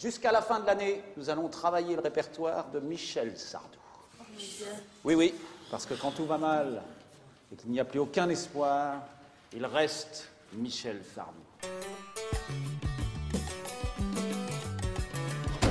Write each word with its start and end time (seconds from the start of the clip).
Jusqu'à 0.00 0.32
la 0.32 0.40
fin 0.40 0.60
de 0.60 0.66
l'année, 0.66 1.02
nous 1.18 1.28
allons 1.28 1.48
travailler 1.48 1.94
le 1.94 2.00
répertoire 2.00 2.70
de 2.70 2.80
Michel 2.80 3.36
Sardou. 3.36 3.78
Oui, 5.04 5.14
oui, 5.14 5.34
parce 5.70 5.84
que 5.84 5.92
quand 5.92 6.10
tout 6.10 6.24
va 6.24 6.38
mal 6.38 6.82
et 7.52 7.56
qu'il 7.56 7.70
n'y 7.70 7.80
a 7.80 7.84
plus 7.84 7.98
aucun 7.98 8.28
espoir, 8.30 9.02
il 9.52 9.64
reste 9.66 10.30
Michel 10.54 11.02
Sardou. 11.14 11.32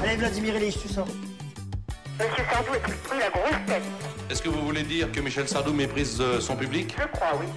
Allez, 0.03 0.15
Vladimir 0.15 0.55
Ilyich, 0.57 0.79
tu 0.79 0.89
sors. 0.89 1.07
Monsieur 1.07 2.43
Sardou 2.51 2.73
est 2.75 3.03
pris 3.03 3.17
la 3.17 3.29
grosse 3.31 3.65
tête. 3.65 4.08
Est-ce 4.29 4.43
que 4.43 4.49
vous 4.49 4.63
voulez 4.63 4.83
dire 4.83 5.11
que 5.11 5.19
Michel 5.21 5.47
Sardou 5.47 5.73
méprise 5.73 6.17
euh, 6.21 6.39
son 6.39 6.55
public? 6.55 6.95
Je 6.99 7.07
crois, 7.07 7.39
oui. 7.39 7.47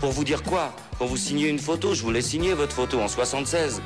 Pour 0.00 0.12
vous 0.12 0.22
dire 0.22 0.42
quoi? 0.42 0.76
Pour 0.98 1.06
vous 1.06 1.16
signer 1.16 1.48
une 1.48 1.58
photo, 1.58 1.94
je 1.94 2.02
voulais 2.02 2.20
signer 2.20 2.52
votre 2.52 2.74
photo 2.74 3.00
en 3.00 3.08
76. 3.08 3.80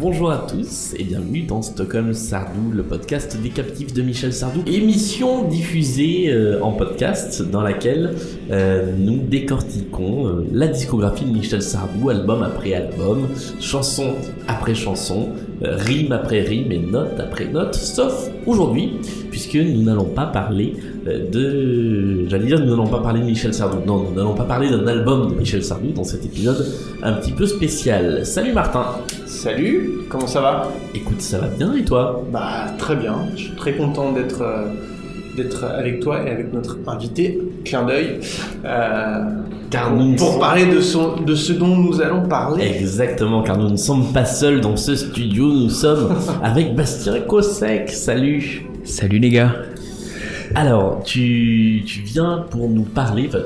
Bonjour 0.00 0.30
à 0.30 0.38
tous 0.38 0.94
et 0.96 1.04
bienvenue 1.04 1.42
dans 1.42 1.60
Stockholm 1.60 2.14
Sardou, 2.14 2.72
le 2.72 2.82
podcast 2.82 3.36
des 3.36 3.50
captifs 3.50 3.92
de 3.92 4.00
Michel 4.00 4.32
Sardou. 4.32 4.62
Émission 4.66 5.46
diffusée 5.46 6.32
euh, 6.32 6.58
en 6.62 6.72
podcast 6.72 7.42
dans 7.42 7.60
laquelle 7.60 8.14
euh, 8.50 8.94
nous 8.96 9.18
décortiquons 9.18 10.26
euh, 10.26 10.46
la 10.52 10.68
discographie 10.68 11.26
de 11.26 11.32
Michel 11.32 11.60
Sardou, 11.60 12.08
album 12.08 12.42
après 12.42 12.72
album, 12.72 13.28
chanson 13.60 14.14
après 14.48 14.74
chanson, 14.74 15.34
rime 15.62 16.12
après 16.12 16.40
rime 16.40 16.72
et 16.72 16.78
note 16.78 17.18
après 17.18 17.46
note, 17.46 17.74
sauf 17.74 18.30
aujourd'hui, 18.46 18.98
puisque 19.30 19.56
nous 19.56 19.82
n'allons 19.82 20.06
pas 20.06 20.26
parler 20.26 20.74
euh, 21.06 21.28
de... 21.30 22.28
J'allais 22.28 22.46
dire, 22.46 22.60
nous 22.60 22.70
n'allons 22.70 22.86
pas 22.86 23.00
parler 23.00 23.20
de 23.20 23.26
Michel 23.26 23.52
Sardou. 23.52 23.78
Non, 23.86 24.04
nous 24.04 24.14
n'allons 24.14 24.34
pas 24.34 24.44
parler 24.44 24.70
d'un 24.70 24.86
album 24.86 25.30
de 25.30 25.34
Michel 25.34 25.62
Sardou 25.62 25.92
dans 25.92 26.04
cet 26.04 26.24
épisode 26.24 26.66
un 27.02 27.12
petit 27.14 27.32
peu 27.32 27.46
spécial. 27.46 28.24
Salut 28.24 28.52
Martin. 28.52 28.84
Salut, 29.26 30.00
comment 30.08 30.26
ça 30.26 30.40
va? 30.40 30.68
Écoute, 30.94 31.20
ça 31.20 31.38
va 31.38 31.48
bien 31.48 31.74
et 31.74 31.84
toi? 31.84 32.24
Bah 32.32 32.66
très 32.78 32.96
bien, 32.96 33.16
je 33.36 33.44
suis 33.44 33.56
très 33.56 33.74
content 33.74 34.12
d'être 34.12 34.42
euh, 34.42 34.66
d'être 35.36 35.64
avec 35.64 36.00
toi 36.00 36.26
et 36.26 36.30
avec 36.30 36.52
notre 36.52 36.78
invité, 36.86 37.40
clin 37.64 37.84
d'œil, 37.84 38.20
euh, 38.64 39.24
Car 39.70 39.94
nous 39.94 40.14
pour 40.16 40.32
sommes- 40.32 40.40
parler 40.40 40.66
de, 40.66 40.80
son, 40.80 41.16
de 41.20 41.34
ce 41.34 41.52
dont 41.52 41.76
nous 41.76 42.00
allons 42.00 42.26
parler. 42.28 42.64
Exactement, 42.80 43.42
car 43.42 43.56
nous 43.58 43.70
ne 43.70 43.76
sommes 43.76 44.12
pas 44.12 44.24
seuls 44.24 44.60
dans 44.60 44.76
ce 44.76 44.96
studio, 44.96 45.44
nous 45.52 45.70
sommes 45.70 46.14
avec 46.42 46.74
Bastien 46.74 47.20
Kossek. 47.20 47.88
Salut 47.90 48.66
Salut 48.84 49.18
les 49.18 49.30
gars. 49.30 49.54
Alors, 50.54 51.02
tu, 51.04 51.82
tu 51.86 52.00
viens 52.00 52.44
pour 52.50 52.68
nous 52.68 52.82
parler, 52.82 53.26
enfin, 53.28 53.38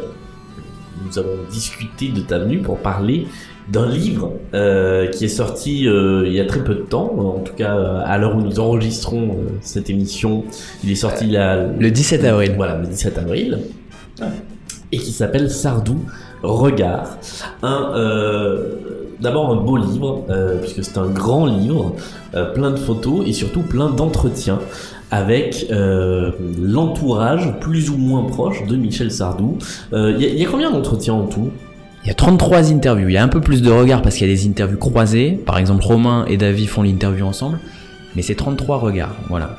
nous 1.06 1.18
avons 1.18 1.36
discuté 1.50 2.08
de 2.08 2.20
ta 2.20 2.38
venue 2.38 2.58
pour 2.60 2.78
parler 2.78 3.26
d'un 3.70 3.88
livre 3.88 4.32
euh, 4.54 5.06
qui 5.08 5.24
est 5.24 5.28
sorti 5.28 5.88
euh, 5.88 6.24
il 6.26 6.32
y 6.34 6.40
a 6.40 6.44
très 6.46 6.62
peu 6.62 6.74
de 6.74 6.80
temps, 6.82 7.12
en 7.18 7.40
tout 7.40 7.54
cas 7.54 7.76
euh, 7.76 8.00
à 8.04 8.16
l'heure 8.18 8.36
où 8.36 8.40
nous 8.42 8.60
enregistrons 8.60 9.28
euh, 9.30 9.50
cette 9.60 9.88
émission, 9.90 10.44
il 10.82 10.90
est 10.90 10.94
sorti 10.96 11.26
la- 11.26 11.66
Le 11.66 11.90
17 11.90 12.24
avril. 12.24 12.52
Voilà, 12.56 12.78
le 12.78 12.86
17 12.86 13.18
avril. 13.18 13.58
Et 14.92 14.98
qui 14.98 15.12
s'appelle 15.12 15.50
Sardou 15.50 15.98
Regard. 16.42 17.18
Euh, 17.64 18.74
d'abord 19.20 19.50
un 19.50 19.56
beau 19.56 19.76
livre, 19.76 20.24
euh, 20.30 20.58
puisque 20.60 20.84
c'est 20.84 20.98
un 20.98 21.08
grand 21.08 21.46
livre, 21.46 21.94
euh, 22.34 22.52
plein 22.52 22.70
de 22.70 22.76
photos 22.76 23.26
et 23.26 23.32
surtout 23.32 23.62
plein 23.62 23.90
d'entretiens 23.90 24.60
avec 25.10 25.66
l'entourage 25.70 27.54
plus 27.60 27.90
ou 27.90 27.96
moins 27.96 28.24
proche 28.24 28.66
de 28.66 28.74
Michel 28.74 29.12
Sardou. 29.12 29.58
Il 29.92 30.16
y, 30.20 30.40
y 30.40 30.44
a 30.44 30.48
combien 30.50 30.72
d'entretiens 30.72 31.14
en 31.14 31.26
tout? 31.26 31.50
Il 32.04 32.08
y 32.08 32.10
a 32.10 32.14
33 32.14 32.72
interviews. 32.72 33.08
Il 33.08 33.14
y 33.14 33.16
a 33.16 33.22
un 33.22 33.28
peu 33.28 33.40
plus 33.40 33.62
de 33.62 33.70
regards 33.70 34.02
parce 34.02 34.16
qu'il 34.16 34.28
y 34.28 34.30
a 34.30 34.34
des 34.34 34.46
interviews 34.46 34.76
croisées. 34.76 35.40
Par 35.46 35.56
exemple, 35.56 35.84
Romain 35.84 36.26
et 36.26 36.36
David 36.36 36.68
font 36.68 36.82
l'interview 36.82 37.24
ensemble. 37.24 37.58
Mais 38.14 38.22
c'est 38.22 38.34
33 38.34 38.78
regards. 38.78 39.14
Voilà. 39.28 39.56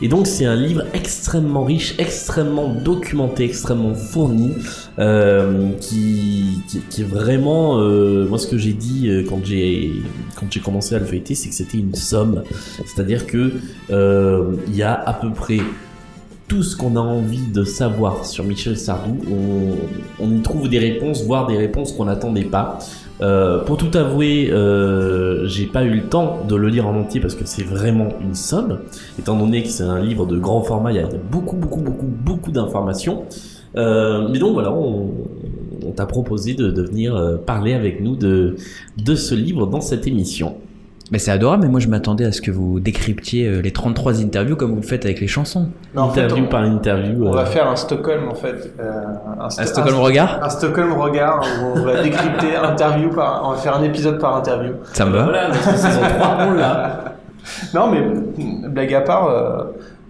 Et 0.00 0.08
donc 0.08 0.26
c'est 0.26 0.46
un 0.46 0.56
livre 0.56 0.84
extrêmement 0.94 1.64
riche, 1.64 1.94
extrêmement 1.98 2.68
documenté, 2.68 3.44
extrêmement 3.44 3.94
fourni, 3.94 4.52
euh, 4.98 5.70
qui, 5.80 6.62
qui, 6.68 6.80
qui 6.80 7.02
est 7.02 7.04
vraiment, 7.04 7.78
euh, 7.80 8.26
moi 8.28 8.38
ce 8.38 8.46
que 8.46 8.58
j'ai 8.58 8.72
dit 8.72 9.08
euh, 9.08 9.24
quand 9.28 9.44
j'ai 9.44 9.92
quand 10.36 10.46
j'ai 10.50 10.60
commencé 10.60 10.94
à 10.94 10.98
le 10.98 11.04
feuilleter, 11.04 11.34
c'est 11.34 11.48
que 11.48 11.54
c'était 11.54 11.78
une 11.78 11.94
somme, 11.94 12.42
c'est-à-dire 12.84 13.26
que 13.26 13.52
euh, 13.90 14.56
il 14.68 14.76
y 14.76 14.82
a 14.82 14.94
à 14.94 15.12
peu 15.12 15.30
près 15.30 15.58
tout 16.48 16.62
ce 16.62 16.76
qu'on 16.76 16.96
a 16.96 17.00
envie 17.00 17.46
de 17.46 17.64
savoir 17.64 18.26
sur 18.26 18.44
Michel 18.44 18.76
Sardou, 18.76 19.16
on, 19.30 20.24
on 20.24 20.36
y 20.36 20.42
trouve 20.42 20.68
des 20.68 20.78
réponses, 20.78 21.24
voire 21.24 21.46
des 21.46 21.56
réponses 21.56 21.92
qu'on 21.92 22.04
n'attendait 22.04 22.44
pas. 22.44 22.78
Euh, 23.20 23.62
pour 23.64 23.76
tout 23.76 23.96
avouer, 23.96 24.50
euh, 24.50 25.46
j'ai 25.46 25.66
pas 25.66 25.84
eu 25.84 25.90
le 25.90 26.02
temps 26.02 26.38
de 26.48 26.56
le 26.56 26.68
lire 26.68 26.86
en 26.86 26.96
entier 26.96 27.20
parce 27.20 27.34
que 27.34 27.44
c'est 27.44 27.62
vraiment 27.62 28.08
une 28.20 28.34
somme 28.34 28.80
étant 29.18 29.38
donné 29.38 29.62
que 29.62 29.68
c'est 29.68 29.84
un 29.84 30.00
livre 30.00 30.26
de 30.26 30.38
grand 30.38 30.62
format, 30.62 30.92
il 30.92 30.96
y 30.96 31.00
a 31.00 31.08
beaucoup, 31.30 31.56
beaucoup, 31.56 31.80
beaucoup, 31.80 32.06
beaucoup 32.06 32.50
d'informations. 32.50 33.24
Euh, 33.76 34.28
mais 34.30 34.38
donc 34.38 34.54
voilà, 34.54 34.72
on, 34.72 35.10
t'a 35.94 36.06
proposé 36.06 36.54
de, 36.54 36.82
venir 36.82 37.40
parler 37.44 37.74
avec 37.74 38.00
nous 38.00 38.16
de 38.16 38.56
ce 38.96 39.34
livre 39.34 39.66
dans 39.66 39.82
cette 39.82 40.06
émission. 40.06 40.56
Mais 41.12 41.18
c'est 41.18 41.30
adorable, 41.30 41.64
mais 41.64 41.68
moi 41.68 41.78
je 41.78 41.88
m'attendais 41.88 42.24
à 42.24 42.32
ce 42.32 42.40
que 42.40 42.50
vous 42.50 42.80
décryptiez 42.80 43.46
euh, 43.46 43.60
les 43.60 43.70
33 43.70 44.22
interviews 44.22 44.56
comme 44.56 44.70
vous 44.70 44.76
le 44.80 44.82
faites 44.82 45.04
avec 45.04 45.20
les 45.20 45.26
chansons. 45.28 45.68
Mais 45.94 46.00
en 46.00 46.08
fait, 46.08 46.22
interview 46.22 46.44
on, 46.44 46.48
par 46.48 46.62
interview. 46.64 47.24
on 47.26 47.32
euh, 47.32 47.36
va 47.36 47.44
faire 47.44 47.68
un 47.68 47.76
Stockholm 47.76 48.28
en 48.30 48.34
fait. 48.34 48.72
euh, 48.80 48.90
un, 49.38 49.50
Sto- 49.50 49.62
Un 49.62 49.66
Stockholm 49.66 49.96
un- 49.96 50.00
Regard 50.00 50.40
un 50.42 50.48
Stockholm 50.48 50.92
regard 50.94 51.40
où 51.62 51.78
on 51.78 51.82
va 51.84 52.02
décrypter 52.02 52.56
interview 52.62 53.10
par, 53.10 53.42
on 53.46 53.50
va 53.50 53.56
faire 53.58 53.76
un 53.76 53.82
épisode 53.82 54.18
par 54.18 54.34
interview. 54.36 54.72
Ça 54.94 55.04
me 55.04 55.12
va 55.12 55.24
Voilà, 55.24 55.48
notre 55.48 55.76
saison 55.76 56.00
3, 56.18 56.36
on 56.48 56.52
l'a. 56.54 57.04
Non, 57.74 57.90
mais 57.90 58.68
blague 58.68 58.94
à 58.94 59.00
part, 59.02 59.26
euh, 59.26 59.64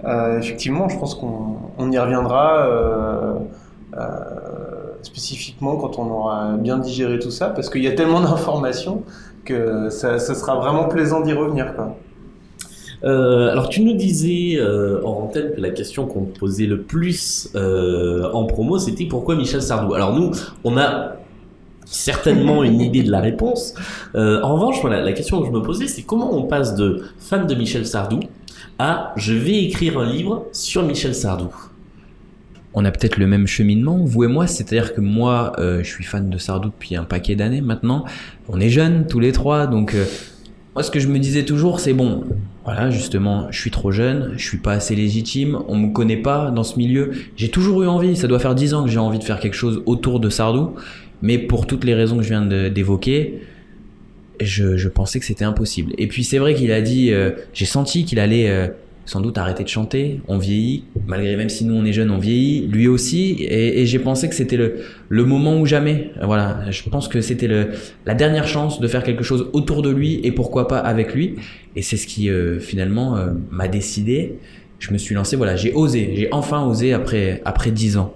euh, 0.05 0.39
effectivement, 0.39 0.89
je 0.89 0.99
pense 0.99 1.15
qu'on 1.17 1.57
on 1.79 1.91
y 1.91 1.99
reviendra 1.99 2.59
euh, 2.67 3.33
euh, 3.97 4.01
spécifiquement 5.03 5.77
quand 5.77 5.99
on 5.99 6.09
aura 6.11 6.53
bien 6.59 6.79
digéré 6.79 7.19
tout 7.19 7.31
ça, 7.31 7.49
parce 7.49 7.69
qu'il 7.71 7.83
y 7.83 7.89
a 7.89 7.93
tellement 7.93 8.21
d'informations 8.21 9.03
que 9.45 9.91
ça, 9.91 10.19
ça 10.19 10.35
sera 10.35 10.57
vraiment 10.57 10.89
plaisant 10.89 11.21
d'y 11.21 11.33
revenir. 11.33 11.75
Quoi. 11.75 11.97
Euh, 13.05 13.51
alors 13.51 13.69
tu 13.69 13.83
nous 13.83 13.95
disais 13.95 14.59
euh, 14.59 15.03
en 15.05 15.25
antenne 15.25 15.55
que 15.57 15.61
la 15.61 15.71
question 15.71 16.07
qu'on 16.07 16.25
te 16.25 16.39
posait 16.39 16.67
le 16.67 16.83
plus 16.83 17.51
euh, 17.57 18.31
en 18.33 18.45
promo 18.45 18.79
c'était 18.79 19.07
pourquoi 19.07 19.35
Michel 19.35 19.61
Sardou? 19.61 19.95
Alors 19.95 20.15
nous 20.15 20.31
on 20.63 20.77
a 20.77 21.17
certainement 21.85 22.63
une 22.63 22.81
idée 22.81 23.03
de 23.03 23.11
la 23.11 23.21
réponse. 23.21 23.75
En 24.15 24.55
revanche 24.55 24.81
voilà, 24.81 25.01
la 25.03 25.13
question 25.13 25.41
que 25.41 25.47
je 25.47 25.53
me 25.53 25.63
posais 25.63 25.89
c'est 25.89 26.03
comment 26.03 26.33
on 26.33 26.45
passe 26.45 26.77
de 26.77 27.03
fan 27.19 27.47
de 27.47 27.55
Michel 27.55 27.87
Sardou 27.87 28.21
à 28.79 29.13
je 29.17 29.35
vais 29.35 29.65
écrire 29.65 29.99
un 29.99 30.07
livre 30.07 30.47
sur 30.53 30.85
Michel 30.85 31.15
Sardou? 31.15 31.53
On 32.75 32.85
a 32.85 32.91
peut-être 32.91 33.19
le 33.19 33.27
même 33.27 33.47
cheminement, 33.47 33.99
vous 33.99 34.25
et 34.25 34.29
moi, 34.29 34.47
c'est-à-dire 34.47 34.95
que 34.95 35.01
moi, 35.01 35.53
euh, 35.59 35.83
je 35.83 35.89
suis 35.89 36.05
fan 36.05 36.31
de 36.31 36.39
Sardou 36.39 36.69
depuis 36.69 36.97
un 36.97 37.05
paquet 37.05 37.35
d'années 37.35 37.61
maintenant. 37.61 38.05
On 38.49 38.61
est 38.61 38.71
jeunes 38.71 39.07
tous 39.07 39.21
les 39.21 39.33
trois, 39.33 39.67
donc 39.67 39.95
euh, 39.95 40.05
moi 40.75 40.83
ce 40.83 40.91
que 40.91 40.99
je 40.99 41.09
me 41.09 41.19
disais 41.19 41.45
toujours, 41.45 41.81
c'est 41.81 41.93
bon, 41.93 42.25
voilà, 42.65 42.91
justement, 42.91 43.49
je 43.51 43.61
suis 43.61 43.71
trop 43.71 43.91
jeune, 43.91 44.33
je 44.37 44.45
suis 44.45 44.59
pas 44.59 44.73
assez 44.73 44.95
légitime, 44.95 45.59
on 45.69 45.77
me 45.77 45.93
connaît 45.93 46.17
pas 46.17 46.51
dans 46.51 46.65
ce 46.65 46.79
milieu. 46.79 47.13
J'ai 47.37 47.51
toujours 47.51 47.83
eu 47.83 47.87
envie, 47.87 48.17
ça 48.17 48.27
doit 48.27 48.39
faire 48.39 48.55
dix 48.55 48.73
ans 48.73 48.85
que 48.85 48.91
j'ai 48.91 48.99
envie 48.99 49.19
de 49.19 49.25
faire 49.25 49.41
quelque 49.41 49.57
chose 49.57 49.83
autour 49.85 50.19
de 50.19 50.31
Sardou, 50.31 50.75
mais 51.21 51.39
pour 51.39 51.67
toutes 51.67 51.85
les 51.85 51.95
raisons 51.95 52.17
que 52.17 52.23
je 52.23 52.29
viens 52.31 52.47
d'évoquer, 52.71 53.43
je, 54.41 54.89
pensais 54.89 55.21
que 55.21 55.27
c'était 55.27 55.45
impossible. 55.45 55.93
Et 55.99 56.07
puis 56.07 56.25
c'est 56.25 56.39
vrai 56.39 56.55
qu'il 56.55 56.73
a 56.73 56.81
dit, 56.81 57.13
euh, 57.13 57.33
j'ai 57.53 57.67
senti 57.67 58.05
qu'il 58.05 58.19
allait 58.19 58.71
sans 59.05 59.21
doute 59.21 59.37
arrêter 59.39 59.65
de 59.65 59.69
chanter, 59.69 60.21
on 60.29 60.39
vieillit, 60.39 60.85
malgré 61.07 61.37
même 61.37 61.49
si 61.49 61.65
nous 61.65 61.75
on 61.75 61.85
est 61.85 61.93
jeunes, 61.93 62.11
on 62.11 62.19
vieillit, 62.19 62.67
lui 62.69 62.87
aussi, 62.87 63.37
et, 63.41 63.85
j'ai 63.85 63.99
pensé 63.99 64.29
que 64.29 64.35
c'était 64.35 64.57
le, 64.57 64.77
le 65.09 65.25
moment 65.25 65.61
ou 65.61 65.67
jamais. 65.67 66.11
Voilà, 66.23 66.71
je 66.71 66.89
pense 66.89 67.09
que 67.09 67.21
c'était 67.21 67.49
le, 67.49 67.71
la 68.07 68.15
dernière 68.15 68.47
chance 68.47 68.81
de 68.81 68.87
faire 68.87 69.03
quelque 69.03 69.25
chose 69.25 69.49
autour 69.53 69.83
de 69.83 69.91
lui 69.91 70.21
et 70.23 70.31
pourquoi 70.33 70.69
pas 70.69 70.79
avec 70.79 71.15
lui. 71.15 71.37
Et 71.75 71.83
c'est 71.83 71.97
ce 71.97 72.07
qui 72.07 72.31
euh, 72.31 72.61
finalement 72.61 73.17
euh, 73.17 73.31
m'a 73.51 73.67
décidé. 73.69 74.39
Je 74.79 74.93
me 74.93 74.99
suis 74.99 75.15
lancé, 75.15 75.37
voilà, 75.37 75.57
j'ai 75.57 75.73
osé, 75.73 76.13
j'ai 76.15 76.29
enfin 76.33 76.65
osé 76.65 76.93
après 76.93 77.41
après 77.45 77.71
dix 77.71 77.97
ans. 77.97 78.15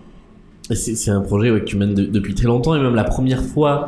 C'est 0.70 1.10
un 1.10 1.20
projet 1.20 1.50
ouais, 1.52 1.60
que 1.60 1.64
tu 1.64 1.76
mènes 1.76 1.94
de- 1.94 2.06
depuis 2.06 2.34
très 2.34 2.46
longtemps 2.46 2.74
et 2.74 2.80
même 2.80 2.96
la 2.96 3.04
première 3.04 3.42
fois, 3.42 3.86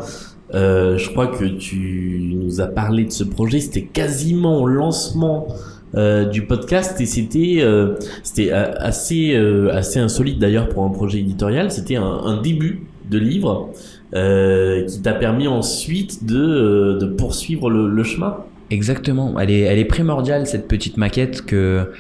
euh, 0.55 0.97
je 0.97 1.11
crois 1.11 1.27
que 1.27 1.45
tu 1.45 2.21
nous 2.35 2.61
as 2.61 2.69
parlé 2.69 3.05
de 3.05 3.11
ce 3.11 3.25
projet, 3.25 3.59
c'était 3.61 3.83
quasiment 3.83 4.61
au 4.61 4.67
lancement 4.67 5.49
euh, 5.95 6.25
du 6.27 6.43
podcast 6.43 7.01
et 7.01 7.07
c'était 7.07 7.59
euh, 7.61 7.95
c'était 8.23 8.51
assez 8.53 9.35
euh, 9.35 9.73
assez 9.73 9.99
insolite 9.99 10.39
d'ailleurs 10.39 10.69
pour 10.69 10.85
un 10.85 10.91
projet 10.91 11.19
éditorial. 11.21 11.71
C'était 11.71 11.97
un, 11.97 12.05
un 12.05 12.41
début 12.43 12.83
de 13.11 13.19
livre 13.19 13.71
euh, 14.15 14.85
qui 14.87 15.01
t'a 15.01 15.15
permis 15.15 15.49
ensuite 15.49 16.27
de, 16.27 16.39
euh, 16.39 16.99
de 16.99 17.07
poursuivre 17.07 17.71
le, 17.71 17.89
le 17.89 18.05
chemin. 18.05 18.37
Exactement. 18.71 19.39
Elle 19.41 19.51
est, 19.51 19.61
elle 19.61 19.79
est 19.79 19.87
primordiale, 19.87 20.47
cette 20.47 20.69
petite 20.69 20.99
maquette 20.99 21.43
que 21.43 21.91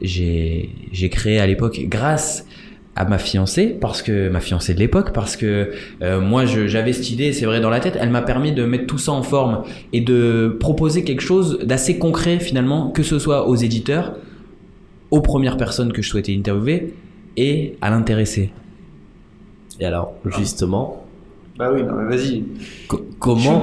j'ai, 0.00 0.70
j'ai 0.90 1.10
créée 1.10 1.38
à 1.38 1.46
l'époque 1.46 1.80
grâce 1.88 2.46
à 2.96 3.04
ma 3.04 3.18
fiancée, 3.18 3.76
parce 3.80 4.02
que 4.02 4.28
ma 4.28 4.40
fiancée 4.40 4.72
de 4.74 4.78
l'époque, 4.78 5.12
parce 5.12 5.36
que 5.36 5.72
euh, 6.02 6.20
moi 6.20 6.44
j'avais 6.46 6.92
cette 6.92 7.10
idée, 7.10 7.32
c'est 7.32 7.44
vrai 7.44 7.60
dans 7.60 7.70
la 7.70 7.80
tête, 7.80 7.98
elle 8.00 8.10
m'a 8.10 8.22
permis 8.22 8.52
de 8.52 8.64
mettre 8.64 8.86
tout 8.86 8.98
ça 8.98 9.10
en 9.12 9.22
forme 9.22 9.64
et 9.92 10.00
de 10.00 10.56
proposer 10.60 11.02
quelque 11.02 11.22
chose 11.22 11.58
d'assez 11.64 11.98
concret 11.98 12.38
finalement, 12.38 12.90
que 12.90 13.02
ce 13.02 13.18
soit 13.18 13.48
aux 13.48 13.56
éditeurs, 13.56 14.14
aux 15.10 15.20
premières 15.20 15.56
personnes 15.56 15.92
que 15.92 16.02
je 16.02 16.08
souhaitais 16.08 16.36
interviewer 16.36 16.94
et 17.36 17.76
à 17.80 17.90
l'intéressé. 17.90 18.52
Et 19.80 19.84
alors, 19.86 20.14
justement, 20.38 21.04
Bah 21.58 21.70
oui, 21.74 21.82
non, 21.82 21.94
mais 21.94 22.16
vas-y. 22.16 22.44
co- 22.86 23.04
comment. 23.18 23.60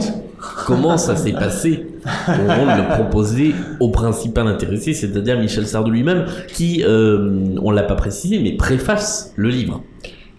Comment 0.65 0.97
ça 0.97 1.15
s'est 1.15 1.33
passé 1.33 1.85
au 2.27 2.41
moment 2.41 2.75
de 2.75 2.81
le 2.81 2.87
proposer 2.87 3.53
au 3.79 3.89
principal 3.89 4.47
intéressé, 4.47 4.93
c'est-à-dire 4.93 5.39
Michel 5.39 5.67
Sardou 5.67 5.91
lui-même, 5.91 6.25
qui, 6.47 6.83
euh, 6.83 7.55
on 7.61 7.71
l'a 7.71 7.83
pas 7.83 7.95
précisé, 7.95 8.39
mais 8.39 8.53
préface 8.53 9.33
le 9.35 9.49
livre. 9.49 9.83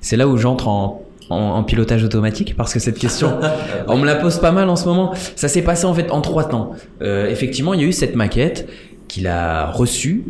C'est 0.01 0.17
là 0.17 0.27
où 0.27 0.37
j'entre 0.37 0.69
en, 0.69 1.03
en, 1.31 1.37
en 1.37 1.63
pilotage 1.63 2.03
automatique 2.05 2.57
parce 2.57 2.73
que 2.75 2.81
cette 2.81 2.99
question, 2.99 3.39
on 3.87 3.99
me 3.99 4.07
la 4.07 4.17
pose 4.17 4.39
pas 4.39 4.53
mal 4.53 4.69
en 4.69 4.77
ce 4.77 4.87
moment. 4.87 5.13
Ça 5.37 5.49
s'est 5.49 5.63
passé 5.63 5.85
en 5.87 5.95
fait 5.95 6.11
en 6.11 6.21
trois 6.21 6.45
temps. 6.45 6.73
Euh, 7.03 7.29
effectivement, 7.31 7.75
il 7.75 7.81
y 7.81 7.85
a 7.85 7.87
eu 7.87 7.93
cette 7.93 8.17
maquette 8.17 8.69
qu'il 9.09 9.27
a 9.27 9.71
reçue 9.71 10.25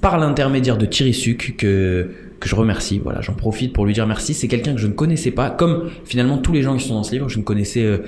par 0.00 0.18
l'intermédiaire 0.18 0.78
de 0.78 0.86
Thierry 0.86 1.12
Suc 1.14 1.56
que 1.58 2.10
que 2.40 2.48
je 2.48 2.54
remercie. 2.54 3.00
Voilà, 3.02 3.20
j'en 3.20 3.34
profite 3.34 3.72
pour 3.72 3.86
lui 3.86 3.92
dire 3.94 4.06
merci. 4.06 4.34
C'est 4.34 4.48
quelqu'un 4.48 4.74
que 4.74 4.80
je 4.80 4.86
ne 4.86 4.92
connaissais 4.92 5.30
pas, 5.30 5.50
comme 5.50 5.90
finalement 6.04 6.38
tous 6.38 6.52
les 6.52 6.62
gens 6.62 6.76
qui 6.76 6.86
sont 6.86 6.94
dans 6.94 7.02
ce 7.02 7.12
livre, 7.12 7.28
je 7.28 7.38
ne 7.38 7.42
connaissais 7.42 7.82
euh, 7.82 7.98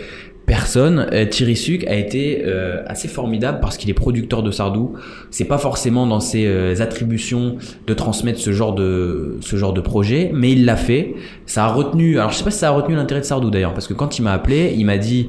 personne. 0.50 1.06
Euh, 1.12 1.26
Thierry 1.26 1.54
Suc 1.54 1.86
a 1.86 1.94
été 1.94 2.42
euh, 2.44 2.82
assez 2.86 3.06
formidable 3.06 3.60
parce 3.60 3.76
qu'il 3.76 3.88
est 3.88 3.94
producteur 3.94 4.42
de 4.42 4.50
Sardou. 4.50 4.94
C'est 5.30 5.44
pas 5.44 5.58
forcément 5.58 6.08
dans 6.08 6.18
ses 6.18 6.44
euh, 6.46 6.74
attributions 6.80 7.56
de 7.86 7.94
transmettre 7.94 8.40
ce 8.40 8.52
genre 8.52 8.74
de 8.74 9.38
ce 9.40 9.54
genre 9.54 9.72
de 9.72 9.80
projet, 9.80 10.32
mais 10.34 10.50
il 10.50 10.64
l'a 10.64 10.74
fait. 10.74 11.14
Ça 11.46 11.66
a 11.66 11.68
retenu. 11.68 12.18
Alors 12.18 12.32
je 12.32 12.36
sais 12.36 12.44
pas 12.44 12.50
si 12.50 12.58
ça 12.58 12.68
a 12.68 12.72
retenu 12.72 12.96
l'intérêt 12.96 13.20
de 13.20 13.26
Sardou 13.26 13.48
d'ailleurs, 13.48 13.74
parce 13.74 13.86
que 13.86 13.94
quand 13.94 14.18
il 14.18 14.22
m'a 14.22 14.32
appelé, 14.32 14.74
il 14.76 14.84
m'a 14.84 14.98
dit. 14.98 15.28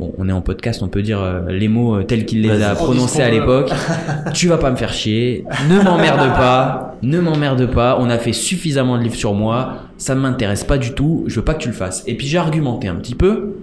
Bon, 0.00 0.12
on 0.18 0.28
est 0.28 0.32
en 0.32 0.40
podcast, 0.40 0.82
on 0.82 0.88
peut 0.88 1.02
dire 1.02 1.22
euh, 1.22 1.42
les 1.50 1.68
mots 1.68 2.02
tels 2.02 2.26
qu'il 2.26 2.42
les 2.42 2.62
a 2.62 2.74
prononcés 2.74 3.22
à 3.22 3.30
l'époque. 3.30 3.70
tu 4.34 4.48
vas 4.48 4.58
pas 4.58 4.72
me 4.72 4.76
faire 4.76 4.92
chier, 4.92 5.44
ne 5.70 5.80
m'emmerde 5.80 6.34
pas, 6.34 6.96
ne 7.02 7.20
m'emmerde 7.20 7.70
pas, 7.70 7.96
on 8.00 8.10
a 8.10 8.18
fait 8.18 8.32
suffisamment 8.32 8.98
de 8.98 9.04
livres 9.04 9.14
sur 9.14 9.34
moi, 9.34 9.84
ça 9.96 10.16
ne 10.16 10.20
m'intéresse 10.20 10.64
pas 10.64 10.78
du 10.78 10.94
tout, 10.94 11.22
je 11.28 11.36
veux 11.36 11.44
pas 11.44 11.54
que 11.54 11.62
tu 11.62 11.68
le 11.68 11.74
fasses. 11.74 12.02
Et 12.08 12.16
puis 12.16 12.26
j'ai 12.26 12.38
argumenté 12.38 12.88
un 12.88 12.96
petit 12.96 13.14
peu, 13.14 13.54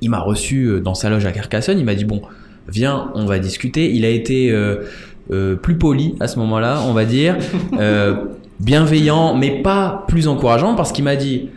il 0.00 0.10
m'a 0.10 0.20
reçu 0.20 0.64
euh, 0.64 0.80
dans 0.80 0.94
sa 0.94 1.10
loge 1.10 1.26
à 1.26 1.32
Carcassonne, 1.32 1.78
il 1.78 1.84
m'a 1.84 1.94
dit 1.94 2.04
bon, 2.04 2.22
viens, 2.68 3.10
on 3.14 3.24
va 3.24 3.38
discuter. 3.38 3.92
Il 3.92 4.04
a 4.04 4.10
été 4.10 4.50
euh, 4.50 4.82
euh, 5.30 5.56
plus 5.56 5.76
poli 5.76 6.14
à 6.20 6.28
ce 6.28 6.38
moment-là, 6.38 6.82
on 6.86 6.92
va 6.92 7.04
dire, 7.04 7.36
euh, 7.78 8.24
bienveillant, 8.60 9.36
mais 9.36 9.62
pas 9.62 10.04
plus 10.08 10.28
encourageant 10.28 10.74
parce 10.74 10.92
qu'il 10.92 11.04
m'a 11.04 11.16
dit 11.16 11.48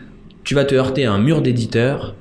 tu 0.44 0.54
vas 0.54 0.64
te 0.64 0.74
heurter 0.74 1.04
à 1.04 1.12
un 1.12 1.18
mur 1.18 1.42
d'éditeurs. 1.42 2.16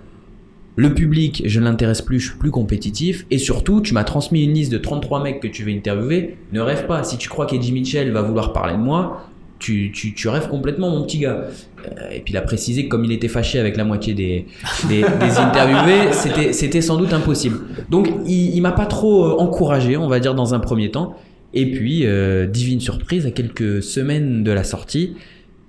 Le 0.78 0.94
public, 0.94 1.44
je 1.46 1.60
ne 1.60 1.66
l'intéresse 1.66 2.02
plus, 2.02 2.20
je 2.20 2.30
suis 2.30 2.38
plus 2.38 2.52
compétitif. 2.52 3.26
Et 3.30 3.38
surtout, 3.38 3.82
tu 3.82 3.94
m'as 3.94 4.06
transmis 4.06 4.44
une 4.44 4.54
liste 4.54 4.72
de 4.72 4.78
33 4.78 5.22
mecs 5.22 5.40
que 5.42 5.48
tu 5.48 5.64
veux 5.64 5.72
interviewer. 5.72 6.38
Ne 6.54 6.62
rêve 6.62 6.86
pas. 6.88 7.04
Si 7.04 7.18
tu 7.18 7.28
crois 7.28 7.46
qu'Eddie 7.46 7.74
Mitchell 7.74 8.12
va 8.12 8.22
vouloir 8.22 8.54
parler 8.54 8.76
de 8.76 8.82
moi, 8.82 9.26
tu, 9.62 9.92
tu, 9.94 10.14
tu 10.14 10.28
rêves 10.28 10.50
complètement, 10.50 10.90
mon 10.90 11.04
petit 11.04 11.20
gars. 11.20 11.46
Euh, 11.86 12.10
et 12.12 12.20
puis 12.20 12.34
il 12.34 12.38
a 12.38 12.42
précisé 12.42 12.86
que 12.86 12.90
comme 12.90 13.06
il 13.06 13.12
était 13.12 13.28
fâché 13.28 13.60
avec 13.60 13.78
la 13.78 13.84
moitié 13.84 14.14
des, 14.14 14.46
des, 14.90 15.02
des 15.20 15.38
interviewés, 15.38 16.12
c'était, 16.12 16.52
c'était 16.52 16.82
sans 16.82 16.98
doute 16.98 17.14
impossible. 17.14 17.60
Donc 17.90 18.10
il, 18.26 18.56
il 18.56 18.62
m'a 18.62 18.72
pas 18.72 18.88
trop 18.88 19.26
euh, 19.26 19.36
encouragé, 19.38 19.96
on 19.98 20.08
va 20.08 20.20
dire, 20.20 20.34
dans 20.34 20.54
un 20.54 20.60
premier 20.60 20.90
temps. 20.90 21.16
Et 21.54 21.70
puis, 21.70 22.06
euh, 22.06 22.48
divine 22.48 22.80
surprise, 22.80 23.26
à 23.26 23.32
quelques 23.32 23.84
semaines 23.84 24.44
de 24.44 24.52
la 24.52 24.64
sortie, 24.64 25.16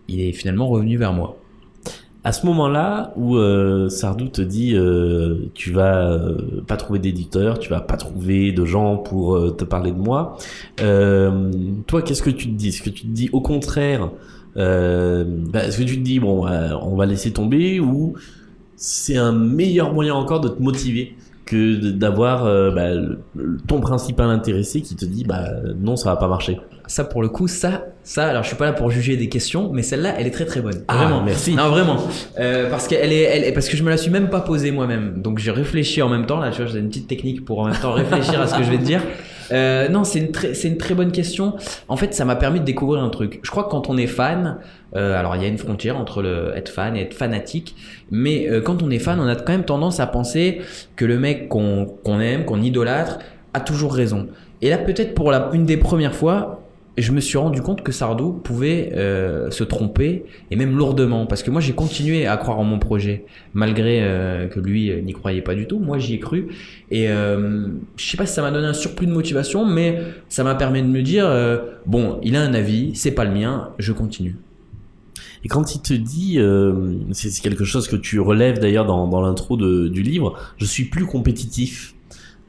il 0.08 0.20
est 0.20 0.32
finalement 0.32 0.68
revenu 0.68 0.96
vers 0.96 1.12
moi. 1.12 1.41
À 2.24 2.30
ce 2.30 2.46
moment-là 2.46 3.12
où 3.16 3.36
euh, 3.36 3.88
Sardou 3.88 4.28
te 4.28 4.42
dit 4.42 4.76
euh, 4.76 5.50
tu 5.54 5.72
vas 5.72 6.08
euh, 6.08 6.62
pas 6.68 6.76
trouver 6.76 7.00
d'éditeur, 7.00 7.58
tu 7.58 7.68
vas 7.68 7.80
pas 7.80 7.96
trouver 7.96 8.52
de 8.52 8.64
gens 8.64 8.96
pour 8.96 9.56
te 9.56 9.64
parler 9.64 9.90
de 9.90 9.98
moi, 9.98 10.36
toi 11.86 12.02
qu'est-ce 12.02 12.22
que 12.22 12.30
tu 12.30 12.46
te 12.46 12.54
dis? 12.54 12.68
Est-ce 12.68 12.82
que 12.82 12.90
tu 12.90 13.02
te 13.02 13.08
dis 13.08 13.28
au 13.32 13.40
contraire, 13.40 14.10
bah, 14.54 15.64
est-ce 15.64 15.78
que 15.78 15.82
tu 15.82 15.96
te 15.96 16.02
dis 16.02 16.20
bon 16.20 16.46
on 16.46 16.94
va 16.94 17.06
laisser 17.06 17.32
tomber 17.32 17.80
ou 17.80 18.14
c'est 18.76 19.16
un 19.16 19.32
meilleur 19.32 19.92
moyen 19.92 20.14
encore 20.14 20.40
de 20.40 20.48
te 20.48 20.62
motiver 20.62 21.16
que 21.44 21.90
d'avoir 21.90 22.44
bah, 22.72 22.90
ton 23.66 23.80
principal 23.80 24.30
intéressé 24.30 24.80
qui 24.80 24.94
te 24.94 25.04
dit 25.04 25.24
bah 25.24 25.48
non 25.76 25.96
ça 25.96 26.10
va 26.10 26.16
pas 26.16 26.28
marcher? 26.28 26.60
Ça, 26.92 27.04
pour 27.04 27.22
le 27.22 27.30
coup, 27.30 27.48
ça, 27.48 27.86
ça, 28.02 28.26
alors 28.26 28.42
je 28.42 28.48
suis 28.48 28.56
pas 28.56 28.66
là 28.66 28.74
pour 28.74 28.90
juger 28.90 29.16
des 29.16 29.30
questions, 29.30 29.70
mais 29.72 29.80
celle-là, 29.82 30.14
elle 30.18 30.26
est 30.26 30.30
très 30.30 30.44
très 30.44 30.60
bonne. 30.60 30.84
Ah, 30.88 30.98
vraiment. 30.98 31.22
merci. 31.22 31.54
Non, 31.54 31.70
vraiment. 31.70 31.96
Euh, 32.38 32.68
parce 32.68 32.86
qu'elle 32.86 33.14
est, 33.14 33.22
elle, 33.22 33.54
parce 33.54 33.70
que 33.70 33.78
je 33.78 33.82
me 33.82 33.88
la 33.88 33.96
suis 33.96 34.10
même 34.10 34.28
pas 34.28 34.42
posée 34.42 34.72
moi-même. 34.72 35.22
Donc 35.22 35.38
j'ai 35.38 35.52
réfléchi 35.52 36.02
en 36.02 36.10
même 36.10 36.26
temps. 36.26 36.38
Là, 36.38 36.50
tu 36.50 36.60
vois, 36.60 36.70
j'ai 36.70 36.80
une 36.80 36.90
petite 36.90 37.08
technique 37.08 37.46
pour 37.46 37.60
en 37.60 37.68
même 37.68 37.78
temps 37.80 37.92
réfléchir 37.92 38.42
à 38.42 38.46
ce 38.46 38.58
que 38.58 38.62
je 38.62 38.70
vais 38.70 38.76
te 38.76 38.84
dire. 38.84 39.00
Euh, 39.52 39.88
non, 39.88 40.04
c'est 40.04 40.18
une 40.18 40.32
très, 40.32 40.52
c'est 40.52 40.68
une 40.68 40.76
très 40.76 40.94
bonne 40.94 41.12
question. 41.12 41.54
En 41.88 41.96
fait, 41.96 42.12
ça 42.12 42.26
m'a 42.26 42.36
permis 42.36 42.60
de 42.60 42.66
découvrir 42.66 43.02
un 43.02 43.08
truc. 43.08 43.40
Je 43.42 43.50
crois 43.50 43.64
que 43.64 43.70
quand 43.70 43.88
on 43.88 43.96
est 43.96 44.06
fan, 44.06 44.58
euh, 44.94 45.18
alors 45.18 45.34
il 45.36 45.40
y 45.40 45.46
a 45.46 45.48
une 45.48 45.56
frontière 45.56 45.96
entre 45.96 46.20
le 46.20 46.52
être 46.54 46.68
fan 46.68 46.94
et 46.94 47.00
être 47.00 47.14
fanatique, 47.14 47.74
mais 48.10 48.50
euh, 48.50 48.60
quand 48.60 48.82
on 48.82 48.90
est 48.90 48.98
fan, 48.98 49.18
on 49.18 49.28
a 49.28 49.34
quand 49.34 49.52
même 49.52 49.64
tendance 49.64 49.98
à 49.98 50.06
penser 50.06 50.60
que 50.96 51.06
le 51.06 51.18
mec 51.18 51.48
qu'on 51.48 51.86
qu'on 52.04 52.20
aime, 52.20 52.44
qu'on 52.44 52.60
idolâtre, 52.60 53.18
a 53.54 53.60
toujours 53.60 53.94
raison. 53.94 54.28
Et 54.60 54.68
là, 54.68 54.76
peut-être 54.76 55.14
pour 55.14 55.30
la, 55.30 55.50
une 55.54 55.64
des 55.64 55.76
premières 55.76 56.14
fois, 56.14 56.61
je 56.98 57.12
me 57.12 57.20
suis 57.20 57.38
rendu 57.38 57.62
compte 57.62 57.82
que 57.82 57.90
Sardou 57.90 58.32
pouvait 58.32 58.92
euh, 58.94 59.50
se 59.50 59.64
tromper 59.64 60.24
et 60.50 60.56
même 60.56 60.76
lourdement. 60.76 61.26
Parce 61.26 61.42
que 61.42 61.50
moi 61.50 61.60
j'ai 61.60 61.72
continué 61.72 62.26
à 62.26 62.36
croire 62.36 62.58
en 62.58 62.64
mon 62.64 62.78
projet 62.78 63.24
malgré 63.54 64.02
euh, 64.02 64.46
que 64.46 64.60
lui 64.60 64.90
euh, 64.90 65.00
n'y 65.00 65.12
croyait 65.12 65.40
pas 65.40 65.54
du 65.54 65.66
tout. 65.66 65.78
Moi 65.78 65.98
j'y 65.98 66.14
ai 66.14 66.18
cru. 66.18 66.48
Et 66.90 67.06
je 67.06 67.70
sais 67.96 68.16
pas 68.18 68.26
si 68.26 68.34
ça 68.34 68.42
m'a 68.42 68.50
donné 68.50 68.66
un 68.66 68.74
surplus 68.74 69.06
de 69.06 69.12
motivation 69.12 69.64
mais 69.64 70.02
ça 70.28 70.44
m'a 70.44 70.54
permis 70.54 70.82
de 70.82 70.88
me 70.88 71.00
dire 71.00 71.26
bon 71.86 72.20
il 72.22 72.36
a 72.36 72.42
un 72.42 72.52
avis 72.52 72.94
c'est 72.94 73.12
pas 73.12 73.24
le 73.24 73.32
mien 73.32 73.70
je 73.78 73.92
continue. 73.92 74.36
Et 75.44 75.48
quand 75.48 75.74
il 75.74 75.80
te 75.80 75.94
dit, 75.94 76.38
c'est 77.12 77.42
quelque 77.42 77.64
chose 77.64 77.88
que 77.88 77.96
tu 77.96 78.20
relèves 78.20 78.58
d'ailleurs 78.58 78.84
dans, 78.84 79.08
dans 79.08 79.22
l'intro 79.22 79.56
du 79.56 80.02
livre, 80.02 80.38
je 80.58 80.66
suis 80.66 80.84
plus 80.84 81.06
compétitif. 81.06 81.94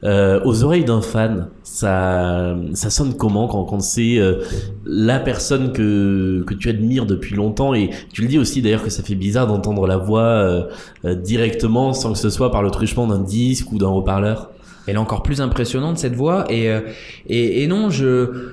Euh, 0.02 0.40
aux 0.44 0.64
oreilles 0.64 0.84
d'un 0.84 1.00
fan, 1.00 1.48
ça, 1.62 2.56
ça 2.74 2.90
sonne 2.90 3.14
comment 3.16 3.48
quand, 3.48 3.64
quand 3.64 3.80
c'est 3.80 4.18
euh, 4.18 4.42
la 4.84 5.18
personne 5.18 5.72
que, 5.72 6.44
que 6.46 6.52
tu 6.52 6.68
admires 6.68 7.06
depuis 7.06 7.34
longtemps? 7.34 7.72
Et 7.72 7.88
tu 8.12 8.20
le 8.20 8.28
dis 8.28 8.38
aussi 8.38 8.60
d'ailleurs 8.60 8.82
que 8.82 8.90
ça 8.90 9.02
fait 9.02 9.14
bizarre 9.14 9.46
d'entendre 9.46 9.86
la 9.86 9.96
voix 9.96 10.20
euh, 10.20 10.64
euh, 11.06 11.14
directement 11.14 11.94
sans 11.94 12.12
que 12.12 12.18
ce 12.18 12.28
soit 12.28 12.50
par 12.50 12.62
le 12.62 12.70
truchement 12.70 13.06
d'un 13.06 13.20
disque 13.20 13.72
ou 13.72 13.78
d'un 13.78 13.88
haut-parleur. 13.88 14.50
Elle 14.86 14.96
est 14.96 14.98
encore 14.98 15.22
plus 15.22 15.40
impressionnante 15.40 15.96
cette 15.96 16.14
voix 16.14 16.44
et 16.52 16.68
euh, 16.68 16.80
et, 17.26 17.62
et 17.62 17.66
non 17.66 17.88
je 17.88 18.50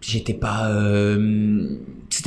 j'étais 0.00 0.32
pas 0.32 0.70
euh, 0.70 1.76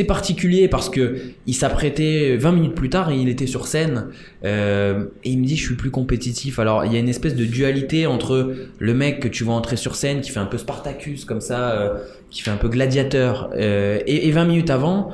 particulier 0.04 0.68
parce 0.68 0.90
que 0.90 1.18
il 1.48 1.54
s'apprêtait 1.54 2.38
20 2.38 2.52
minutes 2.52 2.76
plus 2.76 2.90
tard 2.90 3.12
et 3.12 3.18
il 3.18 3.30
était 3.30 3.48
sur 3.48 3.68
scène 3.68 4.08
euh, 4.44 5.06
et 5.24 5.32
il 5.32 5.40
me 5.40 5.46
dit 5.46 5.56
je 5.56 5.66
suis 5.66 5.76
plus 5.76 5.92
compétitif 5.92 6.60
alors 6.60 6.86
il 6.86 6.94
y 6.94 6.96
a 6.96 7.00
une 7.00 7.10
espèce 7.10 7.36
de 7.36 7.46
dualité 7.46 8.08
entre 8.08 8.56
le 8.80 8.94
mec 8.94 9.20
que 9.20 9.28
tu 9.28 9.44
vois 9.44 9.56
entrer 9.56 9.78
sur 9.78 9.96
scène 9.96 10.22
qui 10.22 10.32
fait 10.32 10.40
un 10.40 10.46
peu 10.46 10.58
Spartacus 10.58 11.26
comme 11.26 11.42
ça 11.42 11.72
euh, 11.72 11.98
qui 12.30 12.42
fait 12.42 12.52
un 12.52 12.58
peu 12.58 12.70
gladiateur 12.70 13.50
euh, 13.56 14.00
et, 14.06 14.28
et 14.28 14.32
20 14.32 14.46
minutes 14.46 14.70
avant 14.70 15.14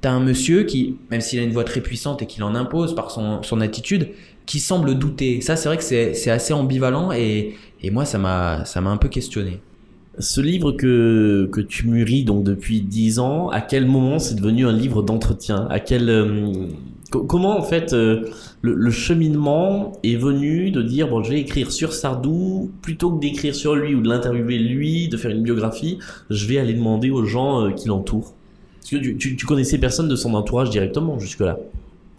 T'as 0.00 0.12
un 0.12 0.20
monsieur 0.20 0.62
qui, 0.62 0.96
même 1.10 1.20
s'il 1.20 1.40
a 1.40 1.42
une 1.42 1.50
voix 1.50 1.64
très 1.64 1.80
puissante 1.80 2.22
et 2.22 2.26
qu'il 2.26 2.44
en 2.44 2.54
impose 2.54 2.94
par 2.94 3.10
son, 3.10 3.42
son 3.42 3.60
attitude, 3.60 4.10
qui 4.46 4.60
semble 4.60 4.96
douter. 4.96 5.40
Ça, 5.40 5.56
c'est 5.56 5.68
vrai 5.68 5.76
que 5.76 5.82
c'est 5.82 6.30
assez 6.30 6.52
ambivalent 6.52 7.10
et, 7.10 7.56
et 7.82 7.90
moi, 7.90 8.04
ça 8.04 8.16
m'a 8.16 8.64
un 8.76 8.96
peu 8.96 9.08
questionné. 9.08 9.60
Ce 10.20 10.40
livre 10.40 10.72
que, 10.72 11.48
que 11.52 11.60
tu 11.60 11.86
mûris 11.86 12.24
donc 12.24 12.42
depuis 12.42 12.80
10 12.80 13.18
ans, 13.20 13.48
à 13.50 13.60
quel 13.60 13.86
moment 13.86 14.18
c'est 14.18 14.34
devenu 14.34 14.66
un 14.66 14.72
livre 14.72 15.02
d'entretien? 15.02 15.66
À 15.70 15.78
quel 15.80 16.08
euh, 16.10 16.52
co- 17.10 17.22
comment 17.24 17.56
en 17.56 17.62
fait 17.62 17.92
euh, 17.92 18.24
le, 18.62 18.90
cheminement 18.90 19.92
est 20.02 20.16
venu 20.16 20.70
de 20.72 20.82
dire 20.82 21.08
bon 21.08 21.22
je 21.22 21.30
vais 21.30 21.40
écrire 21.40 21.70
sur 21.70 21.92
Sardou 21.92 22.70
plutôt 22.82 23.12
que 23.12 23.20
d'écrire 23.20 23.54
sur 23.54 23.76
lui 23.76 23.94
ou 23.94 24.00
de 24.00 24.08
l'interviewer 24.08 24.58
lui, 24.58 25.08
de 25.08 25.16
faire 25.16 25.30
une 25.30 25.42
biographie, 25.42 25.98
je 26.30 26.46
vais 26.46 26.58
aller 26.58 26.74
demander 26.74 27.10
aux 27.10 27.24
gens 27.24 27.66
euh, 27.66 27.70
qui 27.70 27.86
l'entourent? 27.88 28.34
Parce 28.80 28.90
que 28.90 28.96
tu, 28.96 29.16
tu, 29.18 29.36
tu 29.36 29.46
connaissais 29.46 29.78
personne 29.78 30.08
de 30.08 30.16
son 30.16 30.34
entourage 30.34 30.70
directement 30.70 31.18
jusque 31.20 31.40
là. 31.40 31.58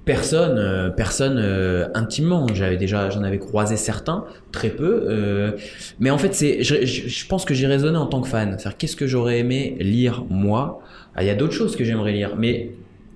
Personne, 0.10 0.58
euh, 0.58 0.90
personne 0.90 1.38
euh, 1.38 1.88
intimement. 1.94 2.48
J'avais 2.56 2.78
déjà, 2.78 3.12
j'en 3.12 3.22
avais 3.22 3.38
croisé 3.38 3.78
certains, 3.78 4.26
très 4.52 4.72
peu. 4.72 5.04
euh, 5.08 5.52
mais 6.00 6.10
en 6.10 6.18
fait, 6.18 6.34
c'est, 6.34 6.64
je, 6.64 7.28
pense 7.28 7.46
que 7.46 7.54
j'ai 7.54 7.68
raisonné 7.68 7.96
en 7.96 8.08
tant 8.08 8.20
que 8.20 8.28
fan. 8.28 8.56
C'est-à-dire, 8.58 8.78
qu'est-ce 8.80 8.96
que 8.96 9.06
j'aurais 9.06 9.38
aimé 9.38 9.78
lire 9.80 10.26
moi? 10.28 10.82
Ah, 11.14 11.22
Il 11.22 11.28
y 11.28 11.30
a 11.30 11.36
d'autres 11.36 11.54
choses 11.54 11.76
que 11.76 11.84
j'aimerais 11.84 12.12
lire, 12.14 12.38
mais 12.38 12.72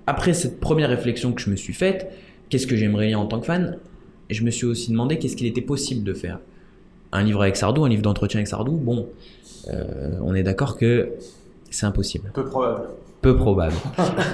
après 0.05 0.33
cette 0.33 0.59
première 0.59 0.89
réflexion 0.89 1.33
que 1.33 1.41
je 1.41 1.50
me 1.50 1.55
suis 1.55 1.73
faite, 1.73 2.12
qu'est-ce 2.50 2.67
que 2.67 2.75
j'aimerais 2.75 3.07
lire 3.07 3.19
en 3.19 3.25
tant 3.25 3.39
que 3.39 3.47
fan? 3.47 3.79
Je 4.29 4.43
me 4.43 4.51
suis 4.51 4.67
aussi 4.67 4.91
demandé 4.91 5.17
qu'est-ce 5.17 5.35
qu'il 5.35 5.47
était 5.47 5.62
possible 5.62 6.03
de 6.03 6.13
faire. 6.13 6.38
Un 7.12 7.23
livre 7.23 7.41
avec 7.41 7.55
Sardou, 7.55 7.85
un 7.85 7.89
livre 7.89 8.03
d'entretien 8.03 8.38
avec 8.38 8.47
Sardou, 8.47 8.73
bon, 8.73 9.09
on 10.21 10.35
est 10.35 10.43
d'accord 10.43 10.77
que 10.77 11.09
c'est 11.71 11.88
impossible. 11.88 12.29
Peu 12.35 12.45
probable. 12.45 12.83
Peu 13.24 13.36
probable. 13.36 13.74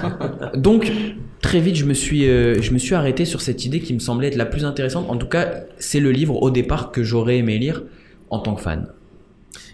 Donc, 0.54 0.92
très 1.40 1.60
vite, 1.60 1.76
je 1.76 1.84
me, 1.86 1.94
suis, 1.94 2.28
euh, 2.28 2.60
je 2.60 2.72
me 2.72 2.78
suis 2.78 2.94
arrêté 2.94 3.24
sur 3.24 3.40
cette 3.40 3.64
idée 3.64 3.80
qui 3.80 3.94
me 3.94 3.98
semblait 4.00 4.28
être 4.28 4.36
la 4.36 4.46
plus 4.46 4.64
intéressante. 4.64 5.06
En 5.08 5.16
tout 5.16 5.28
cas, 5.28 5.48
c'est 5.78 6.00
le 6.00 6.10
livre 6.10 6.42
au 6.42 6.50
départ 6.50 6.90
que 6.90 7.02
j'aurais 7.02 7.38
aimé 7.38 7.58
lire 7.58 7.82
en 8.30 8.40
tant 8.40 8.54
que 8.54 8.60
fan. 8.62 8.86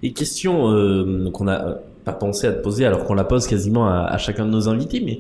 Et 0.03 0.13
question 0.13 0.71
euh, 0.71 1.31
qu'on 1.33 1.45
n'a 1.45 1.79
pas 2.05 2.13
pensé 2.13 2.47
à 2.47 2.53
te 2.53 2.63
poser 2.63 2.85
alors 2.87 3.05
qu'on 3.05 3.15
la 3.15 3.25
pose 3.25 3.47
quasiment 3.47 3.89
à, 3.89 4.05
à 4.05 4.19
chacun 4.19 4.47
de 4.47 4.51
nos 4.51 4.69
invités, 4.69 5.03
mais 5.05 5.19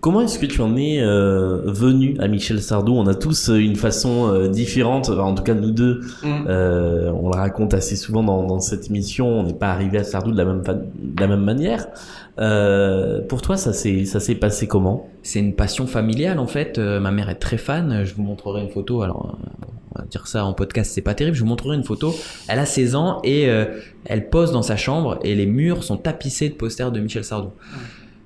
comment 0.00 0.20
est-ce 0.20 0.38
que 0.38 0.46
tu 0.46 0.60
en 0.62 0.76
es 0.76 1.00
euh, 1.02 1.62
venu 1.66 2.16
à 2.20 2.28
Michel 2.28 2.62
Sardou? 2.62 2.92
On 2.94 3.06
a 3.06 3.14
tous 3.14 3.50
euh, 3.50 3.56
une 3.56 3.76
façon 3.76 4.28
euh, 4.32 4.48
différente, 4.48 5.10
enfin, 5.10 5.22
en 5.22 5.34
tout 5.34 5.42
cas 5.42 5.54
nous 5.54 5.70
deux, 5.72 6.00
Mm. 6.22 6.28
euh, 6.48 7.10
on 7.12 7.30
le 7.30 7.36
raconte 7.36 7.74
assez 7.74 7.96
souvent 7.96 8.22
dans, 8.22 8.46
dans 8.46 8.60
cette 8.60 8.88
émission, 8.88 9.26
on 9.40 9.42
n'est 9.42 9.54
pas 9.54 9.70
arrivé 9.70 9.98
à 9.98 10.04
Sardou 10.04 10.30
de 10.32 10.36
la 10.38 10.44
même, 10.44 10.64
fa- 10.64 10.74
de 10.74 11.20
la 11.20 11.26
même 11.26 11.42
manière. 11.42 11.86
Euh, 12.40 13.20
pour 13.20 13.42
toi, 13.42 13.56
ça 13.56 13.72
s'est 13.72 14.04
ça 14.04 14.20
s'est 14.20 14.34
passé 14.34 14.66
comment? 14.66 15.08
C'est 15.22 15.40
une 15.40 15.54
passion 15.54 15.86
familiale 15.86 16.38
en 16.38 16.46
fait. 16.46 16.78
Euh, 16.78 17.00
ma 17.00 17.10
mère 17.10 17.28
est 17.28 17.36
très 17.36 17.58
fan. 17.58 18.04
Je 18.04 18.14
vous 18.14 18.22
montrerai 18.22 18.62
une 18.62 18.70
photo. 18.70 19.02
Alors, 19.02 19.38
euh, 19.44 19.66
on 19.94 20.02
va 20.02 20.06
dire 20.06 20.26
ça 20.26 20.44
en 20.44 20.52
podcast, 20.52 20.92
c'est 20.94 21.02
pas 21.02 21.14
terrible. 21.14 21.36
Je 21.36 21.42
vous 21.42 21.48
montrerai 21.48 21.76
une 21.76 21.84
photo. 21.84 22.14
Elle 22.48 22.58
a 22.58 22.66
16 22.66 22.94
ans 22.94 23.20
et 23.24 23.48
euh, 23.48 23.66
elle 24.04 24.30
pose 24.30 24.52
dans 24.52 24.62
sa 24.62 24.76
chambre 24.76 25.18
et 25.22 25.34
les 25.34 25.46
murs 25.46 25.82
sont 25.84 25.96
tapissés 25.96 26.48
de 26.48 26.54
posters 26.54 26.92
de 26.92 27.00
Michel 27.00 27.24
Sardou. 27.24 27.50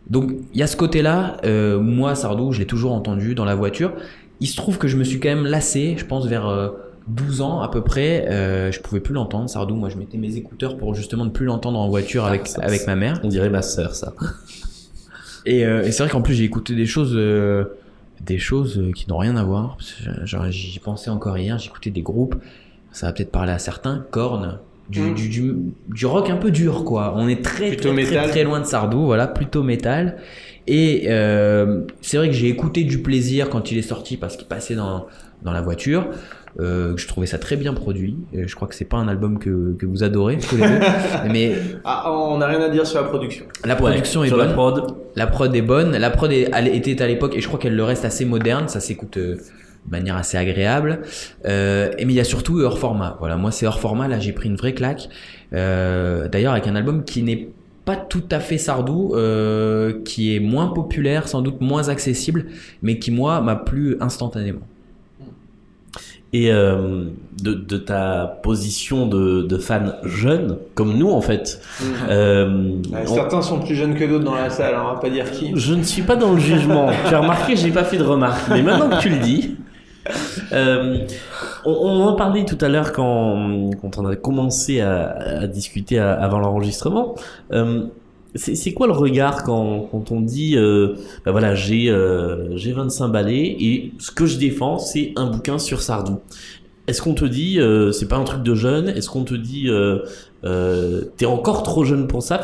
Donc 0.08 0.32
il 0.52 0.60
y 0.60 0.62
a 0.62 0.66
ce 0.66 0.76
côté-là. 0.76 1.38
Euh, 1.44 1.80
moi, 1.80 2.14
Sardou, 2.14 2.52
je 2.52 2.60
l'ai 2.60 2.66
toujours 2.66 2.92
entendu 2.92 3.34
dans 3.34 3.44
la 3.44 3.54
voiture. 3.54 3.94
Il 4.40 4.46
se 4.46 4.56
trouve 4.56 4.78
que 4.78 4.88
je 4.88 4.96
me 4.96 5.04
suis 5.04 5.20
quand 5.20 5.30
même 5.30 5.46
lassé. 5.46 5.94
Je 5.96 6.04
pense 6.04 6.26
vers 6.26 6.46
euh, 6.46 6.68
12 7.08 7.40
ans 7.42 7.60
à 7.60 7.68
peu 7.68 7.82
près. 7.82 8.26
Euh, 8.28 8.72
je 8.72 8.80
pouvais 8.80 9.00
plus 9.00 9.14
l'entendre. 9.14 9.48
Sardou, 9.48 9.74
moi, 9.74 9.88
je 9.88 9.96
mettais 9.96 10.18
mes 10.18 10.36
écouteurs 10.36 10.76
pour 10.76 10.94
justement 10.94 11.24
ne 11.24 11.30
plus 11.30 11.46
l'entendre 11.46 11.78
en 11.78 11.88
voiture 11.88 12.24
avec 12.24 12.46
ça, 12.46 12.62
avec 12.62 12.86
ma 12.86 12.96
mère. 12.96 13.20
On 13.22 13.28
dirait 13.28 13.50
ma 13.50 13.62
sœur, 13.62 13.94
ça. 13.94 14.14
Et, 15.46 15.64
euh, 15.66 15.82
et 15.84 15.92
c'est 15.92 16.02
vrai 16.02 16.10
qu'en 16.10 16.22
plus 16.22 16.34
j'ai 16.34 16.44
écouté 16.44 16.74
des 16.74 16.86
choses, 16.86 17.12
euh, 17.14 17.76
des 18.22 18.38
choses 18.38 18.78
euh, 18.78 18.92
qui 18.92 19.08
n'ont 19.08 19.18
rien 19.18 19.36
à 19.36 19.44
voir. 19.44 19.76
Genre 20.24 20.50
j'y 20.50 20.78
pensais 20.78 21.10
encore 21.10 21.36
hier, 21.36 21.58
j'écoutais 21.58 21.90
des 21.90 22.00
groupes, 22.02 22.36
ça 22.92 23.06
va 23.08 23.12
peut-être 23.12 23.30
parler 23.30 23.52
à 23.52 23.58
certains, 23.58 24.06
Korn, 24.10 24.58
du, 24.88 25.00
Mm. 25.02 25.14
du, 25.14 25.28
du, 25.28 25.54
du 25.88 26.06
rock 26.06 26.30
un 26.30 26.36
peu 26.36 26.50
dur 26.50 26.84
quoi. 26.84 27.12
On 27.16 27.28
est 27.28 27.44
très 27.44 27.68
Plutôt 27.68 27.92
très, 27.92 28.28
très 28.28 28.44
loin 28.44 28.60
de 28.60 28.64
Sardou, 28.64 29.04
voilà, 29.04 29.26
plutôt 29.26 29.62
métal. 29.62 30.16
Et 30.66 31.04
euh, 31.08 31.82
c'est 32.00 32.16
vrai 32.16 32.28
que 32.28 32.34
j'ai 32.34 32.48
écouté 32.48 32.84
du 32.84 32.98
plaisir 33.02 33.50
quand 33.50 33.70
il 33.70 33.78
est 33.78 33.82
sorti 33.82 34.16
parce 34.16 34.36
qu'il 34.36 34.46
passait 34.46 34.74
dans, 34.74 35.06
dans 35.42 35.52
la 35.52 35.60
voiture. 35.60 36.06
Euh, 36.60 36.94
je 36.96 37.08
trouvais 37.08 37.26
ça 37.26 37.36
très 37.38 37.56
bien 37.56 37.74
produit. 37.74 38.16
Je 38.32 38.54
crois 38.54 38.68
que 38.68 38.74
c'est 38.76 38.84
pas 38.84 38.96
un 38.96 39.08
album 39.08 39.38
que, 39.40 39.74
que 39.76 39.86
vous 39.86 40.04
adorez 40.04 40.38
tous 40.38 40.56
les 40.56 40.62
deux, 40.62 40.78
mais 41.32 41.52
Ah, 41.84 42.12
on 42.12 42.38
n'a 42.38 42.46
rien 42.46 42.60
à 42.60 42.68
dire 42.68 42.86
sur 42.86 43.02
la 43.02 43.08
production. 43.08 43.44
la 43.64 43.74
production 43.76 44.20
Ouais, 44.20 44.26
est 44.26 44.30
sur 44.30 44.38
bonne. 44.38 44.46
la 44.48 44.52
prod. 44.54 44.94
La 45.16 45.26
prod 45.26 45.54
est 45.54 45.62
bonne. 45.62 45.96
La 45.96 46.10
prod 46.10 46.30
est- 46.32 46.48
elle 46.54 46.68
était 46.68 47.02
à 47.02 47.08
l'époque, 47.08 47.34
et 47.36 47.40
je 47.40 47.48
crois 47.48 47.58
qu'elle 47.58 47.74
le 47.76 47.82
reste 47.84 48.04
assez 48.04 48.24
moderne. 48.24 48.68
Ça 48.68 48.78
s'écoute 48.78 49.16
euh, 49.16 49.34
de 49.34 49.90
manière 49.90 50.16
assez 50.16 50.38
agréable. 50.38 51.00
Euh, 51.44 51.90
et 51.98 52.04
mais 52.04 52.12
il 52.12 52.16
y 52.16 52.20
a 52.20 52.24
surtout 52.24 52.60
hors 52.60 52.78
format. 52.78 53.16
Voilà, 53.18 53.36
moi 53.36 53.50
c'est 53.50 53.66
hors 53.66 53.80
format. 53.80 54.06
Là, 54.06 54.20
j'ai 54.20 54.32
pris 54.32 54.48
une 54.48 54.56
vraie 54.56 54.74
claque. 54.74 55.08
Euh, 55.52 56.28
D'ailleurs, 56.28 56.52
avec 56.52 56.68
un 56.68 56.76
album 56.76 57.04
qui 57.04 57.22
n'est 57.24 57.48
pas 57.84 57.96
tout 57.96 58.22
à 58.30 58.40
fait 58.40 58.58
Sardou, 58.58 59.12
euh, 59.14 60.00
qui 60.04 60.34
est 60.34 60.40
moins 60.40 60.68
populaire, 60.68 61.28
sans 61.28 61.42
doute 61.42 61.60
moins 61.60 61.88
accessible, 61.88 62.46
mais 62.82 62.98
qui 62.98 63.10
moi 63.10 63.40
m'a 63.40 63.56
plu 63.56 63.96
instantanément. 64.00 64.60
Et 66.32 66.50
euh, 66.50 67.04
de, 67.42 67.54
de 67.54 67.76
ta 67.76 68.40
position 68.42 69.06
de, 69.06 69.42
de 69.42 69.56
fan 69.56 69.94
jeune, 70.02 70.56
comme 70.74 70.96
nous 70.96 71.10
en 71.10 71.20
fait, 71.20 71.60
euh, 72.08 72.72
Ouais, 72.92 73.04
on- 73.06 73.14
certains 73.14 73.40
sont 73.40 73.60
plus 73.60 73.76
jeunes 73.76 73.94
que 73.94 74.02
d'autres 74.04 74.24
dans 74.24 74.34
la 74.34 74.50
salle, 74.50 74.74
on 74.76 74.94
va 74.94 74.98
pas 75.00 75.10
dire 75.10 75.30
qui. 75.30 75.52
je 75.54 75.74
ne 75.74 75.84
suis 75.84 76.02
pas 76.02 76.16
dans 76.16 76.32
le 76.32 76.40
jugement. 76.40 76.90
tu 77.08 77.14
as 77.14 77.20
remarqué, 77.20 77.54
j'ai 77.54 77.70
pas 77.70 77.84
fait 77.84 77.98
de 77.98 78.02
remarques. 78.02 78.48
Mais 78.50 78.62
maintenant 78.62 78.88
que 78.96 79.00
tu 79.00 79.10
le 79.10 79.18
dis, 79.18 79.54
euh, 80.52 80.98
on, 81.66 81.72
on 81.72 82.02
en 82.06 82.14
parlait 82.16 82.44
tout 82.44 82.58
à 82.60 82.68
l'heure 82.68 82.92
quand, 82.92 83.70
quand 83.80 83.98
on 83.98 84.06
a 84.06 84.16
commencé 84.16 84.80
à, 84.80 85.10
à 85.42 85.46
discuter 85.46 85.98
avant 85.98 86.38
l'enregistrement. 86.38 87.14
Euh, 87.52 87.86
c'est 88.36 88.72
quoi 88.72 88.88
le 88.88 88.92
regard 88.94 89.44
quand, 89.44 89.88
quand 89.92 90.10
on 90.10 90.20
dit, 90.20 90.56
euh, 90.56 90.96
bah 91.24 91.30
voilà, 91.30 91.54
j'ai 91.54 91.88
euh, 91.88 92.56
j'ai 92.56 92.72
25 92.72 93.08
balais 93.08 93.46
et 93.46 93.92
ce 93.98 94.10
que 94.10 94.26
je 94.26 94.38
défends, 94.38 94.78
c'est 94.78 95.12
un 95.14 95.26
bouquin 95.30 95.58
sur 95.58 95.80
Sardou. 95.82 96.18
Est-ce 96.86 97.00
qu'on 97.00 97.14
te 97.14 97.24
dit, 97.24 97.60
euh, 97.60 97.92
c'est 97.92 98.08
pas 98.08 98.16
un 98.16 98.24
truc 98.24 98.42
de 98.42 98.54
jeune? 98.54 98.88
Est-ce 98.88 99.08
qu'on 99.08 99.24
te 99.24 99.34
dit, 99.34 99.68
euh, 99.70 100.00
euh, 100.44 101.02
t'es 101.16 101.26
encore 101.26 101.62
trop 101.62 101.84
jeune 101.84 102.08
pour 102.08 102.22
ça? 102.22 102.42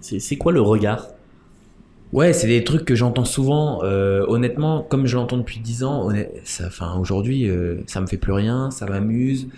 C'est 0.00 0.36
quoi 0.36 0.52
le 0.52 0.60
regard? 0.60 1.08
Ouais, 2.12 2.32
c'est 2.32 2.48
des 2.48 2.64
trucs 2.64 2.84
que 2.84 2.96
j'entends 2.96 3.24
souvent. 3.24 3.84
Euh, 3.84 4.24
honnêtement, 4.26 4.82
comme 4.82 5.06
je 5.06 5.16
l'entends 5.16 5.38
depuis 5.38 5.60
10 5.60 5.84
ans, 5.84 6.08
enfin 6.66 6.96
aujourd'hui, 6.98 7.48
euh, 7.48 7.76
ça 7.86 8.00
me 8.00 8.06
fait 8.06 8.16
plus 8.16 8.32
rien, 8.32 8.70
ça 8.72 8.86
m'amuse. 8.86 9.48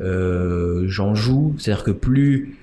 Euh, 0.00 0.84
j'en 0.86 1.14
joue, 1.14 1.54
c'est-à-dire 1.58 1.84
que 1.84 1.90
plus 1.90 2.56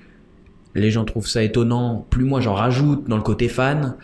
les 0.74 0.90
gens 0.90 1.04
trouvent 1.04 1.26
ça 1.26 1.42
étonnant, 1.42 2.06
plus 2.10 2.24
moi 2.24 2.40
j'en 2.40 2.54
rajoute 2.54 3.08
dans 3.08 3.16
le 3.16 3.22
côté 3.22 3.48
fan. 3.48 3.94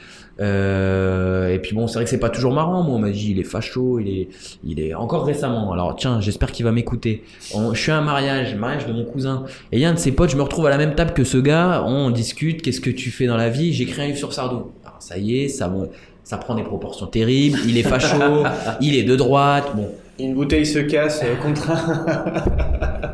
Euh, 0.40 1.52
et 1.52 1.58
puis 1.58 1.74
bon, 1.74 1.86
c'est 1.86 1.94
vrai 1.94 2.04
que 2.04 2.10
c'est 2.10 2.18
pas 2.18 2.30
toujours 2.30 2.52
marrant. 2.52 2.82
Moi, 2.82 2.94
on 2.94 2.98
m'a 2.98 3.10
dit 3.10 3.32
il 3.32 3.38
est 3.38 3.44
facho, 3.44 3.98
il 3.98 4.08
est, 4.08 4.28
il 4.64 4.80
est 4.80 4.94
encore 4.94 5.26
récemment. 5.26 5.72
Alors 5.72 5.96
tiens, 5.96 6.20
j'espère 6.20 6.52
qu'il 6.52 6.64
va 6.64 6.72
m'écouter. 6.72 7.24
Je 7.52 7.78
suis 7.78 7.92
à 7.92 7.98
un 7.98 8.02
mariage, 8.02 8.54
mariage 8.54 8.86
de 8.86 8.92
mon 8.92 9.04
cousin, 9.04 9.44
et 9.70 9.76
il 9.76 9.80
y 9.80 9.84
a 9.84 9.90
un 9.90 9.94
de 9.94 9.98
ses 9.98 10.12
potes, 10.12 10.30
je 10.30 10.36
me 10.36 10.42
retrouve 10.42 10.66
à 10.66 10.70
la 10.70 10.78
même 10.78 10.94
table 10.94 11.12
que 11.12 11.24
ce 11.24 11.38
gars. 11.38 11.84
On 11.86 12.10
discute, 12.10 12.62
qu'est-ce 12.62 12.80
que 12.80 12.90
tu 12.90 13.10
fais 13.10 13.26
dans 13.26 13.36
la 13.36 13.50
vie? 13.50 13.72
J'écris 13.72 14.02
un 14.02 14.06
livre 14.06 14.18
sur 14.18 14.32
Sardou. 14.32 14.70
Ça 15.02 15.18
y 15.18 15.42
est, 15.42 15.48
ça, 15.48 15.68
me- 15.68 15.88
ça 16.24 16.36
prend 16.38 16.54
des 16.54 16.62
proportions 16.62 17.06
terribles. 17.06 17.58
Il 17.66 17.76
est 17.76 17.82
facho, 17.82 18.16
il 18.80 18.94
est 18.94 19.02
de 19.02 19.16
droite. 19.16 19.72
Bon, 19.74 19.88
Une 20.20 20.34
bouteille 20.34 20.64
se 20.66 20.78
casse 20.78 21.22
euh, 21.24 21.34
contre 21.42 21.70
un. 21.70 22.04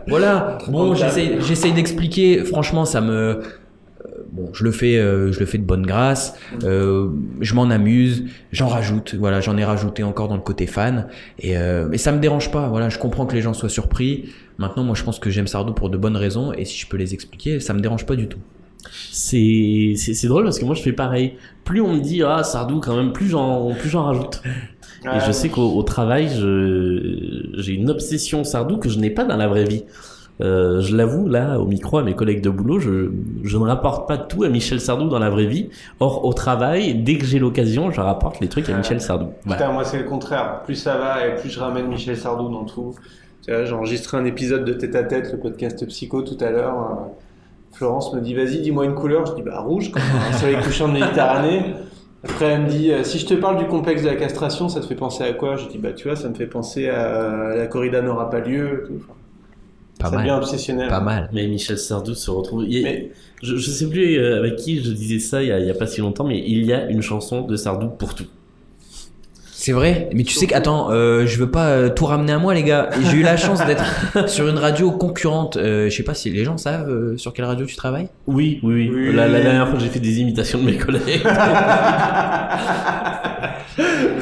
voilà. 0.08 0.58
Bon, 0.68 0.94
j'essaye, 0.94 1.72
d'expliquer. 1.72 2.44
Franchement, 2.44 2.84
ça 2.84 3.00
me, 3.00 3.12
euh, 3.12 3.40
bon, 4.32 4.50
je 4.52 4.64
le 4.64 4.70
fais, 4.72 4.96
euh, 4.98 5.32
je 5.32 5.40
le 5.40 5.46
fais 5.46 5.56
de 5.58 5.64
bonne 5.64 5.86
grâce. 5.86 6.34
Euh, 6.64 7.08
je 7.40 7.54
m'en 7.54 7.70
amuse. 7.70 8.24
J'en 8.52 8.68
rajoute. 8.68 9.14
Voilà, 9.18 9.40
j'en 9.40 9.56
ai 9.56 9.64
rajouté 9.64 10.02
encore 10.02 10.28
dans 10.28 10.36
le 10.36 10.42
côté 10.42 10.66
fan. 10.66 11.06
Et 11.38 11.56
euh, 11.56 11.86
mais 11.90 11.98
ça 11.98 12.12
me 12.12 12.18
dérange 12.18 12.50
pas. 12.50 12.68
Voilà, 12.68 12.88
je 12.90 12.98
comprends 12.98 13.24
que 13.26 13.34
les 13.34 13.40
gens 13.42 13.54
soient 13.54 13.68
surpris. 13.70 14.28
Maintenant, 14.58 14.82
moi, 14.84 14.94
je 14.94 15.04
pense 15.04 15.18
que 15.18 15.30
j'aime 15.30 15.46
Sardou 15.46 15.72
pour 15.72 15.88
de 15.88 15.96
bonnes 15.96 16.16
raisons. 16.16 16.52
Et 16.52 16.64
si 16.64 16.76
je 16.78 16.86
peux 16.86 16.96
les 16.98 17.14
expliquer, 17.14 17.60
ça 17.60 17.72
me 17.72 17.80
dérange 17.80 18.04
pas 18.04 18.16
du 18.16 18.26
tout. 18.28 18.40
C'est 19.10 19.94
c'est 19.96 20.14
c'est 20.14 20.28
drôle 20.28 20.44
parce 20.44 20.58
que 20.58 20.64
moi 20.64 20.74
je 20.74 20.82
fais 20.82 20.92
pareil. 20.92 21.34
Plus 21.64 21.80
on 21.80 21.94
me 21.94 22.00
dit 22.00 22.22
ah 22.22 22.42
Sardou 22.44 22.80
quand 22.80 22.96
même, 22.96 23.12
plus 23.12 23.28
j'en 23.28 23.74
plus 23.74 23.88
j'en 23.88 24.04
rajoute. 24.04 24.42
Et 25.04 25.20
je 25.26 25.32
sais 25.32 25.48
qu'au 25.48 25.76
au 25.76 25.82
travail, 25.82 26.28
je 26.28 27.50
j'ai 27.58 27.72
une 27.72 27.90
obsession 27.90 28.44
Sardou 28.44 28.78
que 28.78 28.88
je 28.88 28.98
n'ai 28.98 29.10
pas 29.10 29.24
dans 29.24 29.36
la 29.36 29.48
vraie 29.48 29.64
vie. 29.64 29.84
Euh, 30.40 30.80
je 30.80 30.94
l'avoue 30.94 31.28
là 31.28 31.58
au 31.58 31.66
micro 31.66 31.98
à 31.98 32.04
mes 32.04 32.14
collègues 32.14 32.42
de 32.42 32.50
boulot, 32.50 32.78
je 32.78 33.10
je 33.42 33.58
ne 33.58 33.64
rapporte 33.64 34.06
pas 34.06 34.16
tout 34.16 34.44
à 34.44 34.48
Michel 34.48 34.80
Sardou 34.80 35.08
dans 35.08 35.18
la 35.18 35.30
vraie 35.30 35.46
vie. 35.46 35.68
Or 35.98 36.24
au 36.24 36.32
travail, 36.32 36.94
dès 36.94 37.18
que 37.18 37.24
j'ai 37.24 37.40
l'occasion, 37.40 37.90
je 37.90 38.00
rapporte 38.00 38.40
les 38.40 38.48
trucs 38.48 38.68
à. 38.68 38.76
Michel 38.76 39.00
Sardou. 39.00 39.30
Voilà. 39.44 39.60
Putain, 39.60 39.72
moi 39.72 39.84
c'est 39.84 39.98
le 39.98 40.04
contraire. 40.04 40.62
Plus 40.64 40.76
ça 40.76 40.96
va 40.96 41.26
et 41.26 41.34
plus 41.34 41.50
je 41.50 41.58
ramène 41.58 41.88
Michel 41.88 42.16
Sardou 42.16 42.48
dans 42.48 42.64
tout. 42.64 42.94
Tu 43.44 43.52
vois, 43.52 43.64
J'ai 43.64 43.72
enregistré 43.72 44.16
un 44.16 44.24
épisode 44.24 44.64
de 44.64 44.72
Tête 44.74 44.94
à 44.94 45.02
Tête, 45.02 45.32
le 45.32 45.38
podcast 45.38 45.84
Psycho 45.86 46.22
tout 46.22 46.38
à 46.40 46.50
l'heure. 46.50 47.08
Florence 47.78 48.12
me 48.12 48.20
dit 48.20 48.34
vas-y 48.34 48.58
dis-moi 48.60 48.84
une 48.84 48.94
couleur. 48.94 49.24
Je 49.26 49.34
dis 49.34 49.42
bah 49.42 49.60
rouge 49.60 49.90
quand 49.92 50.00
on 50.00 50.34
est 50.34 50.38
sur 50.38 50.48
les 50.48 50.56
couchants 50.56 50.88
de 50.88 50.94
Méditerranée. 50.94 51.62
Après 52.24 52.46
elle 52.46 52.62
me 52.62 52.68
dit 52.68 52.90
euh, 52.92 53.04
si 53.04 53.18
je 53.20 53.26
te 53.26 53.34
parle 53.34 53.56
du 53.58 53.66
complexe 53.66 54.02
de 54.02 54.08
la 54.08 54.16
castration, 54.16 54.68
ça 54.68 54.80
te 54.80 54.86
fait 54.86 54.96
penser 54.96 55.22
à 55.22 55.32
quoi? 55.32 55.56
Je 55.56 55.68
dis 55.68 55.78
bah 55.78 55.92
tu 55.92 56.08
vois 56.08 56.16
ça 56.16 56.28
me 56.28 56.34
fait 56.34 56.46
penser 56.48 56.88
à 56.88 57.54
la 57.56 57.66
corrida 57.68 58.02
n'aura 58.02 58.28
pas 58.30 58.40
lieu. 58.40 58.88
Enfin, 58.96 59.14
Pas 60.00 60.10
ça 60.10 60.16
devient 60.16 60.28
mal. 60.30 60.38
obsessionnel. 60.42 60.88
Pas 60.88 61.00
mal. 61.00 61.30
Mais 61.32 61.46
Michel 61.46 61.78
Sardou 61.78 62.14
se 62.14 62.30
retrouve. 62.30 62.64
il 62.68 62.82
Mais- 62.82 63.12
je, 63.42 63.54
je 63.56 63.70
sais 63.70 63.88
plus 63.88 64.16
euh, 64.18 64.38
avec 64.40 64.56
qui 64.56 64.82
je 64.82 64.90
disais 64.90 65.20
ça 65.20 65.42
il 65.44 65.48
y, 65.48 65.52
a, 65.52 65.60
il 65.60 65.66
y 65.66 65.70
a 65.70 65.74
pas 65.74 65.86
si 65.86 66.00
longtemps, 66.00 66.24
mais 66.24 66.38
il 66.44 66.64
y 66.64 66.72
a 66.72 66.86
une 66.90 67.02
chanson 67.02 67.42
de 67.42 67.54
Sardou 67.54 67.86
pour 67.88 68.14
tout. 68.16 68.24
C'est 69.60 69.72
vrai, 69.72 70.08
mais 70.14 70.22
tu 70.22 70.34
sais 70.34 70.46
que 70.46 70.54
attends, 70.54 70.92
euh, 70.92 71.26
je 71.26 71.36
veux 71.36 71.50
pas 71.50 71.66
euh, 71.70 71.88
tout 71.88 72.06
ramener 72.06 72.30
à 72.30 72.38
moi 72.38 72.54
les 72.54 72.62
gars. 72.62 72.90
J'ai 73.10 73.16
eu 73.16 73.22
la 73.22 73.36
chance 73.44 73.58
d'être 73.66 74.28
sur 74.28 74.46
une 74.46 74.56
radio 74.56 74.92
concurrente. 74.92 75.56
Euh, 75.56 75.90
je 75.90 75.96
sais 75.96 76.04
pas 76.04 76.14
si 76.14 76.30
les 76.30 76.44
gens 76.44 76.56
savent 76.58 76.88
euh, 76.88 77.16
sur 77.16 77.32
quelle 77.32 77.44
radio 77.46 77.66
tu 77.66 77.74
travailles. 77.74 78.06
Oui, 78.28 78.60
oui, 78.62 78.88
oui. 78.88 79.08
Oui. 79.08 79.12
La, 79.12 79.26
la 79.26 79.40
dernière 79.40 79.68
fois, 79.68 79.80
j'ai 79.80 79.88
fait 79.88 79.98
des 79.98 80.20
imitations 80.20 80.60
de 80.60 80.64
mes 80.64 80.76
collègues. 80.76 81.22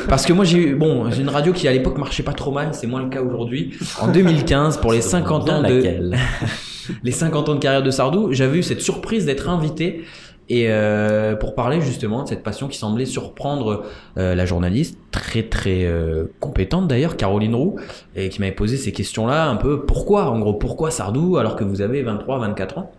Parce 0.09 0.25
que 0.25 0.33
moi 0.33 0.47
j'ai 0.47 0.69
eu 0.69 0.75
bon, 0.75 1.11
j'ai 1.11 1.21
une 1.21 1.29
radio 1.29 1.53
qui 1.53 1.69
à 1.69 1.73
l'époque 1.73 1.99
marchait 1.99 2.23
pas 2.23 2.33
trop 2.33 2.51
mal, 2.53 2.69
c'est 2.73 2.87
moins 2.87 3.03
le 3.03 3.11
cas 3.11 3.21
aujourd'hui. 3.21 3.73
En 4.01 4.09
2015 4.09 4.79
pour 4.79 4.95
les 4.95 5.03
50 5.03 5.51
ans 5.51 5.63
de 5.63 6.13
les 7.05 7.13
50 7.13 7.49
ans 7.49 7.55
de 7.57 7.61
carrière 7.61 7.83
de 7.83 7.91
Sardou, 7.91 8.33
j'avais 8.33 8.59
eu 8.59 8.63
cette 8.63 8.81
surprise 8.81 9.27
d'être 9.27 9.51
invité 9.51 10.05
Et 10.49 10.67
euh, 10.69 11.35
pour 11.35 11.57
parler 11.57 11.81
justement 11.81 12.23
de 12.23 12.29
cette 12.29 12.45
passion 12.45 12.69
qui 12.69 12.79
semblait 12.79 13.05
surprendre 13.05 13.85
euh, 14.17 14.35
la 14.37 14.47
journaliste, 14.47 14.97
très 15.11 15.43
très 15.43 15.85
euh, 15.85 16.27
compétente 16.39 16.87
d'ailleurs, 16.87 17.17
Caroline 17.17 17.55
Roux, 17.57 17.77
et 18.15 18.29
qui 18.29 18.39
m'avait 18.41 18.53
posé 18.53 18.77
ces 18.77 18.93
questions-là 18.93 19.49
un 19.49 19.57
peu 19.57 19.85
pourquoi, 19.85 20.27
en 20.31 20.39
gros, 20.39 20.55
pourquoi 20.55 20.93
Sardou 20.93 21.37
alors 21.37 21.57
que 21.57 21.65
vous 21.65 21.81
avez 21.81 22.03
23, 22.03 22.39
24 22.39 22.79
ans? 22.79 22.93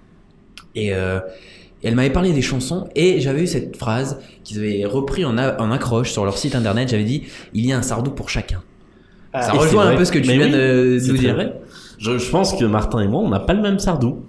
Et 0.76 0.94
euh, 0.94 1.20
elle 1.84 1.96
m'avait 1.96 2.10
parlé 2.10 2.34
des 2.34 2.42
chansons 2.42 2.90
et 2.96 3.22
j'avais 3.22 3.44
eu 3.44 3.48
cette 3.48 3.78
phrase 3.78 4.20
qu'ils 4.44 4.58
avaient 4.60 4.84
repris 4.86 5.24
en, 5.24 5.38
a- 5.38 5.62
en 5.62 5.72
accroche 5.72 6.12
sur 6.12 6.26
leur 6.26 6.38
site 6.38 6.54
internet. 6.56 6.90
J'avais 6.90 7.06
dit 7.06 7.24
il 7.54 7.66
y 7.66 7.72
a 7.72 7.78
un 7.78 7.82
Sardou 7.82 8.12
pour 8.12 8.30
chacun. 8.30 8.62
Ça 9.34 9.40
Et 9.40 9.44
c'est 9.52 9.58
rejoint 9.58 9.88
un 9.88 9.96
peu 9.96 10.04
ce 10.04 10.12
que 10.12 10.20
tu 10.20 10.28
Mais 10.28 10.38
viens 10.38 10.48
oui, 10.48 10.52
de 10.52 11.00
nous 11.08 11.18
dire. 11.18 11.36
vrai. 11.36 11.54
Je, 11.98 12.18
je 12.18 12.30
pense 12.30 12.54
que 12.56 12.66
Martin 12.66 13.00
et 13.00 13.08
moi, 13.08 13.22
on 13.22 13.30
n'a 13.30 13.40
pas 13.40 13.54
le 13.54 13.62
même 13.62 13.80
Sardou. 13.80 14.24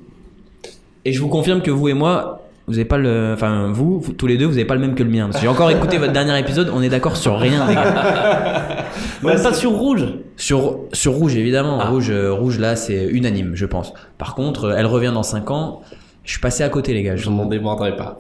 Et 1.05 1.13
je 1.13 1.21
vous 1.21 1.29
confirme 1.29 1.63
que 1.63 1.71
vous 1.71 1.89
et 1.89 1.95
moi, 1.95 2.38
vous 2.69 2.75
avez 2.75 2.85
pas 2.85 2.99
le, 2.99 3.33
enfin 3.35 3.69
vous, 3.73 3.99
vous- 3.99 4.13
tous 4.13 4.27
les 4.29 4.37
deux, 4.39 4.47
vous 4.47 4.53
avez 4.55 4.65
pas 4.65 4.75
le 4.75 4.81
même 4.81 4.95
que 4.95 5.03
le 5.03 5.11
mien. 5.11 5.25
Parce 5.27 5.37
que 5.39 5.43
j'ai 5.43 5.49
encore 5.49 5.71
écouté 5.71 5.99
votre 5.99 6.13
dernier 6.13 6.39
épisode, 6.39 6.71
on 6.73 6.81
est 6.83 6.89
d'accord 6.89 7.17
sur 7.17 7.37
rien, 7.39 7.67
les 7.67 7.75
gars. 7.75 8.85
Même 9.23 9.43
pas 9.43 9.53
sur 9.53 9.73
rouge. 9.73 10.05
Sur 10.37 10.81
sur 10.93 11.13
rouge 11.15 11.35
évidemment, 11.37 11.79
Ah. 11.81 11.89
rouge, 11.89 12.11
euh, 12.11 12.33
rouge 12.33 12.59
là 12.61 12.77
c'est 12.77 13.07
unanime, 13.07 13.53
je 13.55 13.67
pense. 13.67 13.93
Par 14.19 14.35
contre, 14.37 14.65
euh, 14.67 14.75
elle 14.77 14.87
revient 14.87 15.11
dans 15.13 15.23
5 15.25 15.51
ans. 15.51 15.81
Je 16.25 16.31
suis 16.33 16.41
passé 16.41 16.63
à 16.63 16.69
côté, 16.69 16.93
les 16.95 17.03
gars. 17.03 17.17
Je 17.17 17.25
Je 17.25 17.31
m'en 17.31 17.47
démordrai 17.47 17.97
pas. 17.97 18.19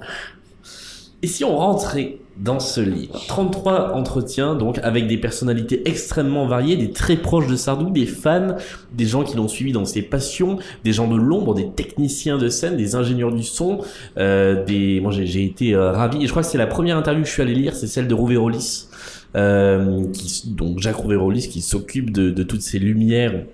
Et 1.23 1.27
si 1.27 1.43
on 1.43 1.57
rentrait 1.57 2.19
dans 2.37 2.61
ce 2.61 2.81
livre? 2.81 3.21
33 3.27 3.95
entretiens, 3.95 4.55
donc, 4.55 4.79
avec 4.85 5.09
des 5.09 5.19
personnalités 5.19 5.89
extrêmement 5.89 6.47
variées, 6.47 6.77
des 6.77 6.93
très 6.93 7.17
proches 7.17 7.49
de 7.49 7.57
Sardou, 7.57 7.91
des 7.91 8.07
fans, 8.07 8.55
des 8.93 9.07
gens 9.07 9.25
qui 9.25 9.37
l'ont 9.37 9.49
suivi 9.49 9.73
dans 9.73 9.85
ses 9.85 10.03
passions, 10.03 10.59
des 10.85 10.93
gens 10.93 11.09
de 11.09 11.17
l'ombre, 11.17 11.55
des 11.55 11.71
techniciens 11.71 12.39
de 12.39 12.49
scène, 12.49 12.77
des 12.77 12.95
ingénieurs 12.95 13.33
du 13.33 13.43
son, 13.43 13.81
euh, 14.17 14.65
des... 14.65 15.01
Moi, 15.01 15.11
j'ai 15.11 15.45
été 15.45 15.75
euh, 15.75 15.91
ravi. 15.91 16.23
Et 16.23 16.27
je 16.27 16.31
crois 16.31 16.43
que 16.43 16.49
c'est 16.49 16.59
la 16.59 16.69
première 16.69 16.97
interview 16.97 17.23
que 17.23 17.29
je 17.29 17.33
suis 17.33 17.43
allé 17.43 17.55
lire, 17.55 17.75
c'est 17.75 17.89
celle 17.89 18.07
de 18.07 18.15
Rouvérolis. 18.15 18.89
Euh, 19.37 20.11
qui, 20.13 20.51
donc 20.53 20.79
Jacques 20.79 20.97
Rouvérolis 20.97 21.49
qui 21.49 21.61
s'occupe 21.61 22.11
de, 22.13 22.31
de 22.31 22.43
toutes 22.43 22.63
ces 22.63 22.79
lumières 22.79 23.45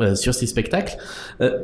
euh, 0.00 0.14
sur 0.14 0.34
ces 0.34 0.46
spectacles. 0.46 0.98
Euh, 1.40 1.58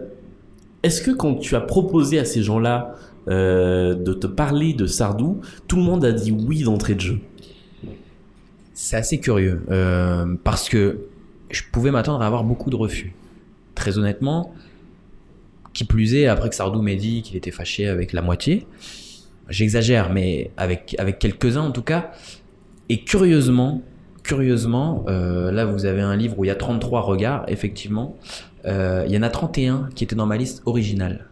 Est-ce 0.83 1.03
que 1.03 1.11
quand 1.11 1.35
tu 1.35 1.55
as 1.55 1.61
proposé 1.61 2.19
à 2.19 2.25
ces 2.25 2.43
gens-là 2.43 2.95
euh, 3.29 3.95
de 3.95 4.13
te 4.13 4.29
parler 4.29 4.73
de 4.73 4.87
Sardou, 4.87 5.41
tout 5.67 5.77
le 5.77 5.83
monde 5.83 6.05
a 6.05 6.13
dit 6.13 6.31
oui 6.31 6.63
d'entrée 6.63 6.95
de 6.95 7.01
jeu 7.01 7.19
C'est 8.73 8.97
assez 8.97 9.19
curieux 9.19 9.65
euh, 9.71 10.37
parce 10.45 10.69
que 10.69 11.01
je 11.51 11.63
pouvais 11.73 11.91
m'attendre 11.91 12.23
à 12.23 12.27
avoir 12.27 12.45
beaucoup 12.45 12.71
de 12.71 12.77
refus. 12.77 13.15
Très 13.75 13.99
honnêtement, 13.99 14.55
qui 15.73 15.85
plus 15.85 16.15
est, 16.15 16.27
après 16.27 16.49
que 16.49 16.55
Sardou 16.55 16.83
m'ait 16.83 16.97
dit 16.97 17.23
qu'il 17.23 17.37
était 17.37 17.51
fâché 17.51 17.89
avec 17.89 18.13
la 18.13 18.23
moitié, 18.23 18.67
j'exagère, 19.49 20.13
mais 20.13 20.53
avec, 20.57 20.95
avec 20.99 21.19
quelques-uns 21.19 21.63
en 21.63 21.73
tout 21.73 21.83
cas. 21.83 22.13
Et 22.89 23.03
curieusement, 23.03 23.83
curieusement, 24.23 25.05
euh, 25.09 25.51
là 25.51 25.65
vous 25.65 25.85
avez 25.85 26.01
un 26.01 26.15
livre 26.15 26.39
où 26.39 26.45
il 26.45 26.49
y 26.49 26.53
a 26.53 26.55
33 26.55 27.01
regards, 27.01 27.45
effectivement. 27.49 28.17
Il 28.65 29.13
y 29.13 29.17
en 29.17 29.23
a 29.23 29.31
31 29.31 29.91
qui 29.95 30.03
étaient 30.03 30.17
dans 30.17 30.27
ma 30.27 30.37
liste 30.37 30.63
originale. 30.67 31.27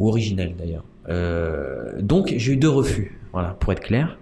Ou 0.00 0.08
originelle 0.08 0.54
d'ailleurs. 0.58 0.84
Euh, 1.08 2.00
donc 2.02 2.34
j'ai 2.36 2.52
eu 2.52 2.56
deux 2.56 2.68
refus, 2.68 3.18
voilà, 3.32 3.50
pour 3.60 3.72
être 3.72 3.80
clair. 3.80 4.18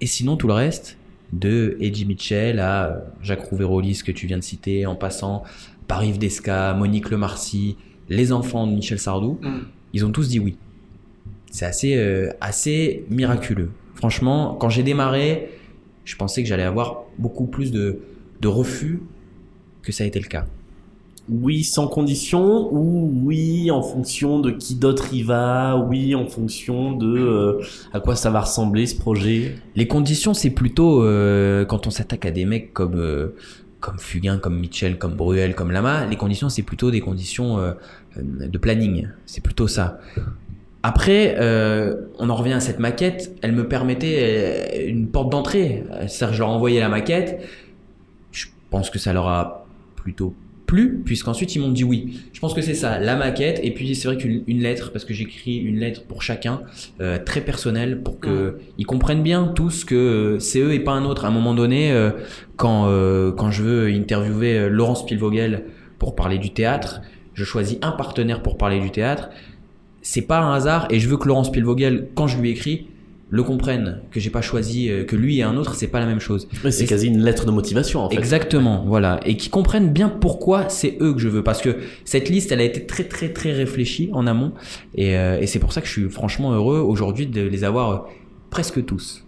Et 0.00 0.06
sinon, 0.06 0.36
tout 0.36 0.46
le 0.48 0.52
reste, 0.52 0.96
de 1.32 1.76
Eddie 1.80 2.04
Mitchell 2.06 2.58
à 2.60 2.86
euh, 2.86 2.98
Jacques 3.22 3.42
Rouvérolis 3.42 4.02
que 4.04 4.12
tu 4.12 4.26
viens 4.26 4.38
de 4.38 4.42
citer, 4.44 4.86
en 4.86 4.94
passant 4.94 5.42
par 5.86 6.04
Yves 6.04 6.18
Desca, 6.18 6.74
Monique 6.74 7.10
Lemarcy, 7.10 7.76
les 8.08 8.32
enfants 8.32 8.66
de 8.66 8.72
Michel 8.74 8.98
Sardou, 8.98 9.38
Mm. 9.42 9.48
ils 9.94 10.04
ont 10.04 10.12
tous 10.12 10.28
dit 10.28 10.38
oui. 10.40 10.56
C'est 11.50 11.64
assez, 11.66 11.96
euh, 11.96 12.30
assez 12.40 13.06
miraculeux. 13.10 13.70
Franchement, 13.94 14.54
quand 14.60 14.68
j'ai 14.68 14.82
démarré, 14.82 15.48
je 16.04 16.16
pensais 16.16 16.42
que 16.42 16.48
j'allais 16.48 16.62
avoir 16.62 17.04
beaucoup 17.18 17.46
plus 17.46 17.70
de, 17.72 18.00
de 18.40 18.48
refus 18.48 19.00
que 19.82 19.92
ça 19.92 20.04
a 20.04 20.06
été 20.06 20.20
le 20.20 20.26
cas. 20.28 20.46
Oui 21.30 21.62
sans 21.64 21.88
condition 21.88 22.72
ou 22.72 23.12
oui 23.24 23.70
en 23.70 23.82
fonction 23.82 24.40
de 24.40 24.50
qui 24.50 24.74
d'autre 24.76 25.12
y 25.12 25.22
va, 25.22 25.76
oui 25.76 26.14
en 26.14 26.26
fonction 26.26 26.92
de 26.92 27.06
euh, 27.06 27.60
à 27.92 28.00
quoi 28.00 28.16
ça 28.16 28.30
va 28.30 28.40
ressembler 28.40 28.86
ce 28.86 28.96
projet 28.96 29.54
Les 29.76 29.86
conditions, 29.86 30.32
c'est 30.32 30.50
plutôt 30.50 31.02
euh, 31.02 31.64
quand 31.64 31.86
on 31.86 31.90
s'attaque 31.90 32.24
à 32.24 32.30
des 32.30 32.44
mecs 32.44 32.72
comme 32.72 32.96
euh, 32.96 33.34
comme 33.80 33.98
Fugain, 33.98 34.38
comme 34.38 34.58
Mitchell, 34.58 34.98
comme 34.98 35.14
Bruel, 35.14 35.54
comme 35.54 35.70
Lama. 35.70 36.06
Les 36.06 36.16
conditions, 36.16 36.48
c'est 36.48 36.62
plutôt 36.62 36.90
des 36.90 37.00
conditions 37.00 37.58
euh, 37.58 37.72
de 38.16 38.58
planning. 38.58 39.08
C'est 39.26 39.42
plutôt 39.42 39.68
ça. 39.68 40.00
Après, 40.82 41.36
euh, 41.38 42.06
on 42.18 42.30
en 42.30 42.34
revient 42.34 42.54
à 42.54 42.60
cette 42.60 42.78
maquette. 42.78 43.36
Elle 43.42 43.52
me 43.52 43.68
permettait 43.68 44.16
euh, 44.20 44.88
une 44.88 45.08
porte 45.08 45.30
d'entrée. 45.30 45.84
C'est-à-dire, 46.06 46.34
je 46.34 46.38
leur 46.40 46.48
envoyais 46.50 46.80
la 46.80 46.88
maquette. 46.88 47.42
Je 48.32 48.46
pense 48.70 48.90
que 48.90 48.98
ça 48.98 49.12
leur 49.12 49.28
a 49.28 49.66
plutôt 49.96 50.34
plu, 50.68 51.00
puisqu'ensuite 51.04 51.56
ils 51.56 51.60
m'ont 51.60 51.72
dit 51.72 51.82
oui. 51.82 52.20
Je 52.32 52.38
pense 52.38 52.54
que 52.54 52.60
c'est 52.60 52.74
ça, 52.74 53.00
la 53.00 53.16
maquette, 53.16 53.58
et 53.64 53.72
puis 53.72 53.96
c'est 53.96 54.06
vrai 54.06 54.18
qu'une 54.18 54.44
une 54.46 54.60
lettre, 54.60 54.92
parce 54.92 55.04
que 55.04 55.14
j'écris 55.14 55.56
une 55.56 55.80
lettre 55.80 56.04
pour 56.04 56.22
chacun, 56.22 56.60
euh, 57.00 57.18
très 57.24 57.40
personnelle, 57.40 58.02
pour 58.02 58.20
que 58.20 58.58
ils 58.76 58.86
comprennent 58.86 59.22
bien 59.22 59.48
tous 59.48 59.84
que 59.84 59.94
euh, 59.94 60.38
c'est 60.38 60.60
eux 60.60 60.74
et 60.74 60.80
pas 60.80 60.92
un 60.92 61.04
autre. 61.06 61.24
À 61.24 61.28
un 61.28 61.32
moment 61.32 61.54
donné, 61.54 61.90
euh, 61.90 62.10
quand, 62.56 62.86
euh, 62.86 63.32
quand 63.32 63.50
je 63.50 63.62
veux 63.62 63.88
interviewer 63.88 64.58
euh, 64.58 64.68
Laurence 64.68 65.06
Pilvogel 65.06 65.64
pour 65.98 66.14
parler 66.14 66.36
du 66.38 66.50
théâtre, 66.50 67.00
je 67.32 67.44
choisis 67.44 67.78
un 67.80 67.92
partenaire 67.92 68.42
pour 68.42 68.58
parler 68.58 68.78
du 68.78 68.90
théâtre. 68.90 69.30
C'est 70.02 70.26
pas 70.26 70.40
un 70.40 70.52
hasard, 70.52 70.86
et 70.90 71.00
je 71.00 71.08
veux 71.08 71.16
que 71.16 71.26
Laurence 71.26 71.50
Pilvogel, 71.50 72.08
quand 72.14 72.26
je 72.26 72.38
lui 72.38 72.50
écris, 72.50 72.88
le 73.30 73.42
comprenne, 73.42 74.00
que 74.10 74.20
j'ai 74.20 74.30
pas 74.30 74.40
choisi, 74.40 74.90
euh, 74.90 75.04
que 75.04 75.14
lui 75.14 75.38
et 75.38 75.42
un 75.42 75.56
autre, 75.56 75.74
c'est 75.74 75.88
pas 75.88 76.00
la 76.00 76.06
même 76.06 76.20
chose. 76.20 76.48
Ouais, 76.64 76.70
C'est 76.70 76.86
quasi 76.86 77.08
une 77.08 77.22
lettre 77.22 77.44
de 77.44 77.50
motivation 77.50 78.00
en 78.00 78.08
fait. 78.08 78.16
Exactement, 78.16 78.84
voilà. 78.86 79.20
Et 79.26 79.36
qui 79.36 79.50
comprennent 79.50 79.92
bien 79.92 80.08
pourquoi 80.08 80.68
c'est 80.68 80.96
eux 81.00 81.12
que 81.12 81.18
je 81.18 81.28
veux. 81.28 81.42
Parce 81.42 81.60
que 81.60 81.76
cette 82.04 82.28
liste, 82.30 82.52
elle 82.52 82.60
a 82.60 82.64
été 82.64 82.86
très, 82.86 83.04
très, 83.04 83.32
très 83.32 83.52
réfléchie 83.52 84.08
en 84.12 84.26
amont. 84.26 84.52
Et, 84.94 85.16
euh, 85.16 85.40
et 85.40 85.46
c'est 85.46 85.58
pour 85.58 85.72
ça 85.72 85.80
que 85.80 85.86
je 85.86 85.92
suis 85.92 86.08
franchement 86.08 86.52
heureux 86.52 86.78
aujourd'hui 86.78 87.26
de 87.26 87.42
les 87.42 87.64
avoir 87.64 87.90
euh, 87.90 87.98
presque 88.50 88.84
tous. 88.84 89.24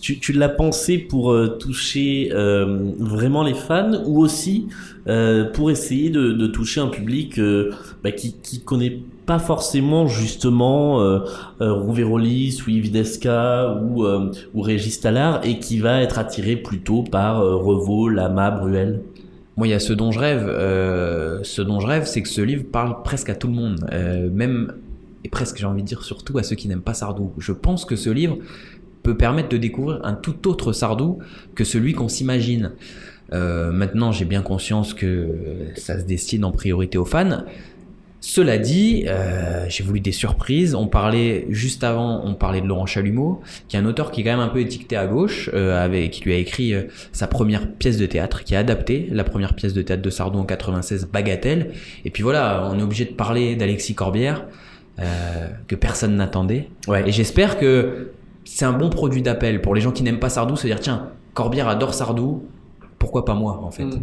Tu, 0.00 0.32
l'as 0.32 0.48
pensé 0.48 0.98
pour 0.98 1.32
euh, 1.32 1.58
toucher 1.58 2.30
euh, 2.32 2.92
vraiment 2.98 3.42
les 3.42 3.54
fans 3.54 4.02
ou 4.06 4.22
aussi 4.22 4.68
euh, 5.06 5.50
pour 5.52 5.70
essayer 5.70 6.10
de, 6.10 6.46
toucher 6.46 6.80
un 6.80 6.88
public 6.88 7.40
bah, 8.02 8.10
qui 8.10 8.34
qui 8.42 8.60
connaît 8.60 9.00
pas 9.26 9.38
forcément 9.38 10.06
justement 10.06 11.00
euh, 11.00 11.20
Rouvérolis 11.60 12.62
ou 12.62 14.62
Régis 14.62 15.00
Tallard 15.00 15.40
et 15.44 15.58
qui 15.58 15.78
va 15.78 16.00
être 16.00 16.18
attiré 16.18 16.56
plutôt 16.56 17.02
par 17.02 17.42
Revaux, 17.42 18.08
Lama, 18.08 18.50
Bruel? 18.50 19.02
Moi, 19.56 19.68
il 19.68 19.70
y 19.70 19.74
a 19.74 19.80
ce 19.80 19.92
dont 19.92 20.10
je 20.10 20.18
rêve. 20.18 20.46
ce 21.42 21.60
dont 21.60 21.80
je 21.80 21.86
rêve, 21.86 22.06
c'est 22.06 22.22
que 22.22 22.28
ce 22.28 22.40
livre 22.40 22.64
parle 22.70 23.02
presque 23.02 23.28
à 23.28 23.34
tout 23.34 23.48
le 23.48 23.52
monde. 23.52 23.86
même, 24.32 24.72
et 25.24 25.28
presque, 25.28 25.58
j'ai 25.58 25.66
envie 25.66 25.82
de 25.82 25.86
dire 25.86 26.02
surtout 26.02 26.38
à 26.38 26.42
ceux 26.42 26.56
qui 26.56 26.68
n'aiment 26.68 26.80
pas 26.80 26.94
Sardou. 26.94 27.32
Je 27.38 27.52
pense 27.52 27.84
que 27.84 27.96
ce 27.96 28.10
livre 28.10 28.38
peut 29.02 29.16
permettre 29.16 29.48
de 29.48 29.56
découvrir 29.56 30.00
un 30.04 30.14
tout 30.14 30.48
autre 30.48 30.72
Sardou 30.72 31.18
que 31.54 31.64
celui 31.64 31.92
qu'on 31.92 32.08
s'imagine. 32.08 32.72
Euh, 33.32 33.70
maintenant, 33.70 34.12
j'ai 34.12 34.24
bien 34.24 34.42
conscience 34.42 34.94
que 34.94 35.28
ça 35.76 35.98
se 35.98 36.04
destine 36.04 36.44
en 36.44 36.50
priorité 36.50 36.98
aux 36.98 37.04
fans. 37.04 37.44
Cela 38.20 38.58
dit, 38.58 39.04
euh, 39.08 39.64
j'ai 39.68 39.82
voulu 39.82 40.00
des 40.00 40.12
surprises. 40.12 40.74
On 40.74 40.86
parlait 40.86 41.46
juste 41.48 41.82
avant, 41.84 42.22
on 42.24 42.34
parlait 42.34 42.60
de 42.60 42.66
Laurent 42.66 42.84
Chalumeau, 42.84 43.40
qui 43.68 43.76
est 43.76 43.78
un 43.80 43.86
auteur 43.86 44.10
qui 44.10 44.20
est 44.20 44.24
quand 44.24 44.30
même 44.30 44.40
un 44.40 44.48
peu 44.48 44.60
étiqueté 44.60 44.94
à 44.94 45.06
gauche, 45.06 45.48
euh, 45.54 45.82
avec, 45.82 46.10
qui 46.10 46.24
lui 46.24 46.34
a 46.34 46.36
écrit 46.36 46.74
euh, 46.74 46.82
sa 47.12 47.26
première 47.26 47.72
pièce 47.72 47.96
de 47.96 48.04
théâtre, 48.04 48.44
qui 48.44 48.54
a 48.54 48.58
adapté 48.58 49.08
la 49.10 49.24
première 49.24 49.54
pièce 49.54 49.72
de 49.72 49.80
théâtre 49.80 50.02
de 50.02 50.10
Sardou 50.10 50.38
en 50.38 50.44
96, 50.44 51.08
Bagatelle. 51.10 51.72
Et 52.04 52.10
puis 52.10 52.22
voilà, 52.22 52.68
on 52.70 52.78
est 52.78 52.82
obligé 52.82 53.06
de 53.06 53.14
parler 53.14 53.56
d'Alexis 53.56 53.94
Corbière, 53.94 54.44
euh, 54.98 55.48
que 55.66 55.74
personne 55.74 56.16
n'attendait. 56.16 56.68
Ouais. 56.88 57.08
Et 57.08 57.12
j'espère 57.12 57.58
que 57.58 58.10
c'est 58.52 58.64
un 58.64 58.72
bon 58.72 58.90
produit 58.90 59.22
d'appel 59.22 59.62
pour 59.62 59.74
les 59.74 59.80
gens 59.80 59.92
qui 59.92 60.02
n'aiment 60.02 60.18
pas 60.18 60.28
Sardou, 60.28 60.56
se 60.56 60.66
dire 60.66 60.80
tiens, 60.80 61.10
Corbière 61.34 61.68
adore 61.68 61.94
Sardou, 61.94 62.42
pourquoi 62.98 63.24
pas 63.24 63.34
moi 63.34 63.60
en 63.62 63.70
fait. 63.70 63.84
Mm. 63.84 64.02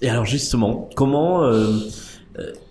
Et 0.00 0.08
alors 0.08 0.24
justement, 0.24 0.88
comment 0.96 1.42
euh, 1.42 1.52
euh, 1.52 1.78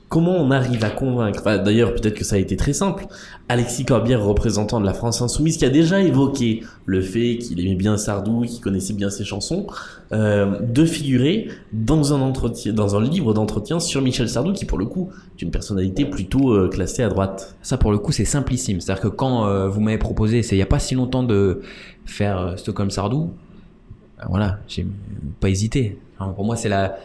comment 0.09 0.35
on 0.37 0.51
arrive 0.51 0.83
à 0.83 0.89
convaincre 0.89 1.43
D'ailleurs, 1.57 1.93
peut-être 1.93 2.15
que 2.15 2.23
ça 2.23 2.35
a 2.35 2.39
été 2.39 2.55
très 2.55 2.73
simple. 2.73 3.05
Alexis 3.49 3.85
Corbière, 3.85 4.23
représentant 4.23 4.79
de 4.79 4.85
la 4.85 4.93
France 4.93 5.21
insoumise, 5.21 5.57
qui 5.57 5.65
a 5.65 5.69
déjà 5.69 6.01
évoqué 6.01 6.63
le 6.85 7.01
fait 7.01 7.37
qu'il 7.37 7.59
aimait 7.59 7.75
bien 7.75 7.97
Sardou, 7.97 8.41
qu'il 8.41 8.61
connaissait 8.61 8.93
bien 8.93 9.09
ses 9.09 9.25
chansons, 9.25 9.67
euh, 10.11 10.59
de 10.61 10.85
figurer 10.85 11.49
dans 11.73 12.13
un 12.13 13.01
livre 13.01 13.33
d'entretien 13.33 13.79
sur 13.79 14.01
Michel 14.01 14.29
Sardou, 14.29 14.53
qui 14.53 14.65
pour 14.65 14.77
le 14.77 14.85
coup 14.85 15.09
est 15.37 15.41
une 15.41 15.51
personnalité 15.51 16.05
plutôt 16.05 16.53
euh, 16.53 16.69
classée 16.69 17.03
à 17.03 17.09
droite. 17.09 17.55
Ça, 17.61 17.77
pour 17.77 17.91
le 17.91 17.97
coup, 17.97 18.11
c'est 18.11 18.25
simplissime. 18.25 18.79
C'est-à-dire 18.81 19.03
que 19.03 19.07
quand 19.09 19.45
euh, 19.45 19.67
vous 19.67 19.81
m'avez 19.81 19.97
proposé, 19.97 20.43
c'est 20.43 20.55
il 20.55 20.59
n'y 20.59 20.63
a 20.63 20.67
pas 20.67 20.79
si 20.79 20.95
longtemps 20.95 21.23
de 21.23 21.61
faire 22.05 22.53
Stockholm 22.57 22.89
Sardou, 22.89 23.31
voilà, 24.29 24.59
j'ai 24.67 24.87
pas 25.39 25.49
hésité. 25.49 25.99
Pour 26.17 26.45
moi, 26.45 26.55
c'est 26.55 26.69
la. 26.69 26.97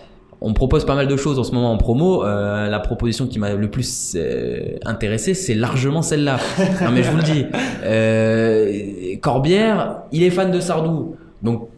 On 0.44 0.54
propose 0.54 0.84
pas 0.84 0.94
mal 0.96 1.06
de 1.06 1.16
choses 1.16 1.38
en 1.38 1.44
ce 1.44 1.52
moment 1.52 1.72
en 1.72 1.78
promo. 1.78 2.24
Euh, 2.24 2.68
la 2.68 2.80
proposition 2.80 3.26
qui 3.26 3.38
m'a 3.38 3.54
le 3.54 3.70
plus 3.70 4.14
euh, 4.16 4.76
intéressé, 4.84 5.34
c'est 5.34 5.54
largement 5.54 6.02
celle-là. 6.02 6.38
non 6.82 6.90
mais 6.90 7.02
je 7.02 7.10
vous 7.10 7.16
le 7.18 7.22
dis. 7.22 7.46
Euh, 7.84 9.16
Corbière, 9.20 10.02
il 10.12 10.22
est 10.22 10.30
fan 10.30 10.50
de 10.50 10.60
Sardou, 10.60 11.16
donc 11.42 11.68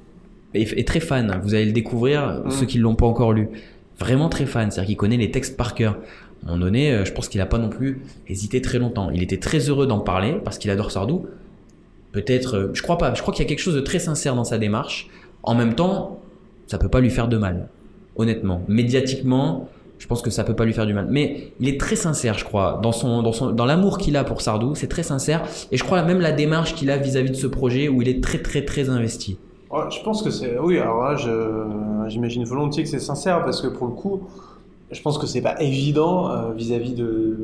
est, 0.54 0.72
est 0.78 0.86
très 0.88 1.00
fan. 1.00 1.40
Vous 1.42 1.54
allez 1.54 1.66
le 1.66 1.72
découvrir, 1.72 2.42
Mm. 2.44 2.50
ceux 2.50 2.66
qui 2.66 2.78
l'ont 2.78 2.94
pas 2.94 3.06
encore 3.06 3.32
lu. 3.32 3.48
Vraiment 3.98 4.28
très 4.28 4.46
fan, 4.46 4.70
c'est-à-dire 4.70 4.88
qu'il 4.88 4.96
connaît 4.96 5.16
les 5.16 5.30
textes 5.30 5.56
par 5.56 5.74
cœur. 5.74 5.98
À 6.46 6.48
un 6.48 6.52
moment 6.52 6.64
donné, 6.66 7.04
je 7.04 7.12
pense 7.12 7.28
qu'il 7.28 7.40
a 7.40 7.46
pas 7.46 7.58
non 7.58 7.68
plus 7.68 8.02
hésité 8.28 8.60
très 8.60 8.78
longtemps. 8.78 9.10
Il 9.10 9.22
était 9.22 9.38
très 9.38 9.58
heureux 9.70 9.86
d'en 9.86 10.00
parler 10.00 10.36
parce 10.44 10.58
qu'il 10.58 10.70
adore 10.70 10.90
Sardou. 10.90 11.26
Peut-être, 12.12 12.70
je 12.74 12.82
crois 12.82 12.98
pas. 12.98 13.14
Je 13.14 13.22
crois 13.22 13.32
qu'il 13.34 13.42
y 13.44 13.46
a 13.46 13.48
quelque 13.48 13.60
chose 13.62 13.74
de 13.74 13.80
très 13.80 13.98
sincère 13.98 14.34
dans 14.34 14.44
sa 14.44 14.58
démarche. 14.58 15.08
En 15.42 15.54
même 15.54 15.74
temps, 15.74 16.20
ça 16.66 16.78
peut 16.78 16.88
pas 16.88 17.00
lui 17.00 17.10
faire 17.10 17.28
de 17.28 17.36
mal, 17.36 17.68
honnêtement. 18.16 18.62
Médiatiquement, 18.68 19.68
je 19.98 20.06
pense 20.06 20.22
que 20.22 20.30
ça 20.30 20.44
peut 20.44 20.54
pas 20.54 20.64
lui 20.64 20.72
faire 20.72 20.86
du 20.86 20.94
mal. 20.94 21.06
Mais 21.10 21.52
il 21.60 21.68
est 21.68 21.80
très 21.80 21.96
sincère, 21.96 22.36
je 22.36 22.44
crois, 22.44 22.80
dans 22.82 22.92
son, 22.92 23.22
dans 23.22 23.32
son, 23.32 23.50
dans 23.52 23.64
l'amour 23.64 23.98
qu'il 23.98 24.16
a 24.16 24.24
pour 24.24 24.40
Sardou. 24.40 24.74
C'est 24.74 24.88
très 24.88 25.02
sincère. 25.02 25.42
Et 25.72 25.76
je 25.76 25.84
crois 25.84 26.02
même 26.02 26.20
la 26.20 26.32
démarche 26.32 26.74
qu'il 26.74 26.90
a 26.90 26.96
vis-à-vis 26.96 27.30
de 27.30 27.36
ce 27.36 27.46
projet 27.46 27.88
où 27.88 28.02
il 28.02 28.08
est 28.08 28.22
très, 28.22 28.38
très, 28.38 28.64
très 28.64 28.90
investi. 28.90 29.38
Ouais, 29.70 29.84
je 29.90 30.02
pense 30.02 30.22
que 30.22 30.30
c'est. 30.30 30.58
Oui, 30.58 30.78
alors 30.78 31.02
là, 31.02 32.06
j'imagine 32.08 32.44
volontiers 32.44 32.84
que 32.84 32.88
c'est 32.88 33.00
sincère 33.00 33.44
parce 33.44 33.60
que 33.60 33.68
pour 33.68 33.86
le 33.86 33.94
coup, 33.94 34.28
je 34.94 35.02
pense 35.02 35.18
que 35.18 35.26
c'est 35.26 35.42
pas 35.42 35.60
évident 35.60 36.30
euh, 36.30 36.52
vis-à-vis 36.56 36.94
de, 36.94 37.36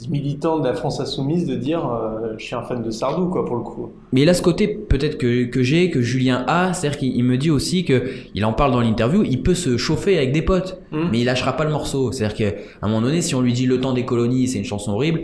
des 0.00 0.08
militants 0.08 0.58
de 0.58 0.66
la 0.66 0.74
France 0.74 0.98
Insoumise 1.00 1.46
de 1.46 1.54
dire 1.54 1.86
euh, 1.86 2.34
je 2.38 2.44
suis 2.44 2.54
un 2.54 2.62
fan 2.62 2.82
de 2.82 2.90
Sardou, 2.90 3.26
quoi, 3.28 3.44
pour 3.44 3.56
le 3.56 3.62
coup. 3.62 3.90
Mais 4.12 4.22
il 4.22 4.28
a 4.28 4.34
ce 4.34 4.42
côté 4.42 4.68
peut-être 4.68 5.18
que, 5.18 5.44
que 5.44 5.62
j'ai, 5.62 5.90
que 5.90 6.00
Julien 6.02 6.44
a, 6.48 6.72
c'est-à-dire 6.72 6.98
qu'il 6.98 7.14
il 7.16 7.24
me 7.24 7.36
dit 7.36 7.50
aussi 7.50 7.84
que 7.84 8.10
il 8.34 8.44
en 8.44 8.52
parle 8.52 8.72
dans 8.72 8.80
l'interview, 8.80 9.22
il 9.22 9.42
peut 9.42 9.54
se 9.54 9.76
chauffer 9.76 10.16
avec 10.16 10.32
des 10.32 10.42
potes, 10.42 10.80
Mm. 10.90 11.08
mais 11.12 11.20
il 11.20 11.24
lâchera 11.24 11.54
pas 11.56 11.64
le 11.64 11.70
morceau. 11.70 12.12
C'est-à-dire 12.12 12.36
qu'à 12.36 12.58
un 12.82 12.88
moment 12.88 13.02
donné, 13.02 13.20
si 13.20 13.34
on 13.34 13.40
lui 13.40 13.52
dit 13.52 13.66
le 13.66 13.80
temps 13.80 13.92
des 13.92 14.04
colonies, 14.04 14.48
c'est 14.48 14.58
une 14.58 14.64
chanson 14.64 14.92
horrible, 14.92 15.20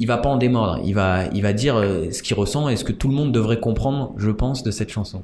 il 0.00 0.06
va 0.06 0.16
pas 0.16 0.30
en 0.30 0.36
démordre. 0.38 0.80
Il 0.82 0.94
va, 0.94 1.26
il 1.34 1.42
va 1.42 1.52
dire 1.52 1.76
euh, 1.76 2.10
ce 2.10 2.22
qu'il 2.22 2.34
ressent 2.34 2.68
et 2.70 2.76
ce 2.76 2.84
que 2.84 2.92
tout 2.92 3.06
le 3.06 3.14
monde 3.14 3.32
devrait 3.32 3.60
comprendre, 3.60 4.12
je 4.16 4.30
pense, 4.30 4.62
de 4.62 4.70
cette 4.70 4.88
chanson. 4.90 5.22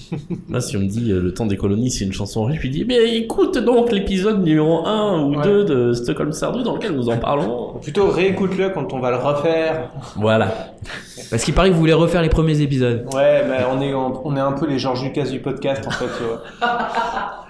Moi, 0.48 0.60
si 0.60 0.76
on 0.76 0.80
me 0.80 0.86
dit 0.86 1.10
euh, 1.10 1.20
Le 1.20 1.32
temps 1.32 1.46
des 1.46 1.56
colonies, 1.56 1.90
c'est 1.90 2.04
une 2.04 2.12
chanson 2.12 2.42
horrible, 2.42 2.58
je 2.58 2.62
lui 2.68 2.70
dis 2.70 2.84
Mais 2.84 3.16
écoute 3.16 3.56
donc 3.58 3.90
l'épisode 3.90 4.44
numéro 4.44 4.86
1 4.86 5.22
ou 5.22 5.34
Ouais. 5.36 5.42
2 5.42 5.64
de 5.64 5.92
Stockholm 5.94 6.32
Sardou 6.32 6.62
dans 6.62 6.74
lequel 6.74 6.92
nous 6.92 7.08
en 7.08 7.16
parlons. 7.16 7.78
Plutôt 7.80 8.08
réécoute-le 8.08 8.68
quand 8.68 8.92
on 8.92 9.00
va 9.00 9.10
le 9.10 9.16
refaire. 9.16 9.90
Voilà. 10.16 10.74
Parce 11.30 11.42
qu'il 11.42 11.54
paraît 11.54 11.70
que 11.70 11.74
vous 11.74 11.80
voulez 11.80 11.92
refaire 11.94 12.22
les 12.22 12.28
premiers 12.28 12.60
épisodes. 12.60 13.06
Ouais, 13.14 13.44
mais 13.48 13.64
on 13.70 13.80
est, 13.80 13.94
on 13.94 14.36
est 14.36 14.40
un 14.40 14.52
peu 14.52 14.66
les 14.68 14.78
Georges 14.78 15.02
Lucas 15.02 15.24
du 15.24 15.40
podcast, 15.40 15.86
en 15.86 15.90
fait, 15.90 16.06
tu 16.18 16.24
vois. 16.24 16.42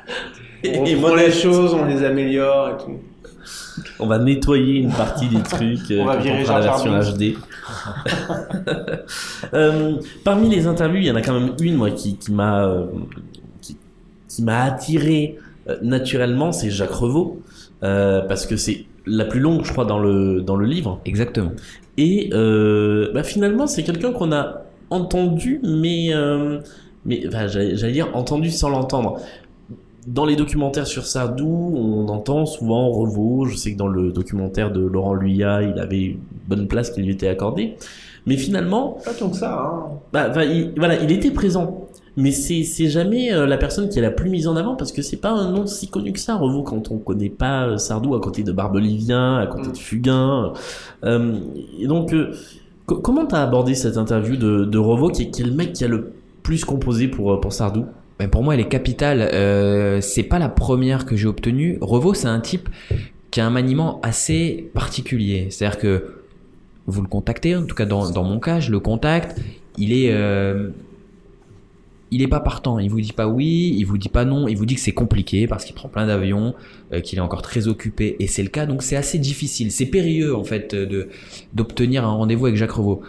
On 0.65 0.85
Et 0.85 0.97
les 1.17 1.31
choses, 1.31 1.73
on 1.73 1.85
les 1.85 2.03
améliore 2.05 2.71
et 2.71 2.85
tout. 2.85 2.99
On 4.01 4.07
va 4.07 4.19
nettoyer 4.19 4.81
une 4.81 4.93
partie 4.93 5.29
des 5.29 5.43
trucs 5.43 5.91
euh, 5.91 6.03
On 6.03 6.07
va 6.07 6.17
quand 6.17 6.23
virer 6.23 6.45
la 6.45 6.61
version 6.61 6.93
HD. 6.99 7.35
Euh, 9.55 9.97
parmi 10.25 10.49
les 10.49 10.67
interviews, 10.67 10.99
il 11.01 11.07
y 11.07 11.11
en 11.11 11.17
a 11.17 11.23
quand 11.23 11.39
même 11.39 11.55
une 11.61 11.77
moi 11.77 11.91
qui, 11.91 12.17
qui 12.17 12.33
m'a 12.33 12.65
euh, 12.67 12.87
qui, 13.61 13.77
qui 14.29 14.43
m'a 14.43 14.63
attiré 14.65 15.39
euh, 15.69 15.77
naturellement, 15.83 16.53
c'est 16.53 16.71
Jacques 16.71 16.91
Revaux 16.91 17.41
euh, 17.83 18.23
parce 18.23 18.47
que 18.47 18.57
c'est 18.57 18.85
la 19.07 19.25
plus 19.25 19.41
longue, 19.41 19.65
je 19.65 19.73
crois, 19.73 19.85
dans 19.85 19.99
le 19.99 20.41
dans 20.43 20.57
le 20.57 20.67
livre. 20.67 21.01
Exactement. 21.05 21.53
Et 21.97 22.31
euh, 22.33 23.11
bah, 23.13 23.23
finalement, 23.23 23.67
c'est 23.67 23.83
quelqu'un 23.83 24.13
qu'on 24.13 24.33
a 24.33 24.63
entendu, 24.91 25.61
mais 25.63 26.09
euh, 26.13 26.61
mais 27.05 27.27
enfin, 27.27 27.47
j'allais 27.47 27.93
dire 27.93 28.09
entendu 28.15 28.51
sans 28.51 28.69
l'entendre. 28.69 29.21
Dans 30.07 30.25
les 30.25 30.37
documentaires 30.37 30.87
sur 30.87 31.05
Sardou, 31.05 31.75
on 31.77 32.09
entend 32.09 32.47
souvent 32.47 32.91
Revaux. 32.91 33.45
Je 33.47 33.57
sais 33.57 33.73
que 33.73 33.79
dans 33.79 33.89
le 33.89 34.11
documentaire 34.11 34.71
de 34.73 34.81
Laurent 34.81 35.13
Luyat, 35.15 35.63
il 35.63 35.79
avait 35.79 36.03
une 36.03 36.19
bonne 36.49 36.67
place 36.67 36.91
qui 36.91 37.03
lui 37.03 37.11
était 37.13 37.29
accordée. 37.29 37.77
Mais 38.27 38.37
finalement, 38.37 38.99
Pas 39.05 39.13
tant 39.13 39.29
que 39.31 39.37
ça, 39.37 39.61
hein. 39.61 39.99
bah, 40.13 40.45
il, 40.45 40.73
voilà, 40.77 40.97
il 41.03 41.11
était 41.13 41.31
présent. 41.31 41.85
Mais 42.17 42.33
c'est 42.33 42.65
jamais 42.89 43.33
euh, 43.33 43.47
la 43.47 43.59
personne 43.59 43.89
qui 43.89 43.99
est 43.99 44.03
la 44.03 44.11
plus 44.11 44.29
mise 44.29 44.49
en 44.49 44.57
avant 44.57 44.75
parce 44.75 44.91
que 44.93 45.03
c'est 45.03 45.19
pas 45.19 45.31
un 45.31 45.53
nom 45.53 45.67
si 45.67 45.89
connu 45.89 46.13
que 46.13 46.19
ça, 46.19 46.35
Revaux, 46.37 46.63
quand 46.65 46.91
on 46.91 46.99
connaît 46.99 47.29
pas 47.29 47.67
euh, 47.69 47.77
Sardou 47.77 48.15
à 48.17 48.21
côté 48.21 48.43
de 48.43 48.51
Barbelivien, 48.51 49.37
à 49.37 49.47
côté 49.47 49.69
Mm. 49.69 49.73
de 49.73 49.77
Fugain. 49.77 50.53
Euh, 51.05 51.35
et 51.79 51.87
donc, 51.87 52.13
euh, 52.15 52.33
co- 52.87 52.97
comment 52.97 53.25
t'as 53.27 53.43
abordé 53.43 53.75
cette 53.75 53.97
interview 53.99 54.37
de, 54.37 54.65
de 54.65 54.79
Revaux, 54.79 55.11
qui 55.11 55.23
est, 55.25 55.31
qui 55.31 55.43
est 55.43 55.47
le 55.47 55.53
mec 55.53 55.75
qui 55.75 55.85
a 55.85 55.89
le 55.89 56.13
plus 56.43 56.65
composé 56.65 57.07
pour, 57.09 57.41
pour 57.41 57.53
Sardou? 57.53 57.85
Ben, 58.19 58.29
pour 58.29 58.43
moi, 58.43 58.55
elle 58.55 58.61
est 58.61 58.69
capitale. 58.69 59.21
Euh, 59.33 60.01
c'est 60.01 60.25
pas 60.25 60.39
la 60.39 60.49
première 60.49 61.07
que 61.07 61.17
j'ai 61.17 61.29
obtenue. 61.29 61.79
Revaux, 61.81 62.15
c'est 62.15 62.27
un 62.27 62.41
type 62.41 62.69
qui 63.31 63.41
a 63.41 63.47
un 63.47 63.51
maniement 63.51 64.01
assez 64.03 64.71
particulier. 64.75 65.49
C'est-à-dire 65.51 65.79
que 65.79 66.15
vous 66.87 67.03
le 67.03 67.09
contactez, 67.09 67.55
en 67.55 67.65
tout 67.65 67.75
cas 67.75 67.85
dans, 67.85 68.25
mon 68.25 68.41
cas, 68.41 68.61
je 68.61 68.71
le 68.71 68.81
contacte. 68.81 69.39
Il 69.77 69.93
est, 69.93 70.11
euh, 70.11 70.71
il 72.11 72.23
est 72.23 72.29
pas 72.29 72.41
partant. 72.41 72.79
Il 72.79 72.91
vous 72.91 73.01
dit 73.01 73.13
pas 73.13 73.29
oui, 73.29 73.75
il 73.77 73.85
vous 73.85 73.99
dit 73.99 74.09
pas 74.09 74.25
non. 74.25 74.49
Il 74.49 74.57
vous 74.57 74.67
dit 74.67 74.75
que 74.75 74.81
c'est 74.81 74.93
compliqué 74.93 75.47
parce 75.47 75.65
qu'il 75.65 75.75
prend 75.75 75.89
plein 75.89 76.07
d'avions, 76.07 76.55
euh, 76.93 77.01
qu'il 77.01 77.19
est 77.19 77.23
encore 77.23 77.43
très 77.43 77.69
occupé, 77.69 78.17
et 78.19 78.27
c'est 78.27 78.43
le 78.43 78.49
cas. 78.49 78.67
Donc 78.67 78.83
c'est 78.83 78.97
assez 78.97 79.19
difficile. 79.19 79.71
C'est 79.71 79.87
périlleux 79.87 80.35
en 80.35 80.45
fait 80.45 80.75
de 80.75 81.09
d'obtenir 81.53 82.05
un 82.05 82.13
rendez-vous 82.13 82.47
avec 82.47 82.57
Jacques 82.57 82.73
Revaux. 82.73 83.03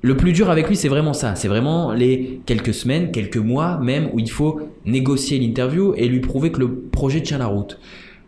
Le 0.00 0.16
plus 0.16 0.32
dur 0.32 0.48
avec 0.48 0.68
lui, 0.68 0.76
c'est 0.76 0.88
vraiment 0.88 1.12
ça. 1.12 1.34
C'est 1.34 1.48
vraiment 1.48 1.92
les 1.92 2.40
quelques 2.46 2.72
semaines, 2.72 3.10
quelques 3.10 3.36
mois 3.36 3.78
même, 3.78 4.10
où 4.12 4.20
il 4.20 4.30
faut 4.30 4.60
négocier 4.84 5.38
l'interview 5.38 5.92
et 5.96 6.08
lui 6.08 6.20
prouver 6.20 6.52
que 6.52 6.60
le 6.60 6.72
projet 6.72 7.20
tient 7.20 7.38
la 7.38 7.46
route. 7.46 7.80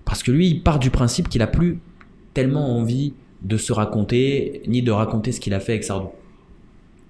Parce 0.04 0.22
que 0.22 0.32
lui, 0.32 0.48
il 0.48 0.62
part 0.62 0.80
du 0.80 0.90
principe 0.90 1.28
qu'il 1.28 1.42
a 1.42 1.46
plus 1.46 1.78
tellement 2.34 2.76
envie 2.76 3.14
de 3.42 3.56
se 3.56 3.72
raconter, 3.72 4.62
ni 4.66 4.82
de 4.82 4.90
raconter 4.90 5.30
ce 5.30 5.40
qu'il 5.40 5.54
a 5.54 5.60
fait 5.60 5.72
avec 5.72 5.84
Sardou. 5.84 6.08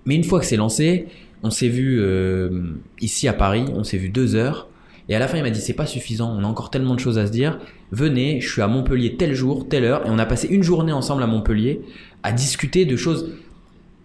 Mais 0.04 0.14
une 0.14 0.24
fois 0.24 0.40
que 0.40 0.46
c'est 0.46 0.56
lancé, 0.56 1.06
on 1.42 1.50
s'est 1.50 1.68
vu 1.68 1.98
euh, 1.98 2.74
ici 3.00 3.28
à 3.28 3.32
Paris, 3.32 3.64
on 3.74 3.84
s'est 3.84 3.96
vu 3.96 4.10
deux 4.10 4.34
heures. 4.34 4.68
Et 5.08 5.16
à 5.16 5.18
la 5.18 5.26
fin, 5.26 5.38
il 5.38 5.42
m'a 5.42 5.50
dit 5.50 5.60
c'est 5.60 5.72
pas 5.72 5.86
suffisant, 5.86 6.36
on 6.38 6.44
a 6.44 6.46
encore 6.46 6.70
tellement 6.70 6.94
de 6.94 7.00
choses 7.00 7.18
à 7.18 7.26
se 7.26 7.32
dire. 7.32 7.58
Venez, 7.90 8.40
je 8.40 8.48
suis 8.48 8.62
à 8.62 8.68
Montpellier 8.68 9.16
tel 9.16 9.34
jour, 9.34 9.68
telle 9.68 9.84
heure, 9.84 10.06
et 10.06 10.10
on 10.10 10.18
a 10.18 10.26
passé 10.26 10.46
une 10.48 10.62
journée 10.62 10.92
ensemble 10.92 11.22
à 11.22 11.26
Montpellier 11.26 11.80
à 12.22 12.32
discuter 12.32 12.84
de 12.84 12.96
choses 12.96 13.30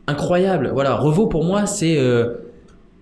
incroyables. 0.07 0.71
Voilà, 0.73 0.95
Revaux 0.95 1.27
pour 1.27 1.43
moi, 1.43 1.65
c'est 1.65 1.97
euh, 1.97 2.35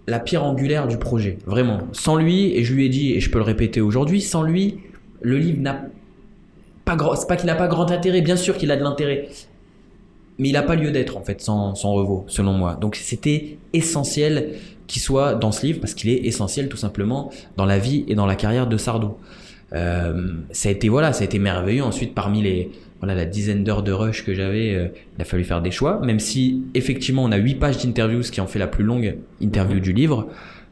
la 0.07 0.19
pierre 0.19 0.43
angulaire 0.43 0.87
du 0.87 0.97
projet, 0.97 1.37
vraiment. 1.45 1.79
Sans 1.91 2.15
lui, 2.15 2.55
et 2.55 2.63
je 2.63 2.73
lui 2.73 2.85
ai 2.85 2.89
dit, 2.89 3.13
et 3.13 3.19
je 3.19 3.29
peux 3.29 3.39
le 3.39 3.43
répéter 3.43 3.81
aujourd'hui, 3.81 4.21
sans 4.21 4.43
lui, 4.43 4.79
le 5.21 5.37
livre 5.37 5.61
n'a 5.61 5.85
pas 6.85 6.95
grand, 6.95 7.15
pas 7.27 7.35
qu'il 7.35 7.47
n'a 7.47 7.55
pas 7.55 7.67
grand 7.67 7.91
intérêt, 7.91 8.21
bien 8.21 8.35
sûr 8.35 8.57
qu'il 8.57 8.71
a 8.71 8.75
de 8.75 8.83
l'intérêt, 8.83 9.29
mais 10.37 10.49
il 10.49 10.53
n'a 10.53 10.63
pas 10.63 10.75
lieu 10.75 10.91
d'être 10.91 11.17
en 11.17 11.21
fait 11.21 11.41
sans, 11.41 11.75
sans 11.75 11.93
Revaux, 11.93 12.25
selon 12.27 12.53
moi. 12.53 12.77
Donc 12.79 12.95
c'était 12.95 13.57
essentiel 13.71 14.53
qu'il 14.87 15.01
soit 15.01 15.35
dans 15.35 15.51
ce 15.51 15.65
livre 15.65 15.79
parce 15.79 15.93
qu'il 15.93 16.09
est 16.09 16.25
essentiel 16.25 16.67
tout 16.69 16.77
simplement 16.77 17.31
dans 17.55 17.65
la 17.65 17.79
vie 17.79 18.03
et 18.07 18.15
dans 18.15 18.25
la 18.25 18.35
carrière 18.35 18.67
de 18.67 18.77
Sardou. 18.77 19.13
Euh, 19.73 20.33
ça 20.51 20.69
a 20.69 20.71
été 20.71 20.89
voilà, 20.89 21.13
ça 21.13 21.21
a 21.21 21.25
été 21.25 21.39
merveilleux. 21.39 21.83
Ensuite, 21.83 22.13
parmi 22.13 22.41
les 22.41 22.71
voilà 23.03 23.15
la 23.15 23.25
dizaine 23.25 23.65
d'heures 23.65 23.83
de 23.83 23.91
rush 23.91 24.23
que 24.23 24.33
j'avais, 24.33 24.73
euh, 24.73 24.87
il 25.17 25.21
a 25.21 25.25
fallu 25.25 25.43
faire 25.43 25.61
des 25.61 25.71
choix. 25.71 25.99
Même 26.05 26.21
si 26.21 26.63
effectivement 26.73 27.25
on 27.25 27.33
a 27.33 27.35
huit 27.35 27.55
pages 27.55 27.77
d'interview, 27.83 28.23
ce 28.23 28.31
qui 28.31 28.39
en 28.39 28.47
fait 28.47 28.59
la 28.59 28.67
plus 28.67 28.85
longue 28.85 29.17
interview 29.41 29.81
du 29.81 29.91
livre. 29.91 30.29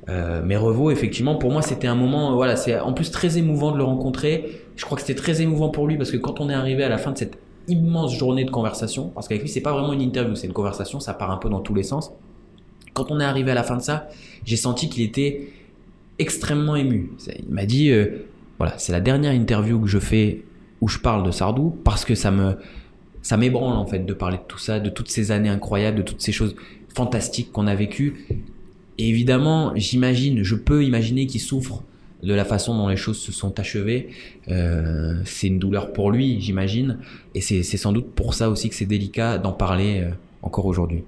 Euh, 0.08 0.42
mais 0.46 0.56
Revaux, 0.56 0.92
effectivement, 0.92 1.36
pour 1.36 1.52
moi, 1.52 1.62
c'était 1.62 1.88
un 1.88 1.96
moment, 1.96 2.32
euh, 2.32 2.36
voilà, 2.36 2.56
c'est 2.56 2.80
en 2.80 2.94
plus 2.94 3.12
très 3.12 3.38
émouvant 3.38 3.74
de 3.74 3.78
le 3.78 3.84
rencontrer. 3.84 4.62
Je 4.78 4.86
crois 4.86 4.96
que 4.96 5.04
c'était 5.04 5.20
très 5.20 5.42
émouvant 5.42 5.68
pour 5.68 5.88
lui 5.88 5.98
parce 5.98 6.10
que 6.10 6.16
quand 6.16 6.40
on 6.40 6.50
est 6.50 6.54
arrivé 6.54 6.86
à 6.86 6.90
la 6.90 6.98
fin 6.98 7.12
de 7.12 7.18
cette 7.18 7.38
immense 7.68 8.18
journée 8.18 8.46
de 8.46 8.50
conversation, 8.50 9.10
parce 9.14 9.28
qu'avec 9.28 9.42
lui, 9.42 9.50
c'est 9.50 9.60
pas 9.60 9.74
vraiment 9.74 9.92
une 9.92 10.02
interview, 10.02 10.34
c'est 10.36 10.48
une 10.48 10.54
conversation, 10.54 11.02
ça 11.02 11.14
part 11.14 11.32
un 11.32 11.38
peu 11.38 11.50
dans 11.50 11.60
tous 11.60 11.74
les 11.74 11.84
sens. 11.84 12.14
Quand 12.94 13.12
on 13.12 13.20
est 13.20 13.26
arrivé 13.26 13.52
à 13.52 13.56
la 13.56 13.64
fin 13.64 13.76
de 13.76 13.82
ça, 13.82 14.08
j'ai 14.46 14.56
senti 14.56 14.88
qu'il 14.88 15.04
était 15.04 15.50
extrêmement 16.18 16.78
ému. 16.78 17.12
Il 17.28 17.54
m'a 17.54 17.66
dit, 17.66 17.92
euh, 17.92 18.26
voilà, 18.58 18.78
c'est 18.78 18.94
la 18.94 19.02
dernière 19.02 19.34
interview 19.34 19.82
que 19.82 19.88
je 19.88 20.00
fais 20.00 20.46
où 20.82 20.88
je 20.88 21.00
parle 21.00 21.24
de 21.24 21.32
Sardou 21.32 21.76
parce 21.84 22.06
que 22.06 22.16
ça 22.16 22.32
me, 22.32 22.58
ça 23.22 23.38
m'ébranle 23.38 23.78
en 23.78 23.86
fait 23.86 24.06
de 24.06 24.14
parler 24.14 24.38
de 24.38 24.44
tout 24.48 24.58
ça, 24.58 24.80
de 24.80 24.90
toutes 24.90 25.10
ces 25.10 25.32
années 25.32 25.50
incroyables, 25.50 25.98
de 25.98 26.04
toutes 26.04 26.22
ces 26.22 26.32
choses 26.32 26.56
fantastiques 26.94 27.52
qu'on 27.52 27.68
a 27.68 27.76
vécues. 27.76 28.26
Et 28.98 29.08
évidemment, 29.10 29.72
j'imagine, 29.76 30.44
je 30.44 30.56
peux 30.56 30.84
imaginer 30.84 31.28
qu'il 31.28 31.42
souffre 31.42 31.84
de 32.24 32.34
la 32.34 32.46
façon 32.46 32.76
dont 32.78 32.88
les 32.88 32.98
choses 32.98 33.20
se 33.20 33.32
sont 33.32 33.60
achevées. 33.60 34.10
Euh, 34.48 35.20
c'est 35.26 35.48
une 35.48 35.60
douleur 35.60 35.94
pour 35.94 36.12
lui, 36.12 36.40
j'imagine. 36.42 36.98
Et 37.34 37.42
c'est 37.42 37.64
sans 37.64 37.94
doute 37.94 38.12
pour 38.12 38.34
ça 38.34 38.50
aussi 38.50 38.70
que 38.70 38.76
c'est 38.76 38.86
délicat 38.86 39.38
d'en 39.38 39.54
parler 39.54 40.02
euh, 40.02 40.12
encore 40.42 40.66
aujourd'hui. 40.66 41.04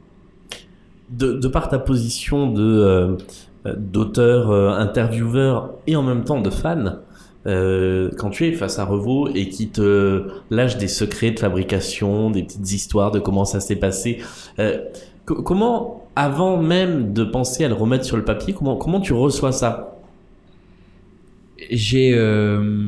de, 1.10 1.34
de 1.34 1.48
par 1.48 1.70
ta 1.70 1.80
position 1.80 2.52
de 2.52 3.18
euh, 3.66 3.76
d'auteur, 3.78 4.52
euh, 4.52 4.72
intervieweur 4.72 5.72
et 5.88 5.96
en 5.96 6.04
même 6.04 6.24
temps 6.24 6.42
de 6.42 6.50
fan, 6.50 7.00
euh, 7.46 8.10
quand 8.18 8.30
tu 8.30 8.46
es 8.48 8.52
face 8.54 8.80
à 8.80 8.86
Revaux 8.86 9.30
et 9.34 9.50
qui 9.50 9.70
te 9.70 10.28
lâche 10.50 10.78
des 10.78 10.88
secrets 10.88 11.32
de 11.32 11.40
fabrication, 11.40 12.32
des 12.32 12.44
petites 12.44 12.72
histoires 12.72 13.12
de 13.12 13.20
comment 13.20 13.46
ça 13.46 13.60
s'est 13.60 13.76
passé, 13.76 14.20
euh, 14.60 14.80
co- 15.26 15.42
comment, 15.44 16.08
avant 16.16 16.62
même 16.62 17.14
de 17.14 17.24
penser 17.24 17.66
à 17.66 17.68
le 17.68 17.74
remettre 17.74 18.06
sur 18.06 18.18
le 18.18 18.24
papier, 18.26 18.54
comment, 18.54 18.78
comment 18.78 19.02
tu 19.02 19.14
reçois 19.14 19.52
ça? 19.52 19.98
J'ai 21.70 22.14
euh, 22.14 22.88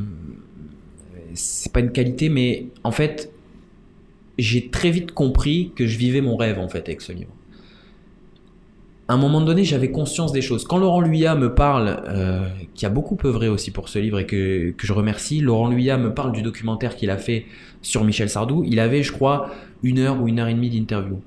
c'est 1.33 1.71
pas 1.71 1.79
une 1.81 1.91
qualité, 1.91 2.29
mais 2.29 2.67
en 2.83 2.91
fait, 2.91 3.31
j'ai 4.37 4.69
très 4.69 4.91
vite 4.91 5.11
compris 5.11 5.71
que 5.75 5.85
je 5.85 5.97
vivais 5.97 6.21
mon 6.21 6.35
rêve 6.35 6.59
en 6.59 6.67
fait 6.69 6.87
avec 6.87 7.01
ce 7.01 7.11
livre. 7.11 7.31
À 9.07 9.13
un 9.13 9.17
moment 9.17 9.41
donné, 9.41 9.63
j'avais 9.63 9.91
conscience 9.91 10.31
des 10.31 10.41
choses. 10.41 10.63
Quand 10.63 10.79
Laurent 10.79 10.99
Luyat 10.99 11.35
me 11.35 11.53
parle, 11.53 12.01
euh, 12.07 12.47
qui 12.73 12.87
a 12.87 12.89
beaucoup 12.89 13.17
œuvré 13.23 13.47
aussi 13.47 13.69
pour 13.69 13.87
ce 13.87 13.99
livre 13.99 14.17
et 14.17 14.25
que, 14.25 14.71
que 14.71 14.87
je 14.87 14.93
remercie, 14.93 15.41
Laurent 15.41 15.69
Luyat 15.69 15.97
me 15.97 16.11
parle 16.11 16.31
du 16.31 16.41
documentaire 16.41 16.95
qu'il 16.95 17.11
a 17.11 17.17
fait 17.17 17.45
sur 17.83 18.03
Michel 18.03 18.29
Sardou. 18.31 18.63
Il 18.65 18.79
avait, 18.79 19.03
je 19.03 19.11
crois, 19.11 19.51
une 19.83 19.99
heure 19.99 20.19
ou 20.19 20.27
une 20.27 20.39
heure 20.39 20.47
et 20.47 20.55
demie 20.55 20.71
d'interview. 20.71 21.21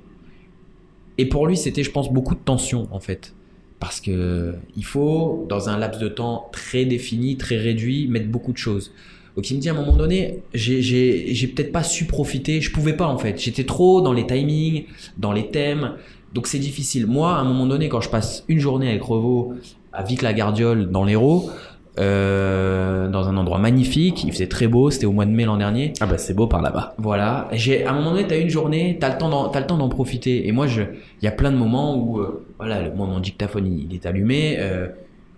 Et 1.19 1.27
pour 1.27 1.47
lui, 1.47 1.57
c'était, 1.57 1.85
je 1.85 1.93
pense, 1.93 2.13
beaucoup 2.13 2.35
de 2.35 2.41
tension 2.41 2.89
en 2.91 2.99
fait. 2.99 3.35
Parce 3.79 4.01
que 4.01 4.55
il 4.77 4.85
faut, 4.85 5.47
dans 5.49 5.69
un 5.69 5.79
laps 5.79 6.01
de 6.01 6.09
temps 6.09 6.49
très 6.51 6.85
défini, 6.85 7.37
très 7.37 7.59
réduit, 7.59 8.09
mettre 8.09 8.27
beaucoup 8.27 8.53
de 8.53 8.59
choses. 8.59 8.93
Donc 9.37 9.49
il 9.53 9.57
me 9.57 9.61
dit 9.61 9.69
à 9.69 9.73
un 9.73 9.77
moment 9.77 9.97
donné, 9.97 10.41
j'ai 10.53 11.53
peut-être 11.55 11.71
pas 11.71 11.85
su 11.85 12.07
profiter, 12.07 12.61
je 12.61 12.73
pouvais 12.73 12.95
pas 12.95 13.07
en 13.07 13.19
fait. 13.19 13.41
J'étais 13.41 13.63
trop 13.63 14.01
dans 14.01 14.13
les 14.13 14.27
timings, 14.27 14.87
dans 15.17 15.33
les 15.33 15.47
thèmes, 15.47 15.93
donc 16.39 16.47
c'est 16.47 16.61
difficile. 16.61 17.09
Moi, 17.09 17.33
à 17.35 17.41
un 17.41 17.45
moment 17.45 17.67
donné, 17.67 17.89
quand 17.89 18.01
je 18.01 18.09
passe 18.11 18.45
une 18.47 18.61
journée 18.61 18.89
avec 18.89 19.03
Revaux 19.03 19.55
à 19.93 20.05
Vic-la-Gardiole 20.05 20.89
dans 20.89 21.03
l'Hérault, 21.03 21.51
euh, 21.99 23.09
dans 23.09 23.29
un 23.29 23.37
endroit 23.37 23.59
magnifique, 23.59 24.23
il 24.23 24.31
faisait 24.31 24.47
très 24.47 24.69
beau, 24.69 24.93
c'était 24.93 25.07
au 25.07 25.11
mois 25.11 25.27
de 25.27 25.33
mai 25.33 25.45
l'an 25.47 25.57
dernier. 25.57 25.95
Ah 25.99 26.07
bah 26.07 26.17
c'est 26.17 26.35
beau 26.35 26.47
par 26.47 26.63
là-bas. 26.63 26.95
Voilà, 26.99 27.49
j'ai 27.51 27.85
à 27.85 27.91
un 27.91 27.95
moment 27.97 28.13
donné, 28.13 28.25
t'as 28.29 28.39
une 28.39 28.51
journée, 28.51 28.99
t'as 29.01 29.11
le 29.13 29.19
temps 29.19 29.29
d'en, 29.31 29.49
t'as 29.49 29.59
le 29.59 29.67
temps 29.67 29.79
d'en 29.79 29.89
profiter. 29.89 30.47
Et 30.47 30.53
moi, 30.53 30.69
je, 30.69 30.83
il 30.83 31.25
y 31.25 31.27
a 31.27 31.33
plein 31.33 31.51
de 31.51 31.57
moments 31.57 31.97
où, 31.97 32.21
euh, 32.21 32.47
voilà, 32.59 32.83
le- 32.83 32.95
moi 32.95 33.09
mon 33.09 33.19
dictaphone 33.19 33.67
il, 33.67 33.87
il 33.91 33.95
est 33.97 34.07
allumé, 34.07 34.59
euh, 34.61 34.87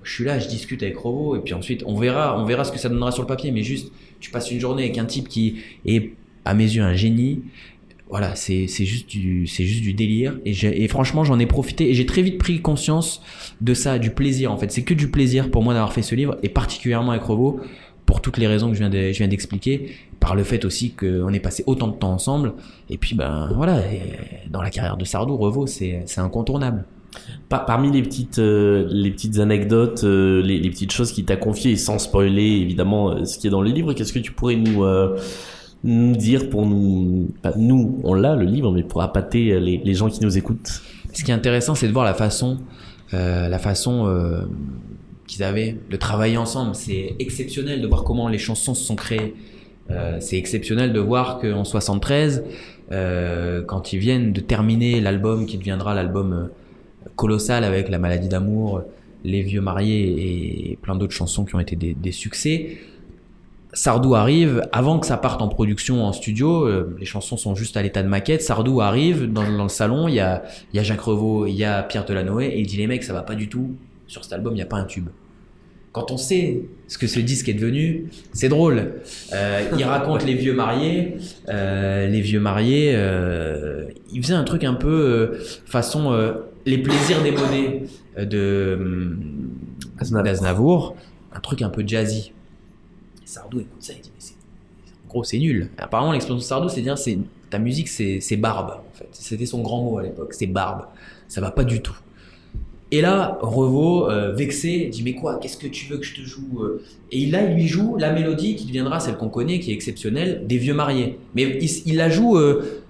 je 0.03 0.13
suis 0.13 0.25
là, 0.25 0.39
je 0.39 0.49
discute 0.49 0.83
avec 0.83 0.99
Robo, 0.99 1.35
et 1.35 1.41
puis 1.41 1.55
ensuite 1.55 1.83
on 1.87 1.95
verra, 1.97 2.39
on 2.39 2.45
verra 2.45 2.65
ce 2.65 2.73
que 2.73 2.79
ça 2.79 2.91
donnera 2.91 3.11
sur 3.11 3.23
le 3.23 3.27
papier. 3.29 3.53
Mais 3.53 3.63
juste, 3.63 3.91
tu 4.21 4.31
passes 4.31 4.51
une 4.51 4.61
journée 4.61 4.83
avec 4.83 4.99
un 4.99 5.07
type 5.07 5.29
qui 5.29 5.63
est 5.87 6.13
à 6.45 6.53
mes 6.53 6.65
yeux 6.65 6.83
un 6.83 6.93
génie. 6.95 7.41
Voilà, 8.11 8.35
c'est 8.35 8.67
juste 8.67 9.09
du 9.09 9.47
c'est 9.47 9.65
juste 9.65 9.83
du 9.83 9.95
délire 9.95 10.37
et, 10.45 10.51
et 10.51 10.89
franchement 10.89 11.23
j'en 11.23 11.39
ai 11.39 11.47
profité 11.47 11.91
et 11.91 11.95
j'ai 11.95 12.07
très 12.07 12.23
vite 12.23 12.39
pris 12.39 12.61
conscience 12.61 13.23
de 13.61 13.73
ça, 13.73 13.99
du 13.99 14.11
plaisir 14.11 14.51
en 14.51 14.57
fait. 14.57 14.73
C'est 14.73 14.83
que 14.83 14.95
du 14.95 15.11
plaisir 15.11 15.51
pour 15.51 15.63
moi 15.63 15.75
d'avoir 15.75 15.93
fait 15.93 16.03
ce 16.03 16.17
livre 16.17 16.37
et 16.43 16.49
particulièrement 16.49 17.13
avec 17.13 17.23
Robo 17.23 17.61
pour 18.07 18.21
toutes 18.21 18.39
les 18.39 18.49
raisons 18.49 18.69
que 18.69 18.75
je 18.75 18.81
viens 18.81 18.91
je 18.91 19.17
viens 19.19 19.29
d'expliquer, 19.29 19.93
par 20.19 20.35
le 20.35 20.43
fait 20.43 20.65
aussi 20.65 20.91
qu'on 20.91 21.33
ait 21.33 21.39
passé 21.39 21.63
autant 21.69 21.87
de 21.87 21.95
temps 21.95 22.13
ensemble. 22.13 22.55
Et 22.89 22.99
puis, 22.99 23.15
ben 23.15 23.53
voilà, 23.55 23.81
dans 24.51 24.63
la 24.63 24.71
carrière 24.71 24.97
de 24.97 25.05
Sardou, 25.05 25.37
Revaux, 25.37 25.69
c'est 25.69 26.05
incontournable. 26.17 26.85
Par- 27.49 27.67
parmi 27.67 27.91
les 27.93 28.03
petites, 28.03 28.41
euh, 28.41 28.89
les 28.91 29.13
petites 29.13 29.39
anecdotes, 29.39 30.03
euh, 30.05 30.43
les, 30.43 30.71
petites 30.71 30.91
choses 30.93 31.13
qu'il 31.13 31.25
t'a 31.25 31.37
confiées, 31.37 31.77
sans 31.77 31.99
spoiler 32.01 32.43
évidemment 32.43 33.11
euh, 33.11 33.25
ce 33.25 33.39
qui 33.39 33.47
est 33.47 33.51
dans 33.51 33.63
le 33.63 33.71
livre, 33.71 33.93
qu'est-ce 33.95 34.13
que 34.13 34.19
tu 34.21 34.33
pourrais 34.33 34.57
nous, 34.57 34.85
euh, 34.85 35.17
nous 35.85 36.15
dire 36.17 36.51
pour 36.51 36.67
nous, 36.67 37.31
nous, 37.57 38.01
on 38.05 38.15
l'a 38.15 38.37
le 38.37 38.45
livre, 38.45 38.73
mais 38.73 38.83
pour 38.83 39.03
appâter 39.03 39.59
les, 39.61 39.79
les 39.79 39.95
gens 39.95 40.09
qui 40.09 40.23
nous 40.23 40.37
écoutent 40.37 40.83
Ce 41.13 41.25
qui 41.25 41.31
est 41.31 41.35
intéressant, 41.35 41.75
c'est 41.75 41.89
de 41.89 41.93
voir 41.93 42.05
la 42.05 42.15
façon, 42.15 42.59
euh, 43.15 43.49
la 43.49 43.59
façon 43.59 44.07
euh, 44.07 44.43
qu'ils 45.27 45.43
avaient 45.43 45.77
de 45.91 45.97
travailler 45.97 46.37
ensemble. 46.37 46.75
C'est 46.75 47.15
exceptionnel 47.19 47.81
de 47.81 47.87
voir 47.87 48.05
comment 48.05 48.29
les 48.29 48.39
chansons 48.39 48.75
se 48.75 48.85
sont 48.85 48.97
créées. 48.97 49.35
Euh, 49.91 50.19
c'est 50.21 50.37
exceptionnel 50.37 50.93
de 50.93 51.01
voir 51.01 51.39
qu'en 51.39 51.65
73, 51.65 52.45
euh, 52.93 53.63
quand 53.65 53.93
ils 53.93 53.99
viennent 53.99 54.33
de 54.33 54.41
terminer 54.41 55.01
l'album 55.01 55.47
qui 55.47 55.59
deviendra 55.59 55.95
l'album 55.95 56.33
euh, 56.33 57.09
colossal 57.17 57.65
avec 57.65 57.89
La 57.89 57.99
maladie 57.99 58.29
d'amour, 58.29 58.83
Les 59.25 59.43
vieux 59.43 59.61
mariés 59.61 60.71
et 60.73 60.79
plein 60.81 60.97
d'autres 60.97 61.13
chansons 61.13 61.45
qui 61.45 61.55
ont 61.55 61.61
été 61.61 61.77
des 61.77 62.13
succès, 62.13 62.79
Sardou 63.73 64.15
arrive, 64.15 64.63
avant 64.73 64.99
que 64.99 65.07
ça 65.07 65.17
parte 65.17 65.41
en 65.43 65.49
production 65.49 66.05
en 66.05 66.13
studio, 66.13 66.65
euh, 66.67 66.97
les 66.99 67.07
chansons 67.07 67.37
sont 67.37 67.55
juste 67.55 67.77
à 67.77 67.83
l'état 67.83 68.03
de 68.03 68.09
maquette, 68.09 68.43
Sardou 68.43 68.81
arrive 68.81 69.33
dans, 69.33 69.49
dans 69.49 69.63
le 69.63 69.69
salon, 69.69 70.09
il 70.09 70.15
y 70.15 70.21
a, 70.21 70.43
il 70.73 70.77
y 70.77 70.81
a 70.81 70.83
Jacques 70.83 71.01
Revaux, 71.01 71.47
il 71.47 71.55
y 71.55 71.65
a 71.65 71.83
Pierre 71.83 72.05
Delanoë, 72.05 72.47
et 72.47 72.61
il 72.61 72.67
dit 72.67 72.77
les 72.77 72.87
mecs, 72.87 73.05
ça 73.05 73.13
va 73.13 73.23
pas 73.23 73.37
du 73.37 73.49
tout, 73.49 73.77
sur 74.09 74.25
cet 74.25 74.33
album, 74.33 74.55
il 74.55 74.57
n'y 74.57 74.63
a 74.63 74.67
pas 74.67 74.77
un 74.77 74.85
tube. 74.85 75.09
Quand 75.93 76.11
on 76.11 76.17
sait 76.17 76.63
ce 76.87 76.99
que 76.99 77.07
ce 77.07 77.19
disque 77.19 77.49
est 77.49 77.55
devenu, 77.55 78.11
c'est 78.33 78.49
drôle. 78.49 78.93
Euh, 79.33 79.63
il 79.77 79.83
raconte 79.83 80.25
les 80.25 80.35
vieux 80.35 80.55
mariés, 80.55 81.17
euh, 81.49 82.07
les 82.07 82.21
vieux 82.21 82.39
mariés, 82.39 82.97
il 84.13 84.23
faisait 84.23 84.35
un 84.35 84.45
truc 84.45 84.63
un 84.63 84.75
peu 84.75 85.33
façon 85.67 86.17
les 86.65 86.79
plaisirs 86.79 87.23
démodés 87.23 87.83
de 88.17 89.17
Aznavour. 89.99 90.25
d'Aznavour, 90.25 90.97
un 91.33 91.41
truc 91.41 91.63
un 91.63 91.71
peu 91.71 91.83
jazzy. 91.87 92.33
Sardou 93.31 93.61
écoute 93.61 93.81
ça, 93.81 93.93
il 93.95 94.01
dit 94.01 94.11
mais 94.15 94.21
c'est 94.21 94.35
en 95.05 95.09
gros 95.09 95.25
c'est 95.25 95.39
nul. 95.39 95.71
Apparemment 95.79 96.13
l'expression 96.13 96.39
de 96.39 96.43
Sardou 96.43 96.69
c'est 96.69 96.83
dire 96.83 96.99
c'est 96.99 97.19
ta 97.49 97.59
musique 97.59 97.89
c'est 97.89 98.21
c'est 98.21 98.37
barbe 98.37 98.71
en 98.71 98.97
fait. 98.97 99.09
C'était 99.13 99.47
son 99.47 99.63
grand 99.63 99.83
mot 99.83 99.99
à 99.99 100.03
l'époque, 100.03 100.35
c'est 100.35 100.47
barbe. 100.47 100.87
Ça 101.29 101.41
va 101.41 101.51
pas 101.51 101.65
du 101.65 101.81
tout. 101.81 101.97
Et 102.93 103.01
là, 103.01 103.39
Revaux, 103.41 104.11
euh, 104.11 104.33
vexé, 104.33 104.87
dit 104.87 105.05
mais 105.05 105.15
quoi, 105.15 105.39
qu'est-ce 105.39 105.57
que 105.57 105.69
tu 105.69 105.87
veux 105.87 105.99
que 105.99 106.05
je 106.05 106.17
te 106.17 106.23
joue 106.23 106.63
euh? 106.63 106.83
Et 107.13 107.27
là, 107.27 107.45
il 107.45 107.55
lui 107.55 107.69
joue 107.69 107.97
la 107.97 108.13
mélodie 108.13 108.57
qui 108.57 108.67
deviendra 108.67 108.99
celle 108.99 109.17
qu'on 109.17 109.29
connaît, 109.29 109.61
qui 109.61 109.71
est 109.71 109.75
exceptionnelle, 109.75 110.45
des 110.49 110.59
vieux 110.59 110.75
mariés. 110.75 111.17
Mais 111.37 111.59
il, 111.61 111.71
il 111.87 111.97
la 111.97 112.11
joue 112.11 112.37
euh, 112.37 112.83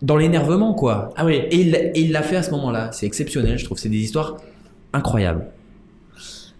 dans 0.00 0.16
l'énervement, 0.16 0.74
quoi. 0.74 1.12
Ah 1.16 1.26
oui. 1.26 1.42
Et 1.50 1.60
il 1.60 1.74
et 1.74 2.00
il 2.00 2.12
l'a 2.12 2.22
fait 2.22 2.36
à 2.36 2.44
ce 2.44 2.52
moment-là. 2.52 2.92
C'est 2.92 3.06
exceptionnel, 3.06 3.58
je 3.58 3.64
trouve. 3.64 3.78
C'est 3.78 3.88
des 3.88 3.98
histoires 3.98 4.36
incroyables. 4.92 5.46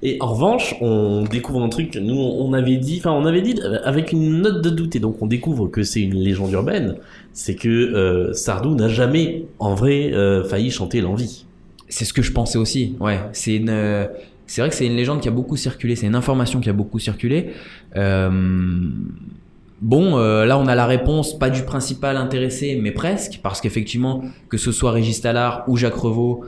Et 0.05 0.17
en 0.21 0.35
revanche, 0.35 0.75
on 0.81 1.23
découvre 1.23 1.63
un 1.63 1.69
truc 1.69 1.93
que 1.93 1.99
nous 2.01 2.17
on 2.17 2.53
avait 2.53 2.77
dit, 2.77 2.97
enfin 2.99 3.13
on 3.13 3.25
avait 3.25 3.41
dit 3.41 3.55
euh, 3.63 3.79
avec 3.85 4.13
une 4.13 4.43
note 4.43 4.63
de 4.63 4.71
doute, 4.71 4.97
et 4.97 5.01
donc 5.01 5.23
on 5.23 5.27
découvre 5.27 5.69
que 5.69 5.85
c'est 5.85 6.01
une 6.01 6.17
légende 6.17 6.51
urbaine, 6.51 6.97
c'est 7.33 7.55
que 7.55 7.69
euh, 7.69 8.33
Sardou 8.33 8.75
n'a 8.75 8.89
jamais 8.89 9.45
en 9.61 9.77
vrai 9.77 10.13
euh, 10.13 10.43
failli 10.43 10.73
chanter 10.73 11.01
l'envie. 11.01 11.47
C'est 11.89 12.05
ce 12.05 12.13
que 12.13 12.23
je 12.23 12.33
pensais 12.33 12.59
aussi. 12.59 12.97
Ouais, 12.99 13.21
c'est 13.33 13.55
une, 13.55 14.09
c'est 14.47 14.61
vrai 14.61 14.71
que 14.71 14.75
c'est 14.75 14.87
une 14.87 14.97
légende 14.97 15.21
qui 15.21 15.29
a 15.29 15.31
beaucoup 15.31 15.57
circulé. 15.57 15.95
C'est 15.95 16.07
une 16.07 16.15
information 16.15 16.59
qui 16.59 16.71
a 16.71 16.73
beaucoup 16.73 16.99
circulé. 16.99 17.51
Bon, 17.95 20.17
là 20.17 20.59
on 20.59 20.67
a 20.69 20.75
la 20.75 20.87
réponse, 20.87 21.39
pas 21.39 21.51
du 21.51 21.65
principal 21.65 22.17
intéressé, 22.17 22.79
mais 22.81 22.93
presque, 22.93 23.41
parce 23.43 23.61
qu'effectivement, 23.61 24.25
que 24.49 24.57
ce 24.57 24.73
soit 24.73 24.93
Régis 24.93 25.21
Tallard 25.21 25.65
ou 25.69 25.77
Jacques 25.77 25.97
Revaux, 25.97 26.47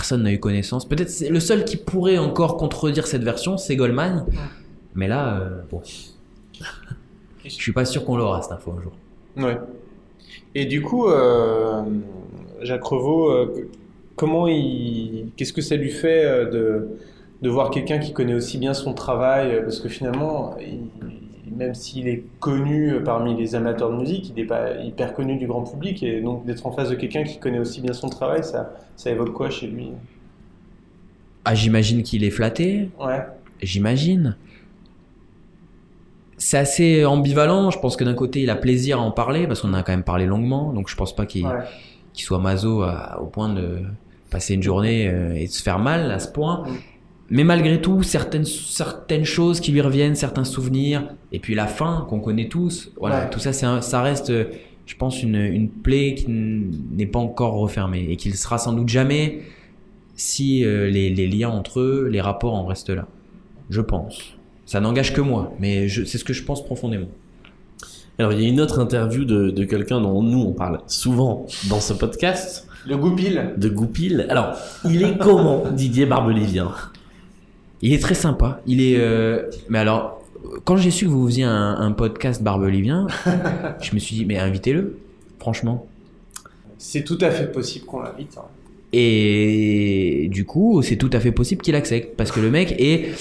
personne 0.00 0.22
n'a 0.22 0.32
eu 0.32 0.40
connaissance. 0.40 0.88
Peut-être 0.88 1.10
c'est 1.10 1.28
le 1.28 1.40
seul 1.40 1.64
qui 1.66 1.76
pourrait 1.76 2.16
encore 2.16 2.56
contredire 2.56 3.06
cette 3.06 3.22
version, 3.22 3.58
c'est 3.58 3.76
Goldman. 3.76 4.24
Mais 4.94 5.08
là, 5.08 5.38
euh, 5.40 5.60
bon, 5.70 5.82
je 7.44 7.48
suis 7.50 7.72
pas 7.72 7.84
sûr 7.84 8.04
qu'on 8.06 8.16
l'aura 8.16 8.40
cette 8.40 8.52
info 8.52 8.74
un 8.78 8.82
jour. 8.82 8.92
Ouais. 9.36 9.58
Et 10.54 10.64
du 10.64 10.80
coup, 10.80 11.06
euh, 11.08 11.82
Jacques 12.62 12.82
Revaux, 12.84 13.30
euh, 13.30 13.68
comment 14.16 14.48
il, 14.48 15.26
qu'est-ce 15.36 15.52
que 15.52 15.60
ça 15.62 15.76
lui 15.76 15.90
fait 15.90 16.24
euh, 16.24 16.50
de, 16.50 16.88
de 17.42 17.48
voir 17.50 17.70
quelqu'un 17.70 17.98
qui 17.98 18.12
connaît 18.14 18.34
aussi 18.34 18.56
bien 18.56 18.72
son 18.72 18.94
travail? 18.94 19.60
Parce 19.62 19.80
que 19.80 19.88
finalement, 19.90 20.56
il- 20.60 20.88
même 21.60 21.74
s'il 21.74 22.08
est 22.08 22.24
connu 22.40 22.92
euh, 22.94 23.00
parmi 23.04 23.36
les 23.36 23.54
amateurs 23.54 23.90
de 23.92 23.96
musique, 23.96 24.28
il 24.30 24.34
n'est 24.34 24.46
pas 24.48 24.74
hyper 24.82 25.14
connu 25.14 25.36
du 25.36 25.46
grand 25.46 25.62
public. 25.62 26.02
Et 26.02 26.20
donc 26.20 26.44
d'être 26.46 26.66
en 26.66 26.72
face 26.72 26.88
de 26.90 26.94
quelqu'un 26.96 27.22
qui 27.22 27.38
connaît 27.38 27.58
aussi 27.60 27.80
bien 27.80 27.92
son 27.92 28.08
travail, 28.08 28.42
ça, 28.42 28.72
ça 28.96 29.10
évoque 29.10 29.32
quoi 29.32 29.50
chez 29.50 29.66
lui? 29.68 29.90
Ah, 31.44 31.54
j'imagine 31.54 32.02
qu'il 32.02 32.24
est 32.24 32.30
flatté. 32.30 32.88
Ouais. 32.98 33.20
J'imagine. 33.62 34.36
C'est 36.38 36.58
assez 36.58 37.04
ambivalent. 37.04 37.70
Je 37.70 37.78
pense 37.78 37.96
que 37.96 38.04
d'un 38.04 38.14
côté, 38.14 38.42
il 38.42 38.50
a 38.50 38.56
plaisir 38.56 38.98
à 38.98 39.02
en 39.02 39.10
parler 39.10 39.46
parce 39.46 39.60
qu'on 39.60 39.74
a 39.74 39.82
quand 39.82 39.92
même 39.92 40.02
parlé 40.04 40.26
longuement. 40.26 40.72
Donc, 40.72 40.88
je 40.88 40.96
pense 40.96 41.14
pas 41.14 41.26
qu'il 41.26 41.46
Ouais. 41.46 41.52
soit 42.14 42.38
maso 42.38 42.82
à- 42.82 43.20
au 43.22 43.26
point 43.26 43.52
de 43.52 43.82
passer 44.30 44.54
une 44.54 44.62
journée 44.62 45.08
euh, 45.08 45.34
et 45.34 45.46
de 45.46 45.50
se 45.50 45.62
faire 45.62 45.78
mal 45.78 46.10
à 46.10 46.18
ce 46.18 46.28
point. 46.28 46.64
Mm. 46.66 46.70
Mais 47.30 47.44
malgré 47.44 47.80
tout, 47.80 48.02
certaines, 48.02 48.44
certaines 48.44 49.24
choses 49.24 49.60
qui 49.60 49.70
lui 49.72 49.80
reviennent, 49.80 50.16
certains 50.16 50.44
souvenirs, 50.44 51.04
et 51.32 51.38
puis 51.38 51.54
la 51.54 51.66
fin 51.68 52.06
qu'on 52.08 52.18
connaît 52.20 52.48
tous, 52.48 52.90
voilà, 52.98 53.20
Ouais. 53.24 53.30
tout 53.30 53.38
ça, 53.38 53.50
un- 53.68 53.80
ça 53.80 54.02
reste, 54.02 54.32
je 54.86 54.96
pense, 54.96 55.22
une, 55.22 55.36
une 55.36 55.68
plaie 55.68 56.14
qui 56.14 56.26
n'est 56.28 57.06
pas 57.06 57.20
encore 57.20 57.54
refermée 57.54 58.06
et 58.10 58.16
qui 58.16 58.28
le 58.30 58.34
sera 58.36 58.58
sans 58.58 58.72
doute 58.72 58.88
jamais 58.88 59.42
si 60.16 60.64
euh, 60.64 60.90
les, 60.90 61.08
les 61.10 61.28
liens 61.28 61.50
entre 61.50 61.80
eux, 61.80 62.08
les 62.10 62.20
rapports 62.20 62.54
en 62.54 62.66
restent 62.66 62.90
là. 62.90 63.06
Je 63.70 63.80
pense. 63.80 64.34
Ça 64.66 64.80
n'engage 64.80 65.12
que 65.14 65.20
moi, 65.20 65.52
mais 65.60 65.88
c'est 65.88 66.18
ce 66.18 66.24
que 66.24 66.32
je 66.32 66.42
pense 66.42 66.64
profondément. 66.64 67.08
Alors 68.18 68.32
il 68.32 68.42
y 68.42 68.44
a 68.44 68.48
une 68.48 68.60
autre 68.60 68.80
interview 68.80 69.24
de, 69.24 69.50
de 69.50 69.64
quelqu'un 69.64 70.00
dont 70.00 70.22
nous 70.22 70.40
on 70.40 70.52
parle 70.52 70.80
souvent 70.88 71.46
dans 71.70 71.80
ce 71.80 71.92
podcast, 71.94 72.66
Le 72.86 72.96
goupil. 72.96 73.54
de 73.56 73.68
Goupil. 73.68 74.26
Alors 74.28 74.56
il 74.84 75.02
est 75.02 75.16
comment 75.16 75.64
Didier 75.70 76.04
Barbelivien? 76.06 76.72
Il 77.82 77.92
est 77.92 77.98
très 78.02 78.14
sympa. 78.14 78.60
Il 78.66 78.80
est. 78.82 78.96
euh, 78.98 79.42
Mais 79.68 79.78
alors, 79.78 80.22
quand 80.64 80.76
j'ai 80.76 80.90
su 80.90 81.06
que 81.06 81.10
vous 81.10 81.26
faisiez 81.26 81.44
un, 81.44 81.76
un 81.78 81.92
podcast 81.92 82.42
barbelivien, 82.42 83.06
je 83.80 83.94
me 83.94 83.98
suis 83.98 84.16
dit, 84.16 84.24
mais 84.26 84.38
invitez-le, 84.38 84.98
franchement. 85.38 85.86
C'est 86.78 87.04
tout 87.04 87.18
à 87.20 87.30
fait 87.30 87.50
possible 87.50 87.84
qu'on 87.86 88.00
l'invite. 88.02 88.36
hein. 88.38 88.44
Et 88.92 90.28
du 90.30 90.44
coup, 90.44 90.82
c'est 90.82 90.96
tout 90.96 91.10
à 91.12 91.20
fait 91.20 91.32
possible 91.32 91.62
qu'il 91.62 91.74
accepte 91.74 92.16
parce 92.16 92.32
que 92.32 92.40
le 92.40 92.50
mec 92.50 92.74
est. 92.78 93.12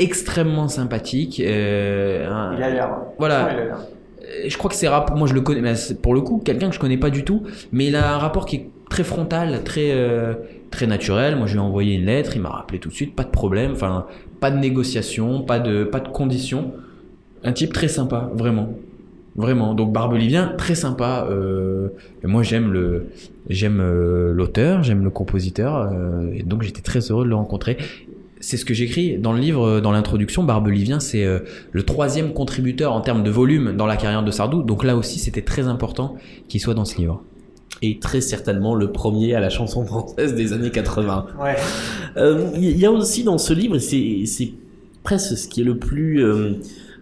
extrêmement 0.00 0.68
sympathique. 0.68 1.40
euh, 1.44 2.54
Il 2.56 2.62
a 2.62 2.70
l'air. 2.70 2.90
Voilà. 3.18 3.48
Il 3.52 3.58
a 3.60 3.64
l'air. 3.64 3.76
Euh, 4.22 4.48
Je 4.48 4.56
crois 4.56 4.70
que 4.70 4.76
c'est 4.76 4.88
rap. 4.88 5.14
Moi, 5.16 5.26
je 5.28 5.34
le 5.34 5.40
connais. 5.40 5.60
mais 5.60 5.74
pour 6.02 6.14
le 6.14 6.20
coup, 6.22 6.40
quelqu'un 6.44 6.68
que 6.68 6.74
je 6.74 6.80
connais 6.80 6.96
pas 6.96 7.10
du 7.10 7.24
tout, 7.24 7.42
mais 7.72 7.86
il 7.86 7.96
a 7.96 8.14
un 8.14 8.18
rapport 8.18 8.46
qui 8.46 8.56
est 8.56 8.68
très 8.88 9.04
frontal, 9.04 9.62
très 9.64 9.90
euh, 9.92 10.34
très 10.70 10.86
naturel. 10.86 11.36
Moi, 11.36 11.46
je 11.46 11.52
lui 11.52 11.58
ai 11.58 11.62
envoyé 11.62 11.94
une 11.94 12.06
lettre, 12.06 12.32
il 12.34 12.42
m'a 12.42 12.50
rappelé 12.50 12.78
tout 12.78 12.88
de 12.88 12.94
suite, 12.94 13.14
pas 13.14 13.24
de 13.24 13.30
problème. 13.30 13.72
Enfin, 13.72 14.06
pas 14.40 14.50
de 14.50 14.58
négociation, 14.58 15.42
pas 15.42 15.58
de 15.58 15.84
pas 15.84 16.00
de 16.00 16.08
conditions. 16.08 16.72
Un 17.44 17.52
type 17.52 17.72
très 17.72 17.88
sympa, 17.88 18.30
vraiment, 18.34 18.74
vraiment. 19.36 19.74
Donc 19.74 19.92
Barbelivien, 19.92 20.54
très 20.58 20.74
sympa. 20.74 21.26
Euh, 21.30 21.88
moi, 22.24 22.42
j'aime 22.42 22.72
le 22.72 23.06
j'aime 23.48 23.80
euh, 23.80 24.32
l'auteur, 24.32 24.82
j'aime 24.82 25.04
le 25.04 25.10
compositeur, 25.10 25.76
euh, 25.76 26.30
et 26.34 26.42
donc 26.42 26.62
j'étais 26.62 26.82
très 26.82 27.00
heureux 27.10 27.24
de 27.24 27.30
le 27.30 27.36
rencontrer. 27.36 27.78
C'est 28.40 28.56
ce 28.56 28.64
que 28.64 28.74
j'écris 28.74 29.18
dans 29.18 29.32
le 29.32 29.40
livre, 29.40 29.80
dans 29.80 29.90
l'introduction. 29.90 30.44
Barbelivien, 30.44 31.00
c'est 31.00 31.26
le 31.72 31.82
troisième 31.82 32.32
contributeur 32.32 32.92
en 32.92 33.00
termes 33.00 33.24
de 33.24 33.30
volume 33.30 33.72
dans 33.76 33.86
la 33.86 33.96
carrière 33.96 34.22
de 34.22 34.30
Sardou. 34.30 34.62
Donc 34.62 34.84
là 34.84 34.96
aussi, 34.96 35.18
c'était 35.18 35.42
très 35.42 35.66
important 35.66 36.14
qu'il 36.46 36.60
soit 36.60 36.74
dans 36.74 36.84
ce 36.84 36.98
livre. 36.98 37.20
Et 37.82 37.98
très 38.00 38.20
certainement 38.20 38.74
le 38.74 38.90
premier 38.90 39.34
à 39.34 39.40
la 39.40 39.50
chanson 39.50 39.84
française 39.86 40.34
des 40.34 40.52
années 40.52 40.70
80. 40.70 41.26
Ouais. 41.42 41.56
Euh, 42.16 42.46
Il 42.56 42.76
y 42.78 42.86
a 42.86 42.90
aussi 42.92 43.22
dans 43.24 43.38
ce 43.38 43.52
livre, 43.52 43.76
et 43.76 44.26
c'est 44.26 44.52
presque 45.04 45.36
ce 45.36 45.46
qui 45.48 45.60
est 45.60 45.64
le 45.64 45.78
plus 45.78 46.24
euh, 46.24 46.54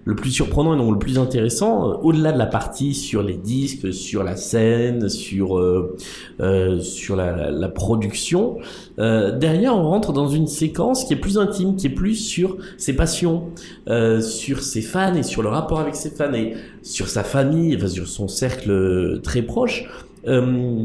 le 0.04 0.14
plus 0.14 0.30
surprenant 0.30 0.74
et 0.74 0.78
donc 0.78 0.92
le 0.92 0.98
plus 1.00 1.18
intéressant, 1.18 1.90
euh, 1.90 1.94
au-delà 2.02 2.30
de 2.30 2.38
la 2.38 2.46
partie 2.46 2.94
sur 2.94 3.24
les 3.24 3.34
disques, 3.34 3.92
sur 3.92 4.22
la 4.22 4.36
scène, 4.36 5.08
sur 5.08 5.58
euh, 5.58 5.96
euh, 6.40 6.78
sur 6.78 7.16
la, 7.16 7.34
la- 7.34 7.50
la 7.50 7.68
production, 7.68 8.58
euh, 9.00 9.36
derrière 9.36 9.74
on 9.74 9.82
rentre 9.82 10.12
dans 10.12 10.28
une 10.28 10.46
séquence 10.46 11.04
qui 11.04 11.14
est 11.14 11.16
plus 11.16 11.38
intime, 11.38 11.74
qui 11.74 11.88
est 11.88 11.90
plus 11.90 12.14
sur 12.14 12.56
ses 12.76 12.92
passions, 12.94 13.44
euh, 13.88 14.20
sur 14.20 14.60
ses 14.62 14.82
fans 14.82 15.14
et 15.16 15.24
sur 15.24 15.42
le 15.42 15.48
rapport 15.48 15.80
avec 15.80 15.96
ses 15.96 16.10
fans 16.10 16.32
et 16.34 16.54
sur 16.82 17.08
sa 17.08 17.24
famille, 17.24 17.74
enfin 17.76 17.88
sur 17.88 18.06
son 18.06 18.28
cercle 18.28 19.20
très 19.24 19.42
proche. 19.42 19.86
Euh, 20.26 20.84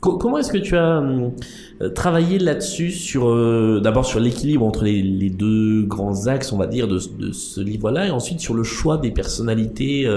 co- 0.00 0.16
comment 0.18 0.38
est-ce 0.38 0.52
que 0.52 0.58
tu 0.58 0.76
as 0.76 1.00
euh, 1.00 1.88
travaillé 1.94 2.38
là-dessus 2.38 2.90
sur 2.90 3.28
euh, 3.28 3.80
d'abord 3.82 4.06
sur 4.06 4.20
l'équilibre 4.20 4.64
entre 4.64 4.84
les, 4.84 5.30
deux 5.30 5.82
grands 5.84 6.26
axes, 6.26 6.52
on 6.52 6.58
va 6.58 6.66
dire, 6.66 6.88
de, 6.88 6.98
ce 6.98 7.60
livre-là, 7.60 8.06
et 8.06 8.10
ensuite 8.10 8.40
sur 8.40 8.54
le 8.54 8.62
choix 8.62 8.98
des 8.98 9.10
personnalités 9.10 10.08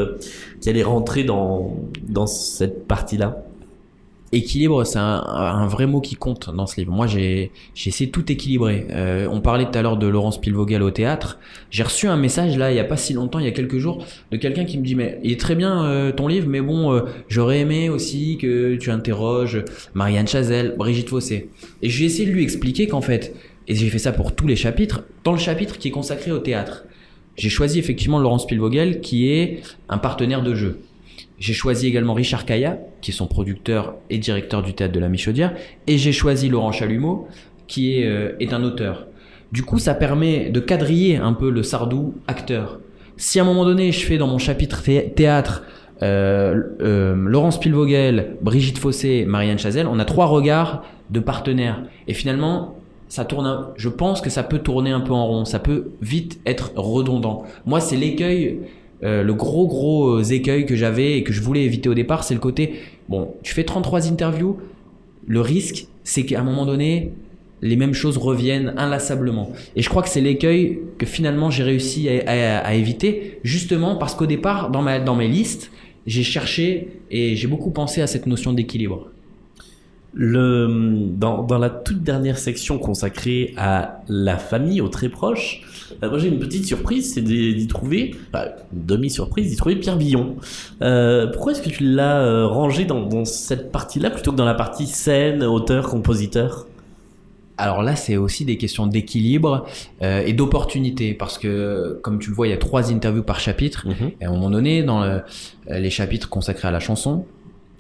qui 0.62 0.70
allaient 0.70 0.84
rentrer 0.84 1.24
dans 1.24 2.28
cette 2.28 2.88
partie-là? 2.88 3.44
Équilibre, 4.34 4.86
c'est 4.86 4.98
un, 4.98 5.22
un 5.26 5.68
vrai 5.68 5.88
mot 5.88 6.00
qui 6.00 6.16
compte 6.16 6.56
dans 6.56 6.66
ce 6.66 6.78
livre. 6.78 6.94
Moi, 6.94 7.06
j'ai 7.06 7.52
essayé 7.76 8.10
tout 8.10 8.32
équilibrer. 8.32 8.88
Euh, 8.92 9.28
on 9.30 9.42
parlait 9.42 9.66
tout 9.66 9.78
à 9.78 9.82
l'heure 9.82 9.98
de 9.98 10.08
Laurence 10.08 10.40
Pilvogel 10.40 10.82
au 10.84 10.92
théâtre. 10.92 11.38
J'ai 11.70 11.84
reçu 11.84 12.08
un 12.08 12.16
message 12.16 12.58
là, 12.58 12.72
il 12.72 12.78
y 12.78 12.80
a 12.80 12.86
pas 12.86 12.96
si 12.96 13.12
longtemps, 13.12 13.40
il 13.40 13.46
y 13.46 13.50
a 13.50 13.52
quelques 13.52 13.78
jours, 13.78 14.06
de 14.32 14.38
quelqu'un 14.38 14.64
qui 14.64 14.78
me 14.78 14.86
dit 14.86 14.96
mais 14.96 15.20
il 15.24 15.34
est 15.34 15.40
très 15.40 15.56
bien 15.56 15.86
euh, 15.86 16.14
ton 16.14 16.28
livre, 16.28 16.48
mais 16.48 16.62
bon, 16.62 16.94
euh, 16.94 17.02
j'aurais 17.28 17.60
aimé 17.60 17.90
aussi 17.90 18.38
que 18.38 18.76
tu 18.76 18.90
interroges 18.90 19.66
Marianne 19.96 20.28
Chazelle, 20.28 20.76
Brigitte 20.78 21.10
Fossé. 21.10 21.50
Et 21.82 21.90
j'ai 21.90 22.06
essayé 22.06 22.26
de 22.26 22.32
lui 22.34 22.44
expliquer 22.44 22.88
qu'en 22.88 23.02
fait, 23.02 23.36
et 23.68 23.76
j'ai 23.76 23.90
fait 23.90 24.00
ça 24.00 24.14
pour 24.14 24.34
tous 24.34 24.48
les 24.48 24.56
chapitres, 24.56 25.04
dans 25.26 25.34
le 25.34 25.40
chapitre 25.40 25.78
qui 25.78 25.90
est 25.90 25.92
consacré 25.92 26.32
au 26.32 26.40
théâtre, 26.40 26.86
j'ai 27.36 27.50
choisi 27.50 27.80
effectivement 27.80 28.20
Laurence 28.20 28.48
Pilvogel 28.48 29.02
qui 29.02 29.30
est 29.30 29.62
un 29.90 29.98
partenaire 29.98 30.42
de 30.42 30.54
jeu. 30.54 30.80
J'ai 31.42 31.54
choisi 31.54 31.88
également 31.88 32.14
Richard 32.14 32.46
Caillat, 32.46 32.78
qui 33.02 33.10
est 33.10 33.14
son 33.16 33.26
producteur 33.26 33.96
et 34.12 34.20
directeur 34.20 34.62
du 34.62 34.74
théâtre 34.76 34.94
de 34.94 35.00
la 35.00 35.10
Michaudière, 35.10 35.54
et 35.88 35.98
j'ai 35.98 36.12
choisi 36.12 36.50
Laurent 36.50 36.72
Chalumeau, 36.72 37.28
qui 37.68 37.98
est, 37.98 38.06
euh, 38.06 38.34
est 38.40 38.54
un 38.54 38.64
auteur. 38.64 39.08
Du 39.52 39.64
coup, 39.64 39.80
ça 39.80 39.96
permet 39.96 40.50
de 40.52 40.60
quadriller 40.60 41.18
un 41.18 41.34
peu 41.34 41.50
le 41.50 41.64
Sardou 41.64 42.14
acteur. 42.28 42.80
Si 43.18 43.40
à 43.40 43.42
un 43.42 43.46
moment 43.46 43.66
donné, 43.66 43.92
je 43.92 44.06
fais 44.06 44.20
dans 44.20 44.28
mon 44.28 44.38
chapitre 44.38 44.84
thé- 44.84 45.12
théâtre 45.16 45.64
euh, 46.04 46.62
euh, 46.80 47.16
Laurence 47.16 47.60
Pilvogel, 47.60 48.38
Brigitte 48.42 48.78
Fossé, 48.78 49.26
Marianne 49.28 49.58
Chazelle, 49.60 49.88
on 49.88 49.98
a 50.00 50.06
trois 50.06 50.28
regards 50.28 50.84
de 51.10 51.20
partenaires. 51.20 51.84
Et 52.08 52.14
finalement, 52.14 52.76
ça 53.10 53.26
tourne. 53.26 53.70
je 53.78 53.90
pense 53.90 54.22
que 54.22 54.30
ça 54.30 54.44
peut 54.44 54.60
tourner 54.60 54.92
un 54.92 55.02
peu 55.02 55.12
en 55.14 55.26
rond. 55.28 55.46
Ça 55.46 55.58
peut 55.60 55.90
vite 56.02 56.40
être 56.46 56.72
redondant. 56.76 57.44
Moi, 57.66 57.80
c'est 57.82 57.98
l'écueil 57.98 58.60
euh, 59.04 59.24
le 59.24 59.34
gros 59.34 59.68
gros 59.68 60.20
euh, 60.20 60.24
écueil 60.24 60.66
que 60.66 60.76
j'avais 60.76 61.18
et 61.18 61.24
que 61.24 61.34
je 61.34 61.42
voulais 61.42 61.64
éviter 61.64 61.90
au 61.90 61.94
départ, 61.94 62.24
c'est 62.24 62.34
le 62.34 62.40
côté 62.40 62.76
bon, 63.10 63.34
tu 63.42 63.54
fais 63.54 63.64
33 63.64 64.08
interviews, 64.08 64.58
le 65.28 65.42
risque 65.42 65.88
c'est 66.04 66.24
qu'à 66.26 66.40
un 66.40 66.44
moment 66.44 66.66
donné, 66.66 67.12
les 67.62 67.76
mêmes 67.76 67.94
choses 67.94 68.18
reviennent 68.18 68.74
inlassablement. 68.78 69.52
Et 69.76 69.82
je 69.82 69.90
crois 69.90 70.02
que 70.02 70.10
c'est 70.10 70.22
l'écueil 70.22 70.80
que 70.98 71.06
finalement 71.06 71.52
j'ai 71.52 71.64
réussi 71.64 72.10
à, 72.10 72.74
éviter, 72.76 73.40
justement 73.44 73.96
parce 73.96 74.16
qu'au 74.16 74.26
départ, 74.26 74.72
dans, 74.72 74.82
ma, 74.82 75.00
dans 75.00 75.16
mes 75.16 75.28
listes, 75.28 75.72
j'ai 76.08 76.24
cherché 76.24 77.02
et 77.12 77.36
j'ai 77.36 77.48
beaucoup 77.48 77.70
pensé 77.70 78.02
à 78.02 78.08
cette 78.08 78.26
notion 78.26 78.54
d'équilibre. 78.54 79.10
Le, 80.14 81.08
dans, 81.12 81.44
dans 81.44 81.58
la 81.58 81.70
toute 81.70 82.04
dernière 82.04 82.38
section 82.38 82.80
consacrée 82.80 83.54
à 83.58 84.02
la 84.10 84.38
famille, 84.38 84.82
aux 84.82 84.90
très 84.90 85.10
proches, 85.10 85.62
euh, 86.04 86.10
moi 86.10 86.18
j'ai 86.20 86.28
une 86.28 86.40
petite 86.40 86.66
surprise, 86.66 87.14
c'est 87.14 87.22
d'y 87.22 87.68
trouver, 87.68 88.16
enfin, 88.34 88.46
une 88.74 88.86
demi-surprise, 88.86 89.50
d'y 89.50 89.56
trouver 89.56 89.76
Pierre 89.76 89.98
Billon. 89.98 90.36
Euh, 90.82 91.28
pourquoi 91.28 91.52
est-ce 91.54 91.62
que 91.62 91.70
tu 91.70 91.84
l'as 91.84 92.22
euh, 92.22 92.48
rangé 92.48 92.86
dans, 92.86 93.06
dans 93.06 93.26
cette 93.26 93.72
partie-là 93.72 94.10
plutôt 94.10 94.32
que 94.32 94.38
dans 94.38 94.46
la 94.46 94.54
partie 94.56 94.88
scène, 94.88 95.44
auteur, 95.44 95.90
compositeur? 95.90 96.68
Alors 97.58 97.84
là, 97.84 97.96
c'est 97.96 98.18
aussi 98.18 98.44
des 98.44 98.58
questions 98.58 98.88
d'équilibre 98.88 99.68
euh, 100.02 100.24
et 100.26 100.34
d'opportunité 100.34 101.14
parce 101.14 101.38
que, 101.38 102.00
comme 102.02 102.18
tu 102.18 102.30
le 102.32 102.36
vois, 102.36 102.48
il 102.48 102.50
y 102.50 102.54
a 102.54 102.58
trois 102.58 102.92
interviews 102.92 103.22
par 103.22 103.40
chapitre. 103.40 103.86
Et 104.20 104.26
à 104.26 104.30
un 104.30 104.32
moment 104.32 104.50
donné, 104.50 104.82
dans 104.82 105.04
le- 105.04 105.22
les 105.70 105.92
chapitres 105.92 106.28
consacrés 106.28 106.70
à 106.70 106.72
la 106.72 106.80
chanson, 106.80 107.26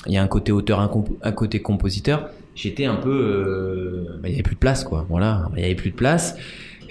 il 0.06 0.13
y 0.13 0.17
a 0.17 0.21
un 0.21 0.28
côté 0.28 0.52
auteur, 0.52 0.82
un, 0.82 0.88
comp- 0.88 1.17
un 1.24 1.32
côté 1.32 1.62
compositeur. 1.63 2.30
J'étais 2.54 2.86
un 2.86 2.95
peu, 2.95 3.10
euh, 3.10 4.19
bah, 4.21 4.28
il 4.28 4.32
y 4.32 4.34
avait 4.36 4.43
plus 4.43 4.56
de 4.56 4.60
place, 4.60 4.84
quoi. 4.84 5.06
Voilà, 5.10 5.50
il 5.56 5.62
y 5.62 5.65
avait 5.65 5.74
plus 5.74 5.91
de 5.91 5.95
place. 5.95 6.36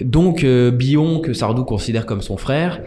Donc 0.03 0.43
euh, 0.43 0.71
Billon, 0.71 1.19
que 1.19 1.33
Sardou 1.33 1.63
considère 1.63 2.05
comme 2.05 2.21
son 2.21 2.37
frère, 2.37 2.81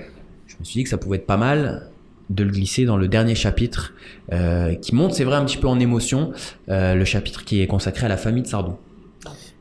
je 0.46 0.56
me 0.58 0.64
suis 0.64 0.78
dit 0.80 0.84
que 0.84 0.90
ça 0.90 0.98
pouvait 0.98 1.16
être 1.18 1.26
pas 1.26 1.36
mal 1.36 1.88
de 2.30 2.42
le 2.44 2.50
glisser 2.50 2.84
dans 2.84 2.96
le 2.96 3.06
dernier 3.08 3.34
chapitre 3.34 3.92
euh, 4.32 4.74
qui 4.74 4.94
monte, 4.94 5.12
c'est 5.12 5.24
vrai, 5.24 5.36
un 5.36 5.44
petit 5.44 5.58
peu 5.58 5.68
en 5.68 5.78
émotion, 5.78 6.32
euh, 6.68 6.94
le 6.94 7.04
chapitre 7.04 7.44
qui 7.44 7.60
est 7.60 7.66
consacré 7.66 8.06
à 8.06 8.08
la 8.08 8.16
famille 8.16 8.42
de 8.42 8.48
Sardou. 8.48 8.72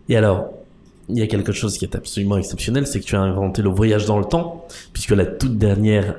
Et 0.09 0.15
alors, 0.15 0.51
il 1.09 1.17
y 1.17 1.21
a 1.21 1.27
quelque 1.27 1.51
chose 1.51 1.77
qui 1.77 1.83
est 1.85 1.95
absolument 1.95 2.37
exceptionnel, 2.37 2.87
c'est 2.87 2.99
que 3.01 3.05
tu 3.05 3.15
as 3.15 3.21
inventé 3.21 3.61
le 3.61 3.69
voyage 3.69 4.05
dans 4.05 4.17
le 4.17 4.25
temps, 4.25 4.65
puisque 4.93 5.11
la 5.11 5.25
toute 5.25 5.57
dernière 5.57 6.15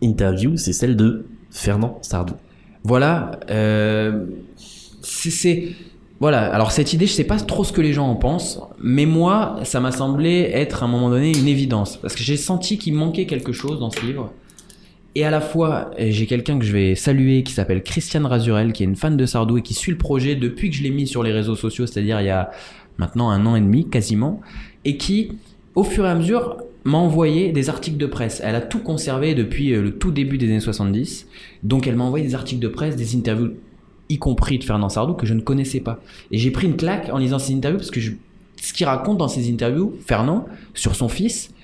interview, 0.00 0.56
c'est 0.56 0.72
celle 0.72 0.96
de 0.96 1.26
Fernand 1.50 1.98
Sardou. 2.02 2.34
Voilà, 2.84 3.32
c'est- 5.02 5.68
voilà. 6.20 6.52
Alors 6.52 6.70
cette 6.70 6.92
idée, 6.92 7.06
je 7.06 7.12
sais 7.12 7.24
pas 7.24 7.38
trop 7.38 7.64
ce 7.64 7.72
que 7.72 7.80
les 7.80 7.94
gens 7.94 8.08
en 8.08 8.14
pensent, 8.14 8.60
mais 8.78 9.06
moi, 9.06 9.58
ça 9.64 9.80
m'a 9.80 9.90
semblé 9.90 10.50
être 10.52 10.82
à 10.82 10.86
un 10.86 10.88
moment 10.88 11.08
donné 11.08 11.36
une 11.36 11.48
évidence 11.48 11.96
parce 11.96 12.14
que 12.14 12.22
j'ai 12.22 12.36
senti 12.36 12.78
qu'il 12.78 12.94
manquait 12.94 13.26
quelque 13.26 13.52
chose 13.52 13.80
dans 13.80 13.90
ce 13.90 14.04
livre. 14.04 14.30
Et 15.16 15.24
à 15.24 15.30
la 15.30 15.40
fois, 15.40 15.90
euh, 15.98 16.06
j'ai 16.10 16.26
quelqu'un 16.26 16.58
que 16.58 16.64
je 16.64 16.72
vais 16.72 16.94
saluer 16.94 17.42
qui 17.42 17.52
s'appelle 17.52 17.82
Christiane 17.82 18.26
Razurel, 18.26 18.72
qui 18.72 18.84
est 18.84 18.86
une 18.86 18.96
fan 18.96 19.16
de 19.16 19.26
Sardou 19.26 19.58
et 19.58 19.62
qui 19.62 19.74
suit 19.74 19.90
le 19.90 19.98
projet 19.98 20.36
depuis 20.36 20.70
que 20.70 20.76
je 20.76 20.82
l'ai 20.82 20.90
mis 20.90 21.06
sur 21.06 21.22
les 21.22 21.32
réseaux 21.32 21.56
sociaux, 21.56 21.86
c'est-à-dire 21.86 22.20
il 22.20 22.26
y 22.26 22.30
a 22.30 22.50
maintenant 22.98 23.30
un 23.30 23.44
an 23.46 23.56
et 23.56 23.60
demi 23.60 23.88
quasiment, 23.88 24.40
et 24.84 24.96
qui, 24.98 25.32
au 25.74 25.82
fur 25.82 26.04
et 26.04 26.08
à 26.08 26.14
mesure, 26.14 26.58
m'a 26.84 26.98
envoyé 26.98 27.50
des 27.50 27.68
articles 27.68 27.96
de 27.96 28.06
presse. 28.06 28.40
Elle 28.44 28.54
a 28.54 28.60
tout 28.60 28.78
conservé 28.78 29.34
depuis 29.34 29.72
euh, 29.72 29.82
le 29.82 29.98
tout 29.98 30.10
début 30.12 30.38
des 30.38 30.46
années 30.46 30.60
70. 30.60 31.26
Donc 31.62 31.86
elle 31.86 31.96
m'a 31.96 32.04
envoyé 32.04 32.24
des 32.24 32.34
articles 32.34 32.60
de 32.60 32.68
presse, 32.68 32.94
des 32.94 33.16
interviews, 33.16 33.54
y 34.10 34.18
compris 34.18 34.58
de 34.58 34.64
Fernand 34.64 34.90
Sardou, 34.90 35.14
que 35.14 35.24
je 35.24 35.34
ne 35.34 35.40
connaissais 35.40 35.80
pas. 35.80 36.00
Et 36.30 36.38
j'ai 36.38 36.50
pris 36.50 36.66
une 36.66 36.76
claque 36.76 37.08
en 37.10 37.18
lisant 37.18 37.38
ces 37.38 37.54
interviews 37.54 37.78
parce 37.78 37.90
que 37.90 38.00
ce 38.00 38.72
qu'il 38.72 38.86
raconte 38.86 39.16
dans 39.16 39.28
ces 39.28 39.50
interviews, 39.50 39.94
Fernand, 40.04 40.46
sur 40.74 40.94
son 40.94 41.08
fils, 41.08 41.54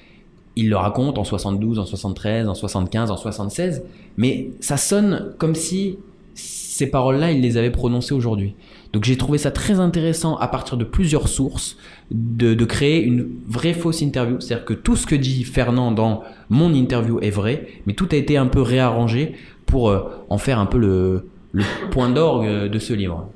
il 0.55 0.71
le 0.71 0.77
raconte 0.77 1.19
en 1.19 1.25
72, 1.25 1.79
en 1.79 1.85
73, 1.85 2.49
en 2.49 2.55
75, 2.55 3.11
en 3.11 3.17
76, 3.17 3.83
mais 4.17 4.49
ça 4.61 4.79
sonne 4.79 5.35
comme 5.39 5.55
si 5.55 5.99
ces 6.35 6.91
paroles-là, 6.91 7.33
il 7.33 7.41
les 7.41 7.57
avait 7.57 7.71
prononcées 7.71 8.15
aujourd'hui. 8.15 8.55
Donc 8.93 9.05
j'ai 9.05 9.17
trouvé 9.17 9.39
ça 9.39 9.51
très 9.51 9.81
intéressant 9.81 10.37
à 10.37 10.49
partir 10.49 10.77
de 10.77 10.85
plusieurs 10.85 11.29
sources 11.29 11.77
de, 12.11 12.55
de 12.55 12.65
créer 12.65 13.03
une 13.03 13.29
vraie 13.47 13.75
fausse 13.75 14.01
interview. 14.01 14.40
C'est-à-dire 14.40 14.65
que 14.65 14.75
tout 14.75 14.97
ce 14.97 15.07
que 15.07 15.15
dit 15.15 15.44
Fernand 15.44 15.92
dans 15.92 16.23
mon 16.49 16.73
interview 16.73 17.19
est 17.21 17.31
vrai, 17.31 17.67
mais 17.87 17.94
tout 17.94 18.09
a 18.13 18.17
été 18.17 18.37
un 18.37 18.47
peu 18.47 18.63
réarrangé 18.63 19.35
pour 19.65 19.90
euh, 19.90 20.03
en 20.29 20.38
faire 20.38 20.59
un 20.59 20.67
peu 20.67 20.79
le, 20.79 21.27
le 21.57 21.90
point 21.90 22.09
d'orgue 22.11 22.46
euh, 22.46 22.69
de 22.69 22.79
ce 22.79 22.92
livre. 22.92 23.29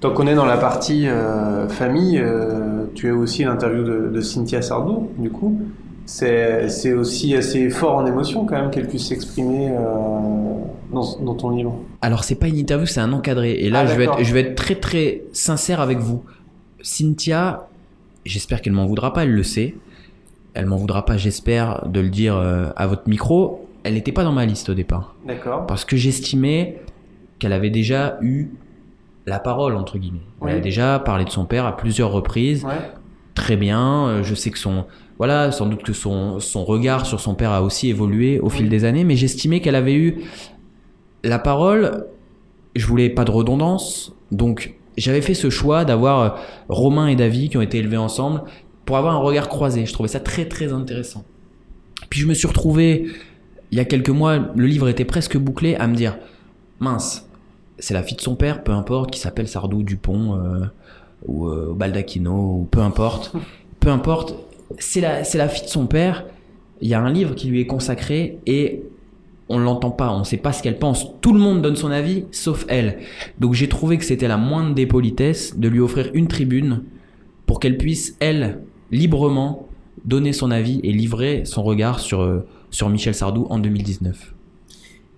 Tant 0.00 0.12
qu'on 0.12 0.26
est 0.26 0.34
dans 0.34 0.44
la 0.44 0.58
partie 0.58 1.08
euh, 1.08 1.68
famille, 1.68 2.18
euh, 2.18 2.84
tu 2.94 3.08
as 3.10 3.14
aussi 3.14 3.44
l'interview 3.44 3.82
de, 3.84 4.10
de 4.12 4.20
Cynthia 4.20 4.60
Sardou, 4.60 5.08
du 5.18 5.30
coup. 5.30 5.58
C'est 6.06 6.92
aussi 6.92 7.34
assez 7.34 7.70
fort 7.70 7.96
en 7.96 8.04
émotion 8.04 8.44
quand 8.44 8.56
même 8.60 8.70
qu'elle 8.70 8.86
puisse 8.88 9.08
s'exprimer 9.08 9.70
euh, 9.70 9.78
dans, 10.92 11.18
dans 11.24 11.34
ton 11.34 11.48
livre. 11.50 11.78
Alors 12.02 12.24
c'est 12.24 12.34
pas 12.34 12.48
une 12.48 12.58
interview, 12.58 12.84
c'est 12.86 13.00
un 13.00 13.14
encadré. 13.14 13.52
Et 13.52 13.70
là, 13.70 13.80
Ah, 13.80 13.86
je, 13.86 13.94
vais 13.94 14.04
être, 14.04 14.22
je 14.22 14.34
vais 14.34 14.40
être 14.40 14.54
très 14.54 14.74
très 14.74 15.22
sincère 15.32 15.80
avec 15.80 15.98
vous. 16.00 16.22
Cynthia, 16.82 17.68
j'espère 18.26 18.60
qu'elle 18.60 18.74
m'en 18.74 18.84
voudra 18.84 19.14
pas, 19.14 19.22
elle 19.24 19.32
le 19.32 19.42
sait. 19.42 19.74
elle 20.52 20.66
m'en 20.66 20.76
voudra 20.76 21.06
pas, 21.06 21.16
j'espère, 21.16 21.88
de 21.88 22.00
le 22.00 22.10
dire 22.10 22.36
à 22.36 22.86
votre 22.86 23.08
micro. 23.08 23.66
Elle 23.84 23.94
n'était 23.94 24.12
pas 24.12 24.24
dans 24.24 24.32
ma 24.32 24.44
liste 24.44 24.68
au 24.68 24.74
départ. 24.74 25.14
D'accord. 25.26 25.66
Parce 25.66 25.86
que 25.86 25.96
j'estimais 25.96 26.82
qu'elle 27.38 27.52
avait 27.52 27.70
déjà 27.70 28.18
eu 28.20 28.48
la 29.26 29.38
parole, 29.38 29.74
entre 29.76 29.98
guillemets. 29.98 30.20
Elle 30.46 30.56
a 30.56 30.60
déjà 30.60 30.98
parlé 30.98 31.24
de 31.24 31.30
son 31.30 31.46
père 31.46 31.64
à 31.66 31.76
plusieurs 31.76 32.12
reprises. 32.12 32.64
Ouais. 32.64 32.72
Très 33.34 33.56
bien. 33.56 34.06
euh, 34.08 34.22
Je 34.22 34.34
sais 34.34 34.50
que 34.50 34.58
son. 34.58 34.84
Voilà, 35.18 35.52
sans 35.52 35.66
doute 35.66 35.82
que 35.82 35.92
son, 35.92 36.40
son 36.40 36.64
regard 36.64 37.06
sur 37.06 37.20
son 37.20 37.34
père 37.34 37.52
a 37.52 37.62
aussi 37.62 37.88
évolué 37.88 38.40
au 38.40 38.48
fil 38.50 38.68
des 38.68 38.84
années, 38.84 39.04
mais 39.04 39.14
j'estimais 39.16 39.60
qu'elle 39.60 39.76
avait 39.76 39.94
eu 39.94 40.22
la 41.22 41.38
parole. 41.38 42.06
Je 42.76 42.86
voulais 42.86 43.08
pas 43.10 43.24
de 43.24 43.30
redondance. 43.30 44.12
Donc, 44.32 44.74
j'avais 44.96 45.22
fait 45.22 45.34
ce 45.34 45.50
choix 45.50 45.84
d'avoir 45.84 46.20
euh, 46.20 46.28
Romain 46.68 47.06
et 47.06 47.16
David 47.16 47.50
qui 47.52 47.56
ont 47.56 47.62
été 47.62 47.78
élevés 47.78 47.96
ensemble 47.96 48.42
pour 48.84 48.96
avoir 48.96 49.14
un 49.14 49.18
regard 49.18 49.48
croisé. 49.48 49.86
Je 49.86 49.92
trouvais 49.92 50.08
ça 50.08 50.20
très, 50.20 50.46
très 50.46 50.72
intéressant. 50.72 51.24
Puis 52.10 52.20
je 52.20 52.26
me 52.26 52.34
suis 52.34 52.46
retrouvé, 52.46 53.06
il 53.70 53.78
y 53.78 53.80
a 53.80 53.84
quelques 53.84 54.10
mois, 54.10 54.38
le 54.54 54.66
livre 54.66 54.88
était 54.88 55.04
presque 55.04 55.36
bouclé, 55.38 55.74
à 55.76 55.86
me 55.86 55.94
dire 55.94 56.16
mince, 56.84 57.28
c'est 57.78 57.94
la 57.94 58.02
fille 58.02 58.16
de 58.16 58.22
son 58.22 58.36
père, 58.36 58.62
peu 58.62 58.72
importe, 58.72 59.10
qui 59.10 59.18
s'appelle 59.18 59.48
Sardou 59.48 59.82
Dupont 59.82 60.36
euh, 60.36 60.64
ou 61.26 61.48
euh, 61.48 61.74
Baldacchino, 61.74 62.32
ou 62.32 62.68
peu 62.70 62.80
importe. 62.80 63.32
peu 63.80 63.88
importe, 63.88 64.36
c'est 64.78 65.00
la, 65.00 65.24
c'est 65.24 65.38
la 65.38 65.48
fille 65.48 65.64
de 65.64 65.70
son 65.70 65.86
père. 65.86 66.24
Il 66.80 66.88
y 66.88 66.94
a 66.94 67.00
un 67.00 67.10
livre 67.10 67.34
qui 67.34 67.48
lui 67.48 67.60
est 67.60 67.66
consacré 67.66 68.38
et 68.46 68.82
on 69.48 69.58
l'entend 69.58 69.90
pas, 69.90 70.10
on 70.12 70.24
sait 70.24 70.36
pas 70.36 70.52
ce 70.52 70.62
qu'elle 70.62 70.78
pense. 70.78 71.20
Tout 71.20 71.32
le 71.32 71.38
monde 71.38 71.62
donne 71.62 71.76
son 71.76 71.90
avis, 71.90 72.24
sauf 72.30 72.64
elle. 72.68 72.98
Donc 73.38 73.54
j'ai 73.54 73.68
trouvé 73.68 73.98
que 73.98 74.04
c'était 74.04 74.28
la 74.28 74.36
moindre 74.36 74.74
des 74.74 74.86
politesses 74.86 75.58
de 75.58 75.68
lui 75.68 75.80
offrir 75.80 76.10
une 76.14 76.28
tribune 76.28 76.82
pour 77.46 77.60
qu'elle 77.60 77.76
puisse, 77.76 78.16
elle, 78.20 78.60
librement, 78.90 79.68
donner 80.04 80.32
son 80.32 80.50
avis 80.50 80.80
et 80.82 80.92
livrer 80.92 81.44
son 81.44 81.62
regard 81.62 82.00
sur, 82.00 82.22
euh, 82.22 82.46
sur 82.70 82.88
Michel 82.88 83.14
Sardou 83.14 83.46
en 83.50 83.58
2019. 83.58 84.33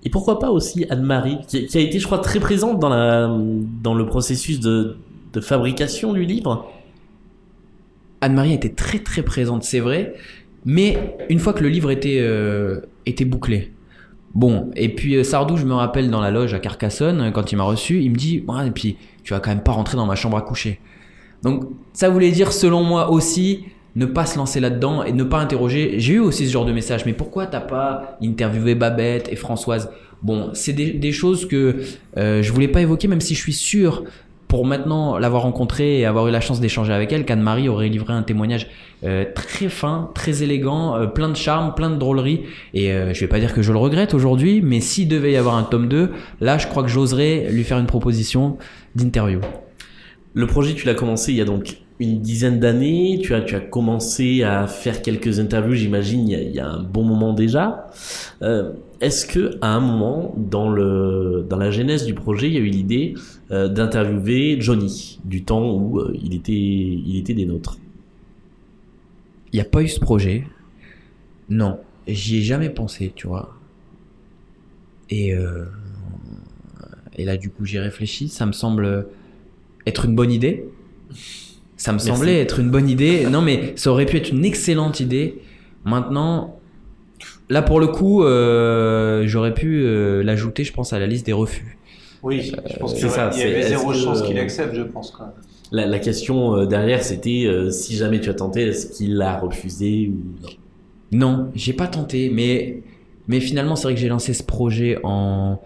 Et 0.07 0.09
pourquoi 0.09 0.39
pas 0.39 0.53
aussi 0.53 0.87
Anne-Marie, 0.89 1.39
qui, 1.49 1.67
a 1.75 1.81
été, 1.81 1.99
je 1.99 2.07
crois, 2.07 2.21
très 2.21 2.39
présente 2.39 2.79
dans, 2.79 3.95
le 3.95 4.07
processus 4.07 4.61
de, 4.61 4.97
fabrication 5.41 6.13
du 6.13 6.25
livre. 6.25 6.71
Anne-Marie 8.21 8.53
était 8.53 8.69
très 8.69 9.01
très 9.01 9.23
présente, 9.23 9.65
c'est 9.65 9.81
vrai, 9.81 10.15
mais 10.65 11.17
une 11.29 11.41
fois 11.41 11.53
que 11.53 11.65
le 11.65 11.69
livre 11.69 11.91
était, 11.91 12.21
euh, 12.21 12.83
bouclé. 13.23 13.73
Bon, 14.33 14.71
et 14.77 14.95
puis 14.95 15.17
euh, 15.17 15.25
Sardou, 15.25 15.57
je 15.57 15.65
me 15.65 15.75
rappelle 15.75 16.09
dans 16.09 16.21
la 16.21 16.31
loge 16.31 16.55
à 16.55 16.61
Carcassonne, 16.61 17.21
euh, 17.21 17.31
quand 17.33 17.51
il 17.51 17.57
m'a 17.57 17.65
reçu, 17.65 18.01
il 18.01 18.13
me 18.13 18.17
dit 18.17 18.45
et 18.65 18.71
puis 18.71 18.99
tu 19.25 19.35
vas 19.35 19.41
quand 19.41 19.51
même 19.51 19.65
pas 19.65 19.73
rentrer 19.73 19.97
dans 19.97 20.07
ma 20.07 20.15
chambre 20.15 20.37
à 20.37 20.43
coucher. 20.43 20.79
Donc 21.43 21.65
ça 21.93 22.11
voulait 22.11 22.31
dire, 22.31 22.53
selon 22.53 22.85
moi 22.85 23.11
aussi, 23.11 23.65
ne 23.97 24.07
pas 24.07 24.27
se 24.27 24.39
lancer 24.39 24.61
là-dedans 24.61 25.03
et 25.03 25.13
ne 25.13 25.25
pas 25.25 25.39
interroger. 25.39 25.95
J'ai 25.99 26.15
eu 26.15 26.19
aussi 26.21 26.47
ce 26.47 26.53
genre 26.53 26.65
de 26.65 26.73
message, 26.73 27.05
mais 27.07 27.13
pourquoi 27.13 27.47
t'as 27.47 27.61
pas 27.61 28.17
interviewé 28.23 28.75
Babette 28.75 29.29
et 29.33 29.37
Françoise? 29.37 29.91
Bon, 30.23 30.51
c'est 30.55 30.73
des, 30.73 31.13
choses 31.13 31.47
que 31.47 31.77
euh, 32.17 32.43
je 32.43 32.53
voulais 32.53 32.69
pas 32.69 32.81
évoquer, 32.81 33.09
même 33.09 33.21
si 33.21 33.35
je 33.35 33.41
suis 33.41 33.53
sûr, 33.53 34.05
pour 34.49 34.65
maintenant 34.65 35.19
l'avoir 35.19 35.43
rencontrée 35.43 35.99
et 35.99 36.07
avoir 36.07 36.29
eu 36.29 36.31
la 36.31 36.41
chance 36.41 36.61
d'échanger 36.61 36.93
avec 36.93 37.13
elle, 37.13 37.25
qu'Anne-Marie 37.25 37.69
aurait 37.69 37.89
livré 37.89 38.13
un 38.13 38.23
témoignage 38.23 38.69
euh, 39.05 39.25
très 39.35 39.69
fin, 39.69 40.11
très 40.15 40.43
élégant, 40.43 40.97
euh, 40.97 41.07
plein 41.07 41.29
de 41.29 41.37
charme, 41.37 41.75
plein 41.75 41.91
de 41.91 41.97
drôlerie. 41.97 42.43
Et 42.73 42.93
euh, 42.93 43.13
je 43.13 43.21
vais 43.21 43.27
pas 43.27 43.41
dire 43.41 43.53
que 43.53 43.63
je 43.63 43.73
le 43.73 43.79
regrette 43.79 44.15
aujourd'hui, 44.15 44.63
mais 44.63 44.81
s'il 44.81 45.09
devait 45.09 45.33
y 45.33 45.37
avoir 45.37 45.57
un 45.57 45.65
tome 45.65 45.89
2, 45.89 46.11
là 46.41 46.59
je 46.59 46.67
crois 46.67 46.83
que 46.83 46.89
j'oserais 46.89 47.49
lui 47.51 47.65
faire 47.65 47.79
une 47.79 47.87
proposition 47.87 48.57
d'interview. 48.95 49.41
Le 50.35 50.47
projet, 50.47 50.75
tu 50.75 50.87
l'as 50.87 50.95
commencé 50.95 51.33
il 51.33 51.39
y 51.39 51.41
a 51.41 51.45
donc 51.45 51.79
une 51.99 52.21
dizaine 52.21 52.61
d'années. 52.61 53.19
Tu 53.23 53.35
as, 53.35 53.41
tu 53.41 53.55
as 53.55 53.61
commencé 53.61 54.43
à 54.43 54.67
faire 54.67 55.03
quelques 55.03 55.41
interviews, 55.41 55.75
j'imagine, 55.75 56.29
il, 56.29 56.51
y 56.55 56.61
a- 56.61 56.69
un 56.69 56.83
bon 56.83 57.05
moment 57.05 57.33
déjà. 57.33 57.91
Euh, 58.43 58.73
Est-ce 59.01 59.27
que 59.27 59.57
à 59.61 59.75
un 59.75 59.81
moment, 59.81 60.35
dans, 60.37 60.69
le, 60.71 61.47
dans 61.49 61.57
la 61.59 61.71
genèse 61.71 62.05
du 62.05 62.15
projet, 62.15 62.49
il 62.49 62.55
y 62.55 62.57
a 62.59 62.61
eu 62.61 62.67
l'idée 62.69 63.15
euh, 63.51 63.69
d'interviewer 63.69 64.61
Johnny, 64.61 65.21
du 65.25 65.45
temps 65.45 65.71
où 65.73 66.01
euh, 66.01 66.13
il, 66.23 66.35
était, 66.35 66.53
il 66.53 67.17
était 67.19 67.35
des 67.35 67.47
nôtres? 67.47 67.79
Il 69.53 69.57
n'y 69.57 69.61
a 69.61 69.65
pas 69.65 69.83
eu 69.83 69.89
ce 69.89 70.01
projet. 70.01 70.45
Non, 71.49 71.79
j'y 72.07 72.39
ai 72.39 72.43
jamais 72.43 72.69
pensé, 72.71 73.13
tu 73.15 73.27
vois. 73.27 73.55
Et, 75.09 75.35
euh, 75.35 75.65
et 77.17 77.25
là, 77.25 77.37
du 77.37 77.51
coup, 77.51 77.65
j'y 77.65 77.79
réfléchis. 77.79 78.29
Ça 78.29 78.45
me 78.45 78.53
semble 78.53 79.07
être 79.87 80.05
une 80.05 80.15
bonne 80.17 80.33
idée. 80.33 80.65
Ça 81.77 81.93
me 81.93 81.97
Merci. 81.99 82.09
semblait 82.09 82.41
être 82.41 82.59
une 82.59 82.71
bonne 82.71 82.89
idée. 82.89 83.27
Non, 83.27 83.43
mais 83.43 83.73
ça 83.77 83.91
aurait 83.91 84.07
pu 84.07 84.17
être 84.17 84.31
une 84.31 84.45
excellente 84.45 85.01
idée. 85.01 85.39
Maintenant, 85.85 86.59
là, 87.51 87.63
pour 87.63 87.81
le 87.81 87.87
coup, 87.89 88.25
euh, 88.25 89.25
j'aurais 89.27 89.55
pu 89.55 89.83
euh, 89.85 90.23
l'ajouter, 90.23 90.65
je 90.65 90.73
pense, 90.73 90.93
à 90.93 90.99
la 90.99 91.07
liste 91.07 91.27
des 91.27 91.33
refus. 91.35 91.77
Oui, 92.23 92.41
je 92.43 92.77
pense 92.79 92.93
c'est 92.93 92.97
qu'il 92.99 93.07
y 93.07 93.11
ça, 93.11 93.31
y 93.31 93.35
c'est- 93.35 93.47
avait 93.47 93.63
zéro 93.69 93.93
chance 93.93 94.23
qu'il 94.23 94.39
euh, 94.39 94.43
accepte, 94.43 94.75
je 94.75 94.83
pense. 94.83 95.11
Quand 95.11 95.25
même. 95.25 95.33
la, 95.71 95.87
la 95.87 95.99
question 95.99 96.57
euh, 96.57 96.67
derrière, 96.67 97.05
c'était 97.05 97.45
euh, 97.47 97.71
si 97.71 97.95
jamais 97.95 98.21
tu 98.21 98.31
as 98.31 98.35
tenté, 98.35 98.63
est-ce 98.63 98.97
qu'il 98.97 99.21
a 99.21 99.39
refusé 99.39 100.11
ou 100.11 100.23
non? 100.43 100.49
Non, 101.13 101.51
j'ai 101.55 101.73
pas 101.75 101.87
tenté, 101.87 102.31
mais, 102.31 102.81
mais 103.29 103.39
finalement, 103.39 103.77
c'est 103.77 103.85
vrai 103.85 103.95
que 103.95 104.01
j'ai 104.01 104.09
lancé 104.09 104.33
ce 104.35 104.43
projet 104.43 104.99
en 105.05 105.61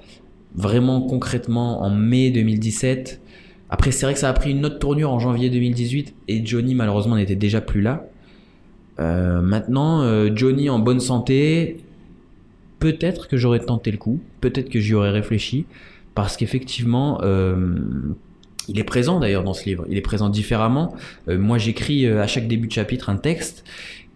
vraiment 0.55 1.01
concrètement 1.01 1.81
en 1.83 1.89
mai 1.91 2.31
2017. 2.31 3.21
Après, 3.71 3.93
c'est 3.93 4.05
vrai 4.05 4.15
que 4.15 4.21
ça 4.21 4.29
a 4.29 4.33
pris 4.33 4.51
une 4.51 4.67
autre 4.67 4.81
tournure 4.81 5.13
en 5.13 5.21
janvier 5.21 5.49
2018 5.49 6.15
et 6.29 6.45
Johnny, 6.45 6.75
malheureusement, 6.75 7.17
n'était 7.17 7.37
déjà 7.37 7.61
plus 7.61 7.81
là. 7.81 8.05
Euh, 8.99 9.41
maintenant, 9.41 10.03
euh, 10.03 10.31
Johnny 10.35 10.69
en 10.69 10.81
bonne 10.81 10.99
santé, 10.99 11.79
peut-être 12.81 13.29
que 13.29 13.37
j'aurais 13.37 13.61
tenté 13.61 13.93
le 13.93 13.97
coup, 13.97 14.21
peut-être 14.41 14.69
que 14.69 14.81
j'y 14.81 14.95
aurais 14.95 15.11
réfléchi, 15.11 15.67
parce 16.17 16.37
qu'effectivement, 16.37 17.21
euh, 17.23 17.77
il 18.67 18.79
est 18.81 18.85
présent 18.85 19.21
d'ailleurs 19.21 19.45
dans 19.45 19.55
ce 19.55 19.65
livre, 19.65 19.87
il 19.89 19.97
est 19.97 20.03
présent 20.03 20.29
différemment. 20.29 20.95
Moi, 21.29 21.59
j'écris 21.59 22.07
à 22.07 22.27
chaque 22.27 22.49
début 22.49 22.67
de 22.67 22.73
chapitre 22.73 23.09
un 23.09 23.17
texte 23.17 23.65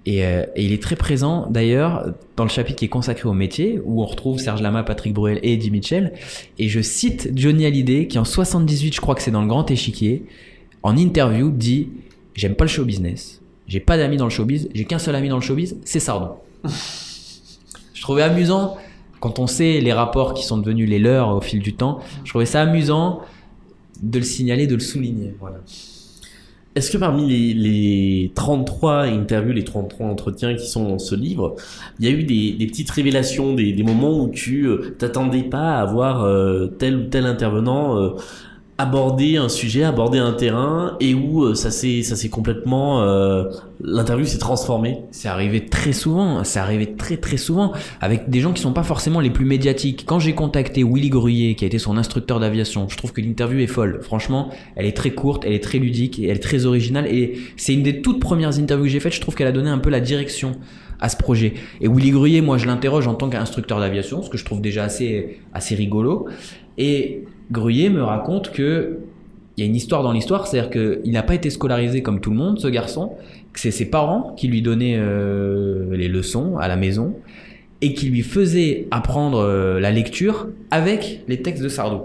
et, 0.06 0.24
euh, 0.24 0.44
il 0.56 0.72
est 0.72 0.82
très 0.82 0.96
présent 0.96 1.46
d'ailleurs 1.48 2.12
dans 2.36 2.44
le 2.44 2.50
chapitre 2.50 2.78
qui 2.78 2.84
est 2.84 2.88
consacré 2.88 3.28
au 3.28 3.32
métier, 3.32 3.80
où 3.84 4.02
on 4.02 4.06
retrouve 4.06 4.38
Serge 4.38 4.60
Lama, 4.60 4.82
Patrick 4.82 5.14
Bruel 5.14 5.38
et 5.42 5.54
Eddie 5.54 5.70
Mitchell. 5.70 6.12
Et 6.58 6.68
je 6.68 6.80
cite 6.80 7.30
Johnny 7.34 7.64
Hallyday, 7.64 8.06
qui 8.06 8.18
en 8.18 8.24
78, 8.24 8.94
je 8.94 9.00
crois 9.00 9.14
que 9.14 9.22
c'est 9.22 9.30
dans 9.30 9.42
le 9.42 9.48
grand 9.48 9.70
échiquier, 9.70 10.24
en 10.82 10.96
interview 10.96 11.50
dit 11.50 11.88
J'aime 12.34 12.54
pas 12.54 12.64
le 12.64 12.68
show 12.68 12.84
business, 12.84 13.40
j'ai 13.68 13.80
pas 13.80 13.96
d'amis 13.96 14.16
dans 14.16 14.24
le 14.24 14.30
showbiz, 14.30 14.68
j'ai 14.74 14.84
qu'un 14.84 14.98
seul 14.98 15.14
ami 15.14 15.28
dans 15.28 15.36
le 15.36 15.42
showbiz, 15.42 15.76
c'est 15.84 16.00
Sardou. 16.00 16.34
je 17.94 18.02
trouvais 18.02 18.22
amusant, 18.22 18.76
quand 19.20 19.38
on 19.38 19.46
sait 19.46 19.80
les 19.80 19.92
rapports 19.92 20.34
qui 20.34 20.44
sont 20.44 20.58
devenus 20.58 20.88
les 20.88 20.98
leurs 20.98 21.28
au 21.28 21.40
fil 21.40 21.60
du 21.60 21.74
temps, 21.74 22.00
je 22.24 22.30
trouvais 22.30 22.44
ça 22.44 22.60
amusant 22.60 23.22
de 24.02 24.18
le 24.18 24.24
signaler, 24.24 24.66
de 24.66 24.74
le 24.74 24.80
souligner. 24.80 25.34
Voilà. 25.40 25.58
Est-ce 26.74 26.90
que 26.90 26.98
parmi 26.98 27.28
les, 27.28 27.54
les 27.54 28.32
33 28.34 29.02
interviews, 29.04 29.52
les 29.52 29.62
33 29.62 30.06
entretiens 30.06 30.54
qui 30.54 30.66
sont 30.66 30.88
dans 30.88 30.98
ce 30.98 31.14
livre, 31.14 31.54
il 32.00 32.06
y 32.06 32.08
a 32.08 32.10
eu 32.12 32.24
des, 32.24 32.66
petites 32.66 32.90
révélations, 32.90 33.54
des, 33.54 33.80
moments 33.84 34.20
où 34.20 34.28
tu 34.28 34.66
euh, 34.66 34.96
t'attendais 34.98 35.44
pas 35.44 35.78
à 35.78 35.84
voir 35.84 36.24
euh, 36.24 36.66
tel 36.66 36.96
ou 36.96 37.04
tel 37.04 37.26
intervenant 37.26 37.96
euh, 37.96 38.10
aborder 38.76 39.36
un 39.36 39.48
sujet, 39.48 39.84
aborder 39.84 40.18
un 40.18 40.32
terrain, 40.32 40.96
et 40.98 41.14
où 41.14 41.44
euh, 41.44 41.54
ça 41.54 41.70
s'est 41.70 42.02
ça 42.02 42.16
s'est 42.16 42.28
complètement 42.28 43.02
euh, 43.02 43.44
l'interview 43.80 44.26
s'est 44.26 44.38
transformée. 44.38 44.98
C'est 45.12 45.28
arrivé 45.28 45.66
très 45.66 45.92
souvent, 45.92 46.42
c'est 46.42 46.58
arrivé 46.58 46.94
très 46.96 47.16
très 47.16 47.36
souvent 47.36 47.72
avec 48.00 48.30
des 48.30 48.40
gens 48.40 48.52
qui 48.52 48.60
sont 48.60 48.72
pas 48.72 48.82
forcément 48.82 49.20
les 49.20 49.30
plus 49.30 49.44
médiatiques. 49.44 50.04
Quand 50.06 50.18
j'ai 50.18 50.34
contacté 50.34 50.82
Willy 50.82 51.08
Gruyé, 51.08 51.54
qui 51.54 51.64
a 51.64 51.68
été 51.68 51.78
son 51.78 51.96
instructeur 51.96 52.40
d'aviation, 52.40 52.88
je 52.88 52.96
trouve 52.96 53.12
que 53.12 53.20
l'interview 53.20 53.60
est 53.60 53.68
folle. 53.68 54.00
Franchement, 54.02 54.50
elle 54.74 54.86
est 54.86 54.96
très 54.96 55.10
courte, 55.10 55.44
elle 55.46 55.52
est 55.52 55.62
très 55.62 55.78
ludique, 55.78 56.18
et 56.18 56.24
elle 56.24 56.36
est 56.36 56.40
très 56.40 56.66
originale 56.66 57.06
et 57.06 57.38
c'est 57.56 57.74
une 57.74 57.84
des 57.84 58.02
toutes 58.02 58.20
premières 58.20 58.58
interviews 58.58 58.86
que 58.86 58.90
j'ai 58.90 59.00
faites. 59.00 59.14
Je 59.14 59.20
trouve 59.20 59.36
qu'elle 59.36 59.46
a 59.46 59.52
donné 59.52 59.70
un 59.70 59.78
peu 59.78 59.90
la 59.90 60.00
direction 60.00 60.56
à 61.00 61.08
ce 61.08 61.16
projet. 61.16 61.54
Et 61.80 61.88
Willy 61.88 62.10
Gruyé, 62.10 62.40
moi 62.40 62.58
je 62.58 62.66
l'interroge 62.66 63.06
en 63.06 63.14
tant 63.14 63.28
qu'instructeur 63.28 63.78
d'aviation, 63.78 64.22
ce 64.22 64.30
que 64.30 64.38
je 64.38 64.44
trouve 64.44 64.60
déjà 64.60 64.84
assez 64.84 65.40
assez 65.52 65.74
rigolo. 65.74 66.28
Et 66.78 67.24
Gruyé 67.50 67.88
me 67.90 68.02
raconte 68.02 68.50
que 68.50 68.98
il 69.56 69.62
y 69.62 69.66
a 69.66 69.70
une 69.70 69.76
histoire 69.76 70.02
dans 70.02 70.12
l'histoire, 70.12 70.46
c'est-à-dire 70.46 70.70
qu'il 70.70 71.12
n'a 71.12 71.22
pas 71.22 71.34
été 71.34 71.48
scolarisé 71.48 72.02
comme 72.02 72.20
tout 72.20 72.30
le 72.30 72.36
monde, 72.36 72.58
ce 72.58 72.66
garçon, 72.66 73.12
que 73.52 73.60
c'est 73.60 73.70
ses 73.70 73.84
parents 73.84 74.34
qui 74.36 74.48
lui 74.48 74.62
donnaient 74.62 74.96
euh, 74.98 75.96
les 75.96 76.08
leçons 76.08 76.56
à 76.58 76.66
la 76.66 76.76
maison 76.76 77.14
et 77.80 77.94
qui 77.94 78.06
lui 78.06 78.22
faisaient 78.22 78.88
apprendre 78.90 79.38
euh, 79.38 79.78
la 79.78 79.92
lecture 79.92 80.48
avec 80.72 81.22
les 81.28 81.40
textes 81.40 81.62
de 81.62 81.68
Sardou. 81.68 82.00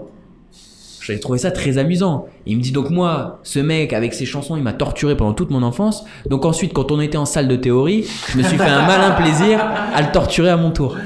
J'avais 1.00 1.18
trouvé 1.18 1.38
ça 1.38 1.50
très 1.50 1.78
amusant. 1.78 2.26
Il 2.46 2.58
me 2.58 2.62
dit 2.62 2.70
donc 2.70 2.90
moi, 2.90 3.40
ce 3.42 3.58
mec 3.58 3.92
avec 3.92 4.14
ses 4.14 4.26
chansons, 4.26 4.56
il 4.56 4.62
m'a 4.62 4.74
torturé 4.74 5.16
pendant 5.16 5.32
toute 5.32 5.50
mon 5.50 5.62
enfance. 5.62 6.04
Donc 6.28 6.44
ensuite, 6.44 6.72
quand 6.72 6.92
on 6.92 7.00
était 7.00 7.16
en 7.16 7.24
salle 7.24 7.48
de 7.48 7.56
théorie, 7.56 8.04
je 8.28 8.38
me 8.38 8.44
suis 8.44 8.58
fait 8.58 8.64
un 8.64 8.86
malin 8.86 9.12
plaisir 9.12 9.60
à 9.60 10.02
le 10.02 10.12
torturer 10.12 10.50
à 10.50 10.56
mon 10.56 10.70
tour. 10.70 10.96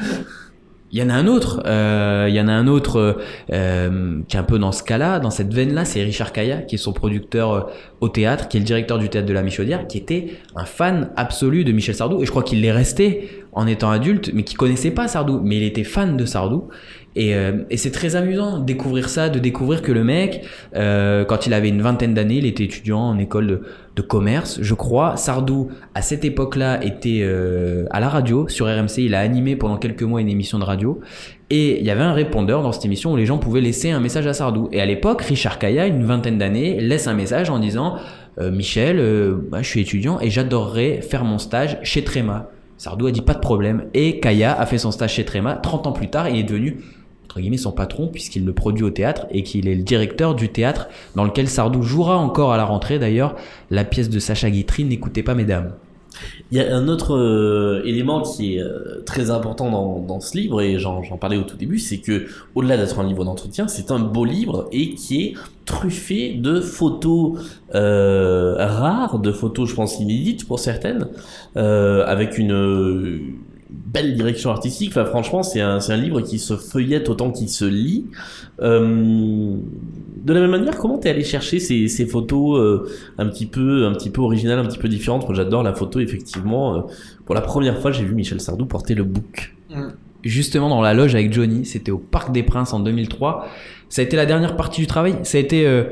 Il 0.95 1.01
y 1.01 1.03
en 1.03 1.11
a 1.11 1.15
un 1.15 1.27
autre, 1.27 1.61
euh, 1.67 2.27
il 2.29 2.37
y 2.37 2.41
en 2.41 2.47
a 2.47 2.53
un 2.53 2.69
autre 2.69 3.19
euh, 3.53 4.21
qui 4.29 4.37
est 4.37 4.39
un 4.39 4.45
peu 4.45 4.61
dans 4.61 4.71
ce 4.71 4.85
cas-là, 4.85 5.19
dans 5.19 5.31
cette 5.31 5.53
veine-là, 5.53 5.85
c'est 5.85 6.05
Richard 6.05 6.33
Kaya, 6.33 6.59
qui 6.59 6.77
est 6.77 6.79
son 6.79 6.93
producteur 6.93 7.53
euh, 7.53 7.61
au 8.01 8.09
théâtre, 8.09 8.47
qui 8.47 8.59
est 8.59 8.61
le 8.61 8.67
directeur 8.67 9.01
du 9.01 9.09
théâtre 9.09 9.27
de 9.27 9.33
la 9.33 9.43
Michaudière, 9.43 9.89
qui 9.89 9.99
était 9.99 10.35
un 10.55 10.65
fan 10.65 11.11
absolu 11.17 11.65
de 11.65 11.73
Michel 11.73 11.97
Sardou, 11.97 12.23
et 12.23 12.27
je 12.27 12.31
crois 12.31 12.45
qu'il 12.45 12.61
l'est 12.61 12.71
resté 12.71 13.43
en 13.55 13.67
étant 13.67 13.91
adulte, 13.91 14.31
mais 14.35 14.45
qui 14.45 14.55
connaissait 14.55 14.93
pas 14.93 15.09
Sardou, 15.09 15.41
mais 15.43 15.57
il 15.57 15.65
était 15.65 15.83
fan 15.83 16.17
de 16.17 16.25
Sardou. 16.27 16.69
Et, 17.17 17.35
euh, 17.35 17.65
et 17.71 17.77
c'est 17.77 17.91
très 17.91 18.15
amusant 18.15 18.61
de 18.61 18.65
découvrir 18.65 19.09
ça, 19.09 19.29
de 19.29 19.41
découvrir 19.41 19.83
que 19.83 19.91
le 19.91 20.05
mec, 20.05 20.45
quand 20.75 21.47
il 21.47 21.55
avait 21.55 21.71
une 21.71 21.83
vingtaine 21.83 22.15
d'années, 22.15 22.39
il 22.39 22.47
était 22.47 22.65
étudiant 22.65 23.01
en 23.01 23.19
école 23.19 23.47
de, 23.49 23.63
de 23.97 24.03
commerce, 24.03 24.59
je 24.61 24.75
crois. 24.75 25.17
Sardou, 25.17 25.69
à 25.95 26.03
cette 26.03 26.25
époque-là, 26.25 26.85
était 26.85 27.21
euh, 27.23 27.87
à 27.91 28.01
la 28.01 28.09
radio 28.09 28.49
sur 28.49 28.67
RMC. 28.67 28.99
Il 28.99 29.15
a 29.15 29.21
animé 29.21 29.55
pendant 29.55 29.77
quelques 29.77 30.03
mois 30.03 30.21
une 30.21 30.29
émission 30.29 30.59
de 30.59 30.65
radio. 30.65 31.01
Et 31.51 31.79
il 31.79 31.87
y 31.87 31.91
avait 31.91 32.03
un 32.03 32.13
répondeur 32.13 32.63
dans 32.63 32.73
cette 32.73 32.85
émission 32.85 33.13
où 33.13 33.17
les 33.17 33.27
gens 33.27 33.39
pouvaient 33.39 33.61
laisser 33.61 33.91
un 33.91 34.01
message 34.01 34.27
à 34.27 34.33
Sardou. 34.33 34.69
Et 34.73 34.81
à 34.81 34.87
l'époque, 34.87 35.23
Richard 35.23 35.59
Kaya, 35.59 35.87
une 35.87 36.05
vingtaine 36.05 36.39
d'années, 36.39 36.81
laisse 36.81 37.07
un 37.07 37.15
message 37.15 37.51
en 37.51 37.61
disant 37.61 37.97
euh, 38.41 38.51
Michel, 38.51 38.99
euh, 38.99 39.37
bah, 39.51 39.63
je 39.63 39.69
suis 39.69 39.81
étudiant 39.81 40.19
et 40.21 40.29
j'adorerais 40.29 41.01
faire 41.01 41.25
mon 41.25 41.39
stage 41.39 41.79
chez 41.85 42.03
Tréma. 42.03 42.51
Sardou 42.77 43.07
a 43.07 43.13
dit 43.13 43.23
pas 43.23 43.35
de 43.35 43.41
problème. 43.41 43.85
Et 43.95 44.19
Kaya 44.19 44.59
a 44.59 44.67
fait 44.67 44.79
son 44.79 44.91
stage 44.91 45.15
chez 45.15 45.25
Tréma. 45.25 45.55
30 45.55 45.87
ans 45.87 45.93
plus 45.93 46.09
tard, 46.09 46.29
il 46.29 46.37
est 46.37 46.43
devenu 46.43 46.79
entre 47.35 47.41
guillemets 47.41 47.57
son 47.57 47.73
patron 47.73 48.07
puisqu'il 48.07 48.45
le 48.45 48.53
produit 48.53 48.85
au 48.85 48.91
théâtre 48.91 49.27
et 49.33 49.43
qu'il 49.43 49.67
est 49.67 49.75
le 49.75 49.83
directeur 49.83 50.37
du 50.37 50.51
théâtre 50.51 50.87
dans 51.17 51.25
lequel 51.25 51.49
Sardou 51.49 51.83
jouera 51.83 52.17
encore 52.17 52.53
à 52.53 52.57
la 52.57 52.65
rentrée 52.65 53.01
d'ailleurs 53.01 53.35
la 53.73 53.83
pièce 53.83 54.09
de 54.09 54.21
Sacha 54.21 54.51
Guitry 54.51 54.85
N'écoutez 54.85 55.25
pas 55.25 55.35
mesdames. 55.35 55.73
Il 56.53 56.59
y 56.59 56.61
a 56.61 56.77
un 56.77 56.87
autre 56.87 57.17
euh, 57.17 57.83
élément 57.85 58.23
qui 58.23 58.55
est 58.55 58.61
euh, 58.61 59.03
très 59.05 59.33
important 59.33 59.69
dans, 60.01 60.21
ce 60.21 60.37
livre, 60.37 60.63
et 60.63 60.79
j'en 60.79 61.03
parlais 61.19 61.37
au 61.37 61.43
tout 61.43 61.57
début, 61.57 61.81
c'est 61.81 61.99
que 61.99 62.27
au-delà 62.55 62.77
d'être 62.77 63.01
un 63.01 63.05
livre 63.05 63.25
d'entretien, 63.25 63.67
c'est 63.67 63.91
un 63.91 63.99
beau 63.99 64.25
livre 64.25 64.69
et 64.71 64.95
qui 64.95 65.23
est 65.23 65.35
truffé 65.65 66.35
de 66.35 66.61
photos 66.61 67.41
euh, 67.75 68.55
rares, 68.59 69.19
de 69.19 69.33
photos, 69.33 69.69
je 69.69 69.75
pense, 69.75 69.99
inédites 69.99 70.47
pour 70.47 70.61
certaines, 70.61 71.09
avec 71.57 72.39
une 72.39 73.35
belle 73.75 74.15
direction 74.15 74.51
artistique. 74.51 74.93
Franchement, 74.93 75.43
c'est 75.43 75.61
un, 75.61 75.79
livre 75.97 76.21
qui 76.21 76.39
se 76.39 76.57
feuillette 76.57 77.09
autant 77.09 77.31
qu'il 77.31 77.49
se 77.49 77.65
lit. 77.65 78.07
Euh, 78.61 79.57
de 80.17 80.33
la 80.33 80.41
même 80.41 80.51
manière, 80.51 80.79
comment 80.79 80.99
t'es 80.99 81.11
allé 81.11 81.25
chercher 81.25 81.59
ces, 81.59 82.07
photos 82.07 82.59
euh, 82.59 82.89
un 83.19 83.27
petit 83.27 83.47
peu, 83.47 83.85
originales, 84.19 84.59
un 84.59 84.65
petit 84.67 84.79
peu 84.79 84.89
différentes? 84.89 85.27
J'adore 85.35 85.63
la 85.63 85.75
photo, 85.75 86.01
effectivement. 86.01 86.77
Euh, 86.77 86.81
pour 87.25 87.35
la 87.35 87.41
première 87.41 87.81
fois, 87.81 87.91
j'ai 87.91 88.05
vu 88.05 88.15
Michel 88.15 88.41
Sardou 88.41 88.67
porter 88.67 88.95
le 88.95 89.05
bouc. 89.05 89.55
Justement 90.23 90.69
dans 90.71 90.81
la 90.81 90.95
loge 90.95 91.15
avec 91.15 91.33
Johnny, 91.33 91.67
c'était 91.67 91.91
au 91.91 91.99
Parc 91.99 92.33
des 92.33 92.43
Princes 92.43 92.73
en 92.73 92.81
2003. 92.81 93.47
Ça 93.91 94.01
a 94.01 94.05
été 94.05 94.17
la 94.17 94.25
dernière 94.25 94.57
partie 94.57 94.81
du 94.81 94.87
travail. 94.87 95.17
Ça 95.25 95.37
a 95.37 95.41
été 95.41 95.85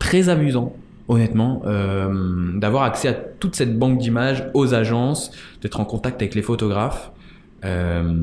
très 0.00 0.28
amusant, 0.28 0.74
honnêtement, 1.10 1.62
euh, 1.66 2.08
d'avoir 2.54 2.84
accès 2.84 3.08
à 3.08 3.12
toute 3.12 3.56
cette 3.56 3.76
banque 3.76 3.98
d'images, 3.98 4.48
aux 4.54 4.74
agences, 4.74 5.32
d'être 5.60 5.80
en 5.80 5.84
contact 5.84 6.22
avec 6.22 6.36
les 6.36 6.42
photographes. 6.42 7.10
Euh, 7.64 8.14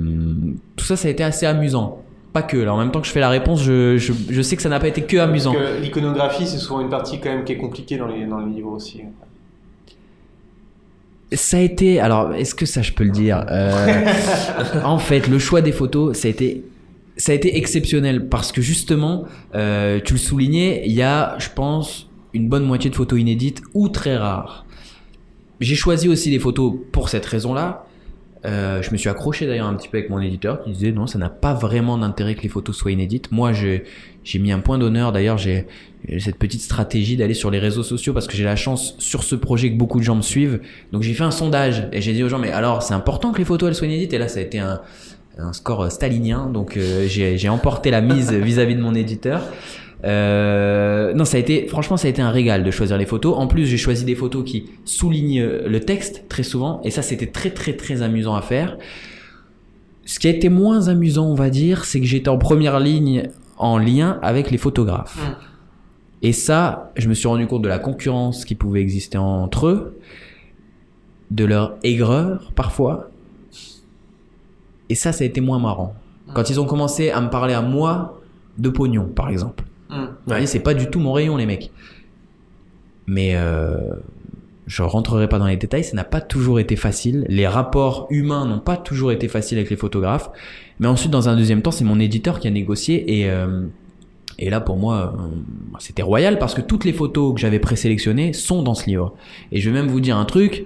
tout 0.78 0.86
ça, 0.86 0.96
ça 0.96 1.10
a 1.10 1.12
été 1.12 1.24
assez 1.24 1.46
amusant. 1.46 2.02
Pas 2.32 2.44
que. 2.44 2.56
Là, 2.56 2.74
en 2.74 2.78
même 2.78 2.92
temps 2.92 3.02
que 3.02 3.08
je 3.08 3.12
fais 3.12 3.20
la 3.20 3.30
réponse, 3.30 3.62
je, 3.62 3.98
je, 3.98 4.14
je 4.30 4.42
sais 4.42 4.56
que 4.56 4.62
ça 4.62 4.70
n'a 4.70 4.80
pas 4.80 4.88
été 4.88 5.02
que 5.02 5.18
amusant. 5.18 5.54
L'iconographie, 5.82 6.48
c'est 6.48 6.58
souvent 6.58 6.80
une 6.80 6.90
partie 6.90 7.20
quand 7.20 7.30
même 7.30 7.44
qui 7.44 7.52
est 7.52 7.58
compliquée 7.58 7.98
dans 7.98 8.08
les, 8.08 8.26
dans 8.26 8.40
les 8.40 8.54
livres 8.54 8.72
aussi. 8.72 9.02
Ça 11.34 11.58
a 11.58 11.60
été. 11.60 12.00
Alors, 12.00 12.34
est-ce 12.34 12.56
que 12.56 12.66
ça, 12.66 12.82
je 12.82 12.94
peux 12.94 13.04
le 13.04 13.12
dire 13.12 13.46
Euh, 13.50 14.06
En 14.86 14.98
fait, 14.98 15.28
le 15.28 15.40
choix 15.40 15.60
des 15.62 15.74
photos, 15.74 16.18
ça 16.18 16.30
a 16.30 16.32
été. 16.32 16.64
Ça 17.18 17.34
a 17.34 17.36
été 17.36 17.58
exceptionnel 17.58 18.30
parce 18.30 18.52
que 18.52 18.62
justement, 18.62 19.26
euh, 19.56 20.00
tu 20.06 20.14
le 20.14 20.20
soulignais, 20.20 20.84
il 20.86 20.94
y 20.94 21.02
a, 21.02 21.36
je 21.40 21.50
pense, 21.50 22.07
une 22.34 22.50
bonne 22.50 22.66
moitié 22.66 22.90
de 22.90 22.96
photos 22.96 23.20
inédites 23.20 23.62
ou 23.74 23.90
très 23.90 24.18
rares. 24.18 24.66
J'ai 25.60 25.76
choisi 25.76 26.08
aussi 26.08 26.30
des 26.30 26.40
photos 26.40 26.74
pour 26.92 27.10
cette 27.10 27.26
raison-là. 27.26 27.86
Euh, 28.46 28.82
je 28.82 28.92
me 28.92 28.98
suis 28.98 29.10
accroché 29.10 29.48
d'ailleurs 29.48 29.66
un 29.66 29.74
petit 29.74 29.88
peu 29.88 29.98
avec 29.98 30.10
mon 30.10 30.22
éditeur 30.22 30.64
qui 30.64 30.72
disait 30.72 30.92
non, 30.92 31.08
ça 31.08 31.18
n'a 31.18 31.30
pas 31.30 31.54
vraiment 31.54 31.98
d'intérêt 31.98 32.36
que 32.36 32.44
les 32.44 32.50
photos 32.50 32.76
soient 32.76 32.92
inédites. 32.92 33.32
Moi, 33.32 33.52
j'ai 33.52 33.84
mis 34.40 34.52
un 34.52 34.60
point 34.60 34.78
d'honneur. 34.78 35.12
D'ailleurs, 35.12 35.38
j'ai 35.38 35.66
cette 36.20 36.38
petite 36.38 36.62
stratégie 36.62 37.18
d'aller 37.18 37.34
sur 37.34 37.52
les 37.52 37.60
réseaux 37.60 37.84
sociaux 37.84 38.14
parce 38.14 38.28
que 38.28 38.36
j'ai 38.36 38.44
la 38.44 38.56
chance 38.56 38.96
sur 39.00 39.24
ce 39.24 39.36
projet 39.36 39.72
que 39.72 39.78
beaucoup 39.78 40.00
de 40.00 40.04
gens 40.04 40.16
me 40.16 40.22
suivent. 40.22 40.62
Donc 40.92 41.02
j'ai 41.02 41.14
fait 41.14 41.24
un 41.24 41.32
sondage 41.32 41.88
et 41.92 42.02
j'ai 42.02 42.14
dit 42.14 42.24
aux 42.24 42.30
gens 42.30 42.40
mais 42.40 42.52
alors 42.52 42.84
c'est 42.84 42.94
important 42.94 43.32
que 43.32 43.40
les 43.40 43.46
photos 43.46 43.70
elles 43.70 43.76
soient 43.76 43.88
inédites? 43.88 44.14
Et 44.14 44.18
là 44.18 44.28
ça 44.28 44.40
a 44.40 44.44
été 44.44 44.60
un, 44.60 44.80
score 45.52 45.92
stalinien 45.92 46.48
donc 46.48 46.78
euh, 46.78 47.06
j'ai 47.08 47.50
emporté 47.50 47.92
la 47.92 48.02
mise 48.02 48.32
vis-à-vis 48.32 48.76
de 48.76 48.82
mon 48.82 48.96
éditeur. 48.96 49.42
Euh, 50.08 51.14
non, 51.14 51.26
ça 51.26 51.38
a 51.38 51.40
été, 51.40 51.68
franchement, 51.68 51.98
ça 51.98 52.08
a 52.08 52.10
été 52.10 52.22
un 52.22 52.30
régal 52.30 52.64
de 52.64 52.72
choisir 52.72 52.98
les 52.98 53.06
photos. 53.06 53.36
En 53.38 53.48
plus, 53.48 53.66
j'ai 53.66 53.78
choisi 53.78 54.06
des 54.06 54.16
photos 54.16 54.44
qui 54.46 54.70
soulignent 54.86 55.42
euh, 55.42 55.68
le 55.68 55.80
texte 55.82 56.24
très 56.30 56.44
souvent, 56.44 56.82
et 56.84 56.92
ça, 56.92 57.02
c'était 57.02 57.28
très, 57.28 57.50
très, 57.50 57.74
très 57.74 58.02
amusant 58.02 58.36
à 58.36 58.42
faire. 58.42 58.78
Ce 60.06 60.20
qui 60.20 60.28
a 60.28 60.30
été 60.30 60.48
moins 60.48 60.88
amusant, 60.88 61.28
on 61.28 61.34
va 61.34 61.50
dire, 61.50 61.84
c'est 61.84 62.00
que 62.00 62.06
j'étais 62.06 62.30
en 62.30 62.38
première 62.38 62.80
ligne 62.80 63.30
en 63.58 63.78
lien 63.78 64.20
avec 64.22 64.52
les 64.52 64.58
photographes. 64.58 65.20
Et 66.22 66.32
ça, 66.32 66.92
je 66.96 67.10
me 67.10 67.14
suis 67.14 67.28
rendu 67.28 67.46
compte 67.46 67.62
de 67.62 67.68
la 67.68 67.80
concurrence 67.80 68.46
qui 68.46 68.56
pouvait 68.56 68.82
exister 68.82 69.18
entre 69.18 69.68
eux, 69.68 70.00
de 71.30 71.44
leur 71.44 71.76
aigreur 71.84 72.54
parfois. 72.56 73.10
Et 74.90 74.96
ça, 74.96 75.12
ça 75.12 75.26
a 75.26 75.28
été 75.28 75.42
moins 75.42 75.60
marrant. 75.60 75.94
Quand 76.34 76.50
ils 76.50 76.60
ont 76.60 76.66
commencé 76.66 77.10
à 77.10 77.20
me 77.20 77.30
parler 77.30 77.54
à 77.54 77.62
moi 77.62 78.22
de 78.58 78.70
pognon, 78.70 79.10
par 79.14 79.30
exemple. 79.30 79.66
Vous 79.90 79.98
voyez, 80.26 80.46
c'est 80.46 80.60
pas 80.60 80.74
du 80.74 80.90
tout 80.90 81.00
mon 81.00 81.14
rayon, 81.14 81.38
les 81.38 81.46
mecs. 81.46 81.72
Mais 83.08 83.36
euh, 83.36 83.78
je 84.68 84.84
rentrerai 84.84 85.30
pas 85.30 85.40
dans 85.40 85.48
les 85.48 85.56
détails, 85.56 85.84
ça 85.84 85.96
n'a 85.96 86.04
pas 86.04 86.22
toujours 86.22 86.60
été 86.60 86.76
facile. 86.76 87.26
Les 87.30 87.48
rapports 87.48 88.08
humains 88.10 88.46
n'ont 88.46 88.60
pas 88.60 88.76
toujours 88.76 89.12
été 89.12 89.28
faciles 89.28 89.58
avec 89.58 89.70
les 89.70 89.78
photographes. 89.78 90.30
Mais 90.80 90.88
ensuite, 90.88 91.12
dans 91.12 91.30
un 91.30 91.38
deuxième 91.38 91.62
temps, 91.62 91.72
c'est 91.72 91.86
mon 91.86 92.00
éditeur 92.00 92.40
qui 92.40 92.48
a 92.48 92.52
négocié 92.52 93.20
et 93.20 93.30
euh, 93.30 93.66
et 94.40 94.50
là, 94.50 94.62
pour 94.62 94.78
moi, 94.78 95.16
euh, 95.18 95.78
c'était 95.80 96.04
royal 96.04 96.38
parce 96.38 96.54
que 96.54 96.62
toutes 96.62 96.86
les 96.86 96.94
photos 96.94 97.34
que 97.34 97.40
j'avais 97.40 97.60
présélectionnées 97.60 98.34
sont 98.34 98.62
dans 98.62 98.76
ce 98.76 98.86
livre. 98.86 99.16
Et 99.52 99.60
je 99.60 99.70
vais 99.70 99.82
même 99.82 99.90
vous 99.90 100.00
dire 100.00 100.18
un 100.18 100.26
truc. 100.26 100.66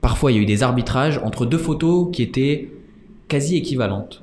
Parfois, 0.00 0.32
il 0.32 0.36
y 0.36 0.38
a 0.38 0.42
eu 0.42 0.46
des 0.46 0.62
arbitrages 0.62 1.18
entre 1.18 1.44
deux 1.44 1.58
photos 1.58 2.08
qui 2.12 2.22
étaient 2.22 2.70
quasi 3.28 3.56
équivalentes. 3.56 4.22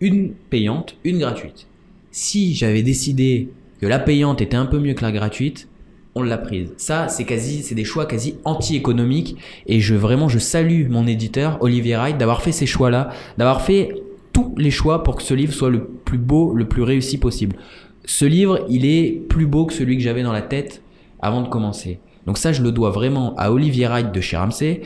Une 0.00 0.30
payante, 0.32 0.96
une 1.02 1.18
gratuite. 1.18 1.66
Si 2.10 2.54
j'avais 2.54 2.82
décidé 2.82 3.50
que 3.80 3.86
la 3.86 3.98
payante 3.98 4.40
était 4.40 4.56
un 4.56 4.66
peu 4.66 4.78
mieux 4.78 4.94
que 4.94 5.02
la 5.02 5.12
gratuite, 5.12 5.68
on 6.14 6.22
l'a 6.22 6.38
prise. 6.38 6.72
Ça, 6.76 7.08
c'est 7.08 7.24
quasi, 7.24 7.74
des 7.74 7.84
choix 7.84 8.06
quasi 8.06 8.34
anti-économiques. 8.44 9.36
Et 9.66 9.80
je 9.80 9.94
vraiment, 9.94 10.28
je 10.28 10.38
salue 10.38 10.88
mon 10.88 11.06
éditeur 11.06 11.58
Olivier 11.60 11.96
Wright 11.96 12.18
d'avoir 12.18 12.42
fait 12.42 12.52
ces 12.52 12.66
choix-là, 12.66 13.10
d'avoir 13.38 13.62
fait 13.62 13.94
tous 14.32 14.54
les 14.58 14.70
choix 14.70 15.02
pour 15.02 15.16
que 15.16 15.22
ce 15.22 15.34
livre 15.34 15.52
soit 15.52 15.70
le 15.70 15.84
plus 15.84 16.18
beau, 16.18 16.54
le 16.54 16.66
plus 16.66 16.82
réussi 16.82 17.18
possible. 17.18 17.56
Ce 18.04 18.24
livre, 18.24 18.64
il 18.68 18.84
est 18.86 19.12
plus 19.28 19.46
beau 19.46 19.66
que 19.66 19.72
celui 19.72 19.96
que 19.96 20.02
j'avais 20.02 20.22
dans 20.22 20.32
la 20.32 20.42
tête 20.42 20.82
avant 21.20 21.42
de 21.42 21.48
commencer. 21.48 22.00
Donc 22.26 22.38
ça, 22.38 22.52
je 22.52 22.62
le 22.62 22.72
dois 22.72 22.90
vraiment 22.90 23.34
à 23.36 23.50
Olivier 23.52 23.86
Wright 23.86 24.12
de 24.12 24.20
chez 24.20 24.36
Ramsey. 24.36 24.82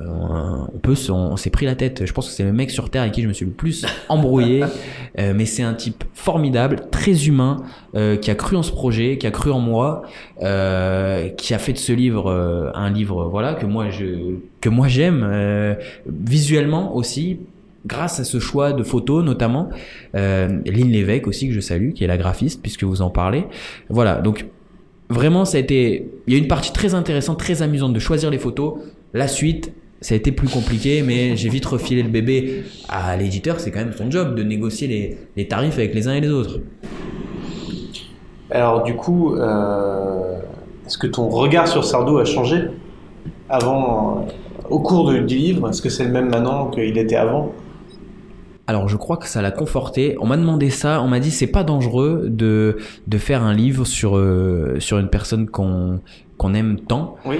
Euh, 0.00 0.04
on 0.74 0.78
peut, 0.78 0.94
se- 0.94 1.10
on, 1.10 1.36
s'est 1.36 1.50
pris 1.50 1.64
la 1.64 1.74
tête. 1.74 2.04
Je 2.04 2.12
pense 2.12 2.28
que 2.28 2.32
c'est 2.34 2.44
le 2.44 2.52
mec 2.52 2.70
sur 2.70 2.90
terre 2.90 3.02
avec 3.02 3.14
qui 3.14 3.22
je 3.22 3.28
me 3.28 3.32
suis 3.32 3.46
le 3.46 3.52
plus 3.52 3.86
embrouillé. 4.08 4.64
Euh, 5.18 5.32
mais 5.34 5.46
c'est 5.46 5.62
un 5.62 5.72
type 5.72 6.04
formidable, 6.12 6.88
très 6.90 7.26
humain, 7.26 7.62
euh, 7.94 8.16
qui 8.16 8.30
a 8.30 8.34
cru 8.34 8.54
en 8.56 8.62
ce 8.62 8.70
projet, 8.70 9.16
qui 9.16 9.26
a 9.26 9.30
cru 9.30 9.50
en 9.50 9.60
moi, 9.60 10.02
qui 10.38 11.54
a 11.54 11.58
fait 11.58 11.72
de 11.72 11.78
ce 11.78 11.92
livre 11.94 12.30
un 12.74 12.90
livre, 12.90 13.24
voilà, 13.24 13.54
que 13.54 13.64
moi 13.64 13.88
je, 13.88 14.34
que 14.60 14.68
moi 14.68 14.88
j'aime 14.88 15.26
visuellement 16.06 16.94
aussi. 16.94 17.38
Grâce 17.86 18.18
à 18.20 18.24
ce 18.24 18.40
choix 18.40 18.72
de 18.72 18.82
photos 18.82 19.24
notamment, 19.24 19.70
euh, 20.16 20.48
Lynn 20.66 20.90
Lévesque 20.90 21.28
aussi 21.28 21.48
que 21.48 21.54
je 21.54 21.60
salue, 21.60 21.92
qui 21.92 22.04
est 22.04 22.08
la 22.08 22.18
graphiste 22.18 22.60
puisque 22.60 22.82
vous 22.84 23.00
en 23.00 23.10
parlez. 23.10 23.44
Voilà, 23.88 24.16
donc 24.16 24.46
vraiment 25.08 25.44
ça 25.44 25.56
a 25.56 25.60
été, 25.60 26.10
il 26.26 26.34
y 26.34 26.36
a 26.36 26.38
une 26.38 26.48
partie 26.48 26.72
très 26.72 26.94
intéressante, 26.94 27.38
très 27.38 27.62
amusante 27.62 27.92
de 27.94 28.00
choisir 28.00 28.28
les 28.30 28.38
photos. 28.38 28.74
La 29.14 29.28
suite, 29.28 29.72
ça 30.00 30.14
a 30.14 30.16
été 30.16 30.32
plus 30.32 30.48
compliqué, 30.48 31.02
mais 31.02 31.36
j'ai 31.36 31.48
vite 31.48 31.66
refilé 31.66 32.02
le 32.02 32.08
bébé 32.08 32.64
à 32.88 33.16
l'éditeur. 33.16 33.60
C'est 33.60 33.70
quand 33.70 33.80
même 33.80 33.94
son 33.96 34.10
job 34.10 34.34
de 34.34 34.42
négocier 34.42 34.88
les, 34.88 35.18
les 35.36 35.48
tarifs 35.48 35.78
avec 35.78 35.94
les 35.94 36.06
uns 36.08 36.14
et 36.14 36.20
les 36.20 36.30
autres. 36.30 36.60
Alors 38.50 38.82
du 38.82 38.94
coup, 38.94 39.34
euh, 39.34 40.38
est-ce 40.86 40.98
que 40.98 41.06
ton 41.06 41.28
regard 41.28 41.66
sur 41.66 41.84
Sardou 41.84 42.18
a 42.18 42.24
changé 42.24 42.68
avant, 43.48 44.18
euh, 44.18 44.22
au 44.70 44.80
cours 44.80 45.10
du 45.10 45.36
livre? 45.36 45.68
Est-ce 45.68 45.82
que 45.82 45.88
c'est 45.88 46.04
le 46.04 46.12
même 46.12 46.28
maintenant 46.28 46.68
qu'il 46.68 46.96
était 46.96 47.16
avant? 47.16 47.52
Alors 48.68 48.88
je 48.88 48.96
crois 48.96 49.16
que 49.16 49.26
ça 49.26 49.42
l'a 49.42 49.50
conforté. 49.50 50.16
On 50.20 50.26
m'a 50.26 50.36
demandé 50.36 50.70
ça, 50.70 51.00
on 51.00 51.08
m'a 51.08 51.20
dit 51.20 51.30
c'est 51.30 51.46
pas 51.46 51.64
dangereux 51.64 52.26
de, 52.28 52.78
de 53.06 53.18
faire 53.18 53.42
un 53.42 53.54
livre 53.54 53.84
sur, 53.84 54.16
euh, 54.16 54.76
sur 54.78 54.98
une 54.98 55.08
personne 55.08 55.48
qu'on 55.48 56.00
qu'on 56.36 56.52
aime 56.52 56.78
tant. 56.80 57.16
Oui. 57.24 57.36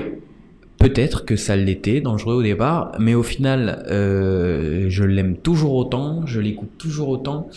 Peut-être 0.79 1.25
que 1.25 1.37
ça 1.37 1.57
l'était, 1.57 2.03
dangereux 2.03 2.35
au 2.35 2.43
départ, 2.43 2.93
mais 2.99 3.15
au 3.15 3.23
final, 3.23 3.85
euh, 3.91 4.87
je 4.89 5.05
l'aime 5.05 5.37
toujours 5.37 5.75
autant, 5.75 6.27
je 6.27 6.39
l'écoute 6.39 6.77
toujours 6.77 7.09
autant, 7.09 7.49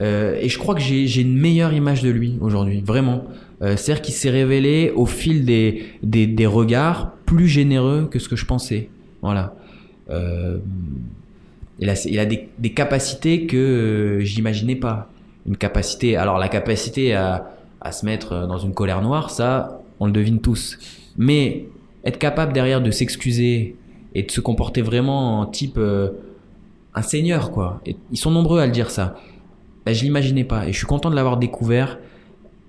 euh, 0.00 0.38
et 0.40 0.48
je 0.48 0.58
crois 0.58 0.76
que 0.76 0.80
j'ai 0.80 1.20
une 1.20 1.36
meilleure 1.36 1.72
image 1.72 2.02
de 2.02 2.10
lui 2.10 2.38
aujourd'hui, 2.40 2.80
vraiment. 2.80 3.24
Euh, 3.62 3.76
C'est-à-dire 3.76 4.02
qu'il 4.02 4.14
s'est 4.14 4.30
révélé 4.30 4.92
au 4.94 5.06
fil 5.06 5.44
des, 5.44 5.86
des, 6.04 6.28
des 6.28 6.46
regards 6.46 7.12
plus 7.26 7.48
généreux 7.48 8.06
que 8.08 8.20
ce 8.20 8.28
que 8.28 8.36
je 8.36 8.46
pensais. 8.46 8.88
Voilà. 9.22 9.54
Euh, 10.10 10.58
il 11.80 11.90
a, 11.90 12.06
il 12.06 12.18
a 12.20 12.26
des, 12.26 12.48
des 12.58 12.70
capacités 12.70 13.46
que 13.46 14.20
j'imaginais 14.22 14.76
pas. 14.76 15.10
Une 15.46 15.56
capacité, 15.56 16.16
alors 16.16 16.38
la 16.38 16.48
capacité 16.48 17.14
à, 17.14 17.50
à 17.80 17.90
se 17.90 18.06
mettre 18.06 18.46
dans 18.46 18.58
une 18.58 18.72
colère 18.72 19.02
noire, 19.02 19.30
ça, 19.30 19.80
on 19.98 20.06
le 20.06 20.12
devine 20.12 20.40
tous. 20.40 20.78
Mais 21.16 21.66
être 22.08 22.18
capable 22.18 22.52
derrière 22.52 22.80
de 22.80 22.90
s'excuser 22.90 23.76
et 24.14 24.22
de 24.22 24.30
se 24.30 24.40
comporter 24.40 24.82
vraiment 24.82 25.40
en 25.40 25.46
type 25.46 25.76
euh, 25.78 26.10
un 26.94 27.02
seigneur, 27.02 27.50
quoi. 27.50 27.80
Et 27.86 27.96
ils 28.10 28.18
sont 28.18 28.30
nombreux 28.30 28.60
à 28.60 28.66
le 28.66 28.72
dire 28.72 28.90
ça. 28.90 29.16
Ben, 29.86 29.94
je 29.94 30.02
l'imaginais 30.02 30.44
pas. 30.44 30.66
Et 30.66 30.72
je 30.72 30.78
suis 30.78 30.86
content 30.86 31.10
de 31.10 31.14
l'avoir 31.14 31.36
découvert 31.36 31.98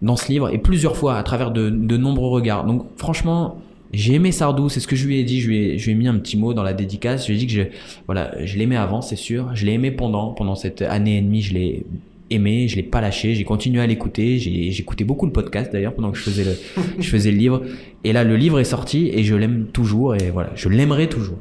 dans 0.01 0.15
ce 0.15 0.31
livre 0.31 0.49
et 0.53 0.57
plusieurs 0.57 0.95
fois 0.95 1.17
à 1.17 1.23
travers 1.23 1.51
de, 1.51 1.69
de 1.69 1.97
nombreux 1.97 2.29
regards. 2.29 2.65
Donc 2.65 2.85
franchement, 2.97 3.57
j'ai 3.91 4.13
aimé 4.13 4.31
Sardou, 4.31 4.69
c'est 4.69 4.79
ce 4.79 4.87
que 4.87 4.95
je 4.95 5.07
lui 5.07 5.19
ai 5.19 5.23
dit, 5.23 5.41
je 5.41 5.47
lui 5.49 5.57
ai, 5.57 5.77
je 5.77 5.85
lui 5.85 5.91
ai 5.93 5.95
mis 5.95 6.07
un 6.07 6.17
petit 6.17 6.37
mot 6.37 6.53
dans 6.53 6.63
la 6.63 6.73
dédicace, 6.73 7.23
je 7.23 7.31
lui 7.31 7.35
ai 7.35 7.39
dit 7.39 7.47
que 7.47 7.53
je, 7.53 7.63
voilà, 8.05 8.33
je 8.45 8.57
l'aimais 8.57 8.77
avant, 8.77 9.01
c'est 9.01 9.15
sûr, 9.15 9.49
je 9.55 9.65
l'ai 9.65 9.73
aimé 9.73 9.91
pendant, 9.91 10.31
pendant 10.33 10.55
cette 10.55 10.81
année 10.81 11.17
et 11.17 11.21
demie, 11.21 11.41
je 11.41 11.53
l'ai 11.53 11.85
aimé, 12.29 12.67
je 12.67 12.75
l'ai 12.75 12.83
pas 12.83 13.01
lâché, 13.01 13.35
j'ai 13.35 13.43
continué 13.43 13.81
à 13.81 13.87
l'écouter, 13.87 14.37
j'ai 14.37 14.67
écouté 14.79 15.03
beaucoup 15.03 15.25
le 15.25 15.31
podcast 15.31 15.71
d'ailleurs 15.71 15.93
pendant 15.93 16.11
que 16.11 16.17
je 16.17 16.23
faisais 16.23 16.43
le, 16.43 16.51
je 16.99 17.09
faisais 17.09 17.31
le 17.31 17.37
livre, 17.37 17.61
et 18.03 18.13
là 18.13 18.23
le 18.23 18.35
livre 18.35 18.59
est 18.59 18.65
sorti 18.65 19.09
et 19.13 19.23
je 19.23 19.35
l'aime 19.35 19.67
toujours 19.73 20.15
et 20.15 20.29
voilà, 20.31 20.51
je 20.55 20.69
l'aimerai 20.69 21.09
toujours. 21.09 21.39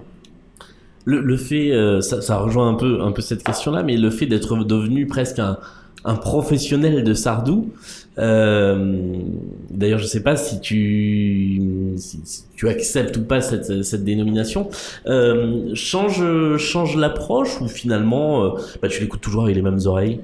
Le, 1.04 1.22
le 1.22 1.36
fait, 1.38 1.70
euh, 1.70 2.02
ça, 2.02 2.20
ça 2.20 2.36
rejoint 2.36 2.68
un 2.68 2.74
peu, 2.74 3.00
un 3.00 3.12
peu 3.12 3.22
cette 3.22 3.42
question-là, 3.42 3.82
mais 3.82 3.96
le 3.96 4.10
fait 4.10 4.26
d'être 4.26 4.62
devenu 4.64 5.06
presque 5.06 5.38
un, 5.38 5.56
un 6.04 6.16
professionnel 6.16 7.02
de 7.02 7.14
Sardou. 7.14 7.72
Euh, 8.18 8.94
D'ailleurs, 9.70 10.00
je 10.00 10.04
sais 10.04 10.22
pas 10.22 10.36
si 10.36 10.60
tu, 10.60 11.62
si, 11.96 12.20
si 12.24 12.42
tu 12.54 12.68
acceptes 12.68 13.16
ou 13.16 13.22
pas 13.22 13.40
cette, 13.40 13.82
cette 13.84 14.04
dénomination. 14.04 14.68
Euh, 15.06 15.70
change, 15.74 16.22
change 16.58 16.94
l'approche 16.94 17.58
ou 17.62 17.68
finalement, 17.68 18.56
bah, 18.82 18.88
tu 18.88 19.00
l'écoutes 19.00 19.22
toujours 19.22 19.44
avec 19.44 19.56
les 19.56 19.62
mêmes 19.62 19.80
oreilles? 19.86 20.20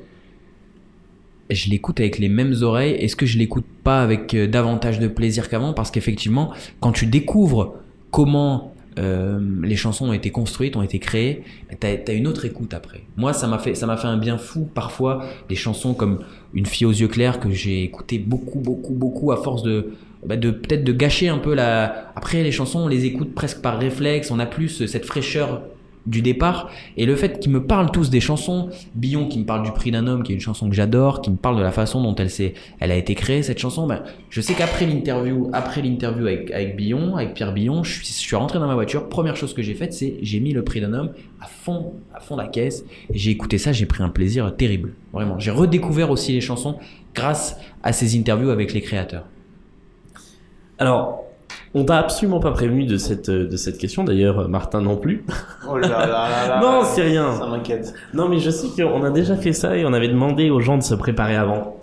Je 1.51 1.71
l'écoute 1.71 2.01
avec 2.01 2.19
les 2.19 2.29
mêmes 2.29 2.55
oreilles. 2.63 2.95
Est-ce 2.95 3.17
que 3.17 3.27
je 3.27 3.39
l'écoute 3.39 3.67
pas 3.83 4.03
avec 4.03 4.35
euh, 4.35 4.47
davantage 4.47 4.99
de 4.99 5.09
plaisir 5.09 5.49
qu'avant? 5.49 5.73
Parce 5.73 5.91
qu'effectivement, 5.91 6.53
quand 6.81 6.93
tu 6.93 7.07
découvres 7.07 7.75
comment 8.11 8.75
euh, 8.99 9.41
les 9.63 9.77
chansons 9.77 10.09
ont 10.09 10.13
été 10.13 10.31
construites, 10.31 10.77
ont 10.77 10.83
été 10.83 10.99
créées, 10.99 11.43
t'as 11.81 11.97
as 12.07 12.13
une 12.13 12.27
autre 12.27 12.45
écoute 12.45 12.75
après. 12.75 13.03
Moi, 13.17 13.33
ça 13.33 13.49
m'a 13.49 13.59
fait, 13.59 13.75
ça 13.75 13.87
m'a 13.87 13.97
fait 13.97 14.07
un 14.07 14.17
bien 14.17 14.39
fou. 14.39 14.69
Parfois, 14.73 15.25
des 15.49 15.57
chansons 15.57 15.95
comme 15.95 16.21
Une 16.55 16.67
fille 16.67 16.87
aux 16.87 16.93
yeux 16.93 17.09
clairs 17.09 17.41
que 17.41 17.51
j'ai 17.51 17.83
écouté 17.83 18.19
beaucoup, 18.19 18.61
beaucoup, 18.61 18.95
beaucoup 18.95 19.33
à 19.33 19.37
force 19.37 19.63
de, 19.65 19.95
bah, 20.25 20.37
de 20.37 20.51
peut-être 20.51 20.85
de 20.85 20.93
gâcher 20.93 21.29
un 21.29 21.39
peu 21.39 21.55
la. 21.55 22.13
Après, 22.15 22.43
les 22.43 22.53
chansons, 22.53 22.81
on 22.81 22.89
les 22.89 23.05
écoute 23.05 23.35
presque 23.35 23.61
par 23.61 23.79
réflexe. 23.79 24.31
On 24.31 24.39
a 24.39 24.47
plus 24.47 24.87
cette 24.87 25.05
fraîcheur 25.05 25.63
du 26.07 26.23
départ. 26.23 26.71
Et 26.97 27.07
le 27.07 27.17
fait 27.17 27.41
qu'ils 27.41 27.53
me 27.53 27.67
parlent 27.67 27.91
tous 27.91 28.11
des 28.11 28.21
chansons 28.21 28.69
Billon 28.95 29.29
qui 29.29 29.39
me 29.39 29.45
parle 29.45 29.65
du 29.65 29.73
prix 29.73 29.91
d'un 29.91 30.07
homme 30.07 30.23
qui 30.23 30.33
est 30.33 30.35
une 30.35 30.41
chanson 30.41 30.69
que 30.69 30.75
j'adore 30.75 31.23
qui 31.23 31.31
me 31.31 31.37
parle 31.37 31.57
de 31.57 31.63
la 31.63 31.73
façon 31.73 32.03
dont 32.03 32.15
elle 32.15 32.31
s'est 32.31 32.55
elle 32.81 32.91
a 32.91 32.97
été 32.97 33.15
créée 33.15 33.43
cette 33.43 33.59
chanson 33.59 33.87
ben, 33.87 34.03
je 34.31 34.41
sais 34.41 34.55
qu'après 34.55 34.87
l'interview 34.87 35.51
après 35.53 35.83
l'interview 35.83 36.27
avec, 36.27 36.51
avec 36.51 36.77
Billon 36.77 37.17
avec 37.17 37.35
Pierre 37.35 37.53
Billon 37.53 37.83
je 37.85 37.95
suis, 37.95 38.07
je 38.07 38.13
suis 38.13 38.37
rentré 38.37 38.59
dans 38.59 38.67
ma 38.67 38.75
voiture. 38.75 39.09
Première 39.09 39.37
chose 39.37 39.55
que 39.55 39.63
j'ai 39.63 39.75
faite 39.75 39.93
c'est 39.93 40.19
j'ai 40.23 40.41
mis 40.41 40.53
le 40.53 40.63
prix 40.63 40.81
d'un 40.81 40.93
homme 40.93 41.13
à 41.41 41.47
fond 41.47 41.95
à 42.15 42.21
fond 42.21 42.37
la 42.37 42.49
caisse. 42.49 42.85
J'ai 43.13 43.31
écouté 43.31 43.59
ça 43.59 43.73
j'ai 43.73 43.87
pris 43.87 44.03
un 44.03 44.11
plaisir 44.11 44.55
terrible. 44.57 44.95
Vraiment. 45.13 45.39
J'ai 45.39 45.51
redécouvert 45.51 46.11
aussi 46.11 46.33
les 46.33 46.41
chansons 46.41 46.77
grâce 47.15 47.57
à 47.83 47.93
ces 47.93 48.19
interviews 48.19 48.51
avec 48.51 48.73
les 48.73 48.81
créateurs. 48.81 49.25
Alors, 50.79 51.24
on 51.75 51.85
t'a 51.85 51.99
absolument 51.99 52.39
pas 52.39 52.53
prévenu 52.53 52.85
de 52.85 52.97
cette, 52.97 53.31
de 53.31 53.57
cette 53.57 53.79
question. 53.79 54.05
D'ailleurs, 54.05 54.49
Martin 54.49 54.81
non 54.81 54.97
plus. 54.97 55.25
Oh 55.69 55.77
là 55.77 55.89
là 55.89 56.07
là 56.07 56.49
là. 56.49 56.61
Non, 56.63 56.83
c'est 56.85 57.03
rien. 57.03 57.37
Ça 57.37 57.47
m'inquiète. 57.47 57.93
Non, 58.15 58.29
mais 58.29 58.39
je 58.39 58.51
sais 58.51 58.69
qu'on 58.81 59.03
a 59.03 59.11
déjà 59.11 59.37
fait 59.37 59.53
ça 59.53 59.77
et 59.77 59.85
on 59.85 59.93
avait 59.93 60.09
demandé 60.09 60.51
aux 60.51 60.61
gens 60.61 60.79
de 60.79 60.83
se 60.85 60.95
préparer 60.95 61.37
avant. 61.37 61.77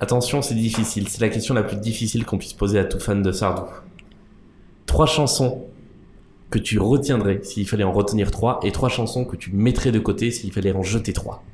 Attention, 0.00 0.42
c'est 0.42 0.54
difficile. 0.54 1.08
C'est 1.08 1.20
la 1.20 1.28
question 1.28 1.54
la 1.54 1.62
plus 1.62 1.76
difficile 1.76 2.24
qu'on 2.24 2.38
puisse 2.38 2.54
poser 2.54 2.78
à 2.78 2.84
tout 2.84 2.98
fan 2.98 3.22
de 3.22 3.30
Sardou. 3.30 3.70
Trois 4.86 5.06
chansons 5.06 5.66
que 6.50 6.58
tu 6.58 6.80
retiendrais 6.80 7.40
s'il 7.44 7.68
fallait 7.68 7.84
en 7.84 7.92
retenir 7.92 8.32
trois 8.32 8.58
et 8.64 8.72
trois 8.72 8.88
chansons 8.88 9.24
que 9.24 9.36
tu 9.36 9.52
mettrais 9.52 9.92
de 9.92 10.00
côté 10.00 10.32
s'il 10.32 10.52
fallait 10.52 10.72
en 10.72 10.82
jeter 10.82 11.12
trois. 11.12 11.44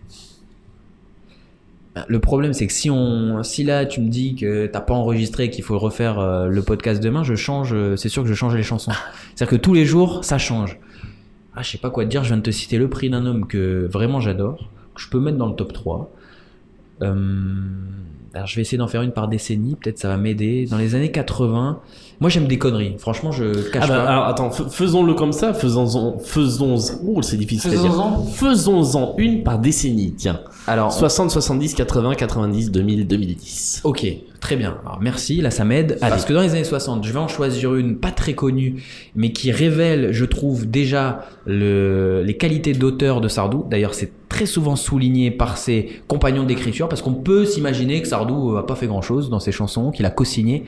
Le 2.09 2.19
problème, 2.21 2.53
c'est 2.53 2.67
que 2.67 2.73
si 2.73 2.91
on, 2.91 3.43
si 3.43 3.65
là 3.65 3.87
tu 3.87 4.01
me 4.01 4.09
dis 4.09 4.35
que 4.35 4.67
t'as 4.67 4.81
pas 4.81 4.93
enregistré, 4.95 5.49
qu'il 5.51 5.65
faut 5.65 5.79
refaire 5.79 6.19
euh, 6.19 6.47
le 6.49 6.63
podcast 6.63 7.03
demain, 7.03 7.23
je 7.25 7.35
change. 7.35 7.71
euh, 7.73 7.97
C'est 7.97 8.09
sûr 8.11 8.23
que 8.23 8.29
je 8.29 8.35
change 8.35 8.55
les 8.55 8.63
chansons. 8.63 8.93
C'est-à-dire 9.35 9.57
que 9.59 9.63
tous 9.63 9.73
les 9.73 9.85
jours, 9.87 10.25
ça 10.25 10.37
change. 10.39 10.79
Ah, 11.55 11.63
je 11.63 11.71
sais 11.71 11.79
pas 11.79 11.89
quoi 11.91 12.05
te 12.05 12.11
dire. 12.11 12.23
Je 12.23 12.29
viens 12.29 12.37
de 12.37 12.43
te 12.43 12.51
citer 12.51 12.77
le 12.77 12.89
prix 12.91 13.09
d'un 13.09 13.25
homme 13.25 13.47
que 13.47 13.89
vraiment 13.91 14.21
j'adore, 14.21 14.69
que 14.95 15.01
je 15.01 15.09
peux 15.09 15.21
mettre 15.21 15.39
dans 15.39 15.49
le 15.49 15.55
top 15.55 15.73
3. 15.73 16.11
Euh, 17.03 17.15
alors, 18.35 18.47
je 18.47 18.57
vais 18.57 18.63
essayer 18.63 18.77
d'en 18.77 18.87
faire 18.89 19.01
une 19.03 19.13
par 19.13 19.29
décennie. 19.29 19.77
Peut-être 19.77 19.99
ça 19.99 20.09
va 20.09 20.19
m'aider. 20.19 20.67
Dans 20.71 20.77
les 20.77 20.95
années 20.95 21.11
80, 21.11 21.81
moi 22.21 22.29
j'aime 22.29 22.47
des 22.47 22.59
conneries. 22.59 22.97
Franchement, 22.99 23.33
je 23.33 23.71
cache 23.71 23.85
Ah 23.87 23.89
bah, 23.89 23.97
pas. 23.97 24.11
alors 24.11 24.27
attends, 24.27 24.51
faisons-le 24.51 25.15
comme 25.15 25.33
ça, 25.33 25.55
faisons-en, 25.55 26.19
faisons, 26.19 26.77
oh, 27.07 27.23
c'est 27.23 27.39
difficile 27.39 27.71
à 27.71 27.77
dire. 27.77 27.83
Faisons-en. 27.91 28.25
Faisons-en 28.27 29.15
une 29.17 29.43
par 29.43 29.59
décennie, 29.59 30.13
tiens. 30.17 30.41
Alors, 30.67 30.93
60, 30.93 31.31
70, 31.31 31.75
80, 31.75 32.15
90, 32.15 32.71
2000, 32.71 33.07
2010. 33.07 33.81
Ok, 33.85 34.07
très 34.41 34.57
bien. 34.57 34.78
Alors 34.84 34.99
merci, 35.01 35.41
là 35.41 35.51
ça 35.51 35.64
m'aide. 35.64 35.99
Parce 36.01 36.24
que 36.24 36.32
dans 36.32 36.41
les 36.43 36.51
années 36.53 36.64
60, 36.64 37.05
je 37.05 37.12
vais 37.12 37.18
en 37.18 37.28
choisir 37.28 37.74
une 37.74 37.97
pas 37.97 38.11
très 38.11 38.34
connue, 38.34 38.82
mais 39.14 39.32
qui 39.32 39.51
révèle, 39.53 40.12
je 40.12 40.24
trouve, 40.24 40.66
déjà 40.66 41.26
le, 41.47 42.22
les 42.24 42.37
qualités 42.37 42.72
d'auteur 42.72 43.20
de 43.20 43.28
Sardou. 43.28 43.64
D'ailleurs, 43.70 43.95
c'est 43.95 44.11
très 44.28 44.47
souvent 44.47 44.76
souligné 44.76 45.30
par 45.30 45.57
ses 45.57 46.01
compagnons 46.09 46.45
d'écriture, 46.45 46.89
parce 46.89 47.03
qu'on 47.03 47.14
peut 47.14 47.45
s'imaginer 47.45 48.03
que 48.03 48.09
Sardou 48.09 48.57
a 48.57 48.66
pas 48.66 48.74
fait 48.74 48.87
grand-chose 48.87 49.30
dans 49.30 49.41
ses 49.41 49.53
chansons, 49.53 49.91
qu'il 49.91 50.05
a 50.07 50.11
co-signé. 50.11 50.64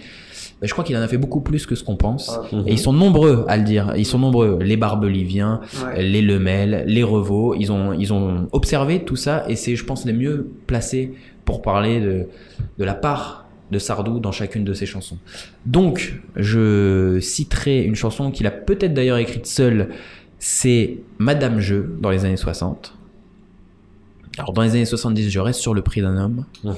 Mais 0.61 0.67
je 0.67 0.73
crois 0.73 0.83
qu'il 0.85 0.97
en 0.97 1.01
a 1.01 1.07
fait 1.07 1.19
beaucoup 1.19 1.41
plus 1.41 1.67
que 1.67 1.77
ce 1.77 1.85
qu'on 1.85 1.95
pense. 1.97 2.31
Ah. 2.37 2.57
Et 2.67 2.73
ils 2.73 2.79
sont 2.81 2.93
nombreux 2.93 3.45
à 3.47 3.57
le 3.57 3.63
dire. 3.63 3.93
Ils 3.97 4.05
sont 4.07 4.19
nombreux. 4.19 4.59
Les 4.61 4.77
Barbeliviens, 4.77 5.61
Ouais. 5.85 6.03
les 6.03 6.21
Lemel, 6.21 6.83
les 6.89 7.05
Revaux, 7.05 7.55
ils 7.57 7.71
ont, 7.71 7.93
ils 7.93 8.13
ont 8.13 8.49
observé 8.51 9.05
tout 9.05 9.15
ça 9.15 9.45
et 9.49 9.55
c'est, 9.55 9.77
je 9.77 9.85
pense, 9.85 10.05
les 10.05 10.13
mieux 10.13 10.51
placés 10.67 11.13
pour 11.45 11.63
parler 11.63 12.01
de, 12.01 12.27
de 12.79 12.85
la 12.85 12.95
part 12.95 13.45
de 13.71 13.79
Sardou 13.79 14.19
dans 14.21 14.33
chacune 14.33 14.65
de 14.65 14.73
ses 14.73 14.87
chansons. 14.87 15.19
Donc, 15.67 16.21
je 16.37 17.19
citerai 17.21 17.83
une 17.83 17.95
chanson 17.95 18.31
qu'il 18.31 18.47
a 18.47 18.51
peut-être 18.51 18.95
d'ailleurs 18.95 19.19
écrite 19.19 19.47
seul, 19.47 19.91
c'est 20.39 20.99
Madame 21.19 21.61
Jeu 21.61 21.97
dans 22.01 22.11
les 22.11 22.25
années 22.25 22.37
60. 22.37 22.95
Alors, 24.39 24.53
dans 24.53 24.63
les 24.63 24.71
années 24.71 24.85
70, 24.85 25.31
je 25.31 25.41
reste 25.41 25.61
sur 25.61 25.75
le 25.75 25.83
prix 25.83 26.01
d'un 26.01 26.17
homme. 26.17 26.45
Mhm. 26.65 26.75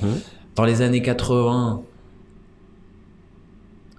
Dans 0.57 0.65
les 0.65 0.83
années 0.83 1.03
80, 1.03 1.83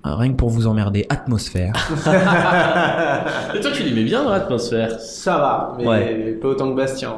euh, 0.05 0.15
rien 0.15 0.31
que 0.31 0.35
pour 0.37 0.49
vous 0.49 0.65
emmerder, 0.67 1.05
Atmosphère. 1.09 1.73
Et 3.55 3.59
toi, 3.59 3.71
tu 3.71 3.83
l'aimais 3.83 4.03
bien, 4.03 4.27
l'atmosphère 4.29 4.99
Ça 4.99 5.37
va, 5.37 5.75
mais 5.77 5.87
Ouais. 5.87 6.37
pas 6.41 6.47
autant 6.49 6.71
que 6.71 6.75
Bastien. 6.75 7.17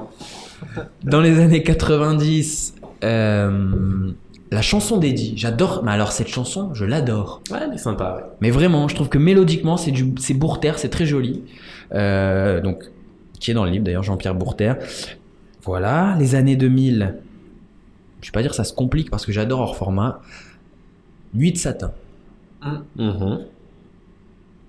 Dans 1.03 1.21
les 1.21 1.39
années 1.39 1.63
90, 1.63 2.75
euh, 3.03 4.11
la 4.53 4.61
chanson 4.61 4.97
d'Eddie, 4.97 5.33
j'adore. 5.35 5.81
Mais 5.83 5.91
alors 5.91 6.11
cette 6.11 6.27
chanson, 6.27 6.73
je 6.73 6.85
l'adore. 6.85 7.41
Ouais, 7.49 7.59
elle 7.63 7.73
est 7.73 7.77
sympa, 7.77 8.15
ouais. 8.17 8.23
Mais 8.39 8.51
vraiment, 8.51 8.87
je 8.87 8.95
trouve 8.95 9.09
que 9.09 9.17
mélodiquement, 9.17 9.77
c'est 9.77 9.91
du, 9.91 10.13
c'est 10.19 10.35
Bourter, 10.35 10.73
c'est 10.77 10.89
très 10.89 11.05
joli. 11.05 11.41
Euh, 11.93 12.61
donc, 12.61 12.83
qui 13.39 13.51
est 13.51 13.53
dans 13.53 13.65
le 13.65 13.71
livre 13.71 13.83
d'ailleurs, 13.83 14.03
Jean-Pierre 14.03 14.35
Bourter. 14.35 14.73
Voilà, 15.63 16.15
les 16.19 16.35
années 16.35 16.55
2000. 16.55 17.15
Je 18.21 18.27
vais 18.27 18.31
pas 18.31 18.41
dire 18.41 18.53
ça 18.53 18.63
se 18.63 18.73
complique 18.73 19.09
parce 19.09 19.25
que 19.25 19.31
j'adore 19.31 19.59
hors 19.59 19.75
format. 19.75 20.21
Nuit 21.33 21.51
de 21.51 21.57
satin. 21.57 21.91
Mhm. 22.95 23.39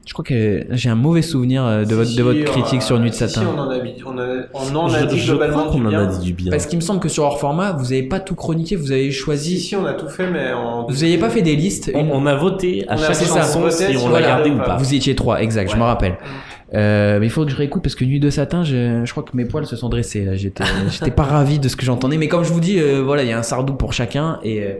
Je 0.06 0.12
crois 0.12 0.24
que 0.24 0.66
j'ai 0.70 0.90
un 0.90 0.94
mauvais 0.96 1.22
souvenir 1.22 1.64
euh, 1.64 1.84
de 1.84 1.88
Si, 1.88 1.94
votre, 1.94 2.10
si, 2.10 2.16
de 2.16 2.22
votre 2.22 2.38
euh, 2.40 2.44
critique 2.44 2.82
sur 2.82 2.98
Nuit 3.00 3.08
de 3.10 3.14
si, 3.14 3.20
satin. 3.26 3.40
Si, 3.40 3.46
on 3.46 3.58
en 3.58 3.70
a, 3.70 3.78
dit- 3.78 3.94
on 4.04 4.18
a, 4.18 4.36
on 4.52 4.76
en 4.76 4.92
a 4.92 5.00
Je, 5.00 5.06
dit 5.06 5.18
je 5.18 5.32
crois 5.32 5.46
globalement 5.46 5.70
qu'on 5.70 5.78
du 5.80 5.86
en 5.86 5.88
bien. 5.88 6.00
a 6.02 6.06
dit 6.06 6.24
du 6.26 6.32
bien. 6.34 6.50
Parce 6.50 6.66
qu'il 6.66 6.76
me 6.78 6.82
semble 6.82 7.00
que 7.00 7.08
sur 7.08 7.24
hors 7.24 7.40
format, 7.40 7.72
vous 7.72 7.92
avez 7.92 8.02
pas 8.02 8.20
tout 8.20 8.34
chroniqué, 8.34 8.76
vous 8.76 8.92
avez 8.92 9.10
Si, 9.10 9.16
choisi. 9.16 9.58
si, 9.58 9.74
on 9.76 9.86
a 9.86 9.94
tout 9.94 10.08
fait, 10.08 10.30
mais 10.30 10.52
on... 10.52 10.82
Vous 10.86 10.92
n'aviez 10.92 11.16
pas 11.16 11.30
fait 11.30 11.40
des 11.42 11.56
listes. 11.56 11.90
On, 11.94 12.26
a 12.26 12.34
voté 12.34 12.84
à 12.88 12.96
chaque 12.98 13.14
chanson 13.24 13.70
si 13.70 13.92
si 13.92 13.96
on 13.96 14.10
l'a 14.10 14.20
gardé 14.20 14.50
ou 14.50 14.58
pas. 14.58 14.76
ou 14.76 14.78
Vous 14.80 14.94
étiez 14.94 15.14
trois, 15.14 15.40
exact, 15.42 15.70
je 15.72 15.76
me 15.76 15.82
rappelle. 15.82 16.16
Euh, 16.74 17.20
mais 17.20 17.26
il 17.26 17.30
faut 17.30 17.44
que 17.44 17.50
je 17.52 17.56
réécoute 17.56 17.82
parce 17.82 17.94
que 17.94 18.04
Nuit 18.04 18.20
de 18.20 18.30
Satin, 18.30 18.64
je, 18.64 19.02
je 19.04 19.10
crois 19.12 19.22
que 19.22 19.34
mes 19.36 19.44
poils 19.44 19.64
se 19.66 19.76
sont 19.76 19.88
dressés. 19.88 20.24
là. 20.24 20.34
J'étais, 20.34 20.64
j'étais 20.90 21.12
pas 21.12 21.22
ravi 21.22 21.58
de 21.60 21.68
ce 21.68 21.76
que 21.76 21.84
j'entendais. 21.84 22.16
Mais 22.18 22.26
comme 22.28 22.42
je 22.44 22.52
vous 22.52 22.60
dis, 22.60 22.78
euh, 22.80 23.00
voilà, 23.02 23.22
il 23.22 23.28
y 23.28 23.32
a 23.32 23.38
un 23.38 23.42
sardou 23.44 23.74
pour 23.74 23.92
chacun 23.92 24.38
et 24.42 24.60
euh, 24.62 24.72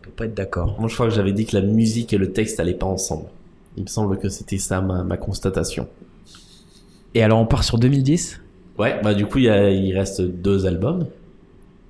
on 0.00 0.04
peut 0.04 0.10
pas 0.16 0.24
être 0.26 0.34
d'accord. 0.34 0.76
Moi, 0.78 0.88
je 0.88 0.94
crois 0.94 1.06
que 1.08 1.12
j'avais 1.14 1.32
dit 1.32 1.44
que 1.44 1.56
la 1.56 1.62
musique 1.62 2.12
et 2.12 2.18
le 2.18 2.32
texte 2.32 2.60
allaient 2.60 2.72
pas 2.72 2.86
ensemble. 2.86 3.24
Il 3.76 3.82
me 3.84 3.88
semble 3.88 4.18
que 4.18 4.28
c'était 4.28 4.58
ça 4.58 4.80
ma, 4.80 5.02
ma 5.02 5.16
constatation. 5.16 5.88
Et 7.14 7.22
alors 7.22 7.40
on 7.40 7.46
part 7.46 7.64
sur 7.64 7.78
2010 7.78 8.40
Ouais, 8.78 9.00
bah 9.04 9.14
du 9.14 9.24
coup, 9.26 9.38
il, 9.38 9.44
y 9.44 9.48
a- 9.50 9.70
il 9.70 9.96
reste 9.96 10.20
deux 10.20 10.66
albums. 10.66 11.06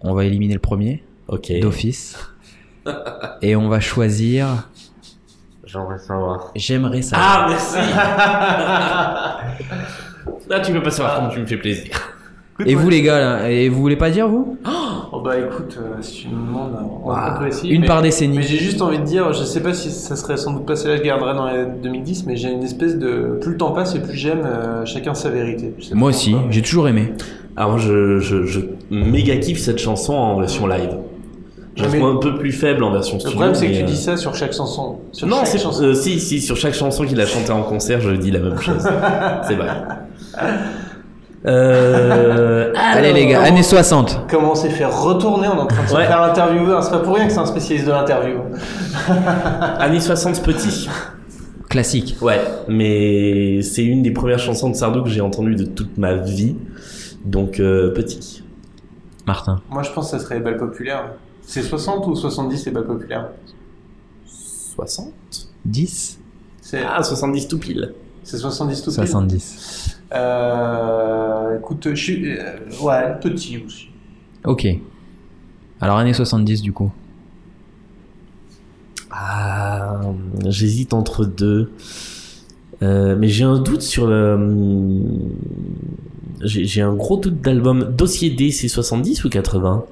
On 0.02 0.12
va 0.14 0.24
éliminer 0.26 0.52
le 0.54 0.60
premier, 0.60 1.02
Ok. 1.28 1.50
d'office. 1.60 2.18
Et 3.40 3.56
on 3.56 3.68
va 3.68 3.80
choisir 3.80 4.68
J'aimerais 5.64 5.98
savoir. 5.98 6.50
J'aimerais 6.54 7.00
savoir. 7.02 7.46
Ah, 7.46 7.46
merci 7.48 7.76
Là, 10.48 10.60
tu 10.60 10.72
peux 10.72 10.82
pas 10.82 10.90
savoir 10.90 11.20
comme 11.20 11.30
tu 11.32 11.40
me 11.40 11.46
fais 11.46 11.56
plaisir. 11.56 11.90
Et 12.66 12.74
vous 12.74 12.88
les 12.90 13.00
gars, 13.02 13.18
là, 13.18 13.50
et 13.50 13.68
vous 13.68 13.80
voulez 13.80 13.96
pas 13.96 14.10
dire 14.10 14.28
vous? 14.28 14.58
Oh 14.66 14.83
bah 15.24 15.38
écoute, 15.38 15.78
euh, 15.80 15.96
si 16.02 16.22
tu 16.22 16.28
me 16.28 16.46
demandes, 16.46 16.72
on, 17.02 17.08
Ouah, 17.08 17.34
on 17.34 17.38
peut 17.40 17.48
essayer. 17.48 17.72
Une 17.74 17.80
mais- 17.80 17.86
par 17.86 17.96
Mais 18.02 18.08
décennie. 18.08 18.42
j'ai 18.42 18.58
juste 18.58 18.82
envie 18.82 18.98
de 18.98 19.04
dire, 19.04 19.32
je 19.32 19.42
sais 19.42 19.60
pas 19.60 19.72
si 19.72 19.90
ça 19.90 20.14
serait 20.16 20.36
sans 20.36 20.52
doute 20.52 20.66
pas 20.66 20.76
celle-là 20.76 20.98
que 20.98 21.02
je 21.02 21.06
garderais 21.08 21.34
dans 21.34 21.46
les 21.50 21.64
2010, 21.82 22.26
mais 22.26 22.36
j'ai 22.36 22.50
une 22.52 22.62
espèce 22.62 22.98
de. 22.98 23.38
Plus 23.40 23.52
le 23.52 23.56
temps 23.56 23.72
passe 23.72 23.94
et 23.94 24.00
plus 24.00 24.16
j'aime 24.16 24.42
euh, 24.44 24.84
chacun 24.84 25.14
sa 25.14 25.30
vérité. 25.30 25.74
Moi 25.94 26.10
aussi, 26.10 26.36
j'ai 26.50 26.62
toujours 26.62 26.86
aimé. 26.88 27.12
Alors, 27.56 27.78
je, 27.78 28.18
je, 28.18 28.44
je 28.44 28.60
méga 28.90 29.36
kiffe 29.36 29.58
cette 29.60 29.78
chanson 29.78 30.12
en 30.14 30.38
version 30.38 30.66
live. 30.66 30.96
Je 31.76 31.82
la 31.82 31.88
Mais- 31.88 31.98
trouve 31.98 32.10
un 32.10 32.18
peu 32.20 32.36
plus 32.36 32.52
faible 32.52 32.84
en 32.84 32.92
version 32.92 33.14
Le 33.14 33.20
studio. 33.20 33.34
problème, 33.36 33.54
c'est 33.56 33.66
que 33.66 33.72
mais, 33.72 33.78
tu 33.78 33.82
euh, 33.84 33.86
dis 33.86 33.96
ça 33.96 34.16
sur 34.16 34.34
chaque 34.36 34.52
chanson. 34.52 34.98
Sur 35.10 35.26
Non, 35.26 35.38
chaque 35.38 35.46
c'est 35.48 35.58
chanson. 35.58 35.82
euh, 35.82 35.94
si, 35.94 36.20
si, 36.20 36.40
sur 36.40 36.56
chaque 36.56 36.74
chanson 36.74 37.04
qu'il 37.04 37.20
a 37.20 37.26
chantée 37.26 37.50
en 37.50 37.62
concert, 37.62 38.00
je 38.00 38.10
dis 38.12 38.30
la 38.30 38.38
même 38.38 38.58
chose. 38.60 38.76
c'est 39.48 39.54
vrai. 39.56 39.82
Euh, 41.46 42.72
Allez 42.74 43.12
les 43.12 43.26
gars, 43.26 43.42
années 43.42 43.62
60. 43.62 44.26
Comment 44.30 44.52
on 44.52 44.54
s'est 44.54 44.70
fait 44.70 44.86
retourner, 44.86 45.46
on 45.48 45.54
est 45.54 45.58
en 45.58 45.66
train 45.66 45.82
de 45.84 45.88
se 45.88 45.94
Ouais. 45.94 46.06
faire 46.06 46.22
interviewer. 46.22 46.78
C'est 46.82 46.90
pas 46.90 47.00
pour 47.00 47.14
rien 47.16 47.26
que 47.26 47.32
c'est 47.32 47.38
un 47.38 47.46
spécialiste 47.46 47.86
de 47.86 47.92
l'interview. 47.92 48.38
Années 49.78 50.00
60 50.00 50.42
petit. 50.42 50.88
Classique. 51.68 52.16
Ouais, 52.22 52.40
mais 52.68 53.60
c'est 53.62 53.84
une 53.84 54.02
des 54.02 54.12
premières 54.12 54.38
chansons 54.38 54.70
de 54.70 54.74
Sardou 54.74 55.02
que 55.02 55.10
j'ai 55.10 55.20
entendues 55.20 55.56
de 55.56 55.64
toute 55.64 55.98
ma 55.98 56.14
vie. 56.14 56.56
Donc, 57.24 57.58
euh, 57.60 57.92
petit. 57.92 58.42
Martin. 59.26 59.60
Moi, 59.70 59.82
je 59.82 59.90
pense 59.90 60.10
que 60.10 60.18
ça 60.18 60.24
serait 60.24 60.36
les 60.36 60.40
balles 60.42 60.56
populaires. 60.58 61.12
C'est 61.42 61.62
60 61.62 62.06
ou 62.06 62.14
70 62.14 62.64
les 62.66 62.72
balles 62.72 62.86
populaires? 62.86 63.28
60 64.26 65.06
10 65.64 66.18
C'est 66.60 66.82
Ah, 66.86 67.02
70 67.02 67.48
tout 67.48 67.58
pile. 67.58 67.92
c'est 68.22 68.38
70 68.38 68.82
tout 68.82 68.90
pile 68.90 69.06
70. 69.06 69.93
Euh, 70.12 71.58
écoute, 71.58 71.88
je 71.90 71.94
suis. 71.94 72.38
euh, 72.38 72.56
ouais, 72.82 73.18
petit 73.20 73.62
aussi. 73.64 73.88
Ok. 74.44 74.66
Alors 75.80 75.98
années 75.98 76.12
70 76.12 76.62
du 76.62 76.72
coup. 76.72 76.92
Ah, 79.10 80.00
j'hésite 80.46 80.92
entre 80.92 81.24
deux. 81.24 81.72
Euh, 82.82 83.16
mais 83.18 83.28
j'ai 83.28 83.44
un 83.44 83.58
doute 83.58 83.82
sur 83.82 84.06
le. 84.06 85.00
J'ai 86.42 86.64
j'ai 86.64 86.82
un 86.82 86.94
gros 86.94 87.16
doute 87.16 87.40
d'album. 87.40 87.94
Dossier 87.96 88.30
D, 88.30 88.50
c'est 88.50 88.68
70 88.68 89.24
ou 89.24 89.28
80 89.30 89.84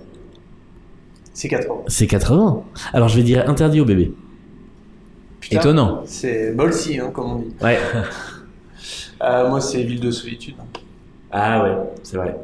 C'est 1.34 1.48
80. 1.48 1.74
C'est 1.86 2.06
80. 2.06 2.62
Alors 2.92 3.08
je 3.08 3.16
vais 3.16 3.22
dire 3.22 3.48
interdit 3.48 3.80
au 3.80 3.84
bébé. 3.84 4.12
Putain, 5.40 5.60
Étonnant. 5.60 6.02
C'est 6.04 6.52
Bolsi, 6.52 6.98
hein, 6.98 7.10
comme 7.12 7.30
on 7.32 7.36
dit. 7.38 7.52
Ouais. 7.62 7.78
Euh, 9.22 9.48
moi, 9.48 9.60
c'est 9.60 9.82
Ville 9.82 10.00
de 10.00 10.10
Solitude. 10.10 10.54
Ah 11.30 11.62
ouais, 11.62 11.76
c'est 12.02 12.16
vrai. 12.16 12.36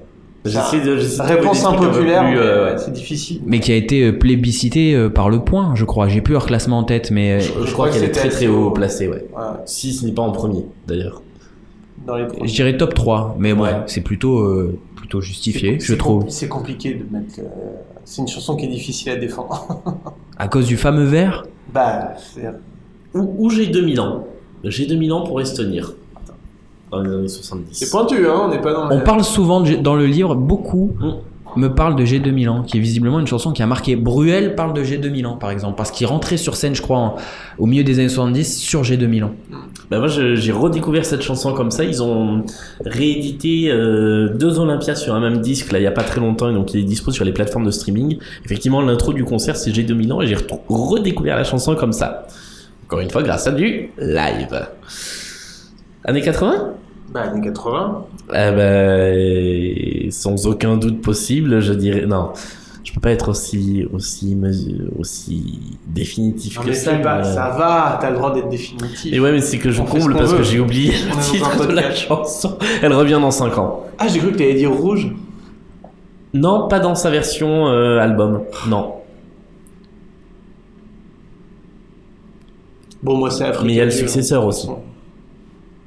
J'essaie 0.45 0.81
de. 0.81 0.97
j'essaie 0.97 1.19
de 1.19 1.23
trouver 1.25 1.41
Réponse 1.41 1.61
peu 1.63 1.67
impopulaire, 1.69 2.25
euh, 2.37 2.71
ouais, 2.73 2.79
c'est 2.79 2.93
difficile. 2.93 3.41
Mais 3.45 3.61
qui 3.61 3.73
a 3.73 3.75
été 3.75 4.05
euh, 4.05 4.13
plébiscité 4.19 5.09
par 5.11 5.29
le 5.29 5.41
point, 5.41 5.75
je 5.75 5.85
crois. 5.85 6.09
J'ai 6.09 6.21
plus 6.21 6.33
leur 6.33 6.47
classement 6.47 6.79
en 6.79 6.85
tête, 6.85 7.11
mais 7.11 7.41
Je, 7.41 7.47
Je 7.47 7.53
je 7.53 7.73
crois 7.73 7.73
crois 7.73 7.89
que 7.89 7.95
qu'elle 7.95 8.05
est 8.05 8.13
très 8.13 8.29
très 8.29 8.47
haut 8.47 8.67
haut. 8.67 8.71
placée, 8.71 9.09
ouais. 9.09 9.27
Ouais, 9.37 9.43
Si 9.67 9.93
ce 9.93 10.07
n'est 10.07 10.13
pas 10.13 10.23
en 10.23 10.31
premier, 10.33 10.65
d'ailleurs. 10.87 11.23
dans 12.07 12.17
les 12.17 12.27
premiers. 12.27 12.47
je 12.49 12.55
dirais 12.55 12.77
top 12.77 12.95
3. 12.95 13.37
Mais 13.39 13.53
Ouais. 13.53 13.71
c'est 13.87 14.01
plutôt, 14.01 14.39
euh, 14.39 14.79
plutôt 14.97 15.21
justifié, 15.21 15.73
C'est- 15.81 15.87
je 15.87 15.93
c'est 15.93 15.99
trouve. 15.99 16.23
compli- 16.25 16.31
C'est 16.31 16.49
compliqué 16.49 16.95
de 16.95 17.05
mettre. 17.15 17.41
euh, 17.41 17.43
C'est 18.05 18.23
une 18.23 18.29
chanson 18.29 18.57
qui 18.57 18.65
est 18.65 18.69
difficile 18.69 19.11
à 19.11 19.17
défendre. 19.17 19.83
À 20.39 20.49
cause 20.49 20.67
du 20.67 20.79
fameux 20.79 21.05
verre? 21.05 21.45
Bah, 21.75 22.13
c'est. 22.17 22.47
Ou, 23.13 23.35
ou 23.47 23.51
j'ai 23.51 23.67
2000 23.67 24.01
ans? 24.01 24.25
J'ai 24.65 24.87
2000 24.87 25.13
ans 25.13 25.25
pourrait 25.25 25.45
se 25.45 25.57
tenir. 25.57 25.93
Dans 26.91 27.03
les 27.03 27.11
années 27.13 27.29
70. 27.29 27.67
C'est 27.73 27.91
pointu, 27.91 28.27
hein, 28.27 28.43
on 28.45 28.49
n'est 28.49 28.61
pas 28.61 28.73
dans 28.73 28.91
On 28.91 29.01
parle 29.01 29.25
souvent 29.25 29.61
de- 29.61 29.75
dans 29.77 29.95
le 29.95 30.07
livre, 30.07 30.35
beaucoup 30.35 30.95
Mm. 31.01 31.61
me 31.61 31.69
parlent 31.75 31.97
de 31.97 32.05
G2000 32.05 32.49
ans, 32.51 32.63
qui 32.63 32.77
est 32.77 32.81
visiblement 32.81 33.19
une 33.21 33.27
chanson 33.27 33.53
qui 33.53 33.63
a 33.63 33.67
marqué. 33.67 33.97
Bruel 33.97 34.55
parle 34.55 34.75
de 34.75 34.83
G2000 34.85 35.27
ans, 35.27 35.37
par 35.37 35.51
exemple, 35.51 35.77
parce 35.77 35.91
qu'il 35.91 36.07
rentrait 36.07 36.37
sur 36.37 36.57
scène, 36.57 36.75
je 36.75 36.83
crois, 36.83 36.99
en- 36.99 37.17
au 37.59 37.67
milieu 37.67 37.83
des 37.85 37.99
années 37.99 38.09
70 38.09 38.59
sur 38.59 38.83
G2000 38.85 39.25
ans. 39.25 39.33
Bah 39.91 39.99
moi 40.01 40.09
j'ai 40.09 40.53
redécouvert 40.53 41.07
cette 41.07 41.23
chanson 41.23 41.55
comme 41.55 41.71
ça. 41.71 41.83
Ils 41.83 42.03
ont 42.03 42.45
réédité 42.85 43.71
euh, 43.71 44.29
deux 44.37 44.59
Olympias 44.59 44.97
sur 44.97 45.15
un 45.15 45.21
même 45.21 45.39
disque 45.39 45.73
là 45.73 45.79
il 45.79 45.83
y 45.83 45.87
a 45.87 45.91
pas 45.91 46.03
très 46.03 46.21
longtemps 46.21 46.51
et 46.51 46.53
donc 46.53 46.75
il 46.75 46.81
est 46.81 46.85
dispo 46.85 47.11
sur 47.11 47.25
les 47.25 47.33
plateformes 47.33 47.65
de 47.65 47.71
streaming. 47.71 48.19
Effectivement 48.45 48.83
l'intro 48.83 49.15
du 49.15 49.25
concert 49.25 49.57
c'est 49.57 49.73
G 49.73 49.83
2000 49.85 50.13
ans 50.13 50.21
et 50.21 50.27
j'ai 50.27 50.37
redécouvert 50.69 51.37
la 51.37 51.45
chanson 51.45 51.75
comme 51.75 51.93
ça. 51.93 52.27
Encore 52.85 53.01
une 53.01 53.09
fois 53.11 53.23
grâce 53.23 53.47
à 53.47 53.53
du 53.53 53.91
live. 53.99 54.67
Années 56.09 56.23
80 56.23 56.73
Bah, 57.13 57.21
années 57.23 57.41
80. 57.43 58.05
Eh 58.31 58.33
ben, 58.33 60.11
sans 60.11 60.47
aucun 60.47 60.77
doute 60.79 61.03
possible, 61.03 61.61
je 61.61 61.73
dirais 61.75 62.07
non. 62.07 62.31
Je 62.83 62.95
peux 62.95 63.01
pas 63.01 63.11
être 63.11 63.29
aussi 63.29 63.87
aussi 63.93 64.35
aussi 64.99 65.61
définitif 65.87 66.57
Non, 66.57 66.63
que 66.63 66.69
mais 66.69 66.75
ça. 66.75 66.95
pas, 66.95 67.19
mais- 67.19 67.25
ça 67.25 67.51
va, 67.51 67.99
t'as 68.01 68.09
le 68.11 68.17
droit 68.17 68.33
d'être 68.35 68.49
définitif. 68.49 69.13
Et 69.13 69.21
ouais, 69.21 69.33
mais 69.33 69.43
c'est 69.43 69.59
que 69.59 69.71
je 69.71 69.83
On 69.83 69.85
comble 69.85 70.15
parce 70.15 70.31
veut. 70.33 70.39
que 70.39 70.43
j'ai 70.45 70.59
oublié 70.61 70.95
On 71.13 71.17
le 71.17 71.23
titre 71.23 71.67
de 71.67 71.73
la 71.75 71.95
chanson. 71.95 72.57
Elle 72.83 72.95
revient 72.95 73.19
dans 73.21 73.31
5 73.31 73.59
ans. 73.59 73.85
Ah, 73.99 74.09
j'ai 74.09 74.19
cru 74.19 74.33
que 74.33 74.39
t'allais 74.39 74.55
dire 74.55 74.73
rouge. 74.73 75.09
Non, 76.33 76.69
pas 76.69 76.81
dans 76.81 76.95
sa 76.95 77.11
version 77.11 77.67
euh, 77.69 77.99
album. 77.99 78.43
Non. 78.69 78.95
Bon, 83.03 83.17
moi, 83.17 83.31
c'est 83.31 83.45
Afrique. 83.45 83.67
Mais 83.67 83.73
il 83.75 83.77
y 83.77 83.81
a 83.81 83.85
le 83.85 83.91
successeur 83.91 84.45
aussi. 84.47 84.69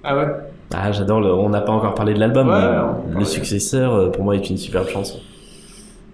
Ah 0.03 0.17
ouais? 0.17 0.27
Ah, 0.73 0.91
j'adore 0.91 1.21
le. 1.21 1.33
On 1.33 1.49
n'a 1.49 1.61
pas 1.61 1.71
encore 1.71 1.95
parlé 1.95 2.13
de 2.13 2.19
l'album. 2.19 2.47
Ouais, 2.47 3.13
mais 3.13 3.19
le 3.19 3.25
successeur, 3.25 3.93
euh, 3.93 4.09
pour 4.09 4.23
moi, 4.23 4.35
est 4.35 4.49
une 4.49 4.57
superbe 4.57 4.87
chanson. 4.87 5.19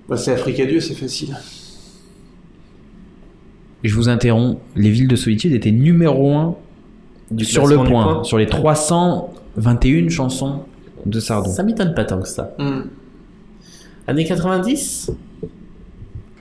Bah, 0.09 0.17
c'est 0.17 0.31
Afrique 0.31 0.59
à 0.59 0.65
Dieu, 0.65 0.79
c'est 0.79 0.95
facile. 0.95 1.35
Je 3.83 3.93
vous 3.93 4.09
interromps, 4.09 4.57
Les 4.75 4.89
Villes 4.89 5.07
de 5.07 5.15
Solitude 5.15 5.53
étaient 5.53 5.71
numéro 5.71 6.33
1 6.33 6.55
Du 7.31 7.45
sur 7.45 7.67
le 7.67 7.77
point, 7.77 8.23
sur 8.23 8.37
les 8.37 8.47
321 8.47 10.09
chansons 10.09 10.61
de 11.05 11.19
Sardou. 11.19 11.51
Ça 11.51 11.63
m'étonne 11.63 11.93
pas 11.93 12.03
tant 12.03 12.19
que 12.19 12.27
ça. 12.27 12.55
Hmm. 12.57 12.81
Années 14.07 14.25
90 14.25 15.11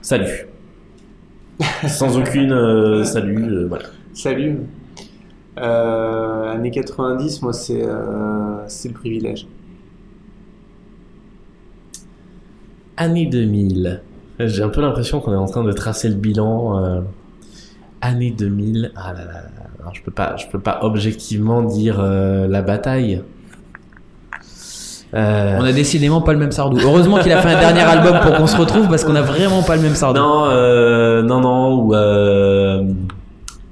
Salut. 0.01 0.47
Sans 1.88 2.16
aucune 2.18 2.53
euh, 2.53 3.05
salut, 3.05 3.42
euh, 3.42 3.66
voilà. 3.66 3.86
Salut. 4.12 4.59
Euh, 5.59 6.53
années 6.53 6.71
90, 6.71 7.43
moi, 7.43 7.53
c'est 7.53 7.83
euh, 7.83 8.67
c'est 8.69 8.89
le 8.89 8.95
privilège. 8.95 9.47
Année 12.97 13.27
2000. 13.27 14.03
J'ai 14.39 14.63
un 14.63 14.69
peu 14.69 14.81
l'impression 14.81 15.21
qu'on 15.21 15.33
est 15.33 15.37
en 15.37 15.47
train 15.47 15.65
de 15.65 15.73
tracer 15.73 16.09
le 16.09 16.15
bilan. 16.15 16.83
euh, 16.83 17.01
année 18.01 18.31
2000. 18.31 18.93
Ah 18.97 19.13
là 19.13 19.21
là 19.21 19.33
là. 19.33 19.43
Alors, 19.81 19.95
je 19.95 20.03
peux 20.03 20.11
pas, 20.11 20.37
je 20.37 20.47
peux 20.49 20.59
pas 20.61 20.81
objectivement 20.83 21.63
dire 21.63 21.99
euh, 22.01 22.47
la 22.47 22.63
bataille. 22.63 23.23
Euh, 25.15 25.57
On 25.59 25.65
a 25.65 25.73
décidément 25.73 26.21
pas 26.21 26.33
le 26.33 26.39
même 26.39 26.53
Sardou. 26.53 26.79
Heureusement 26.83 27.19
qu'il 27.19 27.33
a 27.33 27.41
fait 27.41 27.49
un 27.55 27.61
dernier 27.61 27.81
album 27.93 28.21
pour 28.21 28.37
qu'on 28.37 28.47
se 28.47 28.57
retrouve 28.57 28.89
parce 28.89 29.05
qu'on 29.05 29.15
a 29.15 29.23
vraiment 29.23 29.63
pas 29.63 29.77
le 29.77 29.83
même 29.83 29.95
Sardou. 29.95 30.21
Non, 30.21 30.45
euh, 30.47 31.23
non, 31.23 31.41
non, 31.41 31.75
ou 31.81 31.95
euh, 31.95 32.83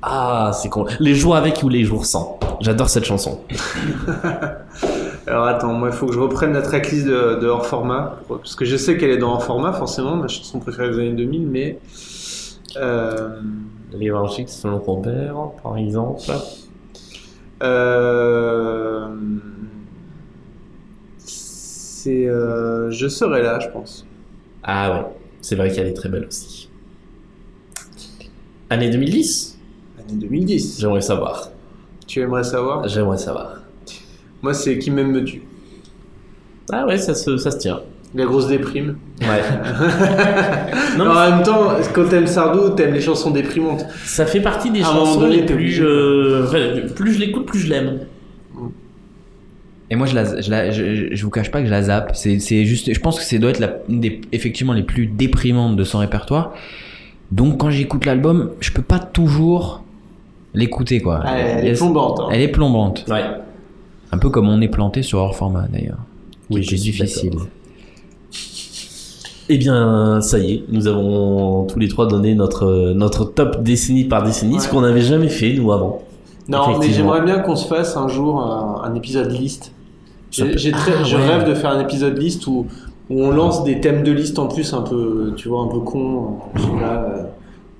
ah, 0.06 0.52
c'est 0.52 0.68
con. 0.68 0.84
Les 1.00 1.14
jours 1.14 1.34
avec 1.36 1.62
ou 1.62 1.68
les 1.68 1.84
jours 1.84 2.04
sans. 2.06 2.38
J'adore 2.60 2.88
cette 2.90 3.04
chanson. 3.04 3.40
Alors 5.26 5.46
attends, 5.46 5.72
moi 5.72 5.88
il 5.90 5.94
faut 5.94 6.06
que 6.06 6.12
je 6.12 6.18
reprenne 6.18 6.52
la 6.52 6.60
tracklist 6.62 7.06
de, 7.06 7.38
de 7.40 7.46
hors 7.46 7.66
format, 7.66 8.18
parce 8.28 8.54
que 8.54 8.64
je 8.66 8.76
sais 8.76 8.98
qu'elle 8.98 9.10
est 9.10 9.16
dans 9.18 9.32
hors 9.32 9.42
format, 9.44 9.72
forcément, 9.72 10.16
ma 10.16 10.28
chanson 10.28 10.58
préférée 10.60 10.90
des 10.90 10.98
années 10.98 11.12
2000, 11.14 11.46
mais. 11.46 11.78
Euh, 12.76 13.40
Les 13.92 14.10
Vanchiques 14.10 14.48
selon 14.50 14.78
Robert, 14.78 15.36
par 15.62 15.76
exemple. 15.78 16.22
euh, 17.62 19.08
c'est. 21.16 22.26
euh, 22.28 22.90
je 22.90 23.08
serai 23.08 23.42
là, 23.42 23.58
je 23.60 23.68
pense. 23.68 24.04
Ah 24.62 24.92
ouais, 24.92 25.06
c'est 25.40 25.56
vrai 25.56 25.70
qu'elle 25.72 25.86
est 25.86 25.94
très 25.94 26.08
belle 26.08 26.26
aussi. 26.26 26.68
Année 28.70 28.90
2010 28.90 29.53
Année 30.08 30.18
2010. 30.20 30.80
J'aimerais 30.80 31.00
savoir. 31.00 31.50
Tu 32.06 32.20
aimerais 32.20 32.44
savoir? 32.44 32.86
J'aimerais 32.88 33.18
savoir. 33.18 33.56
Moi 34.42 34.54
c'est 34.54 34.78
Qui 34.78 34.90
m'aime 34.90 35.10
me 35.12 35.24
tue. 35.24 35.42
Ah 36.72 36.86
ouais, 36.86 36.98
ça 36.98 37.14
se, 37.14 37.36
ça 37.36 37.50
se 37.50 37.58
tient. 37.58 37.80
La 38.14 38.24
grosse 38.26 38.46
déprime. 38.46 38.96
Ouais. 39.22 39.26
non, 40.96 41.04
Alors, 41.04 41.14
mais 41.14 41.20
en 41.20 41.30
même 41.36 41.42
temps, 41.44 41.72
quand 41.92 42.08
t'aimes 42.08 42.26
Sardou, 42.28 42.70
t'aimes 42.70 42.94
les 42.94 43.00
chansons 43.00 43.30
déprimantes. 43.32 43.84
ça 44.04 44.24
fait 44.24 44.40
partie 44.40 44.70
des 44.70 44.82
À 44.82 44.88
un 44.88 44.92
moment 44.94 45.06
chansons 45.06 45.20
donné, 45.20 45.36
les 45.40 45.46
plus. 45.46 45.80
euh, 45.82 46.44
enfin, 46.46 46.58
plus 46.94 47.14
je 47.14 47.18
l'écoute, 47.18 47.44
plus 47.46 47.58
je 47.58 47.68
l'aime. 47.70 48.00
Et 49.90 49.96
moi, 49.96 50.06
je, 50.06 50.14
la, 50.14 50.40
je, 50.40 50.50
la- 50.50 50.70
je, 50.70 51.08
je 51.14 51.24
vous 51.24 51.30
cache 51.30 51.50
pas 51.50 51.60
que 51.60 51.66
je 51.66 51.70
la 51.70 51.82
zappe. 51.82 52.12
C'est, 52.14 52.38
c'est 52.38 52.64
juste, 52.64 52.92
je 52.92 53.00
pense 53.00 53.18
que 53.18 53.24
c'est 53.24 53.38
doit 53.38 53.50
être 53.50 53.58
la, 53.60 53.78
une 53.88 54.00
des 54.00 54.20
effectivement 54.32 54.72
les 54.72 54.82
plus 54.84 55.06
déprimantes 55.06 55.76
de 55.76 55.84
son 55.84 55.98
répertoire. 55.98 56.54
Donc, 57.32 57.58
quand 57.60 57.70
j'écoute 57.70 58.04
l'album, 58.06 58.52
je 58.60 58.70
peux 58.70 58.82
pas 58.82 58.98
toujours 58.98 59.83
l'écouter, 60.54 61.00
quoi. 61.00 61.20
Ah, 61.24 61.38
elle 61.38 61.66
est 61.66 61.70
a- 61.72 61.74
plombante. 61.76 62.20
hein. 62.20 62.28
Elle 62.32 62.40
est 62.42 62.48
plombante. 62.48 63.04
Ouais. 63.08 63.22
Un 64.12 64.18
peu 64.18 64.30
comme 64.30 64.48
on 64.48 64.60
est 64.60 64.68
planté 64.68 65.02
sur 65.02 65.18
hors 65.18 65.34
format, 65.36 65.66
d'ailleurs. 65.72 65.98
Oui, 66.50 66.60
Qui 66.60 66.74
est 66.74 66.76
je 66.76 66.82
suis 66.82 66.90
difficile. 66.92 67.32
Eh 69.50 69.58
bien, 69.58 70.20
ça 70.22 70.38
y 70.38 70.54
est, 70.54 70.64
nous 70.70 70.86
avons 70.86 71.64
tous 71.66 71.78
les 71.78 71.88
trois 71.88 72.06
donné 72.06 72.34
notre, 72.34 72.92
notre 72.94 73.24
top 73.26 73.62
décennie 73.62 74.04
par 74.04 74.22
décennie, 74.22 74.58
ce 74.58 74.68
qu'on 74.68 74.80
n'avait 74.80 75.02
jamais 75.02 75.28
fait, 75.28 75.52
nous, 75.52 75.70
avant. 75.70 76.02
Non, 76.48 76.78
mais 76.78 76.90
j'aimerais 76.90 77.20
bien 77.22 77.40
qu'on 77.40 77.56
se 77.56 77.66
fasse 77.66 77.96
un 77.96 78.08
jour 78.08 78.40
un, 78.40 78.82
un 78.84 78.94
épisode 78.94 79.30
liste. 79.32 79.72
J'ai, 80.30 80.72
très- 80.72 80.92
Ah, 81.00 81.04
je 81.04 81.16
ouais. 81.16 81.26
rêve 81.26 81.48
de 81.48 81.54
faire 81.54 81.70
un 81.70 81.80
épisode 81.80 82.16
liste 82.18 82.46
où, 82.46 82.66
où 83.10 83.22
on 83.22 83.30
lance 83.30 83.64
des 83.64 83.80
thèmes 83.80 84.02
de 84.02 84.12
liste 84.12 84.38
en 84.38 84.48
plus 84.48 84.72
un 84.72 84.80
peu, 84.82 85.32
tu 85.36 85.48
vois, 85.48 85.60
un 85.62 85.68
peu 85.68 85.78
con, 85.80 86.38
euh, 86.82 87.22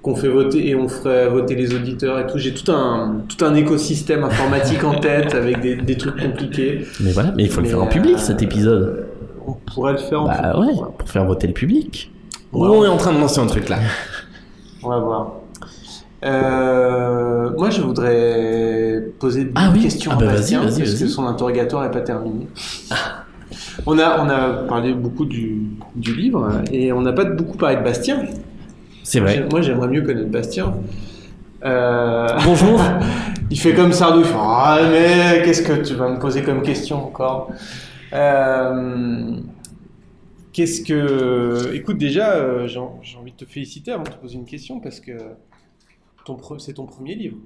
qu'on 0.05 0.15
fait 0.15 0.29
voter 0.29 0.69
et 0.69 0.75
on 0.75 0.87
ferait 0.87 1.31
voter 1.31 1.55
les 1.55 1.75
auditeurs 1.75 2.19
et 2.19 2.27
tout. 2.27 2.37
J'ai 2.37 2.53
tout 2.53 2.71
un, 2.71 3.23
tout 3.27 3.43
un 3.43 3.55
écosystème 3.55 4.23
informatique 4.23 4.85
en 4.85 4.95
tête 5.01 5.35
avec 5.35 5.61
des, 5.63 5.77
des 5.77 5.97
trucs 5.97 6.21
compliqués. 6.21 6.85
Mais 7.01 7.11
voilà, 7.13 7.33
mais 7.35 7.45
il 7.45 7.51
faut 7.51 7.63
le 7.63 7.67
faire 7.69 7.83
en 7.83 7.87
public, 7.87 8.17
euh, 8.17 8.19
cet 8.19 8.43
épisode. 8.43 9.07
On 9.47 9.53
pourrait 9.55 9.93
le 9.93 9.99
faire 9.99 10.21
en 10.23 10.27
Bah 10.27 10.53
public. 10.53 10.81
ouais, 10.83 10.87
pour 10.99 11.09
faire 11.09 11.25
voter 11.25 11.47
le 11.47 11.55
public. 11.55 12.13
Ouais. 12.53 12.69
on 12.69 12.85
est 12.85 12.89
en 12.89 12.99
train 12.99 13.15
de 13.15 13.19
lancer 13.19 13.41
un 13.41 13.47
truc 13.47 13.69
là. 13.71 13.79
On 14.83 14.91
va 14.91 14.99
voir. 14.99 15.33
Euh, 16.25 17.51
moi, 17.57 17.71
je 17.71 17.81
voudrais 17.81 19.07
poser 19.19 19.41
une 19.43 19.53
Ah 19.55 19.71
oui 19.73 19.81
question 19.83 20.11
Ah 20.13 20.17
à 20.17 20.21
bah 20.21 20.27
Bastien, 20.33 20.61
vas-y, 20.63 20.79
parce 20.81 20.95
que 20.95 21.07
son 21.09 21.27
interrogatoire 21.27 21.83
n'est 21.85 21.91
pas 21.91 22.01
terminé. 22.03 22.47
on, 23.87 23.99
a, 23.99 24.23
on 24.23 24.29
a 24.29 24.49
parlé 24.69 24.93
beaucoup 24.93 25.25
du, 25.25 25.63
du 25.97 26.15
livre 26.15 26.49
et 26.71 26.93
on 26.93 27.01
n'a 27.01 27.13
pas 27.13 27.25
beaucoup 27.25 27.57
parlé 27.57 27.77
de 27.77 27.83
Bastien. 27.83 28.19
C'est 29.05 29.21
vrai. 29.21 29.47
Moi, 29.51 29.61
j'aimerais 29.63 29.89
mieux 29.89 30.03
connaître 30.03 30.29
Bastien. 30.31 30.75
Euh, 31.65 32.27
Bonjour. 32.45 32.81
il 33.51 33.59
fait 33.61 33.75
comme 33.75 33.93
Sardou, 33.93 34.23
Ah, 34.35 34.81
mais 34.91 35.43
qu'est-ce 35.45 35.63
que 35.63 35.87
tu 35.87 35.95
vas 35.95 36.09
me 36.09 36.19
poser 36.19 36.43
comme 36.43 36.63
question 36.63 37.05
encore 37.07 37.53
Euh, 38.13 39.37
Qu'est-ce 40.53 40.83
que. 40.83 41.75
Écoute, 41.75 41.99
déjà, 41.99 42.33
euh, 42.35 42.67
j'ai 42.67 42.81
j'ai 43.03 43.19
envie 43.19 43.33
de 43.33 43.37
te 43.37 43.45
féliciter 43.45 43.93
avant 43.93 44.05
de 44.05 44.11
te 44.11 44.17
poser 44.17 44.37
une 44.37 44.45
question 44.47 44.81
parce 44.81 45.01
que 45.01 45.13
ton 46.25 46.35
pre- 46.37 46.59
c'est 46.61 46.75
ton 46.75 46.87
premier 46.87 47.15
livre. 47.15 47.37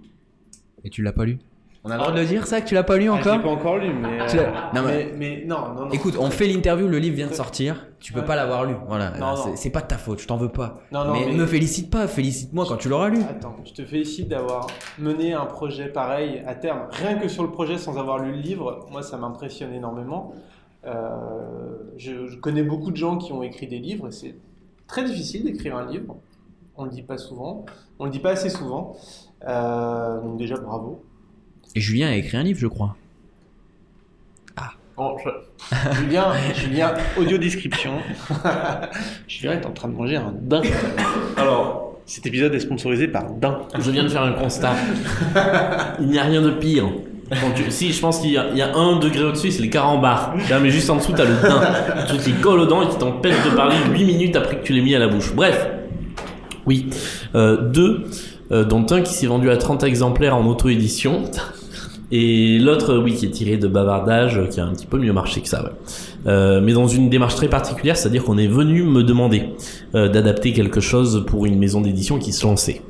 Et 0.84 0.90
tu 0.90 1.02
l'as 1.02 1.12
pas 1.12 1.24
lu? 1.24 1.38
On 1.88 1.90
a 1.90 1.94
le 1.96 2.00
droit 2.02 2.12
de 2.12 2.20
le 2.20 2.26
dire, 2.26 2.46
ça, 2.46 2.60
que 2.60 2.68
tu 2.68 2.74
l'as 2.74 2.82
pas 2.82 2.98
lu 2.98 3.08
Ah, 3.08 3.14
encore 3.14 3.32
je 3.32 3.38
l'ai 3.38 3.42
pas 3.44 3.48
encore 3.50 3.78
lu, 3.78 3.94
mais. 3.94 4.26
Tu 4.28 4.36
l'as- 4.36 4.42
euh, 4.42 4.52
Non, 4.74 4.82
mais- 4.82 5.10
mais, 5.12 5.12
mais 5.16 5.44
non, 5.46 5.68
non, 5.74 5.80
non. 5.86 5.90
Écoute, 5.90 6.16
on 6.20 6.30
fait 6.30 6.46
l'interview, 6.46 6.86
le 6.86 6.98
livre 6.98 7.16
vient 7.16 7.28
de 7.28 7.32
sortir. 7.34 7.86
Tu 7.98 8.12
peux 8.12 8.20
Ouais. 8.20 8.26
pas 8.26 8.36
l'avoir 8.36 8.64
lu. 8.66 8.74
Voilà. 8.86 9.10
Non, 9.18 9.34
C'est- 9.36 9.48
non. 9.50 9.56
C'est 9.56 9.70
pas 9.70 9.80
de 9.80 9.86
ta 9.86 9.96
faute, 9.96 10.20
je 10.20 10.26
t'en 10.28 10.36
veux 10.36 10.50
pas. 10.50 10.80
Non, 10.92 11.04
non, 11.06 11.12
mais, 11.14 11.26
mais- 11.26 11.32
me 11.34 11.46
félicite 11.46 11.90
pas, 11.90 12.06
félicite-moi 12.06 12.66
quand 12.68 12.76
tu 12.76 12.88
l'auras 12.90 13.08
lu. 13.08 13.20
Attends, 13.28 13.56
je 13.64 13.72
te 13.72 13.84
félicite 13.86 14.28
d'avoir 14.28 14.66
mené 14.98 15.32
un 15.32 15.46
projet 15.46 15.88
pareil 15.88 16.42
à 16.46 16.54
terme. 16.54 16.82
Rien 16.90 17.14
que 17.16 17.26
sur 17.28 17.42
le 17.42 17.50
projet 17.50 17.78
sans 17.78 17.98
avoir 17.98 18.18
lu 18.18 18.32
le 18.32 18.38
livre, 18.38 18.86
moi 18.92 19.02
ça 19.02 19.16
m'impressionne 19.16 19.72
énormément. 19.72 20.32
Euh, 20.86 21.76
je, 21.96 22.26
je 22.26 22.36
connais 22.38 22.62
beaucoup 22.62 22.90
de 22.90 22.96
gens 22.96 23.16
qui 23.18 23.32
ont 23.32 23.42
écrit 23.42 23.66
des 23.66 23.78
livres 23.78 24.08
et 24.08 24.12
c'est 24.12 24.36
très 24.86 25.04
difficile 25.04 25.44
d'écrire 25.44 25.76
un 25.76 25.86
livre. 25.90 26.16
On 26.76 26.84
le 26.84 26.90
dit 26.90 27.02
pas 27.02 27.18
souvent, 27.18 27.64
on 27.98 28.04
le 28.04 28.10
dit 28.10 28.20
pas 28.20 28.30
assez 28.30 28.48
souvent. 28.50 28.94
Euh, 29.46 30.20
donc 30.20 30.36
déjà 30.36 30.56
bravo. 30.56 31.02
Et 31.74 31.80
Julien 31.80 32.08
a 32.08 32.14
écrit 32.14 32.36
un 32.36 32.42
livre, 32.42 32.58
je 32.60 32.66
crois. 32.66 32.96
Bon, 34.96 35.16
je- 35.24 35.94
Julien, 35.96 36.26
Julien, 36.56 36.92
audio 37.16 37.38
description. 37.38 37.92
Julien 39.28 39.52
est 39.52 39.64
en 39.64 39.70
train 39.70 39.86
de 39.88 39.94
manger 39.94 40.16
un 40.16 40.34
daim. 40.42 40.62
Alors, 41.36 41.98
Cet 42.04 42.26
épisode 42.26 42.52
est 42.54 42.60
sponsorisé 42.60 43.06
par 43.06 43.30
Daim. 43.30 43.60
je 43.78 43.90
viens 43.92 44.02
de 44.02 44.08
faire 44.08 44.22
un 44.24 44.32
constat. 44.32 44.72
Il 46.00 46.06
n'y 46.08 46.18
a 46.18 46.24
rien 46.24 46.42
de 46.42 46.50
pire. 46.50 46.88
Quand 47.30 47.52
tu- 47.54 47.70
Si, 47.70 47.92
je 47.92 48.00
pense 48.00 48.18
qu'il 48.18 48.30
y, 48.30 48.38
a- 48.38 48.48
il 48.50 48.56
y 48.56 48.62
a 48.62 48.74
un 48.74 48.98
degré 48.98 49.22
au-dessus, 49.22 49.52
c'est 49.52 49.62
les 49.62 49.70
carambars. 49.70 50.34
Là, 50.50 50.58
mais 50.58 50.70
juste 50.70 50.90
en 50.90 50.96
dessous, 50.96 51.12
t'as 51.12 51.26
le 51.26 51.36
daim. 51.42 51.60
Le 51.96 52.06
truc 52.08 52.20
qui 52.22 52.32
colle 52.32 52.58
aux 52.60 52.66
dents 52.66 52.82
et 52.82 52.88
qui 52.88 52.96
t'empêche 52.98 53.36
de 53.44 53.50
parler 53.54 53.76
8 53.92 54.04
minutes 54.04 54.34
après 54.34 54.56
que 54.58 54.64
tu 54.64 54.72
l'aies 54.72 54.80
mis 54.82 54.96
à 54.96 54.98
la 54.98 55.06
bouche. 55.06 55.32
Bref. 55.32 55.64
Oui. 56.66 56.88
Euh, 57.36 57.68
deux, 57.68 58.04
euh, 58.50 58.64
dont 58.64 58.84
un 58.90 59.02
qui 59.02 59.12
s'est 59.14 59.26
vendu 59.28 59.48
à 59.48 59.56
30 59.58 59.84
exemplaires 59.84 60.34
en 60.34 60.44
auto-édition. 60.46 61.22
Et 62.10 62.58
l'autre, 62.58 62.96
oui, 62.96 63.14
qui 63.14 63.26
est 63.26 63.30
tiré 63.30 63.58
de 63.58 63.68
bavardage, 63.68 64.38
euh, 64.38 64.46
qui 64.46 64.60
a 64.60 64.64
un 64.64 64.72
petit 64.72 64.86
peu 64.86 64.98
mieux 64.98 65.12
marché 65.12 65.42
que 65.42 65.48
ça, 65.48 65.62
ouais. 65.62 65.70
Euh, 66.26 66.60
mais 66.60 66.72
dans 66.72 66.88
une 66.88 67.08
démarche 67.10 67.36
très 67.36 67.48
particulière, 67.48 67.96
c'est-à-dire 67.96 68.24
qu'on 68.24 68.38
est 68.38 68.46
venu 68.46 68.82
me 68.82 69.02
demander 69.02 69.50
euh, 69.94 70.08
d'adapter 70.08 70.52
quelque 70.52 70.80
chose 70.80 71.24
pour 71.26 71.46
une 71.46 71.58
maison 71.58 71.80
d'édition 71.80 72.18
qui 72.18 72.32
se 72.32 72.46
lançait. 72.46 72.82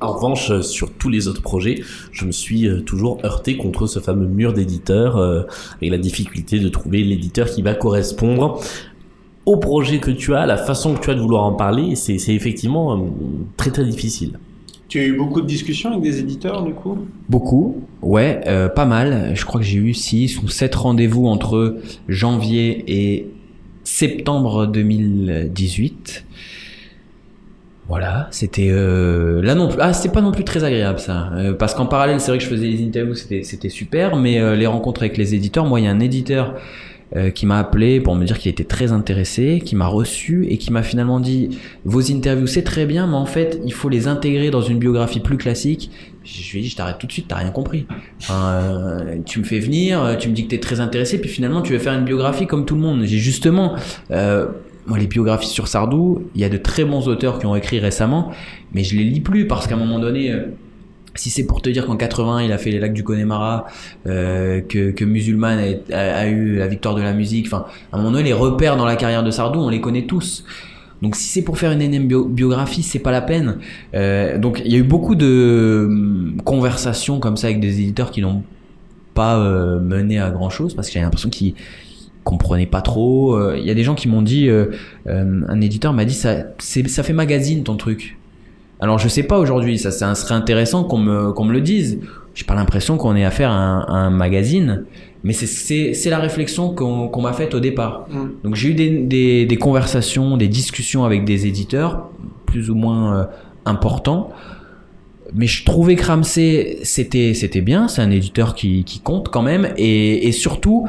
En 0.00 0.12
revanche, 0.12 0.60
sur 0.60 0.92
tous 0.92 1.08
les 1.08 1.26
autres 1.26 1.40
projets, 1.40 1.82
je 2.12 2.26
me 2.26 2.32
suis 2.32 2.68
toujours 2.84 3.18
heurté 3.24 3.56
contre 3.56 3.86
ce 3.86 3.98
fameux 3.98 4.26
mur 4.26 4.52
d'éditeur 4.52 5.16
euh, 5.16 5.42
et 5.80 5.88
la 5.88 5.96
difficulté 5.96 6.60
de 6.60 6.68
trouver 6.68 7.02
l'éditeur 7.02 7.48
qui 7.48 7.62
va 7.62 7.74
correspondre 7.74 8.60
au 9.46 9.56
projet 9.56 9.98
que 9.98 10.10
tu 10.10 10.34
as, 10.34 10.44
la 10.44 10.58
façon 10.58 10.94
que 10.94 11.00
tu 11.00 11.10
as 11.10 11.14
de 11.14 11.20
vouloir 11.20 11.44
en 11.44 11.52
parler. 11.52 11.96
C'est 11.96 12.34
effectivement 12.34 13.08
très 13.56 13.70
très 13.70 13.84
difficile. 13.84 14.38
Tu 14.96 15.02
as 15.02 15.04
eu 15.08 15.12
beaucoup 15.18 15.42
de 15.42 15.46
discussions 15.46 15.90
avec 15.90 16.00
des 16.00 16.20
éditeurs 16.20 16.62
du 16.62 16.72
coup? 16.72 16.96
Beaucoup, 17.28 17.82
ouais, 18.00 18.40
euh, 18.46 18.70
pas 18.70 18.86
mal. 18.86 19.32
Je 19.34 19.44
crois 19.44 19.60
que 19.60 19.66
j'ai 19.66 19.76
eu 19.76 19.92
6 19.92 20.42
ou 20.42 20.48
7 20.48 20.74
rendez-vous 20.74 21.26
entre 21.26 21.76
janvier 22.08 22.82
et 22.88 23.26
septembre 23.84 24.66
2018. 24.66 26.24
Voilà, 27.88 28.28
c'était 28.30 28.70
euh, 28.70 29.42
là 29.42 29.54
non 29.54 29.68
plus. 29.68 29.76
Ah, 29.82 29.92
c'était 29.92 30.14
pas 30.14 30.22
non 30.22 30.32
plus 30.32 30.44
très 30.44 30.64
agréable 30.64 30.98
ça, 30.98 31.30
Euh, 31.34 31.52
parce 31.52 31.74
qu'en 31.74 31.84
parallèle, 31.84 32.18
c'est 32.18 32.30
vrai 32.30 32.38
que 32.38 32.44
je 32.44 32.48
faisais 32.48 32.66
les 32.66 32.82
interviews, 32.82 33.14
c'était 33.14 33.42
c'était 33.42 33.68
super, 33.68 34.16
mais 34.16 34.56
les 34.56 34.66
rencontres 34.66 35.02
avec 35.02 35.18
les 35.18 35.34
éditeurs, 35.34 35.66
moi, 35.66 35.78
il 35.78 35.84
y 35.84 35.88
a 35.88 35.90
un 35.90 36.00
éditeur 36.00 36.54
euh, 37.14 37.30
qui 37.30 37.46
m'a 37.46 37.60
appelé 37.60 38.00
pour 38.00 38.16
me 38.16 38.24
dire 38.24 38.36
qu'il 38.36 38.50
était 38.50 38.64
très 38.64 38.90
intéressé, 38.90 39.62
qui 39.64 39.76
m'a 39.76 39.86
reçu 39.86 40.44
et 40.48 40.58
qui 40.58 40.72
m'a 40.72 40.82
finalement 40.82 41.20
dit 41.20 41.56
vos 41.84 42.10
interviews 42.10 42.48
c'est 42.48 42.64
très 42.64 42.84
bien, 42.84 43.06
mais 43.06 43.14
en 43.14 43.26
fait, 43.26 43.60
il 43.64 43.72
faut 43.72 43.88
les 43.88 44.08
intégrer 44.08 44.50
dans 44.50 44.60
une 44.60 44.80
biographie 44.80 45.20
plus 45.20 45.36
classique. 45.36 45.88
Je 46.24 46.50
lui 46.50 46.58
ai 46.58 46.62
dit, 46.62 46.68
je 46.68 46.74
t'arrête 46.74 46.98
tout 46.98 47.06
de 47.06 47.12
suite, 47.12 47.26
t'as 47.28 47.36
rien 47.36 47.52
compris. 47.52 47.86
Euh, 48.28 49.18
tu 49.24 49.38
me 49.38 49.44
fais 49.44 49.60
venir, 49.60 50.02
euh, 50.02 50.16
tu 50.16 50.28
me 50.28 50.34
dis 50.34 50.46
que 50.46 50.50
t'es 50.50 50.58
très 50.58 50.80
intéressé, 50.80 51.20
puis 51.20 51.30
finalement 51.30 51.62
tu 51.62 51.74
veux 51.74 51.78
faire 51.78 51.94
une 51.94 52.04
biographie 52.04 52.48
comme 52.48 52.64
tout 52.64 52.74
le 52.74 52.80
monde. 52.80 53.04
J'ai 53.04 53.18
justement, 53.18 53.76
moi 54.10 54.98
les 54.98 55.06
biographies 55.06 55.48
sur 55.48 55.68
Sardou, 55.68 56.28
il 56.34 56.40
y 56.40 56.44
a 56.44 56.48
de 56.48 56.56
très 56.56 56.84
bons 56.84 57.06
auteurs 57.06 57.38
qui 57.38 57.46
ont 57.46 57.54
écrit 57.54 57.78
récemment, 57.78 58.32
mais 58.72 58.82
je 58.82 58.96
les 58.96 59.04
lis 59.04 59.20
plus 59.20 59.46
parce 59.46 59.68
qu'à 59.68 59.76
un 59.76 59.78
moment 59.78 60.00
donné, 60.00 60.34
si 61.16 61.30
c'est 61.30 61.44
pour 61.46 61.62
te 61.62 61.68
dire 61.70 61.86
qu'en 61.86 61.96
80 61.96 62.42
il 62.42 62.52
a 62.52 62.58
fait 62.58 62.70
les 62.70 62.78
lacs 62.78 62.92
du 62.92 63.02
Connemara, 63.04 63.66
euh, 64.06 64.60
que, 64.60 64.90
que 64.90 65.04
Musulman 65.04 65.58
a, 65.58 65.94
a- 65.96 66.16
a 66.20 66.26
eu 66.26 66.56
la 66.56 66.66
victoire 66.68 66.94
de 66.94 67.02
la 67.02 67.12
musique, 67.12 67.46
enfin, 67.46 67.66
à 67.92 67.96
un 67.96 67.98
moment 67.98 68.12
donné 68.12 68.24
les 68.24 68.32
repères 68.32 68.76
dans 68.76 68.84
la 68.86 68.96
carrière 68.96 69.22
de 69.24 69.30
Sardou, 69.30 69.60
on 69.60 69.68
les 69.68 69.80
connaît 69.80 70.06
tous. 70.06 70.44
Donc 71.02 71.14
si 71.16 71.24
c'est 71.28 71.42
pour 71.42 71.58
faire 71.58 71.72
une 71.72 71.82
énième 71.82 72.06
bio- 72.08 72.24
biographie, 72.26 72.82
c'est 72.82 72.98
pas 73.00 73.10
la 73.12 73.20
peine. 73.20 73.58
Euh, 73.94 74.38
donc 74.38 74.62
il 74.64 74.72
y 74.72 74.76
a 74.76 74.78
eu 74.78 74.82
beaucoup 74.82 75.14
de 75.14 75.84
hum, 75.88 76.36
conversations 76.44 77.20
comme 77.20 77.36
ça 77.36 77.48
avec 77.48 77.60
des 77.60 77.80
éditeurs 77.80 78.10
qui 78.10 78.22
n'ont 78.22 78.42
pas 79.14 79.38
euh, 79.38 79.80
mené 79.80 80.18
à 80.18 80.30
grand 80.30 80.50
chose 80.50 80.74
parce 80.74 80.88
que 80.88 80.94
j'ai 80.94 81.00
l'impression 81.00 81.30
qu'ils 81.30 81.54
comprenaient 82.24 82.66
pas 82.66 82.82
trop. 82.82 83.34
Euh, 83.36 83.56
Il 83.58 83.64
y 83.66 83.70
a 83.70 83.74
des 83.74 83.84
gens 83.84 83.94
qui 83.94 84.08
m'ont 84.08 84.22
dit, 84.22 84.48
euh, 84.48 84.66
euh, 85.06 85.42
un 85.48 85.60
éditeur 85.60 85.92
m'a 85.92 86.04
dit 86.04 86.14
ça, 86.14 86.36
ça 86.58 87.02
fait 87.02 87.12
magazine 87.12 87.62
ton 87.62 87.76
truc. 87.76 88.18
Alors 88.80 88.98
je 88.98 89.08
sais 89.08 89.22
pas 89.22 89.38
aujourd'hui, 89.38 89.78
ça, 89.78 89.90
ça 89.90 90.14
serait 90.14 90.34
intéressant 90.34 90.84
qu'on 90.84 90.98
me, 90.98 91.32
qu'on 91.32 91.44
me 91.44 91.52
le 91.52 91.60
dise. 91.60 91.98
J'ai 92.34 92.44
pas 92.44 92.54
l'impression 92.54 92.98
qu'on 92.98 93.16
ait 93.16 93.24
affaire 93.24 93.50
à 93.50 93.54
un, 93.54 93.80
à 93.80 93.92
un 93.92 94.10
magazine, 94.10 94.84
mais 95.24 95.32
c'est- 95.32 96.10
la 96.10 96.18
réflexion 96.18 96.74
qu'on 96.74 97.20
m'a 97.22 97.32
faite 97.32 97.54
au 97.54 97.60
départ. 97.60 98.06
Mm. 98.10 98.24
Donc 98.44 98.54
j'ai 98.54 98.68
eu 98.70 98.74
des, 98.74 98.90
des, 98.90 99.46
des 99.46 99.56
conversations, 99.56 100.36
des 100.36 100.48
discussions 100.48 101.04
avec 101.04 101.24
des 101.24 101.46
éditeurs, 101.46 102.10
plus 102.44 102.68
ou 102.70 102.74
moins 102.74 103.16
euh, 103.16 103.24
importants. 103.64 104.30
Mais 105.34 105.46
je 105.46 105.64
trouvais 105.64 105.96
que 105.96 106.04
Ramsey, 106.06 106.78
c'était, 106.82 107.34
c'était 107.34 107.60
bien, 107.62 107.88
c'est 107.88 108.00
un 108.02 108.10
éditeur 108.10 108.54
qui, 108.54 108.84
qui 108.84 109.00
compte 109.00 109.28
quand 109.30 109.42
même. 109.42 109.68
Et, 109.76 110.28
et 110.28 110.32
surtout, 110.32 110.86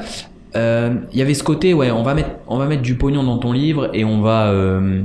euh, 0.55 0.93
il 1.13 1.17
y 1.19 1.21
avait 1.21 1.33
ce 1.33 1.43
côté, 1.43 1.73
ouais, 1.73 1.89
on 1.91 2.03
va, 2.03 2.13
mettre, 2.13 2.29
on 2.47 2.57
va 2.57 2.67
mettre 2.67 2.83
du 2.83 2.95
pognon 2.95 3.23
dans 3.23 3.37
ton 3.39 3.51
livre 3.51 3.89
et 3.93 4.03
on 4.05 4.21
va, 4.21 4.51
euh, 4.51 5.01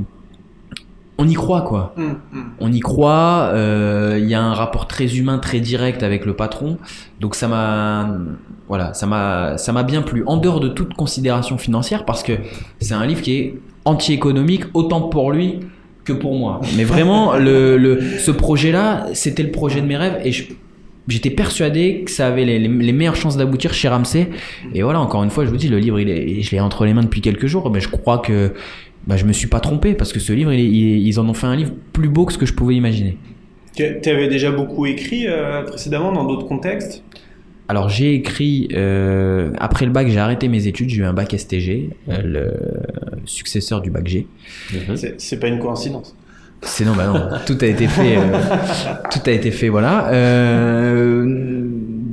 on 1.18 1.28
y 1.28 1.34
croit 1.34 1.62
quoi. 1.62 1.94
Hum, 1.98 2.16
hum. 2.34 2.44
On 2.60 2.72
y 2.72 2.80
croit. 2.80 3.50
euh, 3.52 4.18
Il 4.20 4.28
y 4.28 4.34
a 4.34 4.42
un 4.42 4.54
rapport 4.54 4.86
très 4.88 5.16
humain, 5.16 5.38
très 5.38 5.60
direct 5.60 6.02
avec 6.02 6.24
le 6.26 6.34
patron. 6.34 6.78
Donc 7.20 7.34
ça 7.34 7.48
m'a, 7.48 8.08
voilà, 8.68 8.94
ça 8.94 9.06
m'a, 9.06 9.56
ça 9.58 9.72
m'a 9.72 9.82
bien 9.82 10.02
plu. 10.02 10.24
En 10.26 10.36
dehors 10.38 10.60
de 10.60 10.68
toute 10.68 10.94
considération 10.94 11.58
financière, 11.58 12.04
parce 12.04 12.22
que 12.22 12.32
c'est 12.80 12.94
un 12.94 13.06
livre 13.06 13.20
qui 13.22 13.34
est 13.36 13.54
anti-économique 13.84 14.64
autant 14.74 15.02
pour 15.02 15.32
lui 15.32 15.60
que 16.04 16.12
pour 16.12 16.36
moi. 16.36 16.60
Mais 16.76 16.84
vraiment, 16.84 17.36
le, 17.38 17.76
le, 17.76 18.00
ce 18.18 18.30
projet-là, 18.30 19.06
c'était 19.12 19.42
le 19.44 19.50
projet 19.52 19.80
de 19.80 19.86
mes 19.86 19.96
rêves 19.96 20.20
et 20.24 20.32
je- 20.32 20.44
J'étais 21.08 21.30
persuadé 21.30 22.02
que 22.04 22.12
ça 22.12 22.28
avait 22.28 22.44
les, 22.44 22.60
les- 22.60 22.68
les 22.68 22.92
meilleures 22.92 23.16
chances 23.16 23.36
d'aboutir 23.36 23.74
chez 23.74 23.88
Ramsey. 23.88 24.30
Et 24.72 24.82
voilà, 24.84 25.00
encore 25.00 25.24
une 25.24 25.30
fois, 25.30 25.44
je 25.44 25.50
vous 25.50 25.56
dis, 25.56 25.66
le 25.68 25.78
livre, 25.80 25.98
il 25.98 26.08
est, 26.08 26.42
je 26.42 26.52
l'ai 26.52 26.60
entre 26.60 26.84
les 26.84 26.94
mains 26.94 27.02
depuis 27.02 27.20
quelques 27.20 27.46
jours. 27.46 27.68
Mais 27.72 27.80
je 27.80 27.88
crois 27.88 28.18
que 28.18 28.52
bah, 29.06 29.16
je 29.16 29.24
me 29.24 29.32
suis 29.32 29.48
pas 29.48 29.60
trompé 29.60 29.94
parce 29.94 30.12
que 30.12 30.20
ce 30.20 30.32
livre, 30.32 30.52
il 30.52 30.60
est- 30.60 30.64
il 30.68 30.92
est- 30.94 31.00
ils 31.00 31.18
en 31.20 31.28
ont 31.28 31.34
fait 31.34 31.46
un 31.46 31.56
livre 31.56 31.72
plus 31.92 32.08
beau 32.08 32.24
que 32.24 32.32
ce 32.32 32.38
que 32.38 32.46
je 32.46 32.54
pouvais 32.54 32.74
imaginer. 32.74 33.16
Tu 33.74 33.84
avais 34.10 34.28
déjà 34.28 34.50
beaucoup 34.50 34.84
écrit 34.86 35.26
euh, 35.26 35.62
précédemment 35.62 36.12
dans 36.12 36.24
d'autres 36.24 36.46
contextes? 36.46 37.02
Alors 37.68 37.88
j'ai 37.88 38.12
écrit 38.14 38.68
euh, 38.74 39.50
après 39.58 39.86
le 39.86 39.92
bac, 39.92 40.08
j'ai 40.08 40.18
arrêté 40.18 40.48
mes 40.48 40.66
études, 40.66 40.90
j'ai 40.90 40.98
eu 40.98 41.04
un 41.04 41.14
bac 41.14 41.32
STG, 41.32 41.88
euh, 42.10 42.18
le 42.22 42.52
successeur 43.24 43.80
du 43.80 43.90
bac 43.90 44.06
G. 44.06 44.26
C'est 44.96 45.18
c'est 45.18 45.38
pas 45.40 45.46
une 45.48 45.58
coïncidence. 45.58 46.14
C'est 46.60 46.84
non, 46.84 46.92
bah 46.94 47.06
non, 47.06 47.38
tout 47.46 47.56
a 47.62 47.66
été 47.66 47.86
fait, 47.88 48.18
euh, 48.18 48.38
tout 49.10 49.20
a 49.24 49.30
été 49.32 49.50
fait, 49.50 49.68
voilà. 49.70 50.08
Euh, 50.12 51.66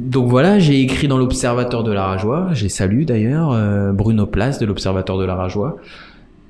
donc 0.10 0.28
voilà, 0.30 0.60
j'ai 0.60 0.82
écrit 0.82 1.08
dans 1.08 1.18
l'Observateur 1.18 1.84
de 1.84 1.92
la 1.92 2.04
Rajoie, 2.06 2.50
j'ai 2.54 2.70
salué 2.70 3.06
d'ailleurs 3.06 3.52
euh, 3.52 3.92
Bruno 3.92 4.26
Place 4.26 4.60
de 4.60 4.66
l'Observateur 4.66 5.18
de 5.18 5.26
la 5.26 5.36
Rajoie. 5.36 5.78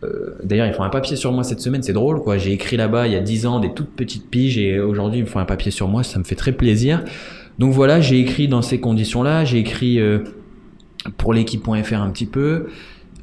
Euh, 0.04 0.36
d'ailleurs, 0.44 0.68
ils 0.68 0.74
font 0.74 0.84
un 0.84 0.90
papier 0.90 1.16
sur 1.16 1.32
moi 1.32 1.44
cette 1.44 1.60
semaine, 1.60 1.84
c'est 1.84 1.94
drôle 1.94 2.22
quoi. 2.22 2.38
J'ai 2.38 2.54
écrit 2.54 2.78
là-bas 2.78 3.08
il 3.08 3.14
y 3.14 3.16
a 3.16 3.20
10 3.20 3.46
ans 3.46 3.60
des 3.60 3.74
toutes 3.74 3.92
petites 3.96 4.30
piges 4.30 4.58
et 4.58 4.80
aujourd'hui 4.80 5.20
ils 5.20 5.24
me 5.24 5.28
font 5.28 5.40
un 5.40 5.46
papier 5.46 5.72
sur 5.72 5.88
moi, 5.88 6.04
ça 6.04 6.20
me 6.20 6.24
fait 6.24 6.36
très 6.36 6.54
plaisir. 6.54 7.04
Donc 7.58 7.74
voilà, 7.74 8.00
j'ai 8.00 8.20
écrit 8.20 8.48
dans 8.48 8.62
ces 8.62 8.80
conditions-là, 8.80 9.44
j'ai 9.44 9.60
écrit 9.60 10.00
euh, 10.00 10.20
pour 11.18 11.34
l'équipe.fr 11.34 12.02
un 12.02 12.10
petit 12.12 12.26
peu. 12.26 12.68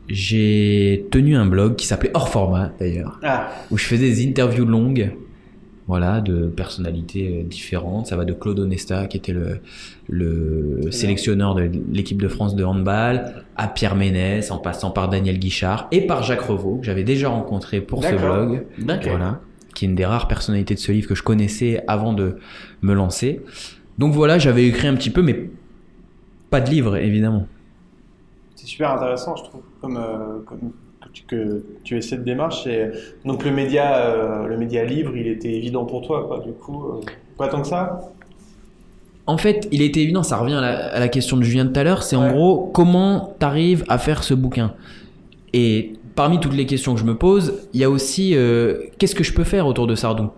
J'ai 0.08 1.06
tenu 1.10 1.34
un 1.34 1.46
blog 1.46 1.74
qui 1.74 1.86
s'appelait 1.86 2.12
Hors 2.14 2.28
Format 2.28 2.70
d'ailleurs 2.78 3.18
Ah, 3.22 3.48
où 3.70 3.78
je 3.78 3.84
faisais 3.84 4.08
des 4.08 4.26
interviews 4.28 4.66
longues, 4.66 5.12
voilà, 5.88 6.20
de 6.20 6.46
personnalités 6.46 7.40
euh, 7.40 7.42
différentes. 7.42 8.06
Ça 8.06 8.16
va 8.16 8.24
de 8.24 8.34
Claude 8.34 8.60
Onesta, 8.60 9.06
qui 9.06 9.16
était 9.16 9.32
le, 9.32 9.60
le 10.08 10.90
sélectionneur 10.90 11.54
de 11.54 11.70
l'équipe 11.90 12.20
de 12.20 12.28
France 12.28 12.54
de 12.54 12.64
handball, 12.64 13.44
à 13.56 13.68
Pierre 13.68 13.96
Ménès, 13.96 14.50
en 14.50 14.58
passant 14.58 14.90
par 14.90 15.08
Daniel 15.08 15.38
Guichard 15.38 15.88
et 15.90 16.06
par 16.06 16.22
Jacques 16.22 16.42
Revaux, 16.42 16.76
que 16.76 16.86
j'avais 16.86 17.04
déjà 17.04 17.28
rencontré 17.28 17.80
pour 17.80 18.04
ce 18.04 18.14
blog. 18.14 18.66
D'accord. 18.78 19.16
Voilà, 19.16 19.40
qui 19.74 19.84
est 19.84 19.88
une 19.88 19.94
des 19.94 20.06
rares 20.06 20.28
personnalités 20.28 20.74
de 20.74 20.80
ce 20.80 20.92
livre 20.92 21.08
que 21.08 21.14
je 21.14 21.22
connaissais 21.22 21.84
avant 21.86 22.12
de 22.12 22.36
me 22.82 22.94
lancer. 22.94 23.42
Donc 23.98 24.12
voilà, 24.12 24.38
j'avais 24.38 24.66
écrit 24.66 24.88
un 24.88 24.94
petit 24.94 25.10
peu, 25.10 25.22
mais 25.22 25.50
pas 26.50 26.60
de 26.60 26.70
livre, 26.70 26.96
évidemment. 26.96 27.46
c'est 28.54 28.66
super 28.66 28.92
intéressant, 28.92 29.36
je 29.36 29.44
trouve, 29.44 29.62
comme, 29.80 29.96
euh, 29.96 30.40
comme 30.46 30.72
que, 31.02 31.08
tu, 31.12 31.24
que 31.24 31.64
tu 31.82 31.96
aies 31.96 32.02
cette 32.02 32.24
démarche. 32.24 32.66
Et, 32.66 32.90
donc 33.24 33.44
le 33.44 33.50
média, 33.50 33.96
euh, 33.96 34.46
le 34.46 34.56
média 34.56 34.84
livre, 34.84 35.16
il 35.16 35.26
était 35.26 35.52
évident 35.52 35.84
pour 35.84 36.06
toi, 36.06 36.26
quoi. 36.26 36.40
Du 36.40 36.52
coup, 36.52 36.84
euh, 36.84 37.00
pas 37.36 37.48
tant 37.48 37.62
que 37.62 37.68
ça? 37.68 38.00
En 39.26 39.38
fait, 39.38 39.68
il 39.72 39.82
était 39.82 40.00
évident, 40.00 40.22
ça 40.22 40.36
revient 40.36 40.54
à 40.54 40.60
la, 40.60 40.86
à 40.86 41.00
la 41.00 41.08
question 41.08 41.36
de 41.36 41.42
Julien 41.42 41.64
de 41.64 41.72
tout 41.72 41.80
à 41.80 41.84
l'heure, 41.84 42.02
c'est 42.02 42.16
en 42.16 42.30
gros 42.30 42.70
comment 42.72 43.34
t'arrives 43.38 43.84
à 43.88 43.98
faire 43.98 44.22
ce 44.22 44.34
bouquin? 44.34 44.74
Et 45.52 45.94
parmi 46.14 46.40
toutes 46.40 46.54
les 46.54 46.66
questions 46.66 46.94
que 46.94 47.00
je 47.00 47.04
me 47.04 47.16
pose, 47.16 47.54
il 47.72 47.80
y 47.80 47.84
a 47.84 47.90
aussi 47.90 48.34
euh, 48.34 48.78
qu'est-ce 48.98 49.14
que 49.14 49.24
je 49.24 49.32
peux 49.32 49.44
faire 49.44 49.66
autour 49.66 49.86
de 49.86 49.94
Sardou? 49.94 50.30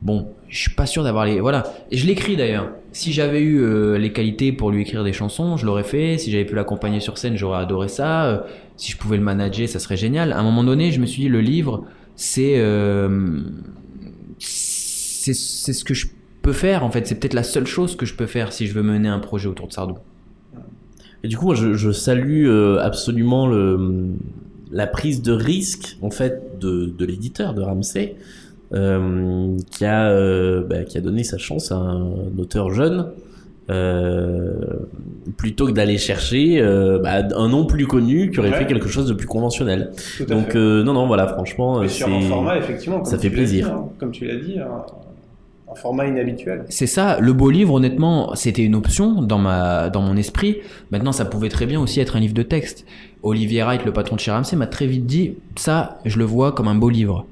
Bon, 0.00 0.28
je 0.48 0.58
suis 0.58 0.74
pas 0.74 0.86
sûr 0.86 1.04
d'avoir 1.04 1.24
les. 1.24 1.40
Voilà. 1.40 1.64
Et 1.90 1.96
je 1.96 2.06
l'écris 2.06 2.36
d'ailleurs. 2.36 2.70
Si 2.92 3.12
j'avais 3.12 3.40
eu 3.40 3.60
euh, 3.60 3.96
les 3.96 4.12
qualités 4.12 4.52
pour 4.52 4.70
lui 4.70 4.82
écrire 4.82 5.04
des 5.04 5.12
chansons, 5.12 5.56
je 5.56 5.64
l'aurais 5.64 5.84
fait. 5.84 6.18
Si 6.18 6.30
j'avais 6.30 6.44
pu 6.44 6.54
l'accompagner 6.54 7.00
sur 7.00 7.18
scène, 7.18 7.36
j'aurais 7.36 7.60
adoré 7.60 7.88
ça. 7.88 8.24
Euh, 8.24 8.38
si 8.76 8.92
je 8.92 8.96
pouvais 8.96 9.16
le 9.16 9.22
manager, 9.22 9.68
ça 9.68 9.78
serait 9.78 9.96
génial. 9.96 10.32
À 10.32 10.38
un 10.38 10.42
moment 10.42 10.64
donné, 10.64 10.90
je 10.90 11.00
me 11.00 11.06
suis 11.06 11.22
dit, 11.22 11.28
le 11.28 11.40
livre, 11.40 11.84
c'est. 12.16 12.60
c'est 14.38 15.34
c'est 15.34 15.72
ce 15.72 15.84
que 15.84 15.94
je 15.94 16.08
peux 16.42 16.52
faire 16.52 16.84
en 16.84 16.90
fait. 16.90 17.06
C'est 17.06 17.14
peut-être 17.14 17.34
la 17.34 17.42
seule 17.44 17.66
chose 17.66 17.96
que 17.96 18.04
je 18.06 18.14
peux 18.14 18.26
faire 18.26 18.52
si 18.52 18.66
je 18.66 18.74
veux 18.74 18.82
mener 18.82 19.08
un 19.08 19.18
projet 19.20 19.48
autour 19.48 19.68
de 19.68 19.72
Sardou. 19.72 19.94
Et 21.24 21.28
du 21.28 21.36
coup, 21.36 21.46
moi, 21.46 21.54
je, 21.54 21.74
je 21.74 21.92
salue 21.92 22.46
euh, 22.48 22.78
absolument 22.80 23.46
le, 23.46 23.78
la 24.72 24.86
prise 24.88 25.22
de 25.22 25.32
risque 25.32 25.96
en 26.02 26.10
fait 26.10 26.58
de, 26.60 26.86
de 26.86 27.04
l'éditeur 27.04 27.54
de 27.54 27.62
Ramsey, 27.62 28.16
euh, 28.72 29.56
qui 29.70 29.84
a 29.84 30.08
euh, 30.10 30.64
bah, 30.68 30.82
qui 30.84 30.98
a 30.98 31.00
donné 31.00 31.22
sa 31.24 31.38
chance 31.38 31.70
à 31.70 31.76
un 31.76 32.10
auteur 32.38 32.70
jeune. 32.72 33.06
euh, 33.70 34.54
plutôt 35.36 35.66
que 35.66 35.72
d'aller 35.72 35.96
chercher 35.98 36.60
euh, 36.60 36.98
bah, 36.98 37.22
un 37.36 37.48
nom 37.48 37.64
plus 37.66 37.86
connu 37.86 38.30
qui 38.32 38.40
aurait 38.40 38.50
Ouais. 38.50 38.58
fait 38.58 38.66
quelque 38.66 38.88
chose 38.88 39.06
de 39.06 39.14
plus 39.14 39.28
conventionnel. 39.28 39.92
Donc 40.28 40.56
euh, 40.56 40.82
non 40.82 40.92
non 40.92 41.06
voilà 41.06 41.28
franchement 41.28 41.78
Mais 41.80 41.86
euh, 41.86 41.88
sur 41.88 42.08
c'est 42.08 42.12
un 42.16 42.20
format, 42.22 42.58
effectivement, 42.58 42.96
comme 42.96 43.06
ça 43.06 43.18
fait 43.18 43.30
plaisir. 43.30 43.66
dit, 43.66 43.72
hein, 43.72 43.84
comme 43.98 44.10
tu 44.10 44.24
l'as 44.26 44.36
dit, 44.36 44.58
format 45.74 46.06
inhabituel. 46.06 46.64
C'est 46.68 46.86
ça, 46.86 47.18
le 47.20 47.32
beau 47.32 47.50
livre, 47.50 47.74
honnêtement, 47.74 48.34
c'était 48.34 48.64
une 48.64 48.74
option 48.74 49.22
dans, 49.22 49.38
ma, 49.38 49.90
dans 49.90 50.02
mon 50.02 50.16
esprit. 50.16 50.58
Maintenant, 50.90 51.12
ça 51.12 51.24
pouvait 51.24 51.48
très 51.48 51.66
bien 51.66 51.80
aussi 51.80 52.00
être 52.00 52.16
un 52.16 52.20
livre 52.20 52.34
de 52.34 52.42
texte. 52.42 52.84
Olivier 53.22 53.62
Wright, 53.62 53.84
le 53.84 53.92
patron 53.92 54.16
de 54.16 54.20
chez 54.20 54.30
Ramsey, 54.30 54.56
m'a 54.56 54.66
très 54.66 54.86
vite 54.86 55.06
dit 55.06 55.34
ça, 55.56 55.98
je 56.04 56.18
le 56.18 56.24
vois 56.24 56.52
comme 56.52 56.68
un 56.68 56.74
beau 56.74 56.90
livre. 56.90 57.26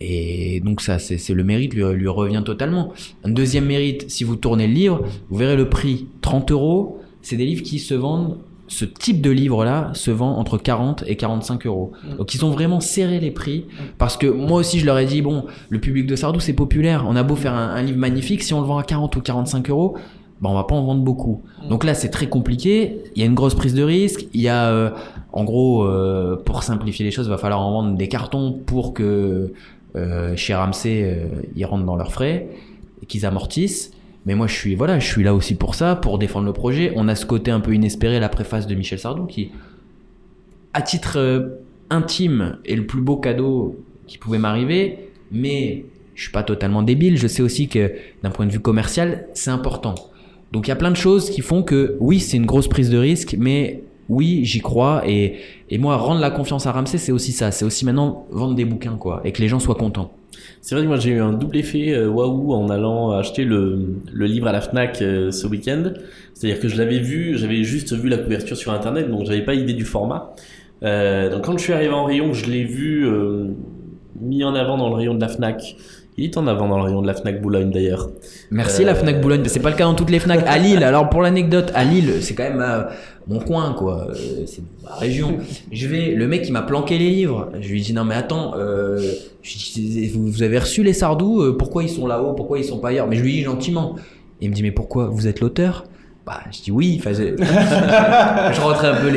Et 0.00 0.60
donc, 0.60 0.82
ça, 0.82 0.98
c'est 0.98 1.32
le 1.32 1.44
mérite 1.44 1.74
lui, 1.74 1.82
lui 1.94 2.08
revient 2.08 2.42
totalement. 2.44 2.92
Un 3.24 3.30
deuxième 3.30 3.64
mérite, 3.64 4.10
si 4.10 4.24
vous 4.24 4.36
tournez 4.36 4.66
le 4.66 4.74
livre, 4.74 5.04
vous 5.30 5.36
verrez 5.36 5.56
le 5.56 5.68
prix 5.68 6.06
30 6.20 6.50
euros. 6.52 7.00
C'est 7.22 7.36
des 7.36 7.46
livres 7.46 7.62
qui 7.62 7.78
se 7.78 7.94
vendent. 7.94 8.38
Ce 8.68 8.84
type 8.84 9.20
de 9.20 9.30
livre-là 9.30 9.90
se 9.94 10.10
vend 10.10 10.36
entre 10.36 10.58
40 10.58 11.04
et 11.06 11.16
45 11.16 11.66
euros. 11.66 11.92
Donc 12.18 12.34
ils 12.34 12.44
ont 12.44 12.50
vraiment 12.50 12.80
serré 12.80 13.20
les 13.20 13.30
prix 13.30 13.66
parce 13.98 14.16
que 14.16 14.26
moi 14.26 14.58
aussi 14.58 14.78
je 14.78 14.86
leur 14.86 14.98
ai 14.98 15.06
dit 15.06 15.22
bon 15.22 15.44
le 15.68 15.80
public 15.80 16.06
de 16.06 16.16
Sardou 16.16 16.40
c'est 16.40 16.52
populaire. 16.52 17.04
On 17.08 17.16
a 17.16 17.22
beau 17.22 17.36
faire 17.36 17.54
un, 17.54 17.68
un 17.68 17.82
livre 17.82 17.98
magnifique 17.98 18.42
si 18.42 18.54
on 18.54 18.60
le 18.60 18.66
vend 18.66 18.78
à 18.78 18.82
40 18.82 19.14
ou 19.16 19.20
45 19.20 19.70
euros 19.70 19.96
bah 20.40 20.50
on 20.50 20.54
va 20.54 20.64
pas 20.64 20.74
en 20.74 20.84
vendre 20.84 21.02
beaucoup. 21.02 21.42
Donc 21.68 21.84
là 21.84 21.94
c'est 21.94 22.10
très 22.10 22.28
compliqué. 22.28 22.98
Il 23.14 23.20
y 23.20 23.22
a 23.22 23.26
une 23.26 23.34
grosse 23.34 23.54
prise 23.54 23.74
de 23.74 23.82
risque. 23.82 24.26
Il 24.34 24.40
y 24.40 24.48
a 24.48 24.70
euh, 24.70 24.90
en 25.32 25.44
gros 25.44 25.84
euh, 25.84 26.36
pour 26.36 26.62
simplifier 26.62 27.04
les 27.04 27.10
choses 27.10 27.26
il 27.26 27.30
va 27.30 27.38
falloir 27.38 27.60
en 27.60 27.70
vendre 27.70 27.96
des 27.96 28.08
cartons 28.08 28.52
pour 28.52 28.92
que 28.92 29.52
euh, 29.96 30.36
chez 30.36 30.54
Ramsey 30.54 31.02
euh, 31.04 31.26
ils 31.54 31.64
rentrent 31.64 31.86
dans 31.86 31.96
leurs 31.96 32.12
frais 32.12 32.48
et 33.02 33.06
qu'ils 33.06 33.24
amortissent 33.24 33.92
mais 34.26 34.34
moi 34.34 34.46
je 34.46 34.54
suis 34.54 34.74
voilà 34.74 34.98
je 34.98 35.06
suis 35.06 35.22
là 35.22 35.34
aussi 35.34 35.54
pour 35.54 35.74
ça 35.74 35.96
pour 35.96 36.18
défendre 36.18 36.44
le 36.44 36.52
projet 36.52 36.92
on 36.96 37.08
a 37.08 37.14
ce 37.14 37.24
côté 37.24 37.50
un 37.50 37.60
peu 37.60 37.74
inespéré 37.74 38.20
la 38.20 38.28
préface 38.28 38.66
de 38.66 38.74
Michel 38.74 38.98
Sardou 38.98 39.24
qui 39.24 39.52
à 40.76 40.82
titre 40.82 41.18
euh, 41.18 41.48
intime 41.88 42.58
est 42.66 42.76
le 42.76 42.86
plus 42.86 43.00
beau 43.00 43.16
cadeau 43.16 43.82
qui 44.06 44.18
pouvait 44.18 44.38
m'arriver, 44.38 45.10
mais 45.32 45.86
je 46.14 46.22
suis 46.22 46.32
pas 46.32 46.42
totalement 46.42 46.82
débile. 46.82 47.16
Je 47.16 47.26
sais 47.26 47.42
aussi 47.42 47.68
que 47.68 47.92
d'un 48.22 48.30
point 48.30 48.44
de 48.44 48.52
vue 48.52 48.60
commercial, 48.60 49.26
c'est 49.32 49.50
important. 49.50 49.94
Donc 50.52 50.66
il 50.66 50.70
y 50.70 50.72
a 50.72 50.76
plein 50.76 50.90
de 50.90 50.96
choses 50.96 51.30
qui 51.30 51.40
font 51.40 51.62
que 51.62 51.96
oui, 51.98 52.20
c'est 52.20 52.36
une 52.36 52.44
grosse 52.44 52.68
prise 52.68 52.90
de 52.90 52.98
risque, 52.98 53.36
mais 53.38 53.82
oui, 54.08 54.44
j'y 54.44 54.60
crois. 54.60 55.02
Et, 55.06 55.36
et 55.70 55.78
moi, 55.78 55.96
rendre 55.96 56.20
la 56.20 56.30
confiance 56.30 56.66
à 56.66 56.72
Ramsey, 56.72 56.98
c'est 56.98 57.12
aussi 57.12 57.32
ça. 57.32 57.50
C'est 57.50 57.64
aussi 57.64 57.84
maintenant 57.84 58.26
vendre 58.30 58.54
des 58.54 58.64
bouquins, 58.64 58.96
quoi, 58.96 59.20
et 59.24 59.32
que 59.32 59.40
les 59.42 59.48
gens 59.48 59.58
soient 59.60 59.74
contents. 59.74 60.12
C'est 60.60 60.74
vrai 60.74 60.84
que 60.84 60.88
moi 60.88 60.98
j'ai 60.98 61.12
eu 61.12 61.20
un 61.20 61.32
double 61.32 61.56
effet 61.56 61.92
euh, 61.92 62.08
waouh 62.08 62.52
en 62.52 62.68
allant 62.68 63.12
acheter 63.12 63.44
le, 63.44 63.94
le 64.12 64.26
livre 64.26 64.48
à 64.48 64.52
la 64.52 64.60
Fnac 64.60 65.00
euh, 65.00 65.30
ce 65.30 65.46
week-end. 65.46 65.92
C'est-à-dire 66.34 66.60
que 66.60 66.68
je 66.68 66.76
l'avais 66.76 66.98
vu, 66.98 67.38
j'avais 67.38 67.62
juste 67.62 67.94
vu 67.94 68.08
la 68.08 68.18
couverture 68.18 68.56
sur 68.56 68.72
internet, 68.72 69.08
donc 69.08 69.26
j'avais 69.26 69.44
pas 69.44 69.54
idée 69.54 69.74
du 69.74 69.84
format. 69.84 70.34
Euh, 70.82 71.30
donc 71.30 71.44
quand 71.44 71.56
je 71.56 71.62
suis 71.62 71.72
arrivé 71.72 71.92
en 71.94 72.04
rayon, 72.04 72.32
je 72.32 72.50
l'ai 72.50 72.64
vu 72.64 73.06
euh, 73.06 73.46
mis 74.20 74.44
en 74.44 74.54
avant 74.54 74.76
dans 74.76 74.88
le 74.88 74.96
rayon 74.96 75.14
de 75.14 75.20
la 75.20 75.28
Fnac. 75.28 75.76
Il 76.18 76.24
est 76.24 76.36
en 76.38 76.46
avant 76.46 76.66
dans 76.68 76.78
le 76.78 76.84
rayon 76.84 77.02
de 77.02 77.06
la 77.06 77.14
Fnac 77.14 77.40
Boulogne 77.42 77.70
d'ailleurs. 77.70 78.08
Merci 78.50 78.82
Euh, 78.82 78.86
la 78.86 78.94
Fnac 78.94 79.20
Boulogne. 79.20 79.42
C'est 79.46 79.60
pas 79.60 79.70
le 79.70 79.76
cas 79.76 79.84
dans 79.84 79.94
toutes 79.94 80.10
les 80.10 80.18
Fnac. 80.18 80.42
À 80.46 80.58
Lille, 80.58 80.82
alors 80.82 81.10
pour 81.10 81.22
l'anecdote, 81.22 81.70
à 81.74 81.84
Lille, 81.84 82.10
c'est 82.20 82.34
quand 82.34 82.44
même 82.44 82.60
euh, 82.60 82.84
mon 83.28 83.40
coin, 83.40 83.72
quoi. 83.72 84.08
Euh, 84.10 84.44
c'est 84.46 84.62
ma 84.84 84.94
région. 84.94 85.38
Je 85.72 85.88
vais, 85.88 86.12
le 86.12 86.28
mec, 86.28 86.46
il 86.46 86.52
m'a 86.52 86.62
planqué 86.62 86.96
les 86.98 87.10
livres. 87.10 87.50
Je 87.60 87.68
lui 87.68 87.80
dis 87.80 87.92
non 87.92 88.04
mais 88.04 88.14
attends, 88.14 88.54
euh, 88.56 89.00
vous, 90.14 90.30
vous 90.30 90.42
avez 90.42 90.58
reçu 90.58 90.82
les 90.82 90.92
Sardous 90.92 91.42
euh, 91.42 91.56
Pourquoi 91.58 91.82
ils 91.82 91.88
sont 91.88 92.06
là-haut 92.06 92.34
Pourquoi 92.34 92.58
ils 92.58 92.64
sont 92.64 92.78
pas 92.78 92.88
ailleurs? 92.88 93.08
Mais 93.08 93.16
je 93.16 93.22
lui 93.22 93.32
dis 93.32 93.42
gentiment. 93.42 93.96
Il 94.40 94.50
me 94.50 94.54
dit 94.54 94.62
mais 94.62 94.70
pourquoi? 94.70 95.08
Vous 95.08 95.26
êtes 95.26 95.40
l'auteur? 95.40 95.84
Bah, 96.24 96.40
je 96.52 96.62
dis 96.62 96.70
oui, 96.70 96.96
enfin, 97.00 97.12
je... 97.14 97.36
je 97.36 98.60
rentrais 98.60 98.88
un 98.88 98.96
peu 98.96 99.10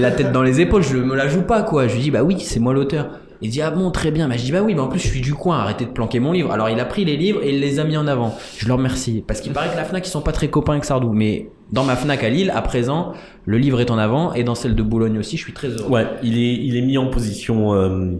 la 0.00 0.10
tête 0.10 0.32
dans 0.32 0.42
les 0.42 0.60
épaules, 0.60 0.82
je 0.82 0.96
me 0.96 1.16
la 1.16 1.28
joue 1.28 1.42
pas 1.42 1.62
quoi. 1.62 1.88
Je 1.88 1.94
lui 1.94 2.02
dis 2.02 2.10
bah 2.10 2.22
oui, 2.22 2.36
c'est 2.40 2.60
moi 2.60 2.72
l'auteur. 2.72 3.10
Il 3.42 3.50
dit 3.50 3.62
ah 3.62 3.70
bon 3.70 3.90
très 3.90 4.10
bien, 4.10 4.28
bah, 4.28 4.36
je 4.36 4.44
dis 4.44 4.52
bah 4.52 4.60
oui, 4.62 4.74
mais 4.74 4.80
en 4.80 4.88
plus 4.88 5.00
je 5.00 5.08
suis 5.08 5.22
du 5.22 5.32
coin, 5.32 5.58
arrêtez 5.58 5.86
de 5.86 5.90
planquer 5.90 6.20
mon 6.20 6.32
livre. 6.32 6.50
Alors 6.50 6.68
il 6.68 6.78
a 6.78 6.84
pris 6.84 7.04
les 7.06 7.16
livres 7.16 7.42
et 7.42 7.54
il 7.54 7.60
les 7.60 7.78
a 7.78 7.84
mis 7.84 7.96
en 7.96 8.06
avant. 8.06 8.36
Je 8.58 8.66
le 8.66 8.74
remercie 8.74 9.24
parce 9.26 9.40
qu'il 9.40 9.52
paraît 9.52 9.70
que 9.70 9.76
la 9.76 9.84
Fnac 9.84 10.06
ils 10.06 10.10
sont 10.10 10.20
pas 10.20 10.32
très 10.32 10.48
copains 10.48 10.72
avec 10.72 10.84
Sardou, 10.84 11.12
mais 11.12 11.48
dans 11.72 11.84
ma 11.84 11.96
Fnac 11.96 12.24
à 12.24 12.28
Lille 12.28 12.50
à 12.54 12.62
présent 12.62 13.12
le 13.46 13.58
livre 13.58 13.80
est 13.80 13.90
en 13.90 13.98
avant 13.98 14.32
et 14.34 14.44
dans 14.44 14.54
celle 14.54 14.74
de 14.74 14.82
Boulogne 14.82 15.18
aussi, 15.18 15.36
je 15.36 15.42
suis 15.42 15.52
très 15.52 15.68
heureux. 15.68 15.90
Ouais, 15.90 16.06
il 16.22 16.38
est, 16.38 16.54
il 16.54 16.76
est 16.76 16.82
mis 16.82 16.98
en 16.98 17.06
position 17.06 17.74
euh, 17.74 18.12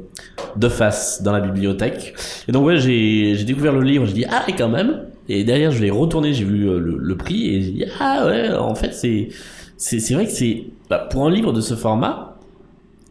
de 0.57 0.69
face 0.69 1.23
dans 1.23 1.33
la 1.33 1.41
bibliothèque. 1.41 2.15
Et 2.49 2.53
donc 2.53 2.67
ouais, 2.67 2.79
j'ai 2.79 3.45
découvert 3.45 3.73
le 3.73 3.83
livre, 3.83 4.07
j'ai 4.07 4.15
dit 4.15 4.27
ah 4.29 4.43
et 4.49 4.53
quand 4.53 4.69
même. 4.69 5.03
Et 5.29 5.45
derrière, 5.45 5.71
je 5.71 5.81
l'ai 5.81 5.91
retourné, 5.91 6.33
j'ai 6.33 6.45
vu 6.45 6.69
euh, 6.69 6.79
le, 6.79 6.97
le 6.99 7.17
prix 7.17 7.55
et 7.55 7.63
j'ai 7.63 7.71
dit 7.71 7.85
ah 8.01 8.27
ouais, 8.27 8.53
en 8.53 8.75
fait 8.75 8.93
c'est 8.93 9.29
c'est 9.77 10.01
c'est 10.01 10.15
vrai 10.15 10.27
que 10.27 10.33
c'est 10.33 10.65
bah, 10.89 11.07
pour 11.11 11.27
un 11.27 11.31
livre 11.31 11.53
de 11.53 11.61
ce 11.61 11.75
format 11.75 12.39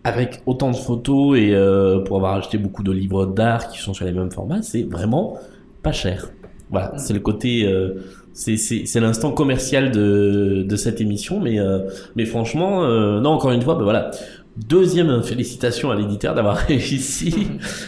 avec 0.04 0.42
autant 0.46 0.72
de 0.72 0.76
photos 0.76 1.38
et 1.38 1.54
euh, 1.54 2.00
pour 2.00 2.18
avoir 2.18 2.36
acheté 2.36 2.58
beaucoup 2.58 2.84
de 2.84 2.92
livres 2.92 3.26
d'art 3.26 3.70
qui 3.70 3.80
sont 3.80 3.94
sur 3.94 4.06
les 4.06 4.12
mêmes 4.12 4.32
formats, 4.32 4.62
c'est 4.62 4.84
vraiment 4.84 5.38
pas 5.84 5.92
cher. 5.92 6.30
Voilà, 6.72 6.94
c'est 6.98 7.14
le 7.14 7.20
côté 7.20 7.66
euh, 7.66 7.96
c'est 8.40 9.00
l'instant 9.00 9.32
commercial 9.32 9.92
de 9.92 10.64
de 10.68 10.76
cette 10.76 11.02
émission 11.02 11.40
mais 11.40 11.60
euh, 11.60 11.80
mais 12.16 12.26
franchement 12.26 12.84
euh, 12.84 13.20
non 13.20 13.32
encore 13.32 13.52
une 13.52 13.62
fois 13.62 13.76
bah 13.76 13.84
voilà 13.84 14.12
deuxième 14.56 15.24
félicitation 15.24 15.92
à 15.92 15.96
l'éditeur 15.96 16.36
d'avoir 16.36 16.56
réussi 16.68 17.48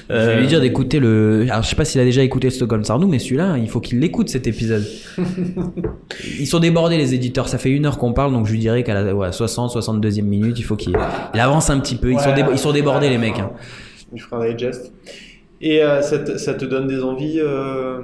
Je 0.09 0.13
vais 0.15 0.39
lui 0.39 0.47
dire 0.47 0.61
d'écouter 0.61 0.99
le. 0.99 1.45
Alors, 1.49 1.63
je 1.63 1.69
sais 1.69 1.75
pas 1.75 1.83
s'il 1.83 1.99
a 1.99 2.05
déjà 2.05 2.21
écouté 2.21 2.49
Stockholm 2.49 2.83
Sardou, 2.85 3.07
mais 3.07 3.19
celui-là, 3.19 3.57
il 3.57 3.69
faut 3.69 3.81
qu'il 3.81 3.99
l'écoute 3.99 4.29
cet 4.29 4.47
épisode. 4.47 4.85
Ils 6.39 6.47
sont 6.47 6.59
débordés, 6.59 6.97
les 6.97 7.13
éditeurs. 7.13 7.49
Ça 7.49 7.57
fait 7.57 7.71
une 7.71 7.85
heure 7.85 7.97
qu'on 7.97 8.13
parle, 8.13 8.31
donc 8.31 8.45
je 8.45 8.51
lui 8.53 8.59
dirais 8.59 8.83
qu'à 8.83 8.93
la 8.93 9.13
ouais, 9.13 9.31
60, 9.33 9.75
62e 9.75 10.21
minute, 10.21 10.59
il 10.59 10.63
faut 10.63 10.77
qu'il 10.77 10.95
il 11.33 11.39
avance 11.41 11.69
un 11.69 11.79
petit 11.79 11.95
peu. 11.95 12.11
Ils, 12.11 12.19
sont, 12.19 12.29
ils 12.69 12.73
débordés, 12.73 13.09
les 13.09 13.17
mecs. 13.17 13.39
hein. 13.39 13.51
Je 14.13 14.23
ferai 14.23 14.49
un 14.49 14.53
digest. 14.53 14.93
Et 15.61 15.83
euh, 15.83 16.01
ça, 16.01 16.19
te, 16.19 16.37
ça 16.37 16.53
te 16.53 16.65
donne 16.65 16.87
des 16.87 17.03
envies 17.03 17.39
euh, 17.39 17.99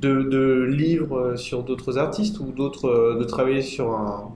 de, 0.00 0.22
de 0.22 0.62
livres 0.64 1.36
sur 1.36 1.62
d'autres 1.62 1.98
artistes 1.98 2.38
ou 2.40 2.52
d'autres 2.52 2.88
euh, 2.88 3.18
de 3.18 3.24
travailler 3.24 3.62
sur 3.62 3.90
un 3.92 4.28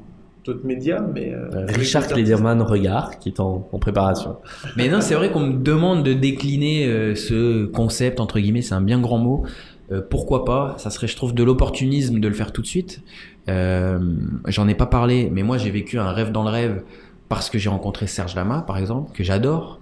d'autres 0.45 0.67
médias, 0.67 1.03
mais 1.15 1.35
euh, 1.35 1.51
avec 1.65 1.77
Richard. 1.77 2.07
Klederman 2.07 2.63
Regard 2.63 3.19
qui 3.19 3.29
est 3.29 3.41
en, 3.41 3.69
en 3.71 3.79
préparation. 3.79 4.37
Mais 4.77 4.89
non, 4.89 5.03
c'est 5.03 5.15
vrai 5.15 5.31
qu'on 5.31 5.47
me 5.47 5.59
demande 5.59 6.03
de 6.03 6.15
décliner 6.15 6.87
euh, 6.87 7.15
ce 7.15 7.67
concept, 7.67 8.21
entre 8.21 8.41
guillemets, 8.41 8.63
c'est 8.63 8.75
un 8.75 8.81
bien 8.81 9.01
grand 9.01 9.19
mot. 9.19 9.45
Euh, 9.93 10.01
pourquoi 10.09 10.47
pas? 10.47 10.77
Ça 10.79 10.89
serait, 10.89 11.09
je 11.09 11.17
trouve, 11.17 11.35
de 11.35 11.45
l'opportunisme 11.45 12.21
de 12.21 12.29
le 12.29 12.33
faire 12.35 12.53
tout 12.53 12.63
de 12.63 12.67
suite. 12.67 13.03
Euh, 13.51 13.99
J'en 14.47 14.67
ai 14.67 14.75
pas 14.75 14.87
parlé, 14.87 15.29
mais 15.31 15.43
moi 15.43 15.59
j'ai 15.59 15.71
vécu 15.71 15.99
un 15.99 16.11
rêve 16.11 16.33
dans 16.33 16.45
le 16.45 16.51
rêve 16.51 16.83
parce 17.29 17.51
que 17.51 17.59
j'ai 17.59 17.69
rencontré 17.69 18.07
Serge 18.07 18.35
Lama, 18.35 18.65
par 18.67 18.79
exemple, 18.79 19.13
que 19.13 19.23
j'adore. 19.23 19.81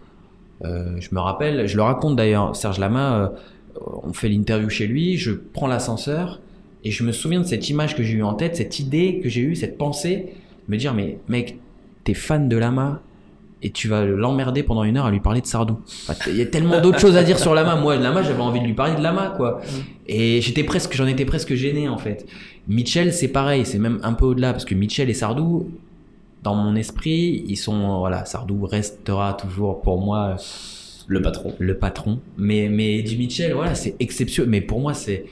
Euh, 0.64 0.96
je 0.98 1.14
me 1.14 1.20
rappelle, 1.20 1.68
je 1.68 1.76
le 1.76 1.82
raconte 1.82 2.16
d'ailleurs, 2.16 2.56
Serge 2.56 2.80
Lama, 2.80 3.14
euh, 3.14 3.28
on 3.80 4.12
fait 4.12 4.28
l'interview 4.28 4.68
chez 4.68 4.86
lui, 4.86 5.16
je 5.16 5.32
prends 5.32 5.66
l'ascenseur 5.66 6.40
et 6.84 6.90
je 6.90 7.04
me 7.04 7.12
souviens 7.12 7.40
de 7.40 7.46
cette 7.46 7.68
image 7.68 7.96
que 7.96 8.02
j'ai 8.02 8.14
eue 8.14 8.22
en 8.22 8.34
tête, 8.34 8.56
cette 8.56 8.78
idée 8.78 9.20
que 9.22 9.28
j'ai 9.28 9.40
eue, 9.40 9.56
cette 9.56 9.78
pensée, 9.78 10.34
me 10.68 10.76
dire 10.76 10.94
mais 10.94 11.18
mec, 11.28 11.58
t'es 12.04 12.14
fan 12.14 12.48
de 12.48 12.56
Lama 12.56 13.02
et 13.62 13.70
tu 13.70 13.88
vas 13.88 14.04
l'emmerder 14.04 14.62
pendant 14.62 14.84
une 14.84 14.96
heure 14.96 15.06
à 15.06 15.10
lui 15.10 15.20
parler 15.20 15.40
de 15.40 15.46
Sardou. 15.46 15.80
Enfin, 16.08 16.14
Il 16.30 16.36
y 16.36 16.42
a 16.42 16.46
tellement 16.46 16.80
d'autres 16.80 17.00
choses 17.00 17.16
à 17.16 17.24
dire 17.24 17.38
sur 17.38 17.54
Lama. 17.54 17.74
Moi, 17.74 17.96
Lama, 17.96 18.22
j'avais 18.22 18.40
envie 18.40 18.60
de 18.60 18.64
lui 18.66 18.74
parler 18.74 18.94
de 18.94 19.02
Lama, 19.02 19.34
quoi. 19.36 19.60
Et 20.06 20.40
j'étais 20.40 20.62
presque, 20.62 20.94
j'en 20.94 21.06
étais 21.06 21.24
presque 21.24 21.54
gêné 21.54 21.88
en 21.88 21.98
fait. 21.98 22.26
Mitchell, 22.68 23.12
c'est 23.12 23.28
pareil, 23.28 23.66
c'est 23.66 23.78
même 23.78 23.98
un 24.02 24.12
peu 24.12 24.26
au-delà 24.26 24.52
parce 24.52 24.64
que 24.64 24.74
Mitchell 24.74 25.10
et 25.10 25.14
Sardou, 25.14 25.70
dans 26.42 26.54
mon 26.54 26.76
esprit, 26.76 27.44
ils 27.48 27.56
sont 27.56 27.98
voilà, 27.98 28.24
Sardou 28.24 28.64
restera 28.64 29.34
toujours 29.34 29.80
pour 29.80 30.00
moi 30.00 30.36
Le 31.08 31.20
patron. 31.22 31.54
le 31.58 31.76
patron. 31.76 32.20
Mais 32.36 32.68
mais 32.68 32.98
Eddie 32.98 33.16
Mitchell, 33.16 33.52
voilà, 33.54 33.74
c'est 33.74 33.96
exceptionnel. 33.98 34.50
Mais 34.50 34.60
pour 34.60 34.78
moi, 34.80 34.94
c'est 34.94 35.24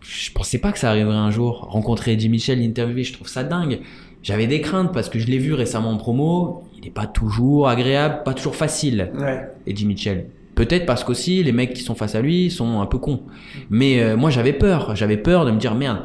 je 0.00 0.32
pensais 0.32 0.58
pas 0.58 0.72
que 0.72 0.78
ça 0.78 0.90
arriverait 0.90 1.14
un 1.14 1.30
jour. 1.30 1.68
Rencontrer 1.70 2.12
Eddie 2.12 2.28
Mitchell, 2.28 2.58
l'interviewer, 2.60 3.04
je 3.04 3.12
trouve 3.12 3.28
ça 3.28 3.44
dingue. 3.44 3.80
J'avais 4.22 4.46
des 4.46 4.60
craintes 4.60 4.92
parce 4.92 5.08
que 5.08 5.18
je 5.18 5.26
l'ai 5.26 5.38
vu 5.38 5.52
récemment 5.54 5.90
en 5.90 5.96
promo. 5.96 6.62
Il 6.76 6.84
n'est 6.84 6.90
pas 6.90 7.06
toujours 7.06 7.68
agréable, 7.68 8.22
pas 8.24 8.34
toujours 8.34 8.54
facile. 8.56 9.10
Ouais. 9.18 9.48
Eddie 9.66 9.86
Mitchell. 9.86 10.26
Peut-être 10.54 10.86
parce 10.86 11.02
qu'aussi 11.02 11.42
les 11.42 11.52
mecs 11.52 11.72
qui 11.72 11.82
sont 11.82 11.94
face 11.94 12.14
à 12.14 12.20
lui 12.20 12.50
sont 12.50 12.80
un 12.80 12.86
peu 12.86 12.98
cons. 12.98 13.22
Mais 13.70 14.00
euh, 14.02 14.16
moi 14.16 14.30
j'avais 14.30 14.52
peur, 14.52 14.94
j'avais 14.94 15.16
peur 15.16 15.44
de 15.46 15.50
me 15.50 15.58
dire 15.58 15.74
merde, 15.74 16.02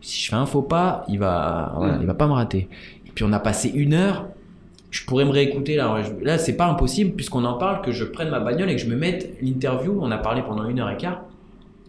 si 0.00 0.22
je 0.22 0.28
fais 0.28 0.36
un 0.36 0.46
faux 0.46 0.62
pas, 0.62 1.04
il 1.08 1.18
va, 1.18 1.74
voilà, 1.76 1.98
il 2.00 2.06
va 2.06 2.14
pas 2.14 2.26
me 2.26 2.32
rater. 2.32 2.68
Et 3.06 3.10
puis 3.14 3.24
on 3.24 3.32
a 3.32 3.38
passé 3.38 3.70
une 3.74 3.94
heure. 3.94 4.28
Je 4.94 5.04
pourrais 5.04 5.24
me 5.24 5.30
réécouter 5.32 5.74
là. 5.74 6.00
Là 6.22 6.38
c'est 6.38 6.56
pas 6.56 6.66
impossible 6.66 7.16
puisqu'on 7.16 7.44
en 7.44 7.54
parle 7.54 7.82
que 7.82 7.90
je 7.90 8.04
prenne 8.04 8.30
ma 8.30 8.38
bagnole 8.38 8.70
et 8.70 8.76
que 8.76 8.80
je 8.80 8.86
me 8.86 8.94
mette 8.94 9.36
l'interview. 9.42 9.98
On 10.00 10.08
a 10.12 10.18
parlé 10.18 10.40
pendant 10.46 10.68
une 10.68 10.78
heure 10.78 10.88
et 10.88 10.96
quart. 10.96 11.22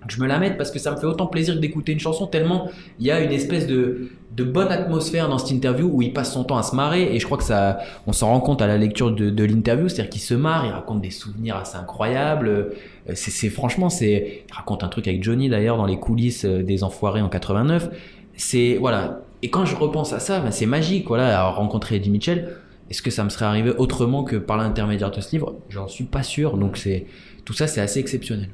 Que 0.08 0.14
je 0.14 0.20
me 0.22 0.28
la 0.28 0.40
mette 0.40 0.58
parce 0.58 0.72
que 0.72 0.80
ça 0.80 0.92
me 0.92 0.98
fait 0.98 1.06
autant 1.06 1.28
plaisir 1.28 1.60
d'écouter 1.60 1.92
une 1.92 2.00
chanson 2.00 2.26
tellement 2.26 2.68
il 3.00 3.06
y 3.06 3.12
a 3.12 3.22
une 3.22 3.32
espèce 3.32 3.66
de, 3.68 4.10
de 4.36 4.44
bonne 4.44 4.72
atmosphère 4.72 5.30
dans 5.30 5.38
cette 5.40 5.52
interview 5.52 5.88
où 5.92 6.02
il 6.02 6.14
passe 6.14 6.32
son 6.34 6.44
temps 6.44 6.58
à 6.58 6.64
se 6.64 6.76
marrer 6.76 7.16
et 7.16 7.20
je 7.20 7.26
crois 7.26 7.40
que 7.40 7.44
ça 7.44 7.80
on 8.06 8.12
s'en 8.14 8.28
rend 8.30 8.40
compte 8.40 8.62
à 8.62 8.68
la 8.68 8.78
lecture 8.78 9.12
de, 9.12 9.32
de 9.32 9.44
l'interview 9.44 9.88
c'est-à-dire 9.88 10.12
qu'il 10.12 10.22
se 10.22 10.36
marre 10.36 10.64
il 10.66 10.72
raconte 10.72 11.02
des 11.02 11.10
souvenirs 11.10 11.56
assez 11.58 11.78
incroyables 11.78 12.48
Euh, 12.48 13.14
c'est 13.16 13.50
franchement 13.50 13.90
c'est 13.90 14.44
il 14.48 14.54
raconte 14.54 14.84
un 14.84 14.90
truc 14.90 15.08
avec 15.08 15.24
Johnny 15.24 15.50
d'ailleurs 15.50 15.78
dans 15.78 15.88
les 15.88 15.98
coulisses 16.00 16.46
euh, 16.46 16.62
des 16.64 16.84
enfoirés 16.84 17.22
en 17.22 17.30
89 17.30 17.90
c'est 18.36 18.78
voilà 18.80 19.22
et 19.42 19.50
quand 19.50 19.66
je 19.66 19.76
repense 19.76 20.14
à 20.14 20.20
ça 20.20 20.40
ben, 20.40 20.52
c'est 20.52 20.68
magique 20.68 21.08
voilà 21.08 21.50
rencontrer 21.50 21.96
Eddie 21.96 22.12
Mitchell 22.12 22.58
est-ce 22.90 23.02
que 23.02 23.12
ça 23.12 23.24
me 23.24 23.30
serait 23.30 23.46
arrivé 23.46 23.72
autrement 23.78 24.24
que 24.24 24.36
par 24.36 24.58
l'intermédiaire 24.58 25.12
de 25.12 25.20
ce 25.22 25.32
livre? 25.32 25.56
J'en 25.70 25.88
suis 25.88 26.04
pas 26.06 26.24
sûr 26.24 26.58
donc 26.58 26.78
c'est 26.78 27.06
tout 27.46 27.54
ça 27.54 27.68
c'est 27.68 27.82
assez 27.82 28.00
exceptionnel 28.00 28.50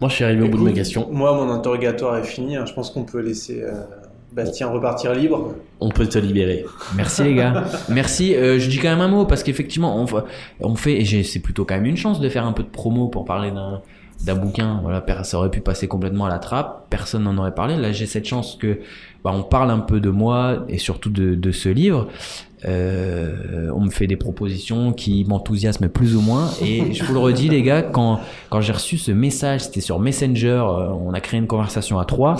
Moi, 0.00 0.08
je 0.08 0.16
suis 0.16 0.24
arrivé 0.24 0.42
au 0.42 0.48
bout 0.48 0.58
de 0.58 0.64
mes 0.64 0.72
questions. 0.72 1.08
Moi, 1.12 1.32
mon 1.32 1.48
interrogatoire 1.52 2.16
est 2.16 2.24
fini. 2.24 2.56
hein. 2.56 2.64
Je 2.66 2.72
pense 2.72 2.90
qu'on 2.90 3.04
peut 3.04 3.20
laisser 3.20 3.62
euh, 3.62 3.70
Bastien 4.32 4.66
repartir 4.68 5.14
libre. 5.14 5.54
On 5.78 5.90
peut 5.90 6.08
te 6.08 6.18
libérer. 6.18 6.64
Merci 6.96 7.22
les 7.22 7.34
gars. 7.36 7.64
Merci. 7.88 8.34
Euh, 8.34 8.58
je 8.58 8.68
dis 8.68 8.78
quand 8.78 8.88
même 8.90 9.00
un 9.00 9.06
mot 9.08 9.26
parce 9.26 9.44
qu'effectivement, 9.44 9.96
on, 10.02 10.06
on 10.60 10.74
fait, 10.74 11.00
et 11.00 11.04
j'ai- 11.04 11.22
c'est 11.22 11.38
plutôt 11.38 11.64
quand 11.64 11.76
même 11.76 11.86
une 11.86 11.96
chance 11.96 12.18
de 12.18 12.28
faire 12.28 12.44
un 12.44 12.52
peu 12.52 12.64
de 12.64 12.68
promo 12.68 13.06
pour 13.08 13.24
parler 13.24 13.52
d'un 13.52 13.80
d'un 14.24 14.34
bouquin. 14.36 14.78
Voilà, 14.82 15.04
ça 15.24 15.36
aurait 15.38 15.50
pu 15.50 15.60
passer 15.60 15.86
complètement 15.88 16.26
à 16.26 16.28
la 16.28 16.38
trappe. 16.38 16.86
Personne 16.90 17.22
n'en 17.24 17.36
aurait 17.38 17.54
parlé. 17.54 17.76
Là, 17.76 17.90
j'ai 17.92 18.06
cette 18.06 18.24
chance 18.26 18.56
que 18.60 18.78
bah, 19.24 19.30
on 19.34 19.42
parle 19.42 19.70
un 19.70 19.78
peu 19.78 20.00
de 20.00 20.10
moi 20.10 20.64
et 20.68 20.78
surtout 20.78 21.10
de, 21.10 21.34
de 21.34 21.52
ce 21.52 21.68
livre. 21.68 22.08
Euh, 22.64 23.70
on 23.74 23.80
me 23.80 23.90
fait 23.90 24.06
des 24.06 24.16
propositions 24.16 24.92
qui 24.92 25.24
m'enthousiasment 25.28 25.88
plus 25.88 26.16
ou 26.16 26.20
moins. 26.20 26.50
Et 26.64 26.92
je 26.92 27.04
vous 27.04 27.12
le 27.14 27.18
redis, 27.18 27.48
les 27.48 27.62
gars, 27.62 27.82
quand, 27.82 28.20
quand 28.50 28.60
j'ai 28.60 28.72
reçu 28.72 28.98
ce 28.98 29.10
message, 29.12 29.62
c'était 29.62 29.80
sur 29.80 29.98
Messenger, 29.98 30.62
euh, 30.66 30.88
on 30.90 31.12
a 31.12 31.20
créé 31.20 31.38
une 31.40 31.46
conversation 31.46 31.98
à 31.98 32.04
trois. 32.04 32.36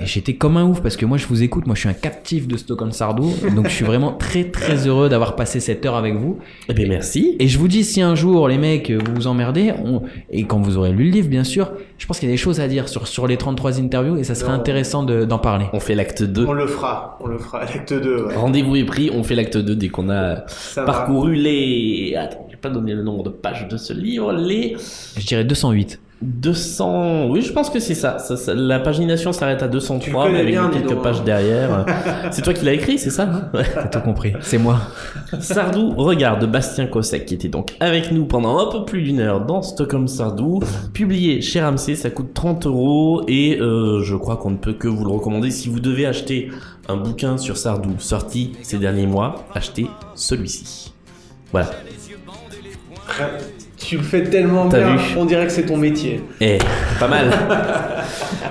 Et 0.00 0.06
j'étais 0.06 0.34
comme 0.34 0.56
un 0.56 0.64
ouf 0.64 0.80
parce 0.80 0.96
que 0.96 1.06
moi, 1.06 1.18
je 1.18 1.26
vous 1.26 1.42
écoute. 1.42 1.66
Moi, 1.66 1.74
je 1.74 1.80
suis 1.80 1.88
un 1.88 1.92
captif 1.94 2.48
de 2.48 2.56
Stockholm 2.56 2.92
Sardou. 2.92 3.32
Donc, 3.54 3.68
je 3.68 3.72
suis 3.74 3.84
vraiment 3.84 4.12
très, 4.12 4.44
très 4.44 4.86
heureux 4.86 5.08
d'avoir 5.08 5.36
passé 5.36 5.60
cette 5.60 5.84
heure 5.86 5.96
avec 5.96 6.14
vous. 6.16 6.38
Eh 6.68 6.74
bien, 6.74 6.86
merci. 6.88 7.36
Et 7.38 7.48
je 7.48 7.58
vous 7.58 7.68
dis, 7.68 7.84
si 7.84 8.00
un 8.02 8.14
jour, 8.14 8.48
les 8.48 8.58
mecs, 8.58 8.90
vous 8.90 9.14
vous 9.14 9.26
emmerdez, 9.26 9.72
on- 9.84 10.02
et 10.30 10.44
quand 10.44 10.58
vous 10.60 10.76
aurez 10.76 10.92
lu 10.92 11.04
le 11.04 11.10
livre, 11.10 11.28
bien 11.28 11.44
sûr, 11.44 11.70
je 11.98 12.06
pense 12.06 12.18
qu'il 12.18 12.28
y 12.28 12.32
a 12.32 12.34
des 12.34 12.38
choses 12.38 12.60
à 12.60 12.68
dire 12.68 12.88
sur, 12.88 13.06
sur 13.06 13.26
les 13.26 13.36
33 13.36 13.80
interviews 13.80 14.16
et 14.16 14.24
ça 14.24 14.34
serait 14.34 14.52
Non. 14.52 14.58
intéressant 14.58 15.02
de- 15.02 15.24
d'en 15.24 15.38
parler. 15.38 15.66
On 15.72 15.80
fait 15.80 15.94
l'acte 15.94 16.22
2. 16.22 16.44
On 16.46 16.52
le 16.52 16.66
fera. 16.66 17.18
On 17.20 17.26
le 17.26 17.38
fera. 17.38 17.60
L'acte 17.60 17.92
2. 17.92 18.24
Ouais. 18.26 18.34
Rendez-vous 18.36 18.76
est 18.76 18.84
pris, 18.84 19.10
on 19.12 19.22
fait 19.28 19.34
l'acte 19.34 19.56
2 19.56 19.76
dès 19.76 19.88
qu'on 19.88 20.08
a 20.08 20.46
Ça 20.48 20.80
va. 20.80 20.86
parcouru 20.86 21.34
les... 21.34 22.14
Attends, 22.16 22.46
j'ai 22.50 22.56
pas 22.56 22.70
donné 22.70 22.94
le 22.94 23.02
nombre 23.02 23.22
de 23.24 23.30
pages 23.30 23.68
de 23.68 23.76
ce 23.76 23.92
livre, 23.92 24.32
les 24.32 24.76
Je 25.16 25.26
dirais 25.26 25.44
208. 25.44 26.00
200... 26.20 27.26
Oui, 27.30 27.42
je 27.42 27.52
pense 27.52 27.70
que 27.70 27.78
c'est 27.78 27.94
ça. 27.94 28.18
Ça- 28.18 28.36
ça- 28.36 28.54
La 28.54 28.80
pagination 28.80 29.32
s'arrête 29.32 29.62
à 29.62 29.66
Tu 29.66 29.72
203, 29.72 30.26
le 30.26 30.32
mais 30.32 30.38
avec 30.40 30.50
bien, 30.52 30.68
quelques 30.68 30.96
pages 30.96 31.22
derrière. 31.22 31.86
c'est 32.32 32.42
toi 32.42 32.52
qui 32.52 32.64
l'as 32.64 32.72
écrit, 32.72 32.98
c'est 32.98 33.10
ça 33.10 33.22
hein? 33.24 33.50
Ouais. 33.54 33.64
T'as 33.72 33.86
tout 33.86 34.00
compris. 34.00 34.32
C'est 34.40 34.58
moi. 34.58 34.80
Sardou 35.40 35.90
regarde 35.96 36.44
Bastien 36.50 36.86
Kossek 36.86 37.24
qui 37.26 37.34
était 37.34 37.48
donc 37.48 37.74
avec 37.80 38.10
nous 38.10 38.24
pendant 38.24 38.58
un 38.58 38.70
peu 38.70 38.84
plus 38.84 39.02
d'une 39.02 39.20
heure 39.20 39.44
dans 39.46 39.62
Stockholm 39.62 40.08
Sardou, 40.08 40.60
publié 40.92 41.40
chez 41.40 41.60
Ramsey, 41.60 41.94
ça 41.94 42.10
coûte 42.10 42.34
30 42.34 42.66
euros 42.66 43.22
et 43.28 43.58
euh, 43.60 44.02
je 44.02 44.16
crois 44.16 44.36
qu'on 44.36 44.50
ne 44.50 44.56
peut 44.56 44.72
que 44.72 44.88
vous 44.88 45.04
le 45.04 45.10
recommander 45.12 45.50
si 45.52 45.68
vous 45.68 45.80
devez 45.80 46.06
acheter 46.06 46.50
un 46.88 46.96
bouquin 46.96 47.36
sur 47.38 47.56
Sardou 47.56 47.90
sorti 47.98 48.52
ces 48.62 48.78
derniers 48.78 49.06
mois, 49.06 49.44
achetez 49.54 49.86
celui-ci. 50.14 50.92
Voilà. 51.52 51.70
Tu 53.88 53.96
le 53.96 54.02
fais 54.02 54.22
tellement 54.22 54.66
bien. 54.66 54.98
On 55.16 55.24
dirait 55.24 55.46
que 55.46 55.52
c'est 55.52 55.64
ton 55.64 55.78
métier. 55.78 56.22
Eh, 56.42 56.58
pas 57.00 57.08
mal. 57.08 57.30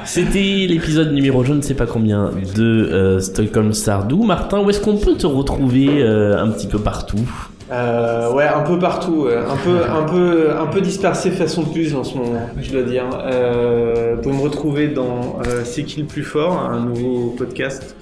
C'était 0.03 0.65
l'épisode 0.67 1.13
numéro 1.13 1.43
je 1.43 1.53
ne 1.53 1.61
sais 1.61 1.75
pas 1.75 1.85
combien 1.85 2.31
de 2.55 2.63
euh, 2.63 3.19
Stockholm 3.19 3.71
Sardou. 3.71 4.23
Martin, 4.23 4.61
où 4.61 4.69
est-ce 4.71 4.81
qu'on 4.81 4.97
peut 4.97 5.13
te 5.13 5.27
retrouver 5.27 6.01
euh, 6.01 6.41
un 6.41 6.49
petit 6.49 6.65
peu 6.65 6.79
partout? 6.79 7.29
Euh, 7.69 8.31
ouais, 8.31 8.45
un 8.47 8.61
peu 8.61 8.79
partout, 8.79 9.27
un 9.27 9.57
peu, 9.57 9.83
un 9.83 10.03
peu, 10.03 10.51
un 10.57 10.67
peu 10.67 10.79
dispersé 10.79 11.31
façon 11.31 11.65
plus 11.65 11.95
en 11.95 12.03
ce 12.05 12.17
moment, 12.17 12.49
je 12.61 12.71
dois 12.71 12.83
dire. 12.83 13.03
Euh, 13.25 14.13
vous 14.15 14.21
pouvez 14.21 14.35
me 14.35 14.41
retrouver 14.41 14.87
dans 14.87 15.39
euh, 15.45 15.63
C'est 15.65 15.83
qui 15.83 15.99
le 15.99 16.05
plus 16.05 16.23
fort, 16.23 16.57
un 16.59 16.79
nouveau 16.85 17.35
podcast 17.37 17.97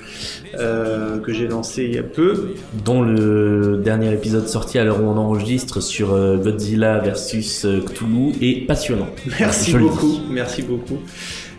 euh, 0.60 1.18
que 1.20 1.34
j'ai 1.34 1.48
lancé 1.48 1.84
il 1.86 1.96
y 1.96 1.98
a 1.98 2.04
peu. 2.04 2.54
dont 2.86 3.02
le 3.02 3.78
dernier 3.84 4.14
épisode 4.14 4.48
sorti 4.48 4.78
à 4.78 4.84
l'heure 4.84 5.02
où 5.02 5.08
on 5.08 5.18
enregistre 5.18 5.82
sur 5.82 6.14
euh, 6.14 6.38
Godzilla 6.38 7.00
versus 7.00 7.66
Cthulhu 7.88 8.34
est 8.42 8.68
passionnant. 8.68 9.08
Merci 9.40 9.72
Je 9.72 9.78
beaucoup, 9.80 10.20
merci 10.30 10.62
beaucoup. 10.62 11.00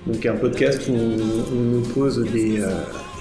Donc 0.07 0.25
un 0.25 0.37
podcast 0.37 0.83
où 0.89 0.93
on, 0.95 1.57
on 1.57 1.61
nous 1.61 1.83
pose 1.83 2.23
des, 2.33 2.59
des 2.59 2.63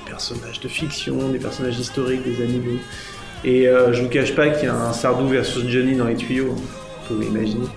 personnages 0.08 0.60
de 0.60 0.68
fiction, 0.68 1.18
des 1.32 1.40
personnages 1.40 1.80
historiques, 1.80 2.24
des 2.24 2.44
animaux, 2.44 2.80
Et 3.46 3.68
euh, 3.68 3.94
je 3.94 4.02
vous 4.02 4.10
cache 4.10 4.34
pas 4.36 4.50
qu'il 4.50 4.66
y 4.66 4.68
a 4.68 4.76
un 4.76 4.92
Sardou 4.92 5.28
versus 5.28 5.68
Johnny 5.68 5.96
dans 5.96 6.08
les 6.08 6.16
tuyaux, 6.16 6.54
vous 6.54 7.08
pouvez 7.08 7.28
imaginer. 7.28 7.68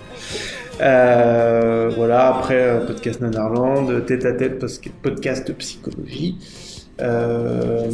Euh, 0.80 1.90
voilà, 1.94 2.28
après, 2.28 2.86
podcast 2.86 3.20
Nanarland, 3.20 4.06
tête 4.06 4.24
à 4.24 4.32
tête, 4.32 4.64
podcast 5.02 5.52
psychologie, 5.58 6.38
euh, 7.02 7.90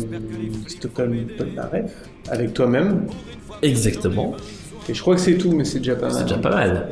Stockholm 0.68 1.26
Polnareff, 1.36 1.90
avec 2.30 2.54
toi-même. 2.54 3.08
Exactement. 3.60 4.36
Et 4.88 4.94
je 4.94 5.00
crois 5.00 5.14
que 5.14 5.20
c'est 5.20 5.38
tout, 5.38 5.52
mais 5.52 5.64
c'est 5.64 5.78
déjà 5.78 5.96
pas 5.96 6.08
mal. 6.08 6.14
C'est 6.14 6.24
déjà 6.24 6.38
pas 6.38 6.50
mal. 6.50 6.88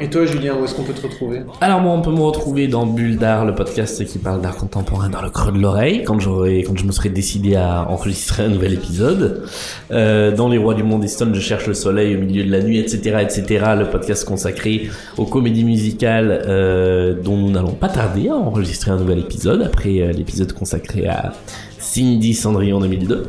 Et 0.00 0.08
toi, 0.08 0.24
Julien, 0.24 0.54
où 0.54 0.64
est-ce 0.64 0.76
qu'on 0.76 0.84
peut 0.84 0.92
te 0.92 1.02
retrouver? 1.02 1.40
Alors 1.60 1.80
moi, 1.80 1.92
on 1.92 2.02
peut 2.02 2.12
me 2.12 2.20
retrouver 2.20 2.68
dans 2.68 2.86
Bulle 2.86 3.16
d'art, 3.16 3.44
le 3.44 3.54
podcast 3.54 4.04
qui 4.04 4.18
parle 4.18 4.40
d'art 4.40 4.56
contemporain 4.56 5.08
dans 5.08 5.20
le 5.20 5.28
creux 5.28 5.50
de 5.50 5.58
l'oreille, 5.58 6.04
quand 6.04 6.20
je 6.20 6.84
me 6.84 6.92
serai 6.92 7.08
décidé 7.08 7.56
à 7.56 7.90
enregistrer 7.90 8.44
un 8.44 8.48
nouvel 8.48 8.74
épisode. 8.74 9.42
Euh, 9.90 10.30
dans 10.30 10.48
Les 10.48 10.56
Rois 10.56 10.74
du 10.74 10.84
Monde 10.84 11.06
Stone, 11.08 11.34
je 11.34 11.40
cherche 11.40 11.66
le 11.66 11.74
soleil 11.74 12.14
au 12.14 12.20
milieu 12.20 12.44
de 12.44 12.50
la 12.50 12.62
nuit, 12.62 12.78
etc., 12.78 13.18
etc. 13.22 13.64
Le 13.76 13.90
podcast 13.90 14.24
consacré 14.24 14.88
aux 15.16 15.26
comédies 15.26 15.64
musicales, 15.64 16.44
euh, 16.46 17.14
dont 17.20 17.36
nous 17.36 17.50
n'allons 17.50 17.72
pas 17.72 17.88
tarder 17.88 18.28
à 18.28 18.36
enregistrer 18.36 18.92
un 18.92 18.98
nouvel 18.98 19.18
épisode 19.18 19.62
après 19.62 20.00
euh, 20.00 20.12
l'épisode 20.12 20.52
consacré 20.52 21.08
à 21.08 21.32
Cindy 21.78 22.34
Cendrillon 22.34 22.78
2002. 22.78 23.24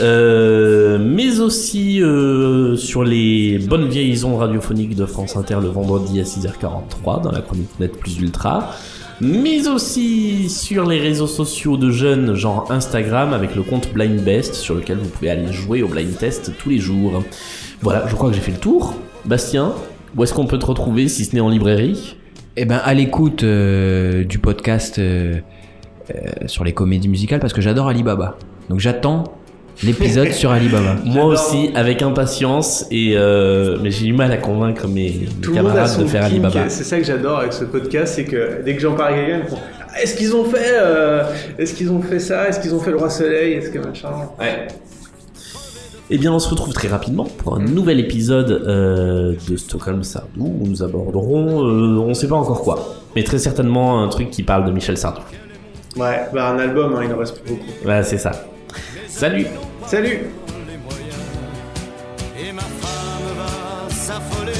Euh, 0.00 0.98
mais 0.98 1.38
aussi 1.38 2.02
euh, 2.02 2.76
sur 2.76 3.04
les 3.04 3.58
bonnes 3.58 3.88
vieilles 3.88 4.24
ondes 4.24 4.40
radiophoniques 4.40 4.96
de 4.96 5.06
France 5.06 5.36
Inter 5.36 5.58
le 5.62 5.68
vendredi 5.68 6.20
à 6.20 6.24
6h43 6.24 7.22
dans 7.22 7.30
la 7.30 7.40
chronique 7.40 7.68
Net 7.78 7.96
plus 7.96 8.18
Ultra. 8.18 8.72
Mais 9.20 9.68
aussi 9.68 10.48
sur 10.48 10.88
les 10.88 10.98
réseaux 10.98 11.28
sociaux 11.28 11.76
de 11.76 11.90
jeunes, 11.92 12.34
genre 12.34 12.66
Instagram, 12.70 13.32
avec 13.32 13.54
le 13.54 13.62
compte 13.62 13.92
Blind 13.92 14.20
Best, 14.20 14.54
sur 14.54 14.74
lequel 14.74 14.98
vous 14.98 15.08
pouvez 15.08 15.30
aller 15.30 15.52
jouer 15.52 15.82
au 15.84 15.88
blind 15.88 16.16
test 16.18 16.50
tous 16.58 16.68
les 16.68 16.78
jours. 16.78 17.22
Voilà, 17.80 18.04
je 18.08 18.14
crois 18.16 18.30
que 18.30 18.34
j'ai 18.34 18.40
fait 18.40 18.50
le 18.50 18.58
tour. 18.58 18.94
Bastien, 19.24 19.72
où 20.16 20.24
est-ce 20.24 20.34
qu'on 20.34 20.46
peut 20.46 20.58
te 20.58 20.66
retrouver 20.66 21.06
si 21.06 21.24
ce 21.24 21.34
n'est 21.34 21.40
en 21.40 21.48
librairie? 21.48 22.16
Eh 22.56 22.64
ben, 22.64 22.80
à 22.84 22.92
l'écoute 22.92 23.44
euh, 23.44 24.24
du 24.24 24.40
podcast 24.40 25.00
sur 26.46 26.64
les 26.64 26.72
comédies 26.72 27.08
musicales 27.08 27.38
parce 27.38 27.52
que 27.52 27.60
j'adore 27.60 27.86
Alibaba. 27.86 28.36
Donc 28.68 28.80
j'attends 28.80 29.24
l'épisode 29.82 30.32
sur 30.32 30.50
Alibaba. 30.50 30.96
Moi 31.04 31.24
aussi, 31.24 31.70
avec 31.74 32.02
impatience, 32.02 32.86
et 32.90 33.14
euh, 33.16 33.78
mais 33.82 33.90
j'ai 33.90 34.06
du 34.06 34.12
mal 34.12 34.32
à 34.32 34.36
convaincre 34.36 34.86
mes, 34.88 35.26
Tout 35.42 35.52
camarades 35.52 35.98
de 35.98 36.04
faire 36.06 36.22
kink, 36.22 36.44
Alibaba. 36.44 36.68
C'est 36.68 36.84
ça 36.84 36.98
que 36.98 37.04
j'adore 37.04 37.40
avec 37.40 37.52
ce 37.52 37.64
podcast, 37.64 38.14
c'est 38.16 38.24
que 38.24 38.62
dès 38.64 38.74
que 38.74 38.80
j'en 38.80 38.94
parle 38.94 39.14
à 39.14 39.16
quelqu'un, 39.16 39.40
ils 39.44 39.50
font 39.50 39.58
Ah, 39.88 40.02
Est-ce 40.02 40.16
qu'ils 40.16 40.34
ont 40.34 40.44
fait 40.44 40.74
euh, 40.74 41.24
Est-ce 41.58 41.74
qu'ils 41.74 41.90
ont 41.90 42.02
fait 42.02 42.20
ça? 42.20 42.48
Est-ce 42.48 42.60
qu'ils 42.60 42.74
ont 42.74 42.80
fait 42.80 42.90
le 42.90 42.98
roi 42.98 43.10
soleil? 43.10 43.54
Est-ce 43.54 43.70
que 43.70 43.78
machin 43.78 44.10
Ouais. 44.38 44.68
Eh 46.10 46.18
bien, 46.18 46.32
on 46.32 46.38
se 46.38 46.50
retrouve 46.50 46.74
très 46.74 46.88
rapidement 46.88 47.24
pour 47.24 47.56
un 47.56 47.60
nouvel 47.60 47.98
épisode 47.98 48.50
euh, 48.50 49.34
de 49.48 49.56
Stockholm 49.56 50.02
Sardou 50.02 50.54
où 50.60 50.66
nous 50.66 50.82
aborderons, 50.82 51.66
euh, 51.66 51.98
on 51.98 52.12
sait 52.12 52.28
pas 52.28 52.36
encore 52.36 52.60
quoi, 52.60 52.94
mais 53.16 53.24
très 53.24 53.38
certainement 53.38 54.02
un 54.02 54.08
truc 54.08 54.30
qui 54.30 54.42
parle 54.42 54.66
de 54.66 54.70
Michel 54.70 54.98
Sardou. 54.98 55.22
Ouais, 55.96 56.20
bah 56.34 56.50
un 56.50 56.58
album, 56.58 56.94
hein, 56.94 57.02
il 57.04 57.12
en 57.12 57.16
reste 57.16 57.40
plus 57.40 57.54
beaucoup. 57.54 57.70
Voilà, 57.82 58.02
c'est 58.02 58.18
ça. 58.18 58.32
Salut 59.16 59.46
Salut 59.86 60.26
et 62.36 62.52
ma 62.52 62.62
femme 62.62 63.28
va 63.38 63.94
s'affoler. 63.94 64.52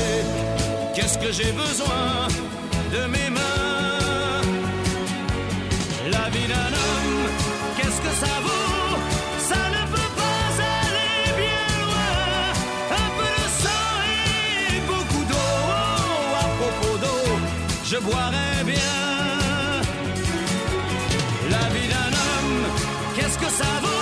Qu'est-ce 0.95 1.19
que 1.19 1.33
j'ai 1.33 1.51
besoin 1.53 2.29
de 2.93 3.07
mes 3.09 3.31
mains? 3.31 4.43
La 6.09 6.31
vie 6.31 6.47
d'un 6.47 6.73
homme, 6.85 7.27
qu'est-ce 7.77 8.01
que 8.01 8.15
ça 8.23 8.35
vaut? 8.45 8.97
Ça 9.51 9.63
ne 9.77 9.83
peut 9.93 10.13
pas 10.21 10.43
aller 10.79 11.25
bien 11.43 11.67
loin. 11.85 12.15
Un 13.03 13.11
peu 13.19 13.31
de 13.37 13.47
sang 13.63 13.93
et 14.15 14.81
beaucoup 14.87 15.25
d'eau. 15.31 15.55
À 16.45 16.47
propos 16.61 16.97
d'eau, 16.99 17.27
je 17.85 17.97
boirais 17.99 18.63
bien. 18.65 19.01
La 21.51 21.65
vie 21.75 21.89
d'un 21.95 22.13
homme, 22.25 22.63
qu'est-ce 23.17 23.39
que 23.39 23.51
ça 23.51 23.71
vaut? 23.83 23.94